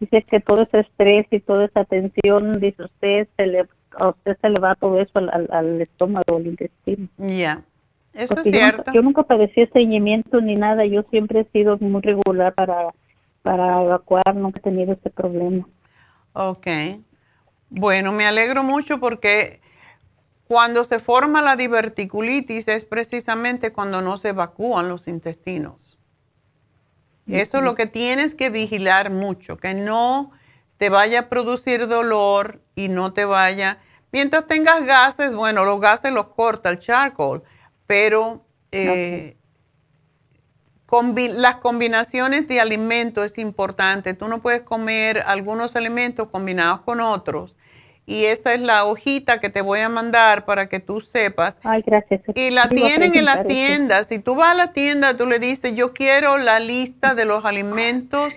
dice 0.00 0.22
que 0.22 0.40
todo 0.40 0.62
ese 0.62 0.80
estrés 0.80 1.26
y 1.30 1.40
toda 1.40 1.64
esa 1.66 1.84
tensión, 1.84 2.60
dice 2.60 2.84
usted, 2.84 3.28
se 3.36 3.46
le, 3.46 3.66
a 3.96 4.08
usted 4.08 4.36
se 4.40 4.48
le 4.50 4.60
va 4.60 4.74
todo 4.74 5.00
eso 5.00 5.12
al, 5.14 5.48
al, 5.50 5.80
estómago, 5.80 6.36
al 6.36 6.46
intestino. 6.46 7.08
Ya, 7.18 7.62
eso 8.12 8.34
Porque 8.34 8.48
es 8.50 8.54
yo 8.54 8.60
cierto. 8.60 8.76
nunca- 8.78 8.92
Yo, 8.92 9.02
nunca 9.02 9.22
padecí 9.24 9.60
estreñimiento 9.62 10.40
ni 10.40 10.54
nada, 10.56 10.84
yo 10.86 11.02
siempre 11.10 11.40
he 11.40 11.44
sido 11.50 11.76
muy 11.78 12.00
regular 12.02 12.54
para, 12.54 12.90
para 13.42 13.82
evacuar, 13.82 14.34
nunca 14.34 14.58
he 14.58 14.62
tenido 14.62 14.92
ese 14.92 15.10
problema. 15.10 15.66
Ok. 16.32 16.66
Bueno, 17.70 18.12
me 18.12 18.24
alegro 18.24 18.62
mucho 18.62 18.98
porque 19.00 19.60
cuando 20.46 20.84
se 20.84 20.98
forma 21.00 21.42
la 21.42 21.56
diverticulitis 21.56 22.68
es 22.68 22.84
precisamente 22.84 23.72
cuando 23.72 24.00
no 24.00 24.16
se 24.16 24.30
evacúan 24.30 24.88
los 24.88 25.06
intestinos. 25.08 25.97
Eso 27.28 27.58
es 27.58 27.64
lo 27.64 27.74
que 27.74 27.86
tienes 27.86 28.34
que 28.34 28.50
vigilar 28.50 29.10
mucho, 29.10 29.56
que 29.58 29.74
no 29.74 30.32
te 30.78 30.88
vaya 30.88 31.20
a 31.20 31.28
producir 31.28 31.86
dolor 31.88 32.62
y 32.74 32.88
no 32.88 33.12
te 33.12 33.24
vaya... 33.24 33.78
Mientras 34.10 34.46
tengas 34.46 34.86
gases, 34.86 35.34
bueno, 35.34 35.66
los 35.66 35.80
gases 35.80 36.12
los 36.12 36.28
corta 36.28 36.70
el 36.70 36.78
charcoal, 36.78 37.42
pero 37.86 38.42
eh, 38.72 39.36
combi- 40.86 41.30
las 41.30 41.56
combinaciones 41.56 42.48
de 42.48 42.58
alimentos 42.58 43.26
es 43.26 43.36
importante. 43.36 44.14
Tú 44.14 44.26
no 44.28 44.40
puedes 44.40 44.62
comer 44.62 45.22
algunos 45.26 45.76
alimentos 45.76 46.28
combinados 46.28 46.80
con 46.80 47.02
otros. 47.02 47.54
Y 48.10 48.24
esa 48.24 48.54
es 48.54 48.60
la 48.62 48.86
hojita 48.86 49.38
que 49.38 49.50
te 49.50 49.60
voy 49.60 49.80
a 49.80 49.90
mandar 49.90 50.46
para 50.46 50.66
que 50.70 50.80
tú 50.80 51.02
sepas. 51.02 51.60
Ay, 51.62 51.82
gracias. 51.86 52.22
Y 52.34 52.48
la 52.48 52.66
tienen 52.70 53.14
en 53.14 53.26
las 53.26 53.40
eso. 53.40 53.48
tiendas. 53.48 54.06
Si 54.06 54.18
tú 54.18 54.34
vas 54.34 54.48
a 54.52 54.54
la 54.54 54.72
tienda, 54.72 55.14
tú 55.18 55.26
le 55.26 55.38
dices, 55.38 55.74
yo 55.74 55.92
quiero 55.92 56.38
la 56.38 56.58
lista 56.58 57.14
de 57.14 57.26
los 57.26 57.44
alimentos, 57.44 58.32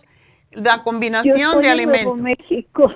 la 0.51 0.75
Yo 0.75 0.83
combinación 0.83 1.37
estoy 1.37 1.63
de 1.63 1.69
en 1.83 1.89
Nuevo. 1.89 2.15
México. 2.15 2.91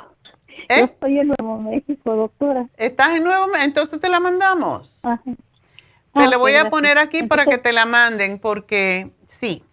¿Eh? 0.67 0.79
Yo 0.79 0.85
estoy 0.85 1.19
en 1.19 1.27
Nuevo 1.29 1.61
México, 1.61 2.13
doctora. 2.13 2.67
¿Estás 2.75 3.15
en 3.15 3.23
Nuevo 3.23 3.47
México? 3.47 3.63
Entonces 3.63 3.99
te 4.01 4.09
la 4.09 4.19
mandamos. 4.19 4.99
Ajá. 5.05 5.21
Te 5.23 6.23
Ah, 6.23 6.27
la 6.27 6.35
ok, 6.35 6.41
voy 6.41 6.55
a 6.55 6.69
poner 6.69 6.97
aquí 6.97 7.23
para 7.23 7.45
que 7.45 7.57
te 7.57 7.71
la 7.71 7.85
manden, 7.85 8.37
porque 8.37 9.11
sí. 9.27 9.63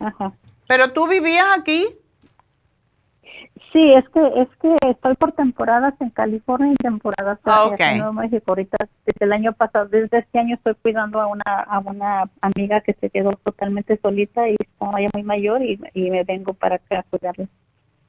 Ajá. 0.00 0.32
Pero 0.66 0.90
tú 0.90 1.06
vivías 1.06 1.46
aquí. 1.56 1.86
Sí, 3.72 3.92
es 3.92 4.08
que 4.08 4.20
es 4.36 4.48
que 4.60 4.74
estoy 4.88 5.14
por 5.14 5.32
temporadas 5.32 5.94
en 6.00 6.10
California 6.10 6.72
y 6.72 6.76
temporadas 6.76 7.38
Ah, 7.44 7.70
aquí 7.72 7.82
en. 7.82 7.98
Nuevo 7.98 8.14
México. 8.14 8.44
Ahorita, 8.48 8.76
desde 9.06 9.24
el 9.24 9.32
año 9.32 9.52
pasado, 9.52 9.86
desde 9.86 10.18
este 10.18 10.38
año 10.40 10.56
estoy 10.56 10.74
cuidando 10.74 11.20
a 11.20 11.28
una 11.28 11.42
a 11.44 11.78
una 11.78 12.24
amiga 12.40 12.80
que 12.80 12.94
se 12.94 13.10
quedó 13.10 13.30
totalmente 13.44 13.96
solita 14.02 14.48
y 14.48 14.56
está 14.58 15.00
ya 15.00 15.08
muy 15.14 15.22
mayor 15.22 15.62
y, 15.62 15.80
y 15.94 16.10
me 16.10 16.24
vengo 16.24 16.52
para 16.52 16.76
acá 16.76 17.00
a 17.00 17.02
cuidarla. 17.04 17.46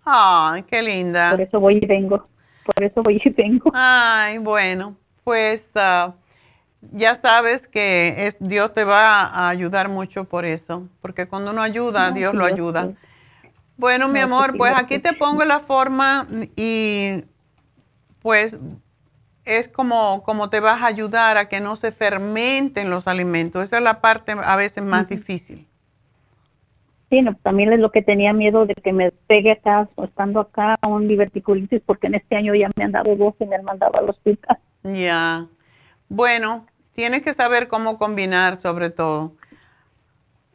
Ay, 0.04 0.64
qué 0.64 0.82
linda. 0.82 1.32
Por 1.32 1.42
eso 1.42 1.60
voy 1.60 1.80
y 1.80 1.86
vengo. 1.86 2.24
Por 2.66 2.84
eso 2.84 3.04
voy 3.04 3.22
y 3.24 3.30
vengo. 3.30 3.72
Ay, 3.76 4.40
bueno, 4.40 4.96
pues 5.24 5.72
ah, 5.76 6.16
ya 6.92 7.14
sabes 7.14 7.68
que 7.68 8.26
es, 8.26 8.38
Dios 8.40 8.74
te 8.74 8.84
va 8.84 9.26
a 9.26 9.50
ayudar 9.50 9.90
mucho 9.90 10.26
por 10.26 10.46
eso, 10.46 10.88
porque 11.02 11.28
cuando 11.28 11.52
uno 11.52 11.62
ayuda, 11.62 12.12
Dios 12.12 12.34
lo 12.34 12.46
ayuda. 12.46 12.94
Bueno, 13.82 14.08
mi 14.10 14.20
amor, 14.20 14.56
pues 14.56 14.76
aquí 14.78 15.00
te 15.00 15.12
pongo 15.14 15.44
la 15.44 15.60
forma 15.60 16.28
y 16.56 17.24
pues 18.22 18.60
es 19.44 19.68
como, 19.70 20.22
como 20.22 20.52
te 20.52 20.60
vas 20.60 20.84
a 20.84 20.86
ayudar 20.86 21.38
a 21.38 21.50
que 21.50 21.62
no 21.62 21.76
se 21.76 21.92
fermenten 21.92 22.92
los 22.92 23.08
alimentos. 23.08 23.64
Esa 23.64 23.80
es 23.80 23.84
la 23.84 24.00
parte 24.00 24.36
a 24.40 24.56
veces 24.56 24.84
más 24.84 25.10
difícil. 25.10 25.68
Sí, 27.10 27.24
no, 27.24 27.36
también 27.38 27.74
es 27.74 27.80
lo 27.80 27.90
que 27.90 28.04
tenía 28.04 28.34
miedo 28.34 28.68
de 28.68 28.76
que 28.76 28.94
me 28.94 29.10
pegue 29.10 29.54
acá, 29.54 29.90
estando 30.04 30.42
acá, 30.42 30.78
un 30.88 31.08
diverticulitis, 31.08 31.82
porque 31.84 32.06
en 32.06 32.14
este 32.14 32.36
año 32.36 32.54
ya 32.54 32.70
me 32.76 32.84
han 32.84 32.92
dado 32.92 33.16
dos 33.16 33.34
y 33.40 33.48
me 33.48 33.56
han 33.56 33.64
mandado 33.64 33.98
al 33.98 34.12
hospital. 34.12 34.60
Ya. 34.84 35.48
Bueno, 36.08 36.68
tienes 36.94 37.24
que 37.24 37.34
saber 37.34 37.68
cómo 37.68 37.98
combinar 37.98 38.62
sobre 38.62 38.92
todo. 38.92 39.34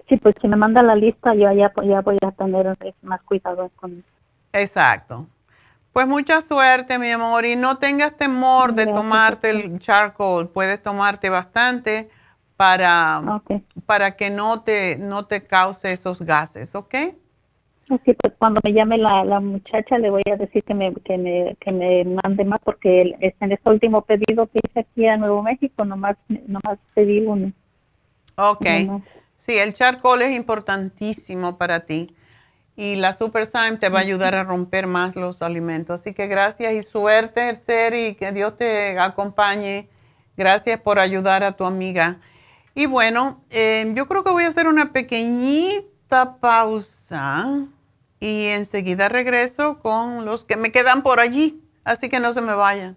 Sí, 0.09 0.17
pues 0.19 0.35
si 0.41 0.47
me 0.49 0.57
manda 0.57 0.83
la 0.83 0.95
lista, 0.95 1.35
yo 1.35 1.51
ya, 1.53 1.73
ya 1.83 2.01
voy 2.01 2.19
a 2.23 2.31
tener 2.33 2.77
más 3.03 3.23
cuidado 3.23 3.71
con 3.77 4.05
Exacto. 4.53 5.27
Pues 5.93 6.07
mucha 6.07 6.41
suerte, 6.41 6.99
mi 6.99 7.11
amor, 7.11 7.45
y 7.47 7.57
no 7.57 7.79
tengas 7.79 8.17
temor 8.17 8.75
de 8.75 8.87
tomarte 8.87 9.51
el 9.51 9.79
charcoal. 9.79 10.49
Puedes 10.49 10.83
tomarte 10.83 11.31
bastante 11.31 12.09
para, 12.57 13.41
para 13.87 14.11
que 14.17 14.31
no 14.31 14.61
te, 14.63 14.99
no 14.99 15.25
te 15.25 15.47
cause 15.47 15.93
esos 15.93 16.21
gases, 16.21 16.75
¿ok? 16.75 16.95
Así 17.89 18.15
pues 18.15 18.35
cuando 18.39 18.61
me 18.65 18.73
llame 18.73 18.99
la, 18.99 19.25
la 19.25 19.39
muchacha 19.41 19.97
le 19.97 20.11
voy 20.11 20.23
a 20.31 20.37
decir 20.37 20.65
que 20.65 20.75
me, 20.75 20.93
que 20.97 21.17
me, 21.17 21.57
que 21.61 21.71
me 21.71 22.05
mande 22.05 22.45
más 22.45 22.59
porque 22.65 23.03
el- 23.03 23.17
es- 23.21 23.35
en 23.41 23.53
este 23.53 23.71
último 23.71 24.03
pedido 24.03 24.49
que 24.49 24.59
hice 24.69 24.81
aquí 24.81 25.07
a 25.07 25.17
Nuevo 25.17 25.43
México 25.43 25.85
nomás, 25.85 26.17
nomás 26.47 26.79
pedí 26.95 27.21
uno. 27.25 27.53
Ok. 28.37 28.67
Nomás. 28.87 29.03
Sí, 29.39 29.57
el 29.59 29.75
charcoal 29.75 30.23
es 30.23 30.35
importantísimo 30.35 31.59
para 31.59 31.81
ti. 31.81 32.15
Y 32.77 32.97
la 32.97 33.13
Super 33.13 33.47
Syme 33.47 33.79
te 33.79 33.89
va 33.89 34.01
a 34.01 34.03
ayudar 34.03 34.35
a 34.35 34.45
romper 34.45 34.87
más 34.87 35.17
los 35.17 35.41
alimentos. 35.41 36.01
Así 36.01 36.13
que 36.13 36.27
gracias 36.27 36.75
y 36.75 36.83
suerte, 36.83 37.49
Esther, 37.49 37.95
y 37.95 38.15
que 38.15 38.33
Dios 38.33 38.57
te 38.57 38.99
acompañe. 38.99 39.89
Gracias 40.37 40.79
por 40.81 40.99
ayudar 40.99 41.43
a 41.43 41.53
tu 41.53 41.65
amiga. 41.65 42.21
Y 42.75 42.85
bueno, 42.85 43.43
eh, 43.51 43.91
yo 43.95 44.07
creo 44.07 44.23
que 44.23 44.31
voy 44.31 44.45
a 44.45 44.49
hacer 44.49 44.69
una 44.69 44.93
pequeñita 44.93 46.37
pausa 46.41 47.67
y 48.21 48.47
enseguida 48.49 49.09
regreso 49.09 49.79
con 49.79 50.27
los 50.27 50.45
que 50.45 50.57
me 50.57 50.73
quedan 50.73 51.03
por 51.03 51.21
allí. 51.21 51.63
Así 51.85 52.11
que 52.11 52.21
no 52.21 52.35
se 52.35 52.43
me 52.43 52.55
vayan. 52.55 52.97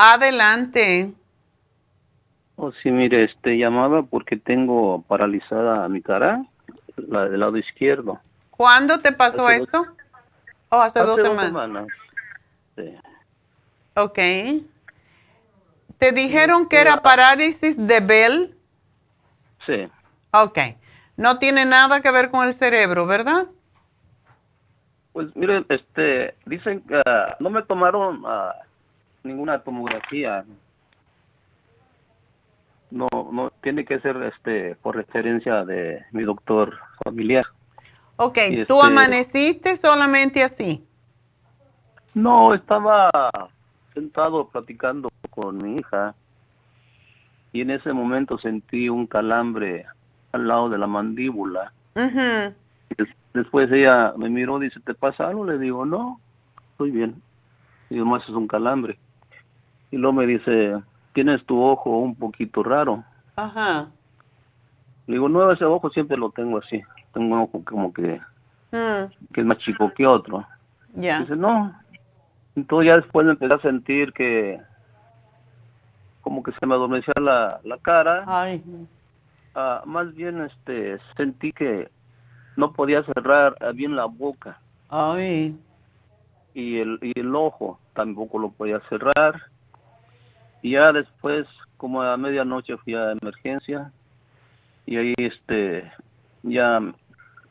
Adelante. 0.00 1.12
Oh, 2.56 2.72
sí, 2.72 2.90
mire, 2.90 3.24
este 3.24 3.56
llamaba 3.56 4.02
porque 4.02 4.36
tengo 4.36 5.02
paralizada 5.02 5.88
mi 5.88 6.02
cara, 6.02 6.44
la 6.96 7.26
del 7.26 7.40
lado 7.40 7.56
izquierdo. 7.56 8.20
¿Cuándo 8.50 8.98
te 8.98 9.12
pasó 9.12 9.46
Hace 9.46 9.58
dos- 9.60 9.66
esto? 9.68 9.86
Oh, 10.68 10.80
hace, 10.80 11.00
dos 11.00 11.20
semanas. 11.20 11.86
Sí. 12.76 12.94
Ok. 13.96 14.18
¿Te 15.98 16.12
dijeron 16.12 16.68
que 16.68 16.80
era 16.80 17.02
parálisis 17.02 17.76
de 17.76 18.00
Bell? 18.00 18.56
Sí. 19.66 19.88
Ok. 20.32 20.58
No 21.16 21.38
tiene 21.38 21.64
nada 21.64 22.00
que 22.00 22.10
ver 22.10 22.30
con 22.30 22.46
el 22.46 22.54
cerebro, 22.54 23.04
¿verdad? 23.06 23.46
Pues 25.12 25.34
mire, 25.34 25.64
este, 25.68 26.34
dicen 26.46 26.80
que 26.82 27.02
ah, 27.04 27.36
no 27.40 27.50
me 27.50 27.62
tomaron 27.62 28.22
ah, 28.24 28.54
ninguna 29.22 29.58
tomografía. 29.60 30.44
No, 32.90 33.06
no, 33.32 33.50
tiene 33.62 33.84
que 33.84 34.00
ser 34.00 34.16
este 34.22 34.74
por 34.76 34.96
referencia 34.96 35.64
de 35.64 36.04
mi 36.12 36.24
doctor 36.24 36.78
familiar. 37.04 37.44
Ok. 38.16 38.38
Y 38.48 38.64
¿Tú 38.64 38.74
este- 38.80 38.86
amaneciste 38.86 39.76
solamente 39.76 40.42
así? 40.42 40.84
No, 42.14 42.52
estaba 42.54 43.10
sentado 43.94 44.48
platicando 44.48 45.08
con 45.30 45.58
mi 45.58 45.76
hija 45.76 46.14
y 47.52 47.60
en 47.60 47.70
ese 47.70 47.92
momento 47.92 48.38
sentí 48.38 48.88
un 48.88 49.06
calambre 49.06 49.86
al 50.32 50.48
lado 50.48 50.68
de 50.68 50.78
la 50.78 50.86
mandíbula. 50.86 51.72
Des- 52.96 53.08
Después 53.32 53.70
ella 53.70 54.12
me 54.16 54.28
miró, 54.28 54.58
dice, 54.58 54.80
¿te 54.80 54.92
pasa 54.92 55.28
algo? 55.28 55.44
Le 55.44 55.56
digo, 55.56 55.86
no, 55.86 56.20
estoy 56.72 56.90
bien. 56.90 57.22
Y 57.88 57.94
además 57.96 58.24
es 58.24 58.30
un 58.30 58.48
calambre. 58.48 58.98
Y 59.90 59.96
luego 59.96 60.12
me 60.14 60.26
dice, 60.26 60.80
tienes 61.12 61.44
tu 61.46 61.60
ojo 61.62 61.90
un 61.98 62.14
poquito 62.14 62.62
raro. 62.62 63.04
Ajá. 63.36 63.88
Le 65.06 65.14
digo, 65.14 65.28
no, 65.28 65.50
ese 65.50 65.64
ojo 65.64 65.90
siempre 65.90 66.16
lo 66.16 66.30
tengo 66.30 66.58
así. 66.58 66.80
Tengo 67.12 67.34
un 67.34 67.40
ojo 67.42 67.62
como 67.64 67.92
que, 67.92 68.20
Mm, 68.72 69.10
que 69.32 69.40
es 69.40 69.46
más 69.46 69.58
chico 69.58 69.92
que 69.92 70.06
otro. 70.06 70.46
Ya. 70.94 71.20
Dice, 71.20 71.34
no. 71.34 71.74
Entonces 72.54 72.86
ya 72.86 72.96
después 72.96 73.26
me 73.26 73.32
empecé 73.32 73.54
a 73.54 73.60
sentir 73.60 74.12
que 74.12 74.60
como 76.20 76.42
que 76.44 76.52
se 76.52 76.66
me 76.66 76.74
adormecía 76.74 77.14
la, 77.20 77.60
la 77.64 77.78
cara. 77.78 78.22
Ay. 78.28 78.62
Ah, 79.56 79.82
más 79.86 80.14
bien 80.14 80.40
este 80.42 80.98
sentí 81.16 81.52
que 81.52 81.90
no 82.56 82.72
podía 82.72 83.02
cerrar 83.02 83.56
bien 83.74 83.96
la 83.96 84.04
boca. 84.04 84.60
Ay. 84.88 85.56
y 86.54 86.78
el, 86.78 86.98
y 87.02 87.18
el 87.18 87.34
ojo 87.34 87.80
tampoco 87.94 88.38
lo 88.38 88.50
podía 88.50 88.80
cerrar. 88.88 89.42
Y 90.62 90.72
ya 90.72 90.92
después, 90.92 91.46
como 91.76 92.02
a 92.02 92.16
medianoche 92.16 92.76
fui 92.78 92.94
a 92.94 93.12
emergencia 93.12 93.90
y 94.86 94.96
ahí 94.96 95.14
este 95.18 95.90
ya 96.42 96.80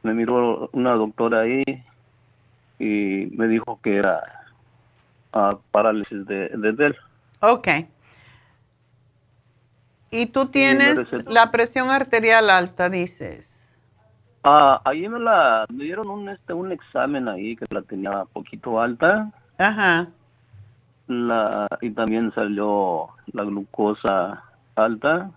me 0.04 0.14
miró 0.14 0.70
una 0.74 0.94
doctora 0.94 1.42
ahí 1.42 1.64
y 2.80 3.28
me 3.36 3.48
dijo 3.48 3.80
que 3.82 3.98
era 3.98 4.22
ah, 5.34 5.58
parálisis 5.72 6.26
de, 6.26 6.50
de 6.50 6.72
Bell. 6.72 6.96
Ok. 7.42 7.68
Y 10.12 10.28
tú 10.28 10.48
tienes 10.48 11.12
la 11.28 11.52
presión 11.52 11.90
arterial 11.90 12.50
alta, 12.50 12.90
dices. 12.90 13.68
Ah, 14.44 14.82
ahí 14.86 15.08
me 15.08 15.20
la 15.20 15.66
me 15.70 15.84
dieron 15.84 16.10
un 16.10 16.30
este 16.30 16.54
un 16.54 16.72
examen 16.72 17.28
ahí 17.28 17.56
que 17.56 17.66
la 17.70 17.82
tenía 17.82 18.26
poquito 18.26 18.82
alta. 18.82 19.32
Ajá. 19.58 20.08
La 21.10 21.68
y 21.82 21.90
también 21.90 22.32
salió 22.34 23.10
la 23.34 23.44
glucosa 23.44 24.44
alta 24.76 25.32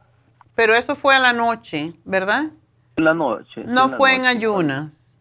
Pero 0.55 0.75
eso 0.75 0.95
fue 0.95 1.17
a 1.17 1.19
la 1.19 1.33
noche, 1.33 1.95
¿verdad? 2.05 2.51
en 2.97 3.05
la 3.05 3.15
noche. 3.15 3.65
No 3.65 3.89
fue 3.89 4.15
en 4.15 4.27
ayunas. 4.27 5.19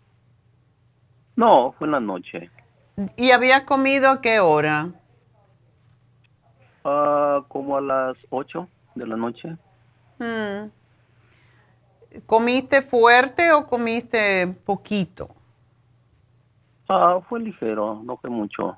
No, 1.36 1.72
fue 1.78 1.88
en 1.88 1.92
la 1.92 2.00
noche. 2.00 2.50
¿Y 3.16 3.32
había 3.32 3.66
comido 3.66 4.10
a 4.10 4.22
qué 4.22 4.40
hora? 4.40 4.90
Ah, 6.84 7.44
como 7.48 7.78
a 7.78 7.82
las 7.82 8.18
8 8.30 8.68
de 8.96 9.08
la 9.08 9.16
noche. 9.16 9.58
Hmm. 10.20 10.70
¿Comiste 12.26 12.82
fuerte 12.82 13.54
o 13.54 13.66
comiste 13.66 14.48
poquito? 14.66 15.30
Ah, 16.90 17.20
fue 17.30 17.40
ligero, 17.40 18.02
no 18.04 18.18
fue 18.18 18.30
mucho. 18.30 18.78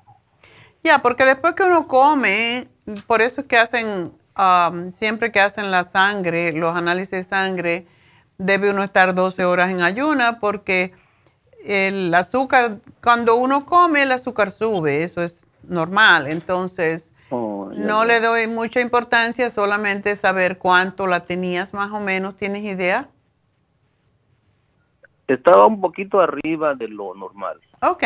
Ya, 0.84 1.00
porque 1.00 1.24
después 1.24 1.54
que 1.54 1.62
uno 1.62 1.88
come, 1.88 2.68
por 3.06 3.22
eso 3.22 3.40
es 3.40 3.46
que 3.46 3.56
hacen, 3.56 4.12
um, 4.38 4.90
siempre 4.92 5.32
que 5.32 5.40
hacen 5.40 5.70
la 5.70 5.82
sangre, 5.82 6.52
los 6.52 6.76
análisis 6.76 7.10
de 7.10 7.24
sangre, 7.24 7.86
debe 8.36 8.70
uno 8.70 8.84
estar 8.84 9.14
12 9.14 9.44
horas 9.46 9.70
en 9.70 9.80
ayuna 9.80 10.38
porque 10.38 10.92
el 11.64 12.14
azúcar, 12.14 12.78
cuando 13.02 13.36
uno 13.36 13.64
come, 13.64 14.02
el 14.02 14.12
azúcar 14.12 14.50
sube, 14.50 15.02
eso 15.02 15.22
es 15.22 15.46
normal. 15.62 16.26
Entonces, 16.26 17.14
Oh, 17.30 17.70
no 17.74 18.04
le 18.04 18.20
doy 18.20 18.46
mucha 18.46 18.80
importancia, 18.80 19.50
solamente 19.50 20.14
saber 20.14 20.58
cuánto 20.58 21.06
la 21.06 21.20
tenías 21.20 21.72
más 21.72 21.90
o 21.90 21.98
menos. 21.98 22.36
¿Tienes 22.36 22.62
idea? 22.62 23.08
Estaba 25.26 25.66
un 25.66 25.80
poquito 25.80 26.20
arriba 26.20 26.74
de 26.74 26.86
lo 26.86 27.14
normal. 27.14 27.58
Ok, 27.80 28.04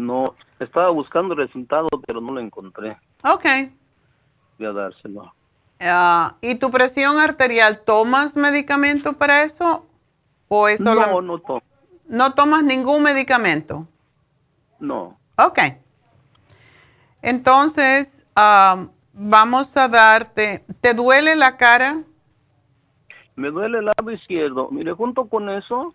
No, 0.00 0.34
estaba 0.58 0.88
buscando 0.90 1.34
resultados, 1.34 1.90
pero 2.06 2.20
no 2.20 2.32
lo 2.32 2.40
encontré. 2.40 2.96
ok. 3.22 3.44
Voy 4.58 4.66
a 4.66 4.72
dárselo. 4.72 5.34
Ah, 5.80 6.36
¿Y 6.42 6.56
tu 6.56 6.70
presión 6.70 7.18
arterial, 7.18 7.80
tomas 7.80 8.36
medicamento 8.36 9.14
para 9.14 9.42
eso? 9.42 9.86
¿O 10.48 10.68
es 10.68 10.80
No, 10.80 10.94
no 10.94 11.38
tomo. 11.38 11.62
no 12.06 12.34
tomas 12.34 12.62
ningún 12.62 13.02
medicamento? 13.02 13.86
No. 14.78 15.18
Ok. 15.36 15.58
Entonces, 17.22 18.26
ah, 18.36 18.86
vamos 19.12 19.76
a 19.76 19.88
darte, 19.88 20.64
¿te 20.80 20.94
duele 20.94 21.36
la 21.36 21.56
cara? 21.56 22.02
Me 23.36 23.50
duele 23.50 23.78
el 23.78 23.86
lado 23.86 24.10
izquierdo. 24.10 24.68
Mire, 24.70 24.92
junto 24.92 25.26
con 25.26 25.48
eso, 25.48 25.94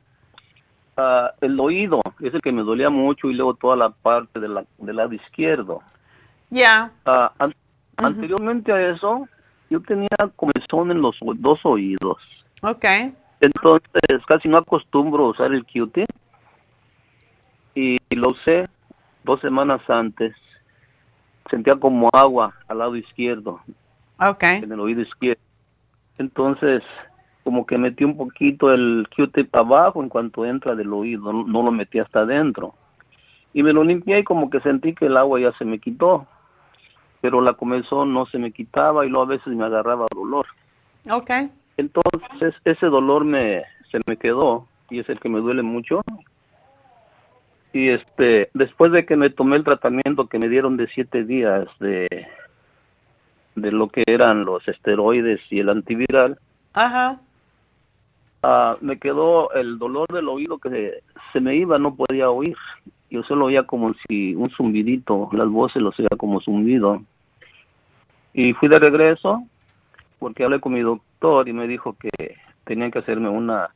ah, 0.97 1.31
el 1.41 1.59
oído 1.59 2.01
es 2.21 2.33
el 2.33 2.41
que 2.41 2.51
me 2.51 2.63
dolía 2.63 2.89
mucho 2.89 3.29
y 3.29 3.33
luego 3.33 3.53
toda 3.53 3.75
la 3.75 3.89
parte 3.89 4.39
de 4.39 4.47
la, 4.49 4.65
del 4.77 4.95
lado 4.95 5.13
izquierdo. 5.13 5.81
Ya. 6.49 6.91
Ah, 7.05 7.31
an- 7.39 7.55
Anteriormente 7.97 8.73
a 8.73 8.89
eso, 8.91 9.27
yo 9.69 9.81
tenía 9.81 10.07
comezón 10.35 10.91
en 10.91 11.01
los 11.01 11.17
dos 11.37 11.59
oídos. 11.65 12.17
Ok. 12.61 12.85
Entonces, 13.39 14.25
casi 14.27 14.49
no 14.49 14.57
acostumbro 14.57 15.25
a 15.25 15.29
usar 15.29 15.53
el 15.53 15.65
Q-tip. 15.65 16.07
Y 17.73 17.97
lo 18.11 18.29
usé 18.29 18.67
dos 19.23 19.39
semanas 19.41 19.81
antes. 19.89 20.35
Sentía 21.49 21.75
como 21.75 22.09
agua 22.11 22.53
al 22.67 22.79
lado 22.79 22.95
izquierdo, 22.95 23.61
Ok. 24.19 24.43
en 24.43 24.71
el 24.71 24.79
oído 24.79 25.01
izquierdo. 25.01 25.41
Entonces, 26.17 26.81
como 27.45 27.67
que 27.67 27.77
metí 27.77 28.03
un 28.03 28.17
poquito 28.17 28.73
el 28.73 29.07
Q-tip 29.15 29.55
abajo 29.55 30.01
en 30.01 30.09
cuanto 30.09 30.45
entra 30.45 30.73
del 30.73 30.91
oído, 30.91 31.31
no, 31.31 31.45
no 31.45 31.61
lo 31.61 31.71
metí 31.71 31.99
hasta 31.99 32.21
adentro. 32.21 32.73
Y 33.53 33.61
me 33.61 33.71
lo 33.71 33.83
limpié 33.83 34.17
y 34.17 34.23
como 34.23 34.49
que 34.49 34.59
sentí 34.61 34.95
que 34.95 35.05
el 35.05 35.15
agua 35.15 35.39
ya 35.39 35.51
se 35.53 35.63
me 35.63 35.77
quitó. 35.77 36.25
Pero 37.21 37.41
la 37.41 37.53
comezón 37.53 38.11
no 38.11 38.25
se 38.25 38.39
me 38.39 38.51
quitaba 38.51 39.05
y 39.05 39.09
luego 39.09 39.25
a 39.25 39.35
veces 39.35 39.53
me 39.53 39.63
agarraba 39.63 40.07
dolor. 40.13 40.47
Ok. 41.07 41.29
Entonces 41.77 42.55
ese 42.65 42.87
dolor 42.87 43.23
me 43.23 43.61
se 43.91 43.99
me 44.07 44.17
quedó 44.17 44.67
y 44.89 44.99
es 44.99 45.07
el 45.07 45.19
que 45.19 45.29
me 45.29 45.39
duele 45.39 45.61
mucho. 45.61 46.01
Y 47.73 47.89
este 47.89 48.49
después 48.55 48.91
de 48.91 49.05
que 49.05 49.17
me 49.17 49.29
tomé 49.29 49.57
el 49.57 49.63
tratamiento 49.63 50.27
que 50.27 50.39
me 50.39 50.49
dieron 50.49 50.77
de 50.77 50.87
siete 50.87 51.23
días 51.23 51.67
de 51.79 52.07
de 53.53 53.71
lo 53.71 53.87
que 53.89 54.03
eran 54.07 54.45
los 54.45 54.67
esteroides 54.67 55.41
y 55.51 55.59
el 55.59 55.69
antiviral, 55.69 56.39
Ajá. 56.75 57.21
Ah, 58.45 58.77
me 58.81 58.97
quedó 58.99 59.51
el 59.53 59.77
dolor 59.79 60.07
del 60.13 60.27
oído 60.27 60.57
que 60.59 60.69
se, 60.69 61.03
se 61.33 61.39
me 61.39 61.55
iba, 61.55 61.77
no 61.79 61.95
podía 61.95 62.29
oír. 62.29 62.55
Yo 63.09 63.23
solo 63.23 63.45
oía 63.45 63.63
como 63.63 63.93
si 64.07 64.35
un 64.35 64.49
zumbidito, 64.49 65.29
las 65.31 65.47
voces 65.47 65.81
los 65.81 65.97
oía 65.99 66.09
como 66.17 66.41
zumbido. 66.41 67.01
Y 68.33 68.53
fui 68.53 68.67
de 68.67 68.79
regreso 68.79 69.43
porque 70.19 70.43
hablé 70.43 70.59
con 70.59 70.73
mi 70.73 70.81
doctor 70.81 71.47
y 71.47 71.53
me 71.53 71.67
dijo 71.67 71.95
que 71.99 72.35
tenían 72.65 72.91
que 72.91 72.99
hacerme 72.99 73.29
una 73.29 73.69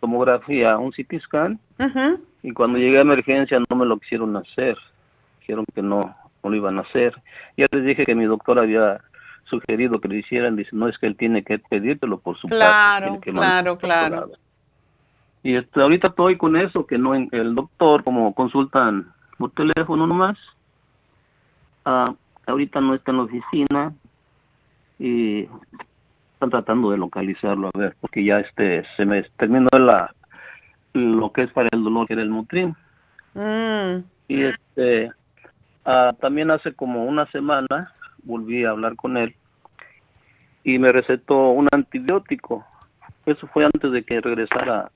tomografía, 0.00 0.78
un 0.78 0.92
CT 0.92 1.20
scan. 1.20 1.58
Y 2.42 2.52
cuando 2.52 2.78
llegué 2.78 2.98
a 2.98 3.02
emergencia 3.02 3.58
no 3.58 3.76
me 3.76 3.86
lo 3.86 3.98
quisieron 3.98 4.36
hacer. 4.36 4.76
Dijeron 5.40 5.64
que 5.74 5.82
no, 5.82 6.00
no 6.42 6.50
lo 6.50 6.56
iban 6.56 6.78
a 6.78 6.82
hacer. 6.82 7.14
Ya 7.56 7.66
les 7.70 7.84
dije 7.84 8.06
que 8.06 8.14
mi 8.14 8.24
doctor 8.24 8.58
había 8.58 9.00
sugerido 9.44 10.00
que 10.00 10.08
lo 10.08 10.14
hicieran. 10.14 10.56
Dice, 10.56 10.70
no 10.74 10.88
es 10.88 10.98
que 10.98 11.06
él 11.06 11.16
tiene 11.16 11.42
que 11.42 11.58
pedírtelo 11.58 12.18
por 12.18 12.36
su 12.38 12.48
parte, 12.48 12.58
Claro, 12.64 13.06
tiene 13.06 13.20
que 13.20 13.30
claro, 13.32 13.78
claro. 13.78 14.30
y 15.42 15.54
este, 15.56 15.80
ahorita 15.80 16.08
estoy 16.08 16.36
con 16.36 16.56
eso, 16.56 16.86
que 16.86 16.98
no 16.98 17.14
en- 17.14 17.28
el 17.32 17.54
doctor, 17.54 18.04
como 18.04 18.34
consultan 18.34 19.12
por 19.38 19.50
teléfono 19.52 20.06
nomás, 20.06 20.38
ah, 21.84 22.12
ahorita 22.46 22.80
no 22.80 22.94
está 22.94 23.10
en 23.10 23.16
la 23.16 23.22
oficina 23.24 23.92
y 24.98 25.48
están 26.34 26.50
tratando 26.50 26.90
de 26.90 26.98
localizarlo, 26.98 27.70
a 27.72 27.78
ver, 27.78 27.96
porque 28.00 28.24
ya 28.24 28.40
este 28.40 28.84
se 28.96 29.04
me 29.06 29.22
terminó 29.36 29.68
la, 29.78 30.14
lo 30.92 31.32
que 31.32 31.42
es 31.42 31.52
para 31.52 31.68
el 31.72 31.82
dolor, 31.84 32.06
que 32.06 32.14
era 32.14 32.22
el 32.22 32.30
Motrin. 32.30 32.74
Mm. 33.34 34.02
Y 34.28 34.42
este, 34.42 35.10
ah, 35.84 36.12
también 36.20 36.50
hace 36.50 36.72
como 36.74 37.04
una 37.04 37.26
semana 37.30 37.92
volví 38.24 38.64
a 38.64 38.70
hablar 38.70 38.96
con 38.96 39.16
él 39.16 39.34
y 40.64 40.78
me 40.78 40.92
recetó 40.92 41.50
un 41.50 41.68
antibiótico. 41.72 42.64
Eso 43.26 43.46
fue 43.48 43.64
antes 43.64 43.90
de 43.92 44.02
que 44.02 44.20
regresara 44.20 44.90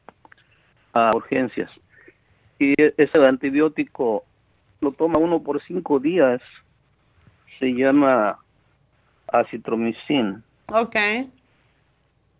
a 0.92 1.10
urgencias. 1.14 1.70
Y 2.58 2.80
e- 2.80 2.94
ese 2.96 3.24
antibiótico 3.24 4.24
lo 4.80 4.92
toma 4.92 5.18
uno 5.18 5.42
por 5.42 5.62
cinco 5.62 5.98
días. 5.98 6.42
Se 7.58 7.72
llama 7.72 8.38
acitromicin. 9.32 10.42
Ok. 10.72 10.96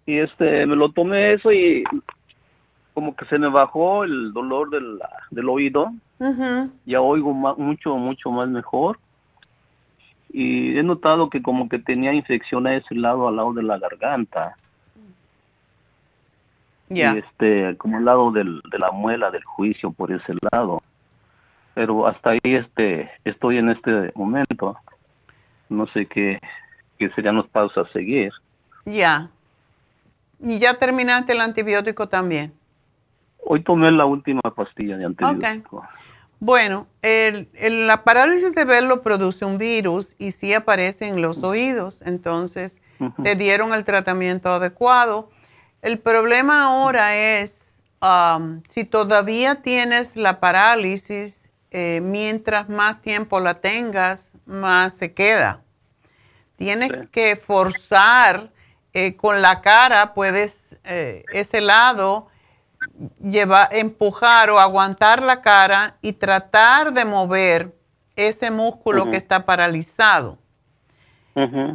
Y 0.07 0.19
este, 0.19 0.67
me 0.67 0.77
lo 0.77 0.91
tomé 0.91 1.33
eso 1.33 1.51
y 1.53 1.85
como 2.93 3.17
que 3.17 3.25
se 3.27 3.39
me 3.39 3.49
bajó 3.49 4.05
el 4.05 4.33
dolor 4.33 4.71
del, 4.71 5.01
del 5.31 5.49
oído. 5.49 5.93
Ya 6.85 7.01
oigo 7.01 7.33
mucho, 7.33 7.97
mucho 7.97 8.31
más 8.31 8.49
mejor. 8.49 8.99
Y 10.37 10.77
he 10.77 10.83
notado 10.83 11.31
que 11.31 11.41
como 11.41 11.69
que 11.69 11.79
tenía 11.79 12.13
infección 12.13 12.67
a 12.67 12.75
ese 12.75 12.97
lado, 12.97 13.29
al 13.29 13.37
lado 13.37 13.53
de 13.53 13.63
la 13.63 13.79
garganta. 13.79 14.57
Ya. 16.89 17.15
Y 17.15 17.19
este, 17.19 17.77
como 17.77 17.99
al 17.99 18.05
lado 18.05 18.33
del, 18.33 18.61
de 18.69 18.79
la 18.81 18.91
muela 18.91 19.31
del 19.31 19.45
juicio 19.45 19.93
por 19.93 20.11
ese 20.11 20.33
lado. 20.51 20.83
Pero 21.75 22.09
hasta 22.09 22.31
ahí 22.31 22.41
este, 22.43 23.13
estoy 23.25 23.59
en 23.59 23.69
este 23.69 24.11
momento. 24.17 24.77
No 25.69 25.87
sé 25.87 26.07
qué, 26.07 26.41
qué 26.99 27.11
serían 27.11 27.37
los 27.37 27.47
pasos 27.47 27.89
a 27.89 27.93
seguir. 27.93 28.33
Ya. 28.87 29.31
Y 30.41 30.59
ya 30.59 30.75
terminaste 30.75 31.33
el 31.33 31.43
antibiótico 31.43 32.09
también. 32.09 32.53
Hoy 33.45 33.63
tomé 33.63 33.93
la 33.93 34.05
última 34.05 34.43
pastilla 34.43 34.97
de 34.97 35.05
antibiótico. 35.05 35.87
Bueno, 36.45 36.89
el, 37.01 37.49
el- 37.55 37.87
la 37.87 38.05
parálisis 38.05 38.55
de 38.55 38.67
ver 38.67 38.83
lo 38.83 39.01
produce 39.01 39.47
un 39.47 39.57
virus 39.57 40.15
y 40.19 40.33
sí 40.33 40.53
aparece 40.53 41.07
en 41.07 41.23
los 41.23 41.43
oídos, 41.43 42.03
entonces 42.03 42.77
te 43.23 43.35
dieron 43.35 43.73
el 43.73 43.83
tratamiento 43.87 44.53
adecuado. 44.53 45.31
El 45.81 45.99
problema 46.01 46.65
ahora 46.65 47.17
es 47.17 47.79
um, 48.03 48.63
si 48.69 48.85
todavía 48.85 49.63
tienes 49.63 50.17
la 50.17 50.39
parálisis, 50.39 51.49
eh, 51.71 52.01
mientras 52.03 52.69
más 52.69 53.01
tiempo 53.01 53.41
la 53.41 53.55
tengas, 53.55 54.33
más 54.45 54.95
se 54.99 55.15
queda. 55.15 55.63
Tienes 56.57 56.91
que 57.11 57.37
forzar 57.37 58.51
eh, 58.93 59.17
con 59.17 59.41
la 59.41 59.63
cara, 59.63 60.13
puedes 60.13 60.77
eh, 60.85 61.25
ese 61.33 61.63
lado 61.63 62.29
llevar, 63.21 63.69
empujar 63.73 64.51
o 64.51 64.59
aguantar 64.59 65.23
la 65.23 65.41
cara 65.41 65.97
y 66.03 66.13
tratar 66.13 66.93
de 66.93 67.05
mover 67.05 67.75
ese 68.17 68.51
músculo 68.51 69.11
que 69.11 69.17
está 69.17 69.45
paralizado. 69.45 70.39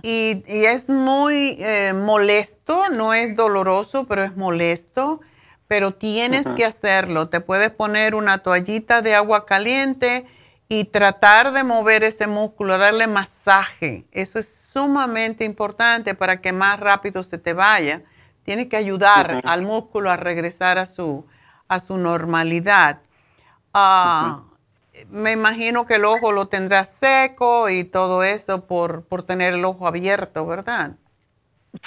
Y, 0.03 0.41
y 0.47 0.65
es 0.65 0.87
muy 0.87 1.57
eh, 1.59 1.91
molesto, 1.93 2.87
no 2.89 3.13
es 3.13 3.35
doloroso, 3.35 4.05
pero 4.07 4.23
es 4.23 4.37
molesto, 4.37 5.19
pero 5.67 5.91
tienes 5.91 6.47
que 6.47 6.63
hacerlo. 6.63 7.27
Te 7.27 7.41
puedes 7.41 7.69
poner 7.69 8.15
una 8.15 8.37
toallita 8.37 9.01
de 9.01 9.15
agua 9.15 9.45
caliente 9.45 10.25
y 10.69 10.85
tratar 10.85 11.51
de 11.51 11.63
mover 11.63 12.03
ese 12.03 12.27
músculo, 12.27 12.77
darle 12.77 13.07
masaje. 13.07 14.05
Eso 14.11 14.39
es 14.39 14.69
sumamente 14.71 15.43
importante 15.43 16.15
para 16.15 16.39
que 16.39 16.53
más 16.53 16.79
rápido 16.79 17.23
se 17.23 17.37
te 17.37 17.53
vaya. 17.53 18.03
Tienes 18.49 18.65
que 18.65 18.77
ayudar 18.77 19.41
al 19.45 19.61
músculo 19.61 20.09
a 20.09 20.17
regresar 20.17 20.79
a 20.79 20.87
su, 20.87 21.23
a 21.67 21.79
su 21.79 21.99
normalidad. 21.99 22.99
Ah, 23.75 24.41
Me 25.07 25.33
imagino 25.33 25.85
que 25.85 25.93
el 25.97 26.05
ojo 26.05 26.31
lo 26.31 26.47
tendrás 26.47 26.89
seco 26.89 27.69
y 27.69 27.83
todo 27.83 28.23
eso 28.23 28.65
por, 28.65 29.03
por 29.03 29.21
tener 29.21 29.53
el 29.53 29.63
ojo 29.65 29.87
abierto, 29.87 30.47
¿verdad? 30.47 30.95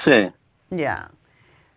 Sí. 0.05 0.33
Ya. 0.71 1.11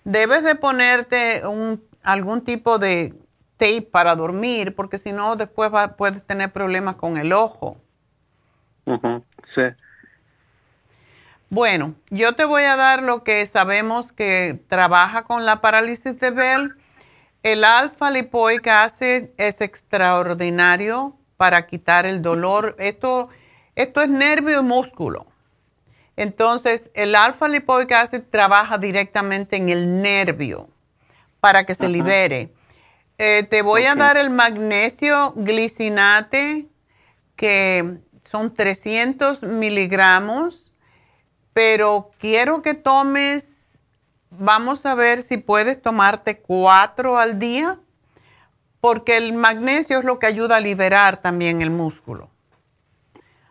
Debes 0.03 0.43
de 0.43 0.53
ponerte 0.53 1.47
un, 1.47 1.83
algún 2.03 2.41
tipo 2.41 2.77
de 2.77 3.15
tape 3.57 3.81
para 3.81 4.15
dormir, 4.15 4.75
porque 4.75 4.99
si 4.99 5.11
no, 5.13 5.35
después 5.35 5.73
va- 5.73 5.95
puedes 5.95 6.21
tener 6.27 6.51
problemas 6.53 6.95
con 6.95 7.17
el 7.17 7.33
ojo. 7.33 7.77
Sí. 9.55 9.63
Bueno, 11.49 11.95
yo 12.09 12.35
te 12.35 12.43
voy 12.43 12.63
a 12.63 12.76
dar 12.76 13.03
lo 13.03 13.23
que 13.23 13.45
sabemos 13.45 14.11
que 14.11 14.59
trabaja 14.67 15.23
con 15.23 15.45
la 15.45 15.61
parálisis 15.61 16.19
de 16.19 16.31
Bell. 16.31 16.76
El 17.43 17.63
alfa 17.63 18.09
lipoic 18.09 18.67
acid 18.67 19.26
es 19.38 19.61
extraordinario 19.61 21.15
para 21.38 21.67
quitar 21.67 22.07
el 22.07 22.23
dolor. 22.23 22.76
Esto, 22.80 23.30
esto 23.76 24.01
es 24.01 24.09
nervio 24.09 24.59
y 24.59 24.63
músculo. 24.63 25.27
Entonces, 26.15 26.89
el 26.95 27.13
alfa 27.13 27.47
lipoic 27.47 27.91
acid 27.91 28.23
trabaja 28.30 28.80
directamente 28.80 29.57
en 29.57 29.69
el 29.69 30.01
nervio 30.01 30.69
para 31.39 31.65
que 31.65 31.76
se 31.76 31.88
libere. 31.88 32.51
Eh, 33.19 33.45
te 33.49 33.61
voy 33.61 33.84
a 33.84 33.95
dar 33.95 34.17
el 34.17 34.31
magnesio 34.31 35.34
glicinate, 35.35 36.67
que 37.35 37.99
son 38.23 38.53
300 38.53 39.43
miligramos, 39.43 40.64
pero 41.56 42.11
quiero 42.19 42.61
que 42.61 42.73
tomes, 42.73 43.72
vamos 44.30 44.86
a 44.86 44.94
ver 44.94 45.22
si 45.22 45.38
puedes 45.38 45.82
tomarte 45.82 46.38
cuatro 46.38 47.18
al 47.18 47.40
día, 47.40 47.80
porque 48.82 49.15
el 49.15 49.32
magnesio 49.32 49.99
es 49.99 50.03
lo 50.03 50.19
que 50.19 50.26
ayuda 50.27 50.57
a 50.57 50.60
liberar 50.60 51.15
también 51.15 51.61
el 51.61 51.69
músculo. 51.69 52.30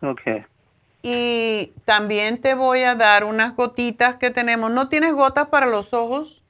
Ok. 0.03 0.21
Y 1.03 1.73
también 1.87 2.43
te 2.43 2.53
voy 2.55 2.83
a 2.83 2.95
dar 2.95 3.25
unas 3.25 3.57
gotitas 3.57 4.17
que 4.17 4.31
tenemos. 4.31 4.71
¿No 4.71 4.91
tienes 4.91 5.15
gotas 5.15 5.49
para 5.49 5.67
los 5.67 5.95
ojos? 5.95 6.43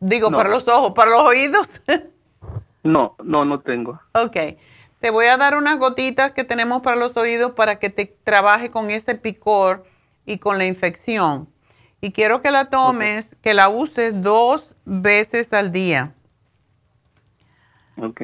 Digo, 0.00 0.30
No. 0.32 0.36
para 0.36 0.48
los 0.48 0.66
ojos, 0.66 0.92
para 0.94 1.12
los 1.12 1.20
oídos. 1.22 1.68
No, 2.84 3.14
no, 3.22 3.44
no 3.44 3.60
tengo. 3.60 4.00
ok. 4.12 4.36
Te 4.98 5.10
voy 5.10 5.26
a 5.26 5.36
dar 5.36 5.56
unas 5.56 5.78
gotitas 5.78 6.32
que 6.32 6.42
tenemos 6.42 6.82
para 6.82 6.96
los 6.96 7.16
oídos 7.16 7.52
para 7.52 7.78
que 7.78 7.90
te 7.90 8.06
trabaje 8.24 8.72
con 8.72 8.90
ese 8.90 9.14
picor 9.14 9.84
y 10.26 10.38
con 10.38 10.58
la 10.58 10.66
infección. 10.66 11.48
Y 12.00 12.12
quiero 12.12 12.42
que 12.42 12.50
la 12.50 12.68
tomes, 12.68 13.36
que 13.42 13.54
la 13.54 13.68
uses 13.68 14.22
dos 14.22 14.76
veces 14.84 15.52
al 15.52 15.70
día. 15.70 16.14
Ok. 17.96 18.22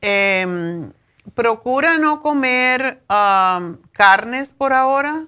Em, 0.00 0.92
procura 1.34 1.98
no 1.98 2.20
comer 2.20 3.02
am, 3.08 3.78
carnes 3.92 4.50
por 4.52 4.72
ahora. 4.72 5.26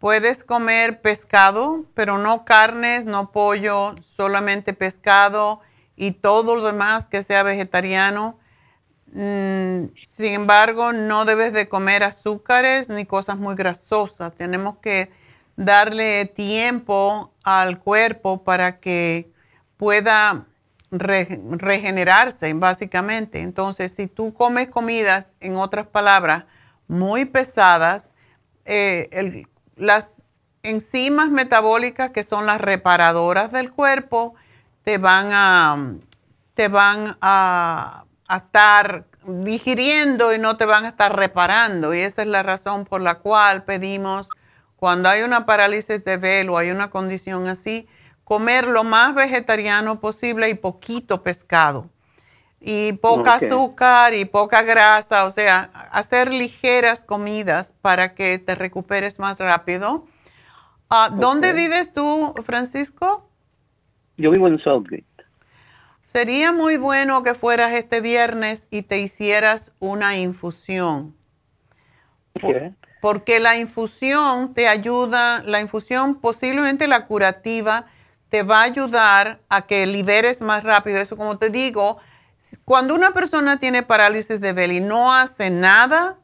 Puedes 0.00 0.42
comer 0.42 1.02
pescado, 1.02 1.84
pero 1.94 2.18
no 2.18 2.44
carnes, 2.44 3.04
no 3.04 3.30
pollo, 3.30 3.94
solamente 4.00 4.72
pescado 4.72 5.60
y 5.94 6.12
todo 6.12 6.56
lo 6.56 6.64
demás 6.66 7.06
que 7.06 7.22
sea 7.22 7.42
vegetariano. 7.42 8.38
Mm, 9.12 9.86
sin 10.04 10.32
embargo, 10.32 10.92
no 10.92 11.26
debes 11.26 11.52
de 11.52 11.68
comer 11.68 12.02
azúcares 12.02 12.88
ni 12.88 13.04
cosas 13.04 13.36
muy 13.36 13.54
grasosas. 13.54 14.34
Tenemos 14.34 14.78
que 14.78 15.10
darle 15.60 16.24
tiempo 16.24 17.34
al 17.44 17.78
cuerpo 17.78 18.42
para 18.42 18.80
que 18.80 19.30
pueda 19.76 20.46
re- 20.90 21.40
regenerarse, 21.50 22.52
básicamente. 22.54 23.40
Entonces, 23.42 23.92
si 23.92 24.06
tú 24.06 24.32
comes 24.32 24.68
comidas, 24.68 25.36
en 25.40 25.56
otras 25.56 25.86
palabras, 25.86 26.44
muy 26.88 27.26
pesadas, 27.26 28.14
eh, 28.64 29.44
las 29.76 30.16
enzimas 30.62 31.28
metabólicas, 31.28 32.10
que 32.10 32.22
son 32.22 32.46
las 32.46 32.60
reparadoras 32.60 33.52
del 33.52 33.70
cuerpo, 33.70 34.34
te 34.82 34.96
van 34.96 35.28
a, 35.32 35.94
te 36.54 36.68
van 36.68 37.18
a 37.20 38.04
estar 38.34 39.04
digiriendo 39.26 40.32
y 40.32 40.38
no 40.38 40.56
te 40.56 40.64
van 40.64 40.86
a 40.86 40.88
estar 40.88 41.14
reparando. 41.14 41.92
Y 41.94 41.98
esa 42.00 42.22
es 42.22 42.28
la 42.28 42.42
razón 42.42 42.86
por 42.86 43.02
la 43.02 43.16
cual 43.16 43.64
pedimos, 43.64 44.30
cuando 44.80 45.10
hay 45.10 45.20
una 45.20 45.44
parálisis 45.44 46.02
de 46.02 46.16
velo, 46.16 46.56
hay 46.56 46.70
una 46.70 46.88
condición 46.88 47.46
así, 47.48 47.86
comer 48.24 48.66
lo 48.66 48.82
más 48.82 49.14
vegetariano 49.14 50.00
posible 50.00 50.48
y 50.48 50.54
poquito 50.54 51.22
pescado. 51.22 51.90
Y 52.62 52.94
poca 52.94 53.34
azúcar 53.34 54.14
y 54.14 54.24
poca 54.24 54.62
grasa, 54.62 55.26
o 55.26 55.30
sea, 55.30 55.70
hacer 55.92 56.32
ligeras 56.32 57.04
comidas 57.04 57.74
para 57.82 58.14
que 58.14 58.38
te 58.38 58.54
recuperes 58.54 59.18
más 59.18 59.38
rápido. 59.38 60.06
Ah, 60.88 61.10
¿Dónde 61.12 61.52
vives 61.52 61.92
tú, 61.92 62.34
Francisco? 62.42 63.28
Yo 64.16 64.30
vivo 64.30 64.48
en 64.48 64.58
Southgate. 64.58 65.04
Sería 66.04 66.52
muy 66.52 66.78
bueno 66.78 67.22
que 67.22 67.34
fueras 67.34 67.72
este 67.72 68.00
viernes 68.00 68.66
y 68.70 68.82
te 68.82 68.98
hicieras 68.98 69.74
una 69.78 70.16
infusión. 70.16 71.14
¿Qué? 72.32 72.72
Porque 73.00 73.40
la 73.40 73.56
infusión 73.56 74.54
te 74.54 74.68
ayuda, 74.68 75.42
la 75.44 75.60
infusión 75.60 76.16
posiblemente 76.20 76.86
la 76.86 77.06
curativa 77.06 77.86
te 78.28 78.42
va 78.42 78.60
a 78.60 78.64
ayudar 78.64 79.40
a 79.48 79.66
que 79.66 79.86
liberes 79.86 80.40
más 80.40 80.62
rápido. 80.62 80.98
Eso 80.98 81.16
como 81.16 81.38
te 81.38 81.50
digo, 81.50 81.98
cuando 82.64 82.94
una 82.94 83.12
persona 83.12 83.58
tiene 83.58 83.82
parálisis 83.82 84.40
de 84.40 84.52
Bell 84.52 84.72
y 84.72 84.80
no 84.80 85.12
hace 85.12 85.50
nada, 85.50 86.18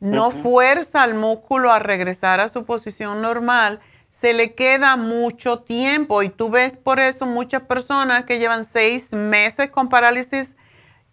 no 0.00 0.30
fuerza 0.30 1.02
al 1.02 1.14
músculo 1.14 1.70
a 1.70 1.78
regresar 1.78 2.40
a 2.40 2.48
su 2.48 2.64
posición 2.64 3.22
normal, 3.22 3.80
se 4.10 4.32
le 4.32 4.54
queda 4.54 4.96
mucho 4.96 5.60
tiempo 5.60 6.22
y 6.22 6.28
tú 6.28 6.50
ves 6.50 6.76
por 6.76 7.00
eso 7.00 7.26
muchas 7.26 7.62
personas 7.62 8.24
que 8.24 8.38
llevan 8.38 8.64
seis 8.64 9.12
meses 9.12 9.70
con 9.70 9.88
parálisis 9.88 10.54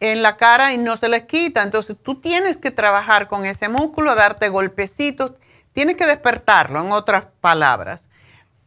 en 0.01 0.23
la 0.23 0.35
cara 0.35 0.73
y 0.73 0.77
no 0.77 0.97
se 0.97 1.07
les 1.07 1.23
quita. 1.23 1.63
Entonces 1.63 1.95
tú 2.01 2.15
tienes 2.19 2.57
que 2.57 2.71
trabajar 2.71 3.27
con 3.29 3.45
ese 3.45 3.69
músculo, 3.69 4.15
darte 4.15 4.49
golpecitos, 4.49 5.33
tienes 5.73 5.95
que 5.95 6.07
despertarlo, 6.07 6.81
en 6.81 6.91
otras 6.91 7.25
palabras. 7.39 8.09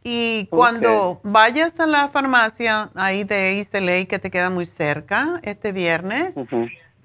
Y 0.01 0.47
cuando 0.49 1.19
vayas 1.23 1.79
a 1.79 1.87
la 1.87 2.09
farmacia 2.09 2.89
ahí 2.95 3.23
de 3.23 3.55
Islay, 3.55 4.05
que 4.05 4.17
te 4.17 4.31
queda 4.31 4.49
muy 4.49 4.65
cerca 4.65 5.39
este 5.43 5.71
viernes, 5.71 6.35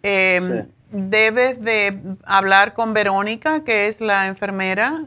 eh, 0.02 0.66
debes 0.90 1.60
de 1.62 1.98
hablar 2.24 2.72
con 2.74 2.94
Verónica, 2.94 3.64
que 3.64 3.88
es 3.88 4.00
la 4.00 4.26
enfermera, 4.26 5.06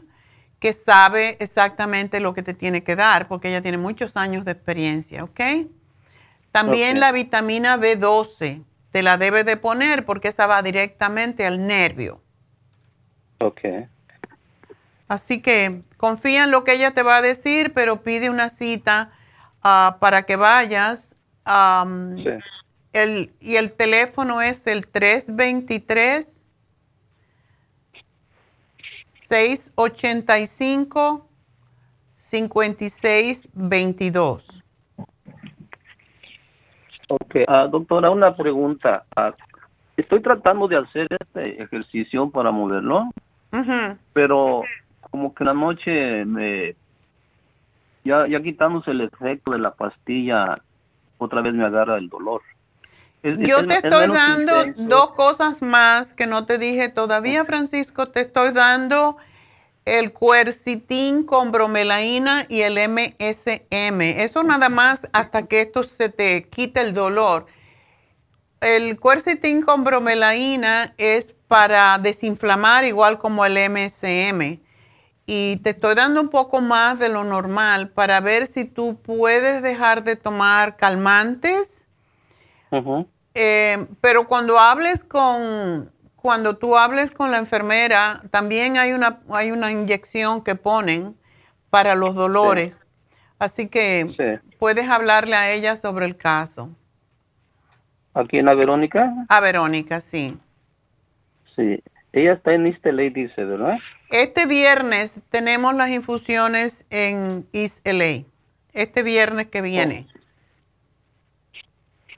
que 0.58 0.72
sabe 0.72 1.36
exactamente 1.40 2.20
lo 2.20 2.34
que 2.34 2.42
te 2.42 2.52
tiene 2.52 2.82
que 2.82 2.96
dar, 2.96 3.28
porque 3.28 3.48
ella 3.48 3.62
tiene 3.62 3.78
muchos 3.78 4.16
años 4.16 4.44
de 4.44 4.52
experiencia, 4.52 5.24
¿ok? 5.24 5.40
También 6.50 7.00
la 7.00 7.12
vitamina 7.12 7.78
B12 7.78 8.64
te 8.94 9.02
la 9.02 9.18
debes 9.18 9.44
de 9.44 9.56
poner 9.56 10.04
porque 10.04 10.28
esa 10.28 10.46
va 10.46 10.62
directamente 10.62 11.44
al 11.44 11.66
nervio. 11.66 12.20
Ok. 13.40 13.62
Así 15.08 15.42
que 15.42 15.80
confía 15.96 16.44
en 16.44 16.52
lo 16.52 16.62
que 16.62 16.74
ella 16.74 16.92
te 16.92 17.02
va 17.02 17.16
a 17.16 17.20
decir, 17.20 17.72
pero 17.74 18.04
pide 18.04 18.30
una 18.30 18.48
cita 18.48 19.10
ah, 19.64 19.96
para 19.98 20.22
que 20.22 20.36
vayas. 20.36 21.16
Sí. 21.44 22.28
el, 22.92 23.34
y 23.40 23.56
el 23.56 23.72
teléfono 23.72 24.40
es 24.40 24.64
el 24.68 24.86
323 24.86 26.44
685 29.28 31.28
5622. 32.16 34.63
Ok, 37.08 37.36
ah, 37.48 37.66
doctora, 37.66 38.10
una 38.10 38.34
pregunta. 38.36 39.04
Ah, 39.14 39.32
estoy 39.96 40.20
tratando 40.20 40.68
de 40.68 40.76
hacer 40.78 41.06
este 41.20 41.62
ejercicio 41.62 42.30
para 42.30 42.50
moverlo, 42.50 43.10
pero 44.12 44.62
como 45.10 45.34
que 45.34 45.44
la 45.44 45.54
noche 45.54 46.24
me... 46.24 46.76
Ya, 48.04 48.26
ya 48.26 48.42
quitándose 48.42 48.90
el 48.90 49.00
efecto 49.02 49.52
de 49.52 49.58
la 49.58 49.70
pastilla, 49.70 50.58
otra 51.18 51.40
vez 51.40 51.54
me 51.54 51.64
agarra 51.64 51.96
el 51.96 52.08
dolor. 52.08 52.42
Es- 53.22 53.38
Yo 53.38 53.60
es- 53.60 53.66
te 53.68 53.74
es 53.74 53.84
estoy 53.84 54.08
dando 54.08 54.64
intenso. 54.66 54.82
dos 54.90 55.10
cosas 55.12 55.62
más 55.62 56.12
que 56.12 56.26
no 56.26 56.44
te 56.44 56.58
dije 56.58 56.90
todavía, 56.90 57.44
Francisco. 57.46 58.08
Te 58.08 58.20
estoy 58.20 58.52
dando 58.52 59.16
el 59.84 60.12
cuercitín 60.12 61.24
con 61.24 61.52
bromelaína 61.52 62.46
y 62.48 62.62
el 62.62 62.78
MSM. 62.88 64.00
Eso 64.00 64.42
nada 64.42 64.68
más 64.68 65.08
hasta 65.12 65.46
que 65.46 65.60
esto 65.60 65.82
se 65.82 66.08
te 66.08 66.48
quite 66.48 66.80
el 66.80 66.94
dolor. 66.94 67.46
El 68.60 68.98
cuercitín 68.98 69.62
con 69.62 69.84
bromelaína 69.84 70.94
es 70.96 71.34
para 71.48 71.98
desinflamar 71.98 72.84
igual 72.84 73.18
como 73.18 73.44
el 73.44 73.58
MSM. 73.70 74.60
Y 75.26 75.56
te 75.56 75.70
estoy 75.70 75.94
dando 75.94 76.20
un 76.20 76.28
poco 76.28 76.60
más 76.60 76.98
de 76.98 77.08
lo 77.08 77.24
normal 77.24 77.90
para 77.90 78.20
ver 78.20 78.46
si 78.46 78.64
tú 78.64 79.00
puedes 79.02 79.62
dejar 79.62 80.04
de 80.04 80.16
tomar 80.16 80.76
calmantes. 80.76 81.88
Eh, 83.34 83.86
pero 84.00 84.26
cuando 84.26 84.58
hables 84.58 85.04
con, 85.04 85.92
cuando 86.24 86.56
tú 86.56 86.78
hables 86.78 87.12
con 87.12 87.30
la 87.30 87.36
enfermera, 87.36 88.22
también 88.30 88.78
hay 88.78 88.94
una, 88.94 89.20
hay 89.28 89.50
una 89.50 89.70
inyección 89.70 90.42
que 90.42 90.54
ponen 90.54 91.14
para 91.68 91.94
los 91.96 92.14
dolores. 92.14 92.86
Así 93.38 93.68
que 93.68 94.06
Sí. 94.16 94.56
puedes 94.58 94.88
hablarle 94.88 95.36
a 95.36 95.50
ella 95.52 95.76
sobre 95.76 96.06
el 96.06 96.16
caso. 96.16 96.70
Aquí 98.14 98.38
en 98.38 98.46
la 98.46 98.54
Verónica, 98.54 99.12
A 99.28 99.40
Verónica, 99.40 100.00
sí. 100.00 100.38
sí. 101.54 101.82
Ella 102.14 102.32
está 102.32 102.54
en 102.54 102.68
East 102.68 102.86
LA, 102.86 103.10
dice, 103.10 103.44
¿verdad? 103.44 103.76
Este 104.08 104.46
viernes 104.46 105.20
tenemos 105.28 105.74
las 105.74 105.90
infusiones 105.90 106.86
en 106.88 107.46
East 107.52 107.86
LA. 107.86 108.24
Este 108.72 109.02
viernes 109.02 109.48
que 109.48 109.60
viene. 109.60 110.06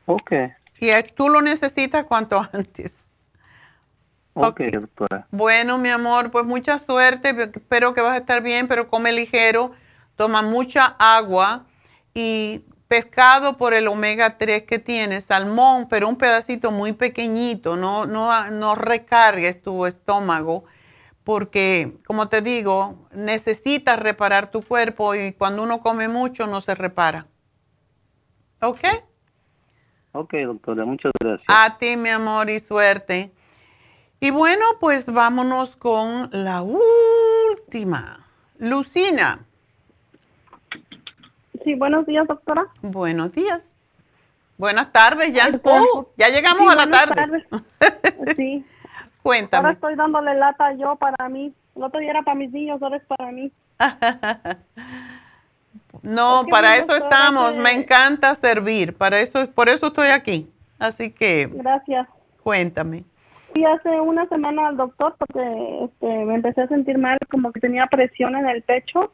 Ok. 0.04 0.30
Y 0.78 0.90
tú 1.16 1.28
lo 1.28 1.42
necesitas 1.42 2.04
cuanto 2.04 2.38
antes. 2.52 3.05
Ok, 4.38 4.60
doctora. 4.72 5.26
Bueno, 5.30 5.78
mi 5.78 5.88
amor, 5.88 6.30
pues 6.30 6.44
mucha 6.44 6.78
suerte. 6.78 7.30
Espero 7.30 7.94
que 7.94 8.02
vas 8.02 8.12
a 8.12 8.18
estar 8.18 8.42
bien, 8.42 8.68
pero 8.68 8.86
come 8.86 9.10
ligero, 9.12 9.72
toma 10.14 10.42
mucha 10.42 10.94
agua 10.98 11.64
y 12.12 12.62
pescado 12.86 13.56
por 13.56 13.72
el 13.72 13.88
omega 13.88 14.36
3 14.36 14.64
que 14.64 14.78
tiene, 14.78 15.20
salmón, 15.20 15.88
pero 15.88 16.08
un 16.08 16.16
pedacito 16.16 16.70
muy 16.70 16.92
pequeñito, 16.92 17.76
no, 17.76 18.06
no, 18.06 18.50
no 18.50 18.74
recargues 18.74 19.60
tu 19.60 19.86
estómago, 19.86 20.64
porque 21.24 21.96
como 22.06 22.28
te 22.28 22.42
digo, 22.42 23.08
necesitas 23.12 23.98
reparar 23.98 24.50
tu 24.50 24.62
cuerpo 24.62 25.14
y 25.14 25.32
cuando 25.32 25.62
uno 25.62 25.80
come 25.80 26.08
mucho 26.08 26.46
no 26.46 26.60
se 26.60 26.74
repara. 26.74 27.26
¿Ok? 28.60 28.84
Ok, 30.12 30.34
doctora, 30.44 30.84
muchas 30.84 31.12
gracias. 31.20 31.46
A 31.48 31.76
ti, 31.78 31.96
mi 31.96 32.08
amor, 32.08 32.48
y 32.48 32.60
suerte. 32.60 33.32
Y 34.20 34.30
bueno, 34.30 34.64
pues 34.80 35.12
vámonos 35.12 35.76
con 35.76 36.30
la 36.32 36.62
última. 36.62 38.20
Lucina. 38.58 39.40
Sí, 41.64 41.74
buenos 41.74 42.06
días, 42.06 42.26
doctora. 42.26 42.66
Buenos 42.80 43.32
días. 43.32 43.74
Buenas 44.56 44.90
tardes 44.90 45.34
ya. 45.34 45.50
Oh, 45.64 46.08
ya 46.16 46.28
llegamos 46.28 46.72
a 46.72 46.76
la 46.76 46.90
tarde. 46.90 47.46
sí. 48.36 48.64
Cuéntame. 49.22 49.66
Ahora 49.66 49.74
estoy 49.74 49.96
dándole 49.96 50.34
lata 50.34 50.72
yo 50.74 50.96
para 50.96 51.28
mí. 51.28 51.52
El 51.74 51.82
otro 51.82 52.00
día 52.00 52.10
era 52.10 52.22
para 52.22 52.36
mis 52.36 52.50
niños, 52.52 52.80
ahora 52.80 52.96
es 52.96 53.04
para 53.04 53.30
mí. 53.32 53.52
no, 56.02 56.46
para 56.50 56.76
eso 56.76 56.96
estamos. 56.96 57.56
Me 57.56 57.72
encanta 57.72 58.34
servir. 58.34 58.96
Para 58.96 59.20
eso, 59.20 59.50
por 59.50 59.68
eso 59.68 59.88
estoy 59.88 60.08
aquí. 60.08 60.50
Así 60.78 61.10
que. 61.10 61.50
Gracias. 61.52 62.08
Cuéntame. 62.42 63.04
Fui 63.56 63.64
hace 63.64 63.88
una 64.02 64.28
semana 64.28 64.68
al 64.68 64.76
doctor 64.76 65.16
porque 65.18 65.84
este, 65.84 66.24
me 66.26 66.34
empecé 66.34 66.60
a 66.60 66.68
sentir 66.68 66.98
mal, 66.98 67.16
como 67.30 67.52
que 67.52 67.60
tenía 67.60 67.86
presión 67.86 68.36
en 68.36 68.46
el 68.46 68.60
pecho. 68.60 69.10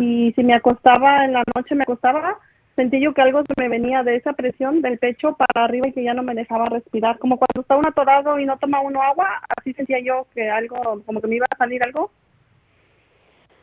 Y 0.00 0.32
si 0.36 0.44
me 0.44 0.54
acostaba 0.54 1.24
en 1.24 1.32
la 1.32 1.42
noche, 1.56 1.74
me 1.74 1.82
acostaba, 1.82 2.38
sentí 2.76 3.00
yo 3.00 3.12
que 3.12 3.22
algo 3.22 3.42
se 3.42 3.60
me 3.60 3.68
venía 3.68 4.04
de 4.04 4.14
esa 4.14 4.34
presión 4.34 4.82
del 4.82 5.00
pecho 5.00 5.36
para 5.36 5.64
arriba 5.64 5.88
y 5.88 5.92
que 5.92 6.04
ya 6.04 6.14
no 6.14 6.22
me 6.22 6.36
dejaba 6.36 6.66
respirar. 6.66 7.18
Como 7.18 7.38
cuando 7.38 7.62
está 7.62 7.76
uno 7.76 7.88
atorado 7.88 8.38
y 8.38 8.46
no 8.46 8.56
toma 8.56 8.80
uno 8.80 9.02
agua, 9.02 9.42
así 9.58 9.72
sentía 9.72 9.98
yo 9.98 10.28
que 10.32 10.48
algo, 10.48 11.02
como 11.04 11.20
que 11.20 11.26
me 11.26 11.34
iba 11.34 11.46
a 11.52 11.58
salir 11.58 11.82
algo. 11.84 12.12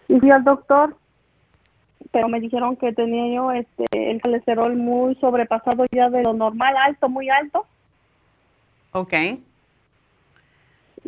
Y 0.09 0.19
fui 0.19 0.31
al 0.31 0.43
doctor, 0.43 0.97
pero 2.11 2.27
me 2.27 2.41
dijeron 2.41 2.75
que 2.75 2.91
tenía 2.91 3.33
yo 3.33 3.53
este, 3.53 3.85
el 4.11 4.21
colesterol 4.21 4.75
muy 4.75 5.15
sobrepasado 5.15 5.85
ya 5.93 6.09
de 6.09 6.23
lo 6.23 6.33
normal, 6.33 6.75
alto, 6.75 7.07
muy 7.07 7.29
alto. 7.29 7.65
Ok. 8.91 9.13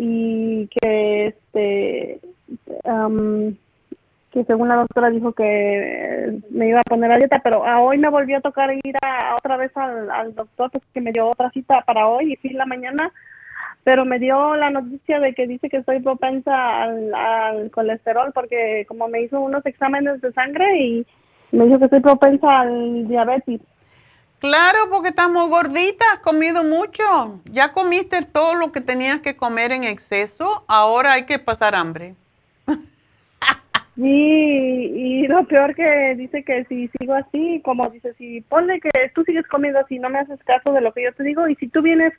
Y 0.04 0.68
que 0.68 1.28
este 1.28 2.20
que 4.32 4.46
según 4.46 4.70
la 4.70 4.78
doctora 4.78 5.10
dijo 5.10 5.34
que 5.34 6.40
me 6.50 6.70
iba 6.70 6.80
a 6.80 6.90
poner 6.90 7.12
a 7.12 7.18
dieta, 7.18 7.40
pero 7.44 7.66
a 7.66 7.82
hoy 7.82 8.00
me 8.00 8.10
volvió 8.10 8.38
a 8.38 8.42
tocar 8.42 8.74
ir 8.74 8.96
a, 9.02 9.36
otra 9.36 9.58
vez 9.58 9.72
al, 9.76 10.34
doctor 10.34 10.72
pues, 10.72 10.84
me 10.96 11.12
dio 11.12 11.28
otra 11.28 11.52
cita 11.52 11.82
para 11.82 12.08
hoy 12.08 12.34
y 12.34 12.36
fui 12.38 12.52
la 12.52 12.66
mañana, 12.66 13.12
pero 13.84 14.06
me 14.06 14.18
dio 14.20 14.56
la 14.56 14.72
noticia 14.72 15.20
de 15.20 15.34
que 15.34 15.46
dice 15.46 15.70
que 15.70 15.78
estoy 15.78 16.00
propensa 16.00 16.84
al, 16.84 17.70
colesterol 17.72 18.32
porque 18.34 18.86
como 18.88 19.08
me 19.08 19.22
hizo 19.22 19.40
unos 19.40 19.66
exámenes 19.66 20.22
de 20.22 20.32
sangre 20.32 20.80
y 20.80 21.06
me 21.52 21.66
dijo 21.66 21.78
que 21.78 21.86
estoy 21.86 22.00
propensa 22.00 22.62
al 22.62 23.08
diabetes. 23.08 23.62
Claro, 24.42 24.90
porque 24.90 25.10
estás 25.10 25.30
muy 25.30 25.48
gordita, 25.50 26.04
has 26.14 26.20
comido 26.20 26.64
mucho. 26.64 27.40
Ya 27.46 27.72
comiste 27.74 28.24
todo 28.24 28.56
lo 28.56 28.72
que 28.72 28.82
tenías 28.82 29.20
que 29.20 29.38
comer 29.38 29.72
en 29.72 29.84
exceso, 29.84 30.66
ahora 30.68 31.14
hay 31.14 31.28
que 31.28 31.38
pasar 31.38 31.76
hambre. 31.76 32.16
Sí, 33.96 34.04
y 34.04 35.28
lo 35.28 35.46
peor 35.46 35.76
que 35.76 36.16
dice 36.16 36.44
que 36.44 36.66
si 36.66 36.90
sigo 36.98 37.14
así, 37.14 37.62
como 37.64 37.88
dice, 37.92 38.16
si 38.18 38.42
ponle 38.42 38.80
que 38.80 38.90
tú 39.14 39.24
sigues 39.26 39.46
comiendo 39.46 39.80
así, 39.80 40.00
no 40.00 40.10
me 40.10 40.18
haces 40.18 40.40
caso 40.44 40.74
de 40.74 40.82
lo 40.82 40.92
que 40.92 41.04
yo 41.04 41.14
te 41.14 41.22
digo, 41.22 41.48
y 41.48 41.56
si 41.58 41.68
tú 41.68 41.84
vienes 41.84 42.12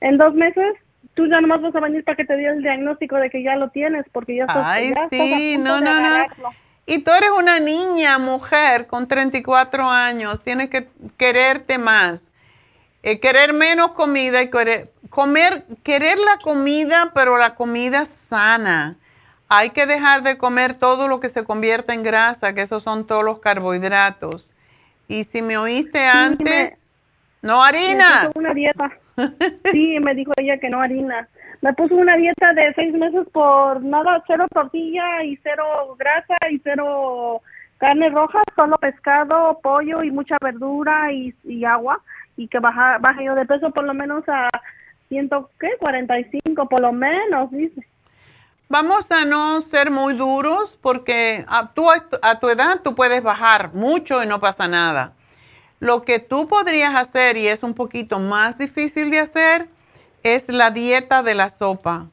en 0.00 0.16
dos 0.16 0.32
meses, 0.32 0.76
tú 1.12 1.26
ya 1.26 1.42
nomás 1.42 1.60
vas 1.60 1.74
a 1.74 1.80
venir 1.80 2.04
para 2.04 2.16
que 2.16 2.24
te 2.24 2.36
dé 2.38 2.46
el 2.46 2.62
diagnóstico 2.62 3.16
de 3.16 3.28
que 3.28 3.42
ya 3.42 3.56
lo 3.56 3.68
tienes, 3.68 4.06
porque 4.12 4.36
ya 4.36 4.44
estás. 4.44 4.64
Ay, 4.66 4.94
sí, 5.10 5.56
no, 5.58 5.78
no, 5.80 6.00
no. 6.00 6.50
Y 6.86 6.98
tú 6.98 7.10
eres 7.10 7.30
una 7.36 7.58
niña, 7.58 8.18
mujer, 8.18 8.86
con 8.86 9.08
34 9.08 9.90
años, 9.90 10.40
tienes 10.42 10.70
que 10.70 10.88
quererte 11.16 11.78
más, 11.78 12.30
eh, 13.02 13.18
querer 13.18 13.52
menos 13.52 13.90
comida 13.92 14.40
y 14.42 14.50
querer, 14.50 14.92
comer, 15.10 15.64
querer 15.82 16.18
la 16.18 16.38
comida, 16.38 17.10
pero 17.12 17.36
la 17.36 17.56
comida 17.56 18.06
sana 18.06 18.96
hay 19.48 19.70
que 19.70 19.86
dejar 19.86 20.22
de 20.22 20.38
comer 20.38 20.74
todo 20.74 21.08
lo 21.08 21.20
que 21.20 21.28
se 21.28 21.44
convierte 21.44 21.92
en 21.92 22.02
grasa, 22.02 22.52
que 22.54 22.62
esos 22.62 22.82
son 22.82 23.06
todos 23.06 23.24
los 23.24 23.38
carbohidratos. 23.38 24.52
Y 25.08 25.24
si 25.24 25.40
me 25.40 25.56
oíste 25.56 26.04
antes, 26.04 26.88
no 27.42 27.62
harinas. 27.62 28.22
Me 28.22 28.26
puso 28.28 28.38
una 28.40 28.54
dieta. 28.54 28.98
sí, 29.72 29.98
me 30.00 30.14
dijo 30.14 30.32
ella 30.36 30.58
que 30.58 30.68
no 30.68 30.80
harina. 30.80 31.28
Me 31.66 31.74
puso 31.74 31.96
una 31.96 32.16
dieta 32.16 32.52
de 32.52 32.72
seis 32.74 32.94
meses 32.94 33.26
por 33.32 33.82
nada, 33.82 34.22
cero 34.28 34.46
tortilla 34.54 35.24
y 35.24 35.36
cero 35.42 35.96
grasa 35.98 36.36
y 36.48 36.60
cero 36.62 37.42
carne 37.78 38.08
roja, 38.08 38.40
solo 38.54 38.78
pescado, 38.78 39.58
pollo 39.60 40.04
y 40.04 40.12
mucha 40.12 40.36
verdura 40.40 41.10
y, 41.10 41.64
agua. 41.64 42.00
Y 42.36 42.46
que 42.46 42.60
baja, 42.60 42.98
baje 42.98 43.24
yo 43.24 43.34
de 43.34 43.46
peso 43.46 43.72
por 43.72 43.82
lo 43.82 43.94
menos 43.94 44.22
a 44.28 44.48
ciento, 45.08 45.50
¿qué? 45.58 45.70
45 45.80 46.68
por 46.68 46.80
lo 46.80 46.92
menos, 46.92 47.50
dice. 47.50 47.84
Vamos 48.68 49.10
a 49.10 49.24
no 49.24 49.60
ser 49.60 49.90
muy 49.90 50.14
duros 50.14 50.78
porque 50.80 51.44
a 51.48 51.72
tu, 51.72 51.90
a 51.90 52.38
tu 52.38 52.48
edad 52.48 52.82
tú 52.84 52.94
puedes 52.94 53.24
bajar 53.24 53.74
mucho 53.74 54.22
y 54.22 54.28
no 54.28 54.38
pasa 54.38 54.68
nada. 54.68 55.14
Lo 55.80 56.02
que 56.02 56.20
tú 56.20 56.46
podrías 56.46 56.94
hacer, 56.94 57.36
y 57.36 57.48
es 57.48 57.64
un 57.64 57.74
poquito 57.74 58.20
más 58.20 58.56
difícil 58.56 59.10
de 59.10 59.18
hacer, 59.18 59.68
es 60.34 60.48
la 60.48 60.70
dieta 60.72 61.22
de 61.22 61.36
la 61.36 61.48
sopa. 61.50 62.06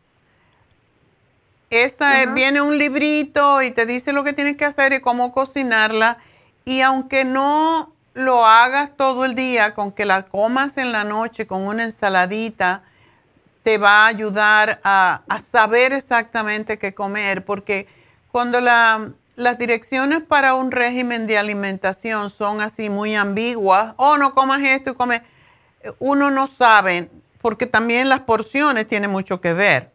Esa 1.72 2.28
viene 2.28 2.62
un 2.62 2.78
librito 2.78 3.64
y 3.64 3.72
te 3.72 3.88
dice 3.88 4.14
lo 4.14 4.24
que 4.24 4.34
tienes 4.34 4.56
que 4.56 4.66
hacer 4.66 4.94
y 4.94 5.02
cómo 5.02 5.32
cocinarla. 5.32 6.20
Y 6.64 6.82
aunque 6.82 7.26
no 7.26 7.92
lo 8.14 8.46
hagas 8.46 8.96
todo 8.96 9.26
el 9.26 9.34
día, 9.34 9.74
con 9.74 9.92
que 9.92 10.06
la 10.06 10.28
comas 10.28 10.78
en 10.78 10.92
la 10.92 11.04
noche 11.04 11.48
con 11.48 11.64
una 11.64 11.86
ensaladita, 11.86 12.84
te 13.64 13.80
va 13.80 14.04
a 14.04 14.08
ayudar 14.08 14.80
a, 14.84 15.24
saber 15.52 15.94
exactamente 15.94 16.78
qué 16.78 16.94
comer, 16.94 17.44
porque 17.44 17.88
cuando 18.32 18.62
las 18.62 19.58
direcciones 19.58 20.22
para 20.22 20.54
un 20.54 20.72
régimen 20.72 21.26
de 21.26 21.40
alimentación 21.40 22.30
son 22.30 22.62
así 22.62 22.92
muy 22.92 23.16
ambiguas, 23.16 23.96
oh, 23.98 24.18
no 24.18 24.36
comas 24.36 24.62
esto 24.62 24.92
y 24.92 24.94
come, 24.94 25.24
uno 25.98 26.30
no 26.30 26.46
sabe, 26.46 27.10
porque 27.44 27.68
también 27.68 28.08
las 28.08 28.22
porciones 28.22 28.88
tienen 28.88 29.12
mucho 29.12 29.42
que 29.42 29.54
ver. 29.54 29.92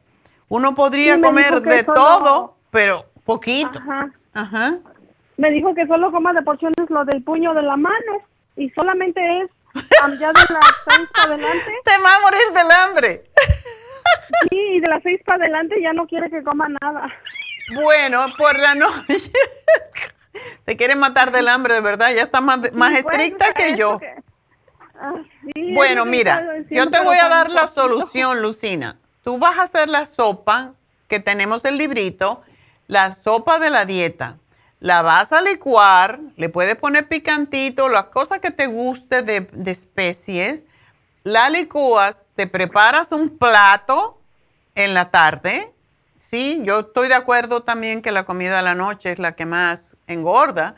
Uno 0.51 0.75
podría 0.75 1.19
comer 1.19 1.63
de 1.63 1.83
todo, 1.83 2.57
pero 2.71 3.07
poquito. 3.25 3.81
Ajá. 4.35 4.77
Me 5.39 5.51
dijo 5.51 5.75
que 5.75 5.87
solo 5.87 6.13
coma 6.13 6.35
de 6.35 6.43
porciones 6.43 6.91
lo 6.91 7.07
del 7.07 7.23
puño 7.23 7.55
de 7.55 7.63
la 7.63 7.77
mano 7.77 8.23
y 8.55 8.69
solamente 8.71 9.21
es 9.41 9.51
ya 10.21 10.29
de 10.29 10.41
las 10.53 10.75
seis 10.89 11.09
para 11.15 11.35
adelante. 11.35 11.73
Te 11.85 12.03
va 12.03 12.17
a 12.17 12.21
morir 12.21 12.53
del 12.53 12.71
hambre. 12.71 13.25
Sí, 14.51 14.59
y 14.75 14.81
de 14.81 14.89
las 14.89 15.03
seis 15.03 15.21
para 15.25 15.45
adelante 15.45 15.81
ya 15.83 15.95
no 15.95 16.07
quiere 16.07 16.29
que 16.29 16.43
coma 16.43 16.69
nada. 16.83 17.09
Bueno, 17.75 18.27
por 18.37 18.59
la 18.59 18.75
noche. 18.75 19.33
Te 20.67 20.77
quiere 20.77 20.97
matar 20.97 21.33
del 21.33 21.49
hambre, 21.49 21.75
de 21.75 21.81
verdad. 21.81 22.15
Ya 22.15 22.23
está 22.23 22.43
más, 22.43 22.73
más 22.75 22.95
estricta 22.95 23.55
que 23.55 23.75
yo. 23.75 23.99
Ah, 25.01 25.15
bueno, 25.75 26.05
mira, 26.05 26.45
yo 26.71 26.91
te 26.91 27.01
voy 27.01 27.17
a 27.19 27.29
dar 27.29 27.51
la 27.51 27.69
solución, 27.69 28.43
Lucina. 28.43 28.99
Tú 29.23 29.39
vas 29.39 29.59
a 29.59 29.63
hacer 29.63 29.89
la 29.89 30.07
sopa, 30.07 30.75
que 31.07 31.21
tenemos 31.21 31.65
el 31.65 31.79
librito, 31.79 32.43
la 32.87 33.15
sopa 33.15 33.59
de 33.59 33.71
la 33.71 33.85
dieta 33.85 34.39
la 34.81 35.03
vas 35.03 35.33
a 35.33 35.43
licuar, 35.43 36.21
le 36.37 36.49
puedes 36.49 36.77
poner 36.77 37.09
picantito, 37.09 37.89
las 37.89 38.07
cosas 38.07 38.41
que 38.41 38.51
te 38.51 38.67
guste 38.67 39.23
de, 39.23 39.49
especies, 39.67 40.65
la 41.25 41.51
licúas, 41.51 42.23
te 42.37 42.47
preparas 42.47 43.13
un 43.13 43.37
plato 43.39 44.21
en 44.75 44.95
la 44.95 45.11
tarde. 45.11 45.73
Sí, 46.19 46.63
yo 46.65 46.81
estoy 46.81 47.09
de 47.09 47.15
acuerdo 47.15 47.63
también 47.63 48.03
que 48.03 48.13
la 48.13 48.25
comida 48.25 48.59
de 48.59 48.63
la 48.63 48.75
noche 48.75 49.13
es 49.13 49.19
la 49.19 49.33
que 49.35 49.47
más 49.47 49.97
engorda. 50.07 50.77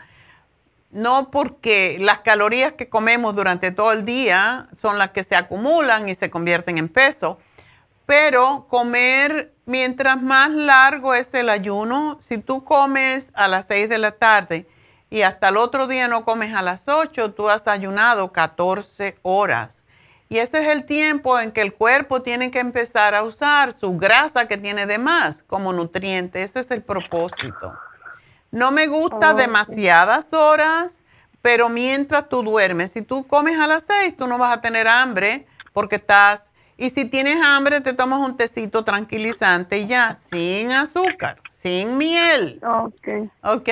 No 0.90 1.30
porque 1.30 1.96
las 2.00 2.20
calorías 2.20 2.72
que 2.72 2.88
comemos 2.88 3.34
durante 3.34 3.70
todo 3.70 3.92
el 3.92 4.04
día 4.04 4.68
son 4.76 4.98
las 4.98 5.10
que 5.10 5.22
se 5.22 5.36
acumulan 5.36 6.08
y 6.08 6.14
se 6.14 6.30
convierten 6.30 6.78
en 6.78 6.88
peso, 6.88 7.38
pero 8.06 8.66
comer 8.68 9.54
mientras 9.66 10.20
más 10.20 10.50
largo 10.50 11.14
es 11.14 11.32
el 11.34 11.48
ayuno, 11.48 12.18
si 12.20 12.38
tú 12.38 12.64
comes 12.64 13.30
a 13.34 13.46
las 13.46 13.66
6 13.68 13.88
de 13.88 13.98
la 13.98 14.10
tarde 14.10 14.66
y 15.10 15.22
hasta 15.22 15.50
el 15.50 15.56
otro 15.56 15.86
día 15.86 16.08
no 16.08 16.24
comes 16.24 16.54
a 16.54 16.62
las 16.62 16.88
8, 16.88 17.34
tú 17.34 17.48
has 17.48 17.68
ayunado 17.68 18.32
14 18.32 19.18
horas. 19.22 19.84
Y 20.28 20.38
ese 20.38 20.60
es 20.60 20.68
el 20.68 20.86
tiempo 20.86 21.38
en 21.38 21.50
que 21.50 21.60
el 21.60 21.74
cuerpo 21.74 22.22
tiene 22.22 22.50
que 22.52 22.60
empezar 22.60 23.16
a 23.16 23.24
usar 23.24 23.72
su 23.72 23.96
grasa 23.96 24.46
que 24.46 24.56
tiene 24.56 24.86
de 24.86 24.98
más 24.98 25.42
como 25.42 25.72
nutriente. 25.72 26.42
Ese 26.42 26.60
es 26.60 26.70
el 26.70 26.82
propósito. 26.82 27.72
No 28.50 28.72
me 28.72 28.86
gusta 28.86 29.34
demasiadas 29.34 30.32
horas, 30.32 31.02
pero 31.42 31.68
mientras 31.68 32.28
tú 32.28 32.42
duermes, 32.42 32.90
si 32.90 33.02
tú 33.02 33.26
comes 33.26 33.58
a 33.58 33.66
las 33.66 33.84
seis, 33.84 34.16
tú 34.16 34.26
no 34.26 34.38
vas 34.38 34.56
a 34.56 34.60
tener 34.60 34.88
hambre 34.88 35.46
porque 35.72 35.96
estás 35.96 36.50
y 36.80 36.88
si 36.88 37.04
tienes 37.04 37.36
hambre, 37.44 37.82
te 37.82 37.92
tomas 37.92 38.20
un 38.20 38.38
tecito 38.38 38.84
tranquilizante 38.84 39.80
y 39.80 39.86
ya, 39.86 40.16
sin 40.16 40.72
azúcar, 40.72 41.36
sin 41.50 41.98
miel. 41.98 42.58
Ok. 42.66 43.30
Ok. 43.42 43.68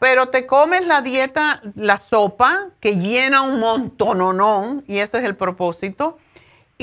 Pero 0.00 0.30
te 0.30 0.44
comes 0.44 0.84
la 0.84 1.00
dieta, 1.00 1.60
la 1.76 1.96
sopa, 1.96 2.70
que 2.80 2.96
llena 2.96 3.42
un 3.42 3.60
montón, 3.60 4.82
y 4.88 4.98
ese 4.98 5.18
es 5.18 5.24
el 5.24 5.36
propósito. 5.36 6.18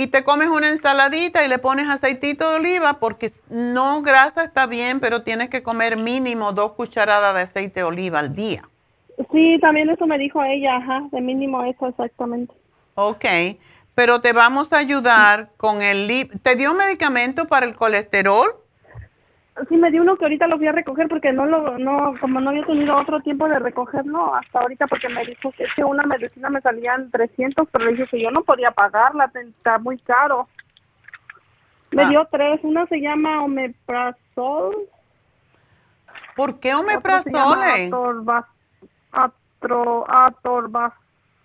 Y 0.01 0.07
te 0.07 0.23
comes 0.23 0.47
una 0.47 0.69
ensaladita 0.69 1.45
y 1.45 1.47
le 1.47 1.59
pones 1.59 1.87
aceitito 1.87 2.49
de 2.49 2.55
oliva, 2.55 2.99
porque 2.99 3.29
no 3.51 4.01
grasa 4.01 4.43
está 4.43 4.65
bien, 4.65 4.99
pero 4.99 5.21
tienes 5.21 5.49
que 5.49 5.61
comer 5.61 5.95
mínimo 5.95 6.53
dos 6.53 6.71
cucharadas 6.71 7.35
de 7.35 7.41
aceite 7.41 7.81
de 7.81 7.83
oliva 7.83 8.17
al 8.17 8.33
día. 8.33 8.67
Sí, 9.31 9.59
también 9.61 9.91
eso 9.91 10.07
me 10.07 10.17
dijo 10.17 10.43
ella, 10.43 10.77
ajá, 10.77 11.03
de 11.11 11.21
mínimo 11.21 11.63
eso 11.65 11.85
exactamente. 11.85 12.51
Ok 12.95 13.25
pero 13.93 14.19
te 14.19 14.33
vamos 14.33 14.73
a 14.73 14.77
ayudar 14.77 15.49
con 15.57 15.81
el... 15.81 16.07
¿Te 16.41 16.55
dio 16.55 16.73
medicamento 16.73 17.47
para 17.47 17.65
el 17.65 17.75
colesterol? 17.75 18.55
Sí, 19.67 19.75
me 19.75 19.91
dio 19.91 20.01
uno 20.01 20.15
que 20.15 20.25
ahorita 20.25 20.47
lo 20.47 20.57
fui 20.57 20.67
a 20.67 20.71
recoger 20.71 21.07
porque 21.09 21.33
no 21.33 21.45
lo, 21.45 21.77
no, 21.77 22.13
como 22.19 22.39
no 22.39 22.49
había 22.49 22.65
tenido 22.65 22.95
otro 22.95 23.19
tiempo 23.19 23.47
de 23.47 23.59
recogerlo 23.59 24.33
hasta 24.33 24.59
ahorita 24.59 24.87
porque 24.87 25.09
me 25.09 25.25
dijo 25.25 25.51
que, 25.51 25.65
que 25.75 25.83
una 25.83 26.03
medicina 26.03 26.49
me 26.49 26.61
salían 26.61 27.11
300, 27.11 27.67
pero 27.69 27.85
le 27.85 27.91
dije 27.91 28.07
que 28.07 28.21
yo 28.21 28.31
no 28.31 28.43
podía 28.43 28.71
pagarla, 28.71 29.29
está 29.33 29.77
muy 29.77 29.97
caro. 29.99 30.47
Me 31.91 32.03
ah. 32.03 32.09
dio 32.09 32.27
tres, 32.31 32.61
una 32.63 32.87
se 32.87 33.01
llama 33.01 33.43
omeprazol. 33.43 34.87
¿Por 36.35 36.59
qué 36.59 36.73
omeprazol? 36.73 37.59
Atro, 39.11 40.09
atorbas, 40.09 40.93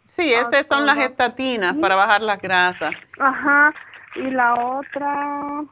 Sí, 0.06 0.32
esas 0.32 0.66
son 0.66 0.86
las 0.86 0.98
estatinas 0.98 1.74
para 1.74 1.96
bajar 1.96 2.22
las 2.22 2.40
grasas. 2.40 2.92
Ajá. 3.18 3.74
Y 4.14 4.30
la 4.30 4.54
otra, 4.54 5.64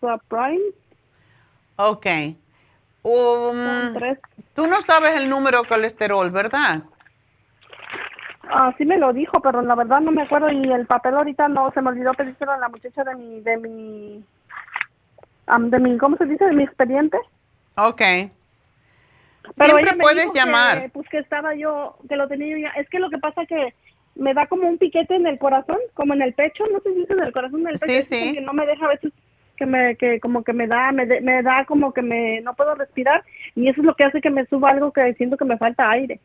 ciclobenzaprine. 0.00 0.72
Ok. 1.76 2.06
Um, 3.02 3.94
tú 4.54 4.66
no 4.66 4.82
sabes 4.82 5.18
el 5.18 5.30
número 5.30 5.62
de 5.62 5.68
colesterol, 5.68 6.30
¿verdad? 6.30 6.82
Ah, 8.42 8.74
sí 8.76 8.84
me 8.84 8.98
lo 8.98 9.12
dijo, 9.12 9.40
pero 9.40 9.62
la 9.62 9.74
verdad 9.74 10.00
no 10.00 10.10
me 10.10 10.22
acuerdo 10.22 10.50
y 10.50 10.70
el 10.70 10.86
papel 10.86 11.14
ahorita 11.14 11.48
no, 11.48 11.70
se 11.72 11.80
me 11.80 11.90
olvidó 11.90 12.12
pedírselo 12.14 12.52
a 12.52 12.58
la 12.58 12.68
muchacha 12.68 13.04
de 13.04 13.14
mi, 13.14 13.40
de 13.40 13.56
mi, 13.56 14.24
de 15.46 15.78
mi, 15.78 15.98
¿cómo 15.98 16.16
se 16.16 16.26
dice? 16.26 16.44
De 16.44 16.52
mi 16.52 16.64
expediente. 16.64 17.16
Ok. 17.76 18.02
Pero 19.56 19.74
Siempre 19.74 19.96
puedes 19.98 20.32
llamar. 20.34 20.90
pues 20.92 21.08
que 21.08 21.18
estaba 21.18 21.54
yo, 21.54 21.96
que 22.08 22.16
lo 22.16 22.28
tenía 22.28 22.48
yo 22.48 22.58
ya. 22.58 22.68
Es 22.70 22.88
que 22.88 22.98
lo 22.98 23.08
que 23.08 23.18
pasa 23.18 23.46
que 23.46 23.72
me 24.16 24.34
da 24.34 24.46
como 24.46 24.68
un 24.68 24.78
piquete 24.78 25.14
en 25.14 25.26
el 25.26 25.38
corazón, 25.38 25.78
como 25.94 26.12
en 26.14 26.22
el 26.22 26.34
pecho, 26.34 26.64
no 26.70 26.80
sé 26.80 26.92
si 26.92 27.02
es 27.02 27.10
en 27.10 27.20
el 27.20 27.32
corazón, 27.32 27.60
en 27.60 27.68
el 27.68 27.78
pecho, 27.78 28.02
sí, 28.02 28.34
que 28.34 28.40
no 28.40 28.52
me 28.52 28.66
deja 28.66 28.84
a 28.84 28.88
veces 28.88 29.12
que 29.60 29.66
me 29.66 29.96
que 29.96 30.18
como 30.18 30.42
que 30.42 30.52
me 30.52 30.66
da 30.66 30.90
me, 30.90 31.04
me 31.20 31.42
da 31.42 31.66
como 31.66 31.92
que 31.92 32.02
me 32.02 32.40
no 32.40 32.54
puedo 32.54 32.74
respirar 32.74 33.22
y 33.54 33.68
eso 33.68 33.82
es 33.82 33.86
lo 33.86 33.94
que 33.94 34.04
hace 34.04 34.20
que 34.20 34.30
me 34.30 34.46
suba 34.46 34.70
algo 34.70 34.90
que 34.90 35.14
siento 35.14 35.36
que 35.36 35.44
me 35.44 35.58
falta 35.58 35.90
aire. 35.90 36.18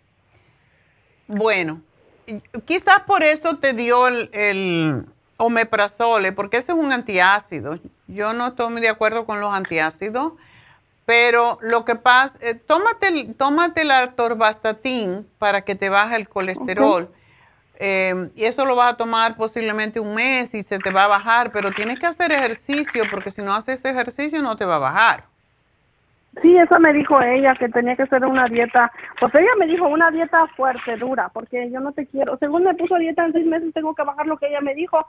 Bueno, 1.27 1.81
quizás 2.65 3.01
por 3.01 3.23
eso 3.23 3.57
te 3.57 3.73
dio 3.73 4.07
el, 4.07 4.29
el 4.31 5.05
omeprazole, 5.37 6.31
porque 6.31 6.57
ese 6.57 6.71
es 6.71 6.77
un 6.77 6.91
antiácido. 6.91 7.79
Yo 8.07 8.33
no 8.33 8.47
estoy 8.47 8.71
muy 8.71 8.81
de 8.81 8.89
acuerdo 8.89 9.25
con 9.25 9.41
los 9.41 9.53
antiácidos 9.53 10.33
pero 11.05 11.59
lo 11.61 11.85
que 11.85 11.95
pasa, 11.95 12.37
eh, 12.41 12.55
tómate, 12.55 13.35
tómate 13.37 13.85
la 13.85 14.11
torvastatin 14.13 15.27
para 15.37 15.61
que 15.61 15.75
te 15.75 15.89
baje 15.89 16.15
el 16.15 16.27
colesterol. 16.27 17.09
Em, 17.79 18.31
y 18.35 18.45
eso 18.45 18.65
lo 18.65 18.75
vas 18.75 18.93
a 18.93 18.97
tomar 18.97 19.35
posiblemente 19.35 19.99
un 19.99 20.15
mes 20.15 20.53
y 20.53 20.63
se 20.63 20.79
te 20.79 20.91
va 20.91 21.05
a 21.05 21.07
bajar, 21.07 21.51
pero 21.51 21.71
tienes 21.71 21.99
que 21.99 22.05
hacer 22.05 22.31
ejercicio 22.31 23.03
porque 23.11 23.31
si 23.31 23.41
no 23.41 23.53
haces 23.53 23.83
ejercicio 23.85 24.41
no 24.41 24.55
te 24.55 24.65
va 24.65 24.75
a 24.77 24.79
bajar. 24.79 25.23
Sí, 26.41 26.57
eso 26.57 26.79
me 26.79 26.91
dijo 26.91 27.21
ella, 27.21 27.55
que 27.55 27.69
tenía 27.69 27.95
que 27.95 28.03
hacer 28.03 28.25
una 28.25 28.45
dieta. 28.47 28.91
Pues 29.19 29.33
ella 29.35 29.51
me 29.57 29.67
dijo 29.67 29.87
una 29.87 30.11
dieta 30.11 30.45
fuerte, 30.47 30.97
dura, 30.97 31.29
porque 31.29 31.69
yo 31.71 31.79
no 31.79 31.93
te 31.93 32.05
quiero. 32.07 32.37
Según 32.37 32.63
me 32.63 32.73
puso 32.73 32.97
dieta 32.97 33.25
en 33.25 33.31
seis 33.31 33.45
meses, 33.45 33.73
tengo 33.73 33.95
que 33.95 34.03
bajar 34.03 34.27
lo 34.27 34.37
que 34.37 34.47
ella 34.47 34.59
me 34.59 34.75
dijo. 34.75 35.07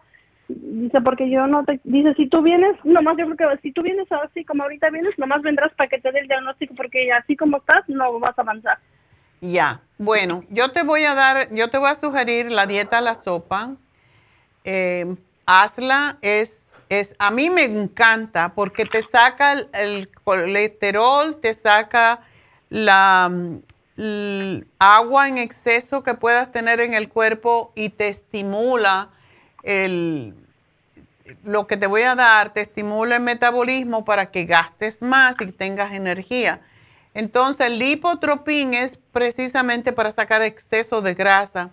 Dice, 0.49 1.01
porque 1.01 1.29
yo 1.29 1.49
no 1.49 1.65
te... 1.65 1.81
Dice, 1.83 2.15
si 2.15 2.29
tú 2.29 2.43
vienes, 2.43 2.77
nomás 2.85 3.17
yo 3.17 3.27
creo 3.35 3.51
que 3.51 3.59
si 3.63 3.73
tú 3.73 3.83
vienes 3.83 4.07
así 4.13 4.45
como 4.45 4.63
ahorita 4.63 4.91
vienes, 4.91 5.19
nomás 5.19 5.43
vendrás 5.43 5.73
para 5.75 5.89
que 5.89 5.99
te 5.99 6.13
dé 6.13 6.21
el 6.21 6.29
diagnóstico, 6.29 6.75
porque 6.77 7.11
así 7.13 7.37
como 7.37 7.57
estás, 7.57 7.89
no 7.89 8.21
vas 8.21 8.39
a 8.39 8.43
avanzar. 8.43 8.79
Ya, 9.41 9.83
bueno, 9.99 10.45
yo 10.51 10.73
te 10.73 10.83
voy 10.83 11.05
a 11.05 11.15
dar, 11.15 11.53
yo 11.53 11.71
te 11.71 11.79
voy 11.79 11.91
a 11.91 11.95
sugerir 11.95 12.51
la 12.51 12.67
dieta 12.67 13.01
la 13.01 13.15
sopa. 13.15 13.77
Eh, 14.65 15.17
hazla, 15.47 16.19
es, 16.23 16.73
es, 16.89 17.15
a 17.19 17.31
mí 17.31 17.51
me 17.51 17.65
encanta 17.65 18.53
porque 18.55 18.85
te 18.85 19.03
saca 19.03 19.53
el, 19.53 20.11
colesterol, 20.25 21.37
te 21.41 21.55
saca 21.55 22.21
la, 22.69 23.31
agua 24.79 25.29
en 25.29 25.39
exceso 25.39 26.03
que 26.03 26.15
puedas 26.15 26.53
tener 26.53 26.81
en 26.81 26.93
el 26.93 27.09
cuerpo 27.09 27.73
y 27.75 27.89
te 27.89 28.09
estimula 28.09 29.09
el, 29.63 30.35
lo 31.45 31.67
que 31.67 31.77
te 31.77 31.87
voy 31.87 32.03
a 32.03 32.15
dar 32.15 32.53
te 32.53 32.61
estimula 32.61 33.17
el 33.17 33.23
metabolismo 33.23 34.05
para 34.05 34.31
que 34.31 34.45
gastes 34.45 35.01
más 35.01 35.37
y 35.41 35.53
tengas 35.53 35.93
energía. 35.93 36.61
Entonces, 37.17 37.69
el 37.69 37.79
lipotropín 37.79 38.75
es 38.75 38.99
precisamente 39.11 39.95
para 39.95 40.11
sacar 40.11 40.43
exceso 40.43 41.01
de 41.01 41.15
grasa. 41.15 41.71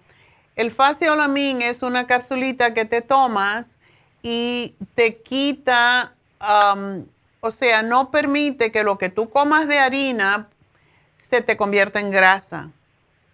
El 0.55 0.71
faciolamin 0.71 1.61
es 1.61 1.81
una 1.81 2.07
capsulita 2.07 2.73
que 2.73 2.85
te 2.85 3.01
tomas 3.01 3.77
y 4.21 4.73
te 4.95 5.17
quita, 5.17 6.13
o 7.41 7.51
sea, 7.51 7.83
no 7.83 8.09
permite 8.09 8.71
que 8.71 8.85
lo 8.85 8.97
que 8.97 9.09
tú 9.09 9.29
comas 9.29 9.67
de 9.67 9.79
harina 9.79 10.47
se 11.17 11.41
te 11.41 11.57
convierta 11.57 11.99
en 11.99 12.09
grasa. 12.09 12.71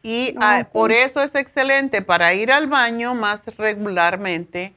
Y 0.02 0.34
ah, 0.42 0.68
por 0.74 0.92
eso 0.92 1.22
es 1.22 1.36
excelente 1.36 2.02
para 2.02 2.34
ir 2.34 2.52
al 2.52 2.66
baño 2.66 3.14
más 3.14 3.56
regularmente 3.56 4.74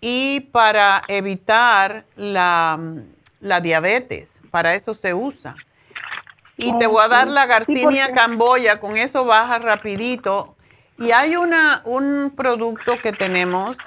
y 0.00 0.46
para 0.52 1.02
evitar 1.08 2.04
la, 2.14 2.78
diabetes. 3.40 4.42
Para 4.52 4.76
eso 4.76 4.94
se 4.94 5.12
usa. 5.12 5.56
Y 6.58 6.76
te 6.78 6.86
voy 6.86 7.02
a 7.02 7.08
dar 7.08 7.28
la 7.28 7.46
Garcinia 7.46 8.12
Camboya, 8.12 8.80
con 8.80 8.96
eso 8.96 9.24
baja 9.24 9.58
rapidito. 9.58 10.56
Y 10.98 11.12
hay 11.12 11.36
una, 11.36 11.82
un 11.84 12.32
producto 12.36 12.98
que 13.00 13.12
tenemos 13.12 13.78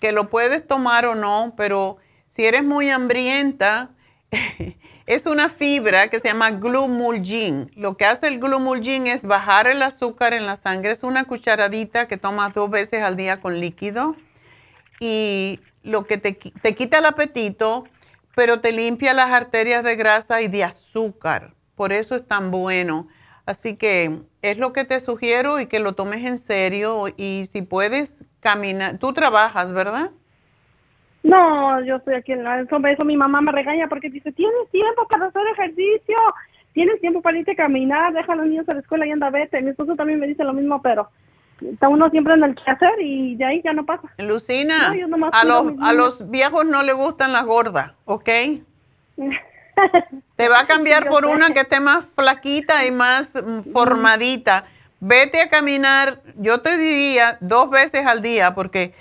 que 0.00 0.10
lo 0.10 0.28
puedes 0.28 0.66
tomar 0.66 1.06
o 1.06 1.14
no, 1.14 1.54
pero 1.56 1.98
si 2.28 2.44
eres 2.44 2.64
muy 2.64 2.90
hambrienta, 2.90 3.90
Es 5.06 5.26
una 5.26 5.48
fibra 5.48 6.08
que 6.08 6.18
se 6.18 6.28
llama 6.28 6.50
glumulgin. 6.50 7.70
Lo 7.76 7.96
que 7.96 8.04
hace 8.04 8.26
el 8.26 8.40
glumulgin 8.40 9.06
es 9.06 9.24
bajar 9.24 9.68
el 9.68 9.80
azúcar 9.82 10.34
en 10.34 10.46
la 10.46 10.56
sangre. 10.56 10.90
Es 10.90 11.04
una 11.04 11.24
cucharadita 11.24 12.08
que 12.08 12.16
tomas 12.16 12.52
dos 12.52 12.68
veces 12.70 13.02
al 13.02 13.16
día 13.16 13.40
con 13.40 13.60
líquido 13.60 14.16
y 14.98 15.60
lo 15.84 16.06
que 16.06 16.18
te, 16.18 16.32
te 16.32 16.74
quita 16.74 16.98
el 16.98 17.04
apetito, 17.04 17.84
pero 18.34 18.60
te 18.60 18.72
limpia 18.72 19.14
las 19.14 19.30
arterias 19.30 19.84
de 19.84 19.94
grasa 19.94 20.40
y 20.40 20.48
de 20.48 20.64
azúcar. 20.64 21.54
Por 21.76 21.92
eso 21.92 22.16
es 22.16 22.26
tan 22.26 22.50
bueno. 22.50 23.06
Así 23.46 23.76
que 23.76 24.22
es 24.42 24.58
lo 24.58 24.72
que 24.72 24.84
te 24.84 24.98
sugiero 24.98 25.60
y 25.60 25.66
que 25.66 25.78
lo 25.78 25.92
tomes 25.92 26.24
en 26.24 26.36
serio 26.36 27.04
y 27.16 27.44
si 27.46 27.62
puedes 27.62 28.24
caminar, 28.40 28.98
tú 28.98 29.12
trabajas, 29.12 29.72
¿verdad? 29.72 30.10
No, 31.22 31.80
yo 31.84 31.96
estoy 31.96 32.14
aquí 32.14 32.32
en 32.32 32.42
la 32.42 32.66
sombra. 32.66 32.90
Eso 32.90 33.04
mi 33.04 33.16
mamá 33.16 33.40
me 33.40 33.52
regaña 33.52 33.88
porque 33.88 34.10
dice, 34.10 34.32
tienes 34.32 34.68
tiempo 34.72 35.06
para 35.08 35.26
hacer 35.26 35.42
ejercicio, 35.52 36.16
tienes 36.72 37.00
tiempo 37.00 37.22
para 37.22 37.38
irte 37.38 37.52
a 37.52 37.56
caminar, 37.56 38.12
deja 38.12 38.32
a 38.32 38.36
los 38.36 38.46
niños 38.46 38.68
a 38.68 38.74
la 38.74 38.80
escuela 38.80 39.06
y 39.06 39.12
anda 39.12 39.30
vete. 39.30 39.62
Mi 39.62 39.70
esposo 39.70 39.94
también 39.94 40.18
me 40.18 40.26
dice 40.26 40.42
lo 40.42 40.52
mismo, 40.52 40.82
pero 40.82 41.08
está 41.60 41.88
uno 41.88 42.10
siempre 42.10 42.34
en 42.34 42.42
el 42.42 42.54
quehacer 42.56 43.00
y 43.00 43.36
de 43.36 43.44
ahí 43.44 43.62
ya 43.62 43.72
no 43.72 43.86
pasa. 43.86 44.08
Lucina, 44.18 44.92
a, 45.32 45.44
los, 45.44 45.72
a 45.82 45.92
los 45.92 46.30
viejos 46.30 46.66
no 46.66 46.82
le 46.82 46.94
gustan 46.94 47.32
las 47.32 47.44
gordas, 47.44 47.92
¿ok? 48.06 48.28
Te 50.36 50.48
va 50.48 50.60
a 50.60 50.66
cambiar 50.66 51.08
por 51.08 51.26
una 51.26 51.50
que 51.50 51.60
esté 51.60 51.80
más 51.80 52.06
flaquita 52.14 52.84
y 52.86 52.90
más 52.90 53.34
mm, 53.34 53.72
formadita. 53.72 54.66
Vete 55.00 55.42
a 55.42 55.48
caminar, 55.48 56.22
yo 56.36 56.60
te 56.60 56.76
diría 56.76 57.38
dos 57.40 57.70
veces 57.70 58.06
al 58.06 58.22
día, 58.22 58.54
porque 58.54 58.94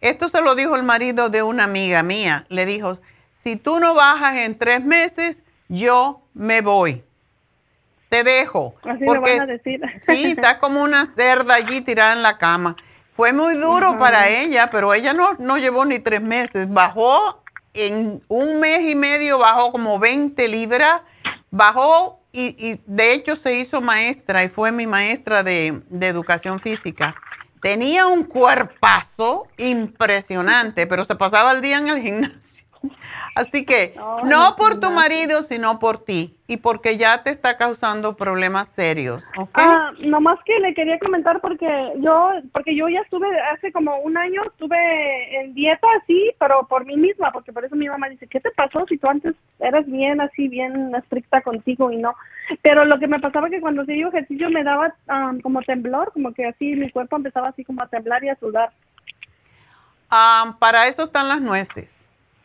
esto 0.00 0.28
se 0.28 0.40
lo 0.40 0.54
dijo 0.54 0.76
el 0.76 0.82
marido 0.82 1.28
de 1.28 1.42
una 1.42 1.64
amiga 1.64 2.02
mía. 2.02 2.46
Le 2.48 2.66
dijo, 2.66 2.98
si 3.32 3.56
tú 3.56 3.78
no 3.78 3.94
bajas 3.94 4.36
en 4.36 4.58
tres 4.58 4.84
meses, 4.84 5.42
yo 5.68 6.22
me 6.34 6.60
voy. 6.60 7.04
Te 8.08 8.24
dejo. 8.24 8.74
Así 8.82 9.04
porque, 9.04 9.38
van 9.38 9.50
a 9.50 9.52
decir. 9.52 9.80
sí, 10.02 10.24
está 10.24 10.58
como 10.58 10.82
una 10.82 11.06
cerda 11.06 11.54
allí 11.54 11.80
tirada 11.80 12.12
en 12.12 12.22
la 12.22 12.38
cama. 12.38 12.76
Fue 13.10 13.32
muy 13.32 13.54
duro 13.56 13.98
para 13.98 14.28
ella, 14.28 14.70
pero 14.70 14.94
ella 14.94 15.12
no, 15.12 15.34
no 15.34 15.58
llevó 15.58 15.84
ni 15.84 15.98
tres 15.98 16.22
meses. 16.22 16.70
Bajó 16.72 17.41
en 17.74 18.22
un 18.28 18.60
mes 18.60 18.90
y 18.90 18.94
medio, 18.94 19.38
bajó 19.38 19.72
como 19.72 19.98
20 19.98 20.48
libras, 20.48 21.02
bajó 21.50 22.20
y, 22.32 22.80
de 22.86 23.12
hecho 23.12 23.36
se 23.36 23.58
hizo 23.58 23.80
maestra 23.80 24.44
y 24.44 24.48
fue 24.48 24.72
mi 24.72 24.86
maestra 24.86 25.42
de, 25.42 25.82
de 25.88 26.08
educación 26.08 26.60
física. 26.60 27.14
Tenía 27.60 28.06
un 28.06 28.24
cuerpazo 28.24 29.46
impresionante, 29.56 30.86
pero 30.86 31.04
se 31.04 31.14
pasaba 31.14 31.52
el 31.52 31.60
día 31.60 31.78
en 31.78 31.88
el 31.88 32.02
gimnasio. 32.02 32.61
Así 33.34 33.64
que 33.64 33.94
no 34.24 34.56
por 34.56 34.80
tu 34.80 34.90
marido, 34.90 35.42
sino 35.42 35.78
por 35.78 35.98
ti 35.98 36.36
y 36.46 36.58
porque 36.58 36.98
ya 36.98 37.22
te 37.22 37.30
está 37.30 37.56
causando 37.56 38.16
problemas 38.16 38.68
serios, 38.68 39.26
¿ok? 39.38 39.58
Ah, 39.58 39.92
nomás 40.00 40.38
que 40.44 40.58
le 40.60 40.74
quería 40.74 40.98
comentar 40.98 41.40
porque 41.40 41.66
yo, 41.96 42.30
porque 42.52 42.76
yo 42.76 42.88
ya 42.88 43.00
estuve 43.00 43.26
hace 43.54 43.72
como 43.72 43.96
un 44.00 44.18
año, 44.18 44.42
estuve 44.44 45.40
en 45.40 45.54
dieta 45.54 45.86
así, 46.02 46.30
pero 46.38 46.66
por 46.66 46.84
mí 46.84 46.96
misma, 46.96 47.32
porque 47.32 47.52
por 47.52 47.64
eso 47.64 47.74
mi 47.74 47.88
mamá 47.88 48.08
dice, 48.08 48.26
¿qué 48.26 48.40
te 48.40 48.50
pasó 48.50 48.84
si 48.86 48.98
tú 48.98 49.08
antes 49.08 49.34
eras 49.60 49.86
bien 49.86 50.20
así, 50.20 50.48
bien 50.48 50.94
estricta 50.94 51.40
contigo 51.40 51.90
y 51.90 51.96
no? 51.96 52.14
Pero 52.60 52.84
lo 52.84 52.98
que 52.98 53.06
me 53.06 53.20
pasaba 53.20 53.48
que 53.48 53.60
cuando 53.60 53.82
hacía 53.82 54.08
ejercicio 54.08 54.50
me 54.50 54.64
daba 54.64 54.94
um, 55.08 55.40
como 55.40 55.62
temblor, 55.62 56.12
como 56.12 56.34
que 56.34 56.46
así 56.46 56.74
mi 56.74 56.90
cuerpo 56.90 57.16
empezaba 57.16 57.48
así 57.48 57.64
como 57.64 57.82
a 57.82 57.88
temblar 57.88 58.22
y 58.24 58.28
a 58.28 58.36
sudar. 58.36 58.72
Para 60.58 60.88
eso 60.88 61.04
están 61.04 61.28
las 61.28 61.40
nueces. 61.40 62.01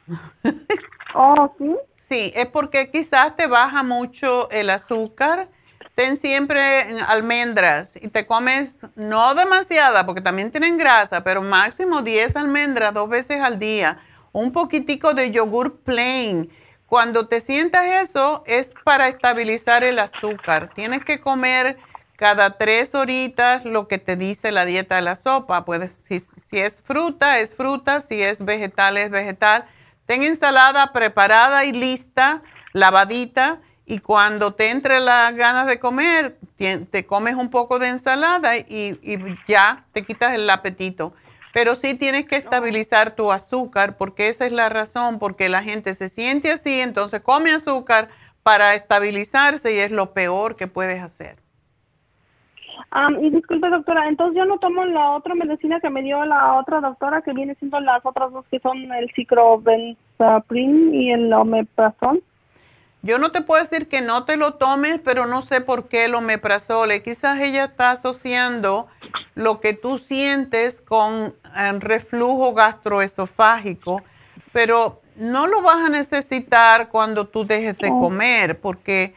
oh, 1.15 1.53
sí. 1.57 1.75
Sí, 2.07 2.31
es 2.35 2.45
porque 2.45 2.89
quizás 2.89 3.35
te 3.35 3.47
baja 3.47 3.83
mucho 3.83 4.49
el 4.51 4.69
azúcar. 4.69 5.49
Ten 5.93 6.15
siempre 6.15 6.83
almendras 7.07 7.97
y 8.01 8.07
te 8.07 8.25
comes 8.25 8.85
no 8.95 9.35
demasiada 9.35 10.05
porque 10.05 10.21
también 10.21 10.51
tienen 10.51 10.77
grasa, 10.77 11.23
pero 11.23 11.41
máximo 11.41 12.03
10 12.03 12.35
almendras 12.37 12.93
dos 12.93 13.09
veces 13.09 13.41
al 13.41 13.59
día. 13.59 13.99
Un 14.31 14.53
poquitico 14.53 15.13
de 15.13 15.31
yogur 15.31 15.79
plain. 15.79 16.49
Cuando 16.85 17.27
te 17.27 17.41
sientas 17.41 17.85
eso 17.85 18.43
es 18.45 18.73
para 18.85 19.09
estabilizar 19.09 19.83
el 19.83 19.99
azúcar. 19.99 20.71
Tienes 20.73 21.03
que 21.03 21.19
comer 21.19 21.77
cada 22.15 22.57
tres 22.57 22.95
horitas 22.95 23.65
lo 23.65 23.89
que 23.89 23.97
te 23.97 24.15
dice 24.15 24.51
la 24.51 24.63
dieta 24.63 24.95
de 24.95 25.01
la 25.01 25.15
sopa. 25.15 25.65
Puedes, 25.65 25.91
si, 25.91 26.21
si 26.21 26.57
es 26.57 26.79
fruta, 26.81 27.39
es 27.39 27.53
fruta, 27.53 27.99
si 27.99 28.21
es 28.21 28.45
vegetal, 28.45 28.95
es 28.95 29.09
vegetal 29.09 29.67
Ten 30.07 30.23
ensalada 30.23 30.93
preparada 30.93 31.65
y 31.65 31.73
lista, 31.73 32.41
lavadita, 32.73 33.59
y 33.85 33.99
cuando 33.99 34.53
te 34.53 34.71
entre 34.71 34.99
las 34.99 35.35
ganas 35.35 35.67
de 35.67 35.79
comer, 35.79 36.37
te 36.57 37.05
comes 37.05 37.35
un 37.35 37.49
poco 37.49 37.77
de 37.77 37.89
ensalada 37.89 38.57
y, 38.57 38.99
ya 39.47 39.85
te 39.93 40.03
quitas 40.03 40.33
el 40.33 40.49
apetito. 40.49 41.13
Pero 41.53 41.75
sí 41.75 41.93
tienes 41.93 42.25
que 42.25 42.37
estabilizar 42.37 43.11
tu 43.11 43.31
azúcar, 43.31 43.97
porque 43.97 44.29
esa 44.29 44.45
es 44.45 44.51
la 44.51 44.69
razón, 44.69 45.19
porque 45.19 45.49
la 45.49 45.61
gente 45.61 45.93
se 45.93 46.09
siente 46.09 46.51
así, 46.51 46.81
entonces 46.81 47.21
come 47.21 47.51
azúcar 47.51 48.09
para 48.43 48.75
estabilizarse 48.75 49.73
y 49.73 49.79
es 49.79 49.91
lo 49.91 50.13
peor 50.13 50.55
que 50.55 50.67
puedes 50.67 51.01
hacer 51.01 51.46
y 53.21 53.29
disculpe, 53.29 53.69
doctora, 53.69 54.07
entonces 54.07 54.37
yo 54.37 54.45
no 54.45 54.59
tomo 54.59 54.85
la 54.85 55.11
otra 55.11 55.35
medicina 55.35 55.79
que 55.79 55.89
me 55.89 56.01
dio 56.01 56.23
la 56.25 56.53
otra 56.55 56.79
doctora, 56.79 57.21
que 57.21 57.33
viene 57.33 57.55
siendo 57.55 57.79
las 57.79 58.05
otras 58.05 58.31
dos, 58.31 58.45
que 58.49 58.59
son 58.59 58.91
el 58.91 59.11
ciclobenzaprin 59.13 60.93
y 60.95 61.11
el 61.11 61.31
omeprazol. 61.33 62.23
Yo 63.03 63.19
no 63.19 63.31
te 63.31 63.41
puedo 63.41 63.61
decir 63.61 63.87
que 63.87 64.01
no 64.01 64.25
te 64.25 64.37
lo 64.37 64.55
tomes, 64.55 64.99
pero 64.99 65.27
no 65.27 65.41
sé 65.41 65.61
por 65.61 65.87
qué 65.87 66.05
el 66.05 66.15
omeprazol. 66.15 66.89
Quizás 67.03 67.39
ella 67.39 67.65
está 67.65 67.91
asociando 67.91 68.87
lo 69.35 69.59
que 69.59 69.73
tú 69.73 69.97
sientes 69.97 70.81
con 70.81 71.35
eh, 71.57 71.79
reflujo 71.79 72.53
gastroesofágico, 72.53 74.01
pero 74.51 75.01
no 75.15 75.47
lo 75.47 75.61
vas 75.61 75.85
a 75.85 75.89
necesitar 75.89 76.89
cuando 76.89 77.27
tú 77.27 77.45
dejes 77.45 77.77
de 77.77 77.89
oh. 77.91 77.99
comer, 77.99 78.59
porque 78.59 79.13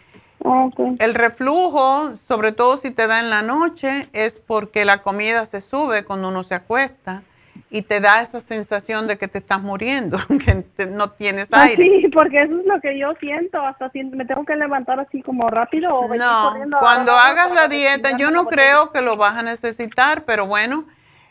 el 0.99 1.15
reflujo, 1.15 2.15
sobre 2.15 2.53
todo 2.53 2.77
si 2.77 2.91
te 2.91 3.07
da 3.07 3.21
en 3.21 3.31
la 3.31 3.43
noche, 3.43 4.09
es 4.13 4.39
porque 4.39 4.85
la 4.85 5.03
comida 5.03 5.45
se 5.45 5.61
sube 5.61 6.05
cuando 6.05 6.29
uno 6.29 6.43
se 6.43 6.55
acuesta 6.55 7.23
y 7.69 7.83
te 7.83 8.01
da 8.01 8.23
esa 8.23 8.41
sensación 8.41 9.07
de 9.07 9.19
que 9.19 9.29
te 9.29 9.39
estás 9.39 9.61
muriendo, 9.61 10.19
que 10.77 10.87
no 10.87 11.11
tienes 11.11 11.49
ah, 11.53 11.65
aire. 11.65 11.83
sí, 11.83 12.09
porque 12.09 12.43
eso 12.43 12.59
es 12.59 12.67
lo 12.67 12.81
que 12.81 12.99
yo 12.99 13.13
siento, 13.21 13.61
hasta 13.61 13.91
si 13.91 14.03
me 14.05 14.25
tengo 14.25 14.45
que 14.45 14.57
levantar 14.57 14.99
así 14.99 15.23
como 15.23 15.49
rápido 15.49 15.95
o 15.95 16.15
No, 16.15 16.55
cuando 16.81 17.13
hagas 17.13 17.53
la 17.53 17.69
dieta, 17.69 18.17
yo 18.17 18.31
no 18.31 18.47
creo 18.47 18.91
que 18.91 19.03
lo 19.03 19.17
vas 19.17 19.37
a 19.37 19.43
necesitar, 19.43 20.25
pero 20.25 20.47
bueno, 20.47 20.87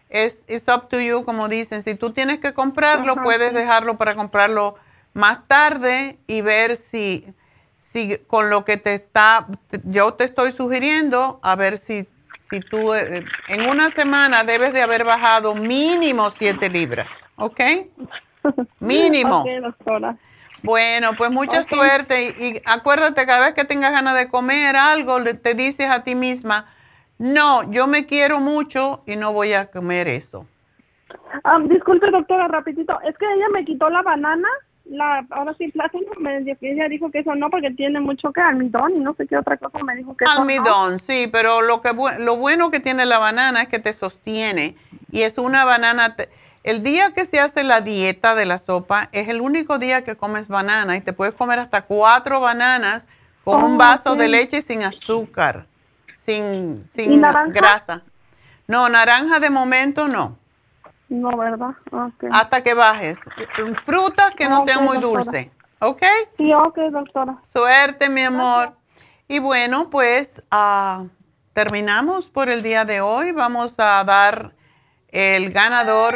es 0.10 0.46
up 0.68 0.88
to 0.88 1.00
you, 1.00 1.24
como 1.24 1.50
dicen. 1.50 1.84
Si 1.84 1.96
tú 1.96 2.12
tienes 2.12 2.40
que 2.40 2.54
comprarlo, 2.54 3.16
puedes 3.24 3.54
dejarlo 3.54 3.98
para 3.98 4.16
comprarlo 4.16 4.76
más 5.14 5.48
tarde 5.48 6.18
y 6.28 6.42
ver 6.42 6.76
si 6.76 7.26
si 7.80 8.18
con 8.28 8.50
lo 8.50 8.66
que 8.66 8.76
te 8.76 8.94
está, 8.94 9.48
yo 9.86 10.14
te 10.14 10.26
estoy 10.26 10.52
sugiriendo, 10.52 11.40
a 11.42 11.56
ver 11.56 11.78
si, 11.78 12.08
si 12.38 12.60
tú 12.60 12.94
eh, 12.94 13.24
en 13.48 13.70
una 13.70 13.90
semana 13.90 14.44
debes 14.44 14.74
de 14.74 14.82
haber 14.82 15.06
bajado 15.06 15.56
mínimo 15.56 16.30
7 16.30 16.70
libras, 16.70 17.08
¿ok? 17.38 17.62
Mínimo. 18.82 19.46
doctora. 19.62 20.18
Bueno, 20.62 21.12
pues 21.18 21.32
mucha 21.32 21.64
suerte 21.64 22.36
y, 22.38 22.62
acuérdate, 22.66 23.26
cada 23.26 23.46
vez 23.46 23.56
que 23.56 23.64
tengas 23.64 23.94
ganas 23.94 24.14
de 24.18 24.28
comer 24.28 24.76
algo, 24.76 25.24
te 25.24 25.54
dices 25.54 25.90
a 25.90 26.04
ti 26.04 26.16
misma, 26.16 26.66
no, 27.18 27.72
yo 27.72 27.88
me 27.88 28.06
quiero 28.06 28.42
mucho 28.42 29.04
y 29.06 29.16
no 29.16 29.32
voy 29.32 29.54
a 29.54 29.72
comer 29.72 30.10
eso. 30.10 30.46
Ah, 31.46 31.60
disculpe, 31.64 32.12
doctora, 32.12 32.50
rapidito, 32.50 33.00
es 33.08 33.18
que 33.18 33.26
ella 33.26 33.48
me 33.54 33.64
quitó 33.64 33.90
la 33.90 34.02
banana 34.02 34.50
la, 34.90 35.26
ahora 35.30 35.54
sí, 35.58 35.68
plátano, 35.70 36.06
me, 36.20 36.38
ella 36.38 36.88
dijo 36.90 37.12
que 37.12 37.20
eso 37.20 37.36
no, 37.36 37.50
porque 37.50 37.72
tiene 37.72 38.00
mucho 38.00 38.32
que 38.34 38.42
almidón 38.42 38.96
y 38.96 39.00
no 39.00 39.14
sé 39.14 39.28
qué 39.28 39.38
otra 39.38 39.58
cosa 39.58 39.80
me 39.84 39.96
dijo 39.96 40.18
que 40.18 40.26
Almidón, 40.26 41.00
sí, 41.00 41.30
pero 41.32 41.62
lo, 41.62 41.82
que, 41.82 41.94
lo 42.20 42.38
bueno 42.38 42.72
que 42.72 42.80
tiene 42.80 43.06
la 43.06 43.20
banana 43.20 43.62
es 43.62 43.68
que 43.68 43.80
te 43.80 43.94
sostiene 43.94 44.76
y 45.12 45.22
es 45.22 45.38
una 45.38 45.64
banana... 45.64 46.16
el 46.64 46.82
día 46.82 47.14
que 47.14 47.26
se 47.26 47.40
hace 47.40 47.64
la 47.64 47.82
dieta 47.82 48.34
de 48.34 48.46
la 48.46 48.58
sopa 48.58 49.10
es 49.12 49.30
el 49.30 49.42
único 49.42 49.78
día 49.78 50.04
que 50.04 50.18
comes 50.18 50.48
banana 50.48 50.98
y 50.98 51.02
te 51.02 51.14
puedes 51.14 51.36
comer 51.36 51.60
hasta 51.60 51.84
cuatro 51.84 52.40
bananas 52.40 53.08
con 53.44 53.64
un 53.64 53.76
oh, 53.76 53.78
vaso 53.78 54.16
de 54.16 54.28
leche 54.28 54.62
sin 54.62 54.84
azúcar, 54.84 55.66
sin, 56.16 56.84
sin 56.86 57.22
grasa. 57.22 58.04
No, 58.68 58.90
naranja 58.90 59.40
de 59.40 59.50
momento 59.50 60.08
no. 60.08 60.38
No, 61.10 61.36
¿verdad? 61.36 61.76
Hasta 62.32 62.62
que 62.64 62.74
bajes. 62.74 63.20
Frutas 63.84 64.34
que 64.36 64.48
no 64.48 64.64
sean 64.64 64.84
muy 64.84 65.00
dulces. 65.00 65.50
¿Ok? 65.80 66.04
Sí, 66.38 66.54
ok, 66.54 66.78
doctora. 66.92 67.38
Suerte, 67.44 68.10
mi 68.10 68.22
amor. 68.22 68.74
Y 69.28 69.40
bueno, 69.40 69.90
pues 69.90 70.44
ah, 70.52 71.06
terminamos 71.54 72.30
por 72.30 72.50
el 72.50 72.62
día 72.62 72.86
de 72.86 73.02
hoy. 73.02 73.32
Vamos 73.32 73.80
a 73.80 74.04
dar 74.04 74.54
el 75.10 75.52
ganador. 75.52 76.16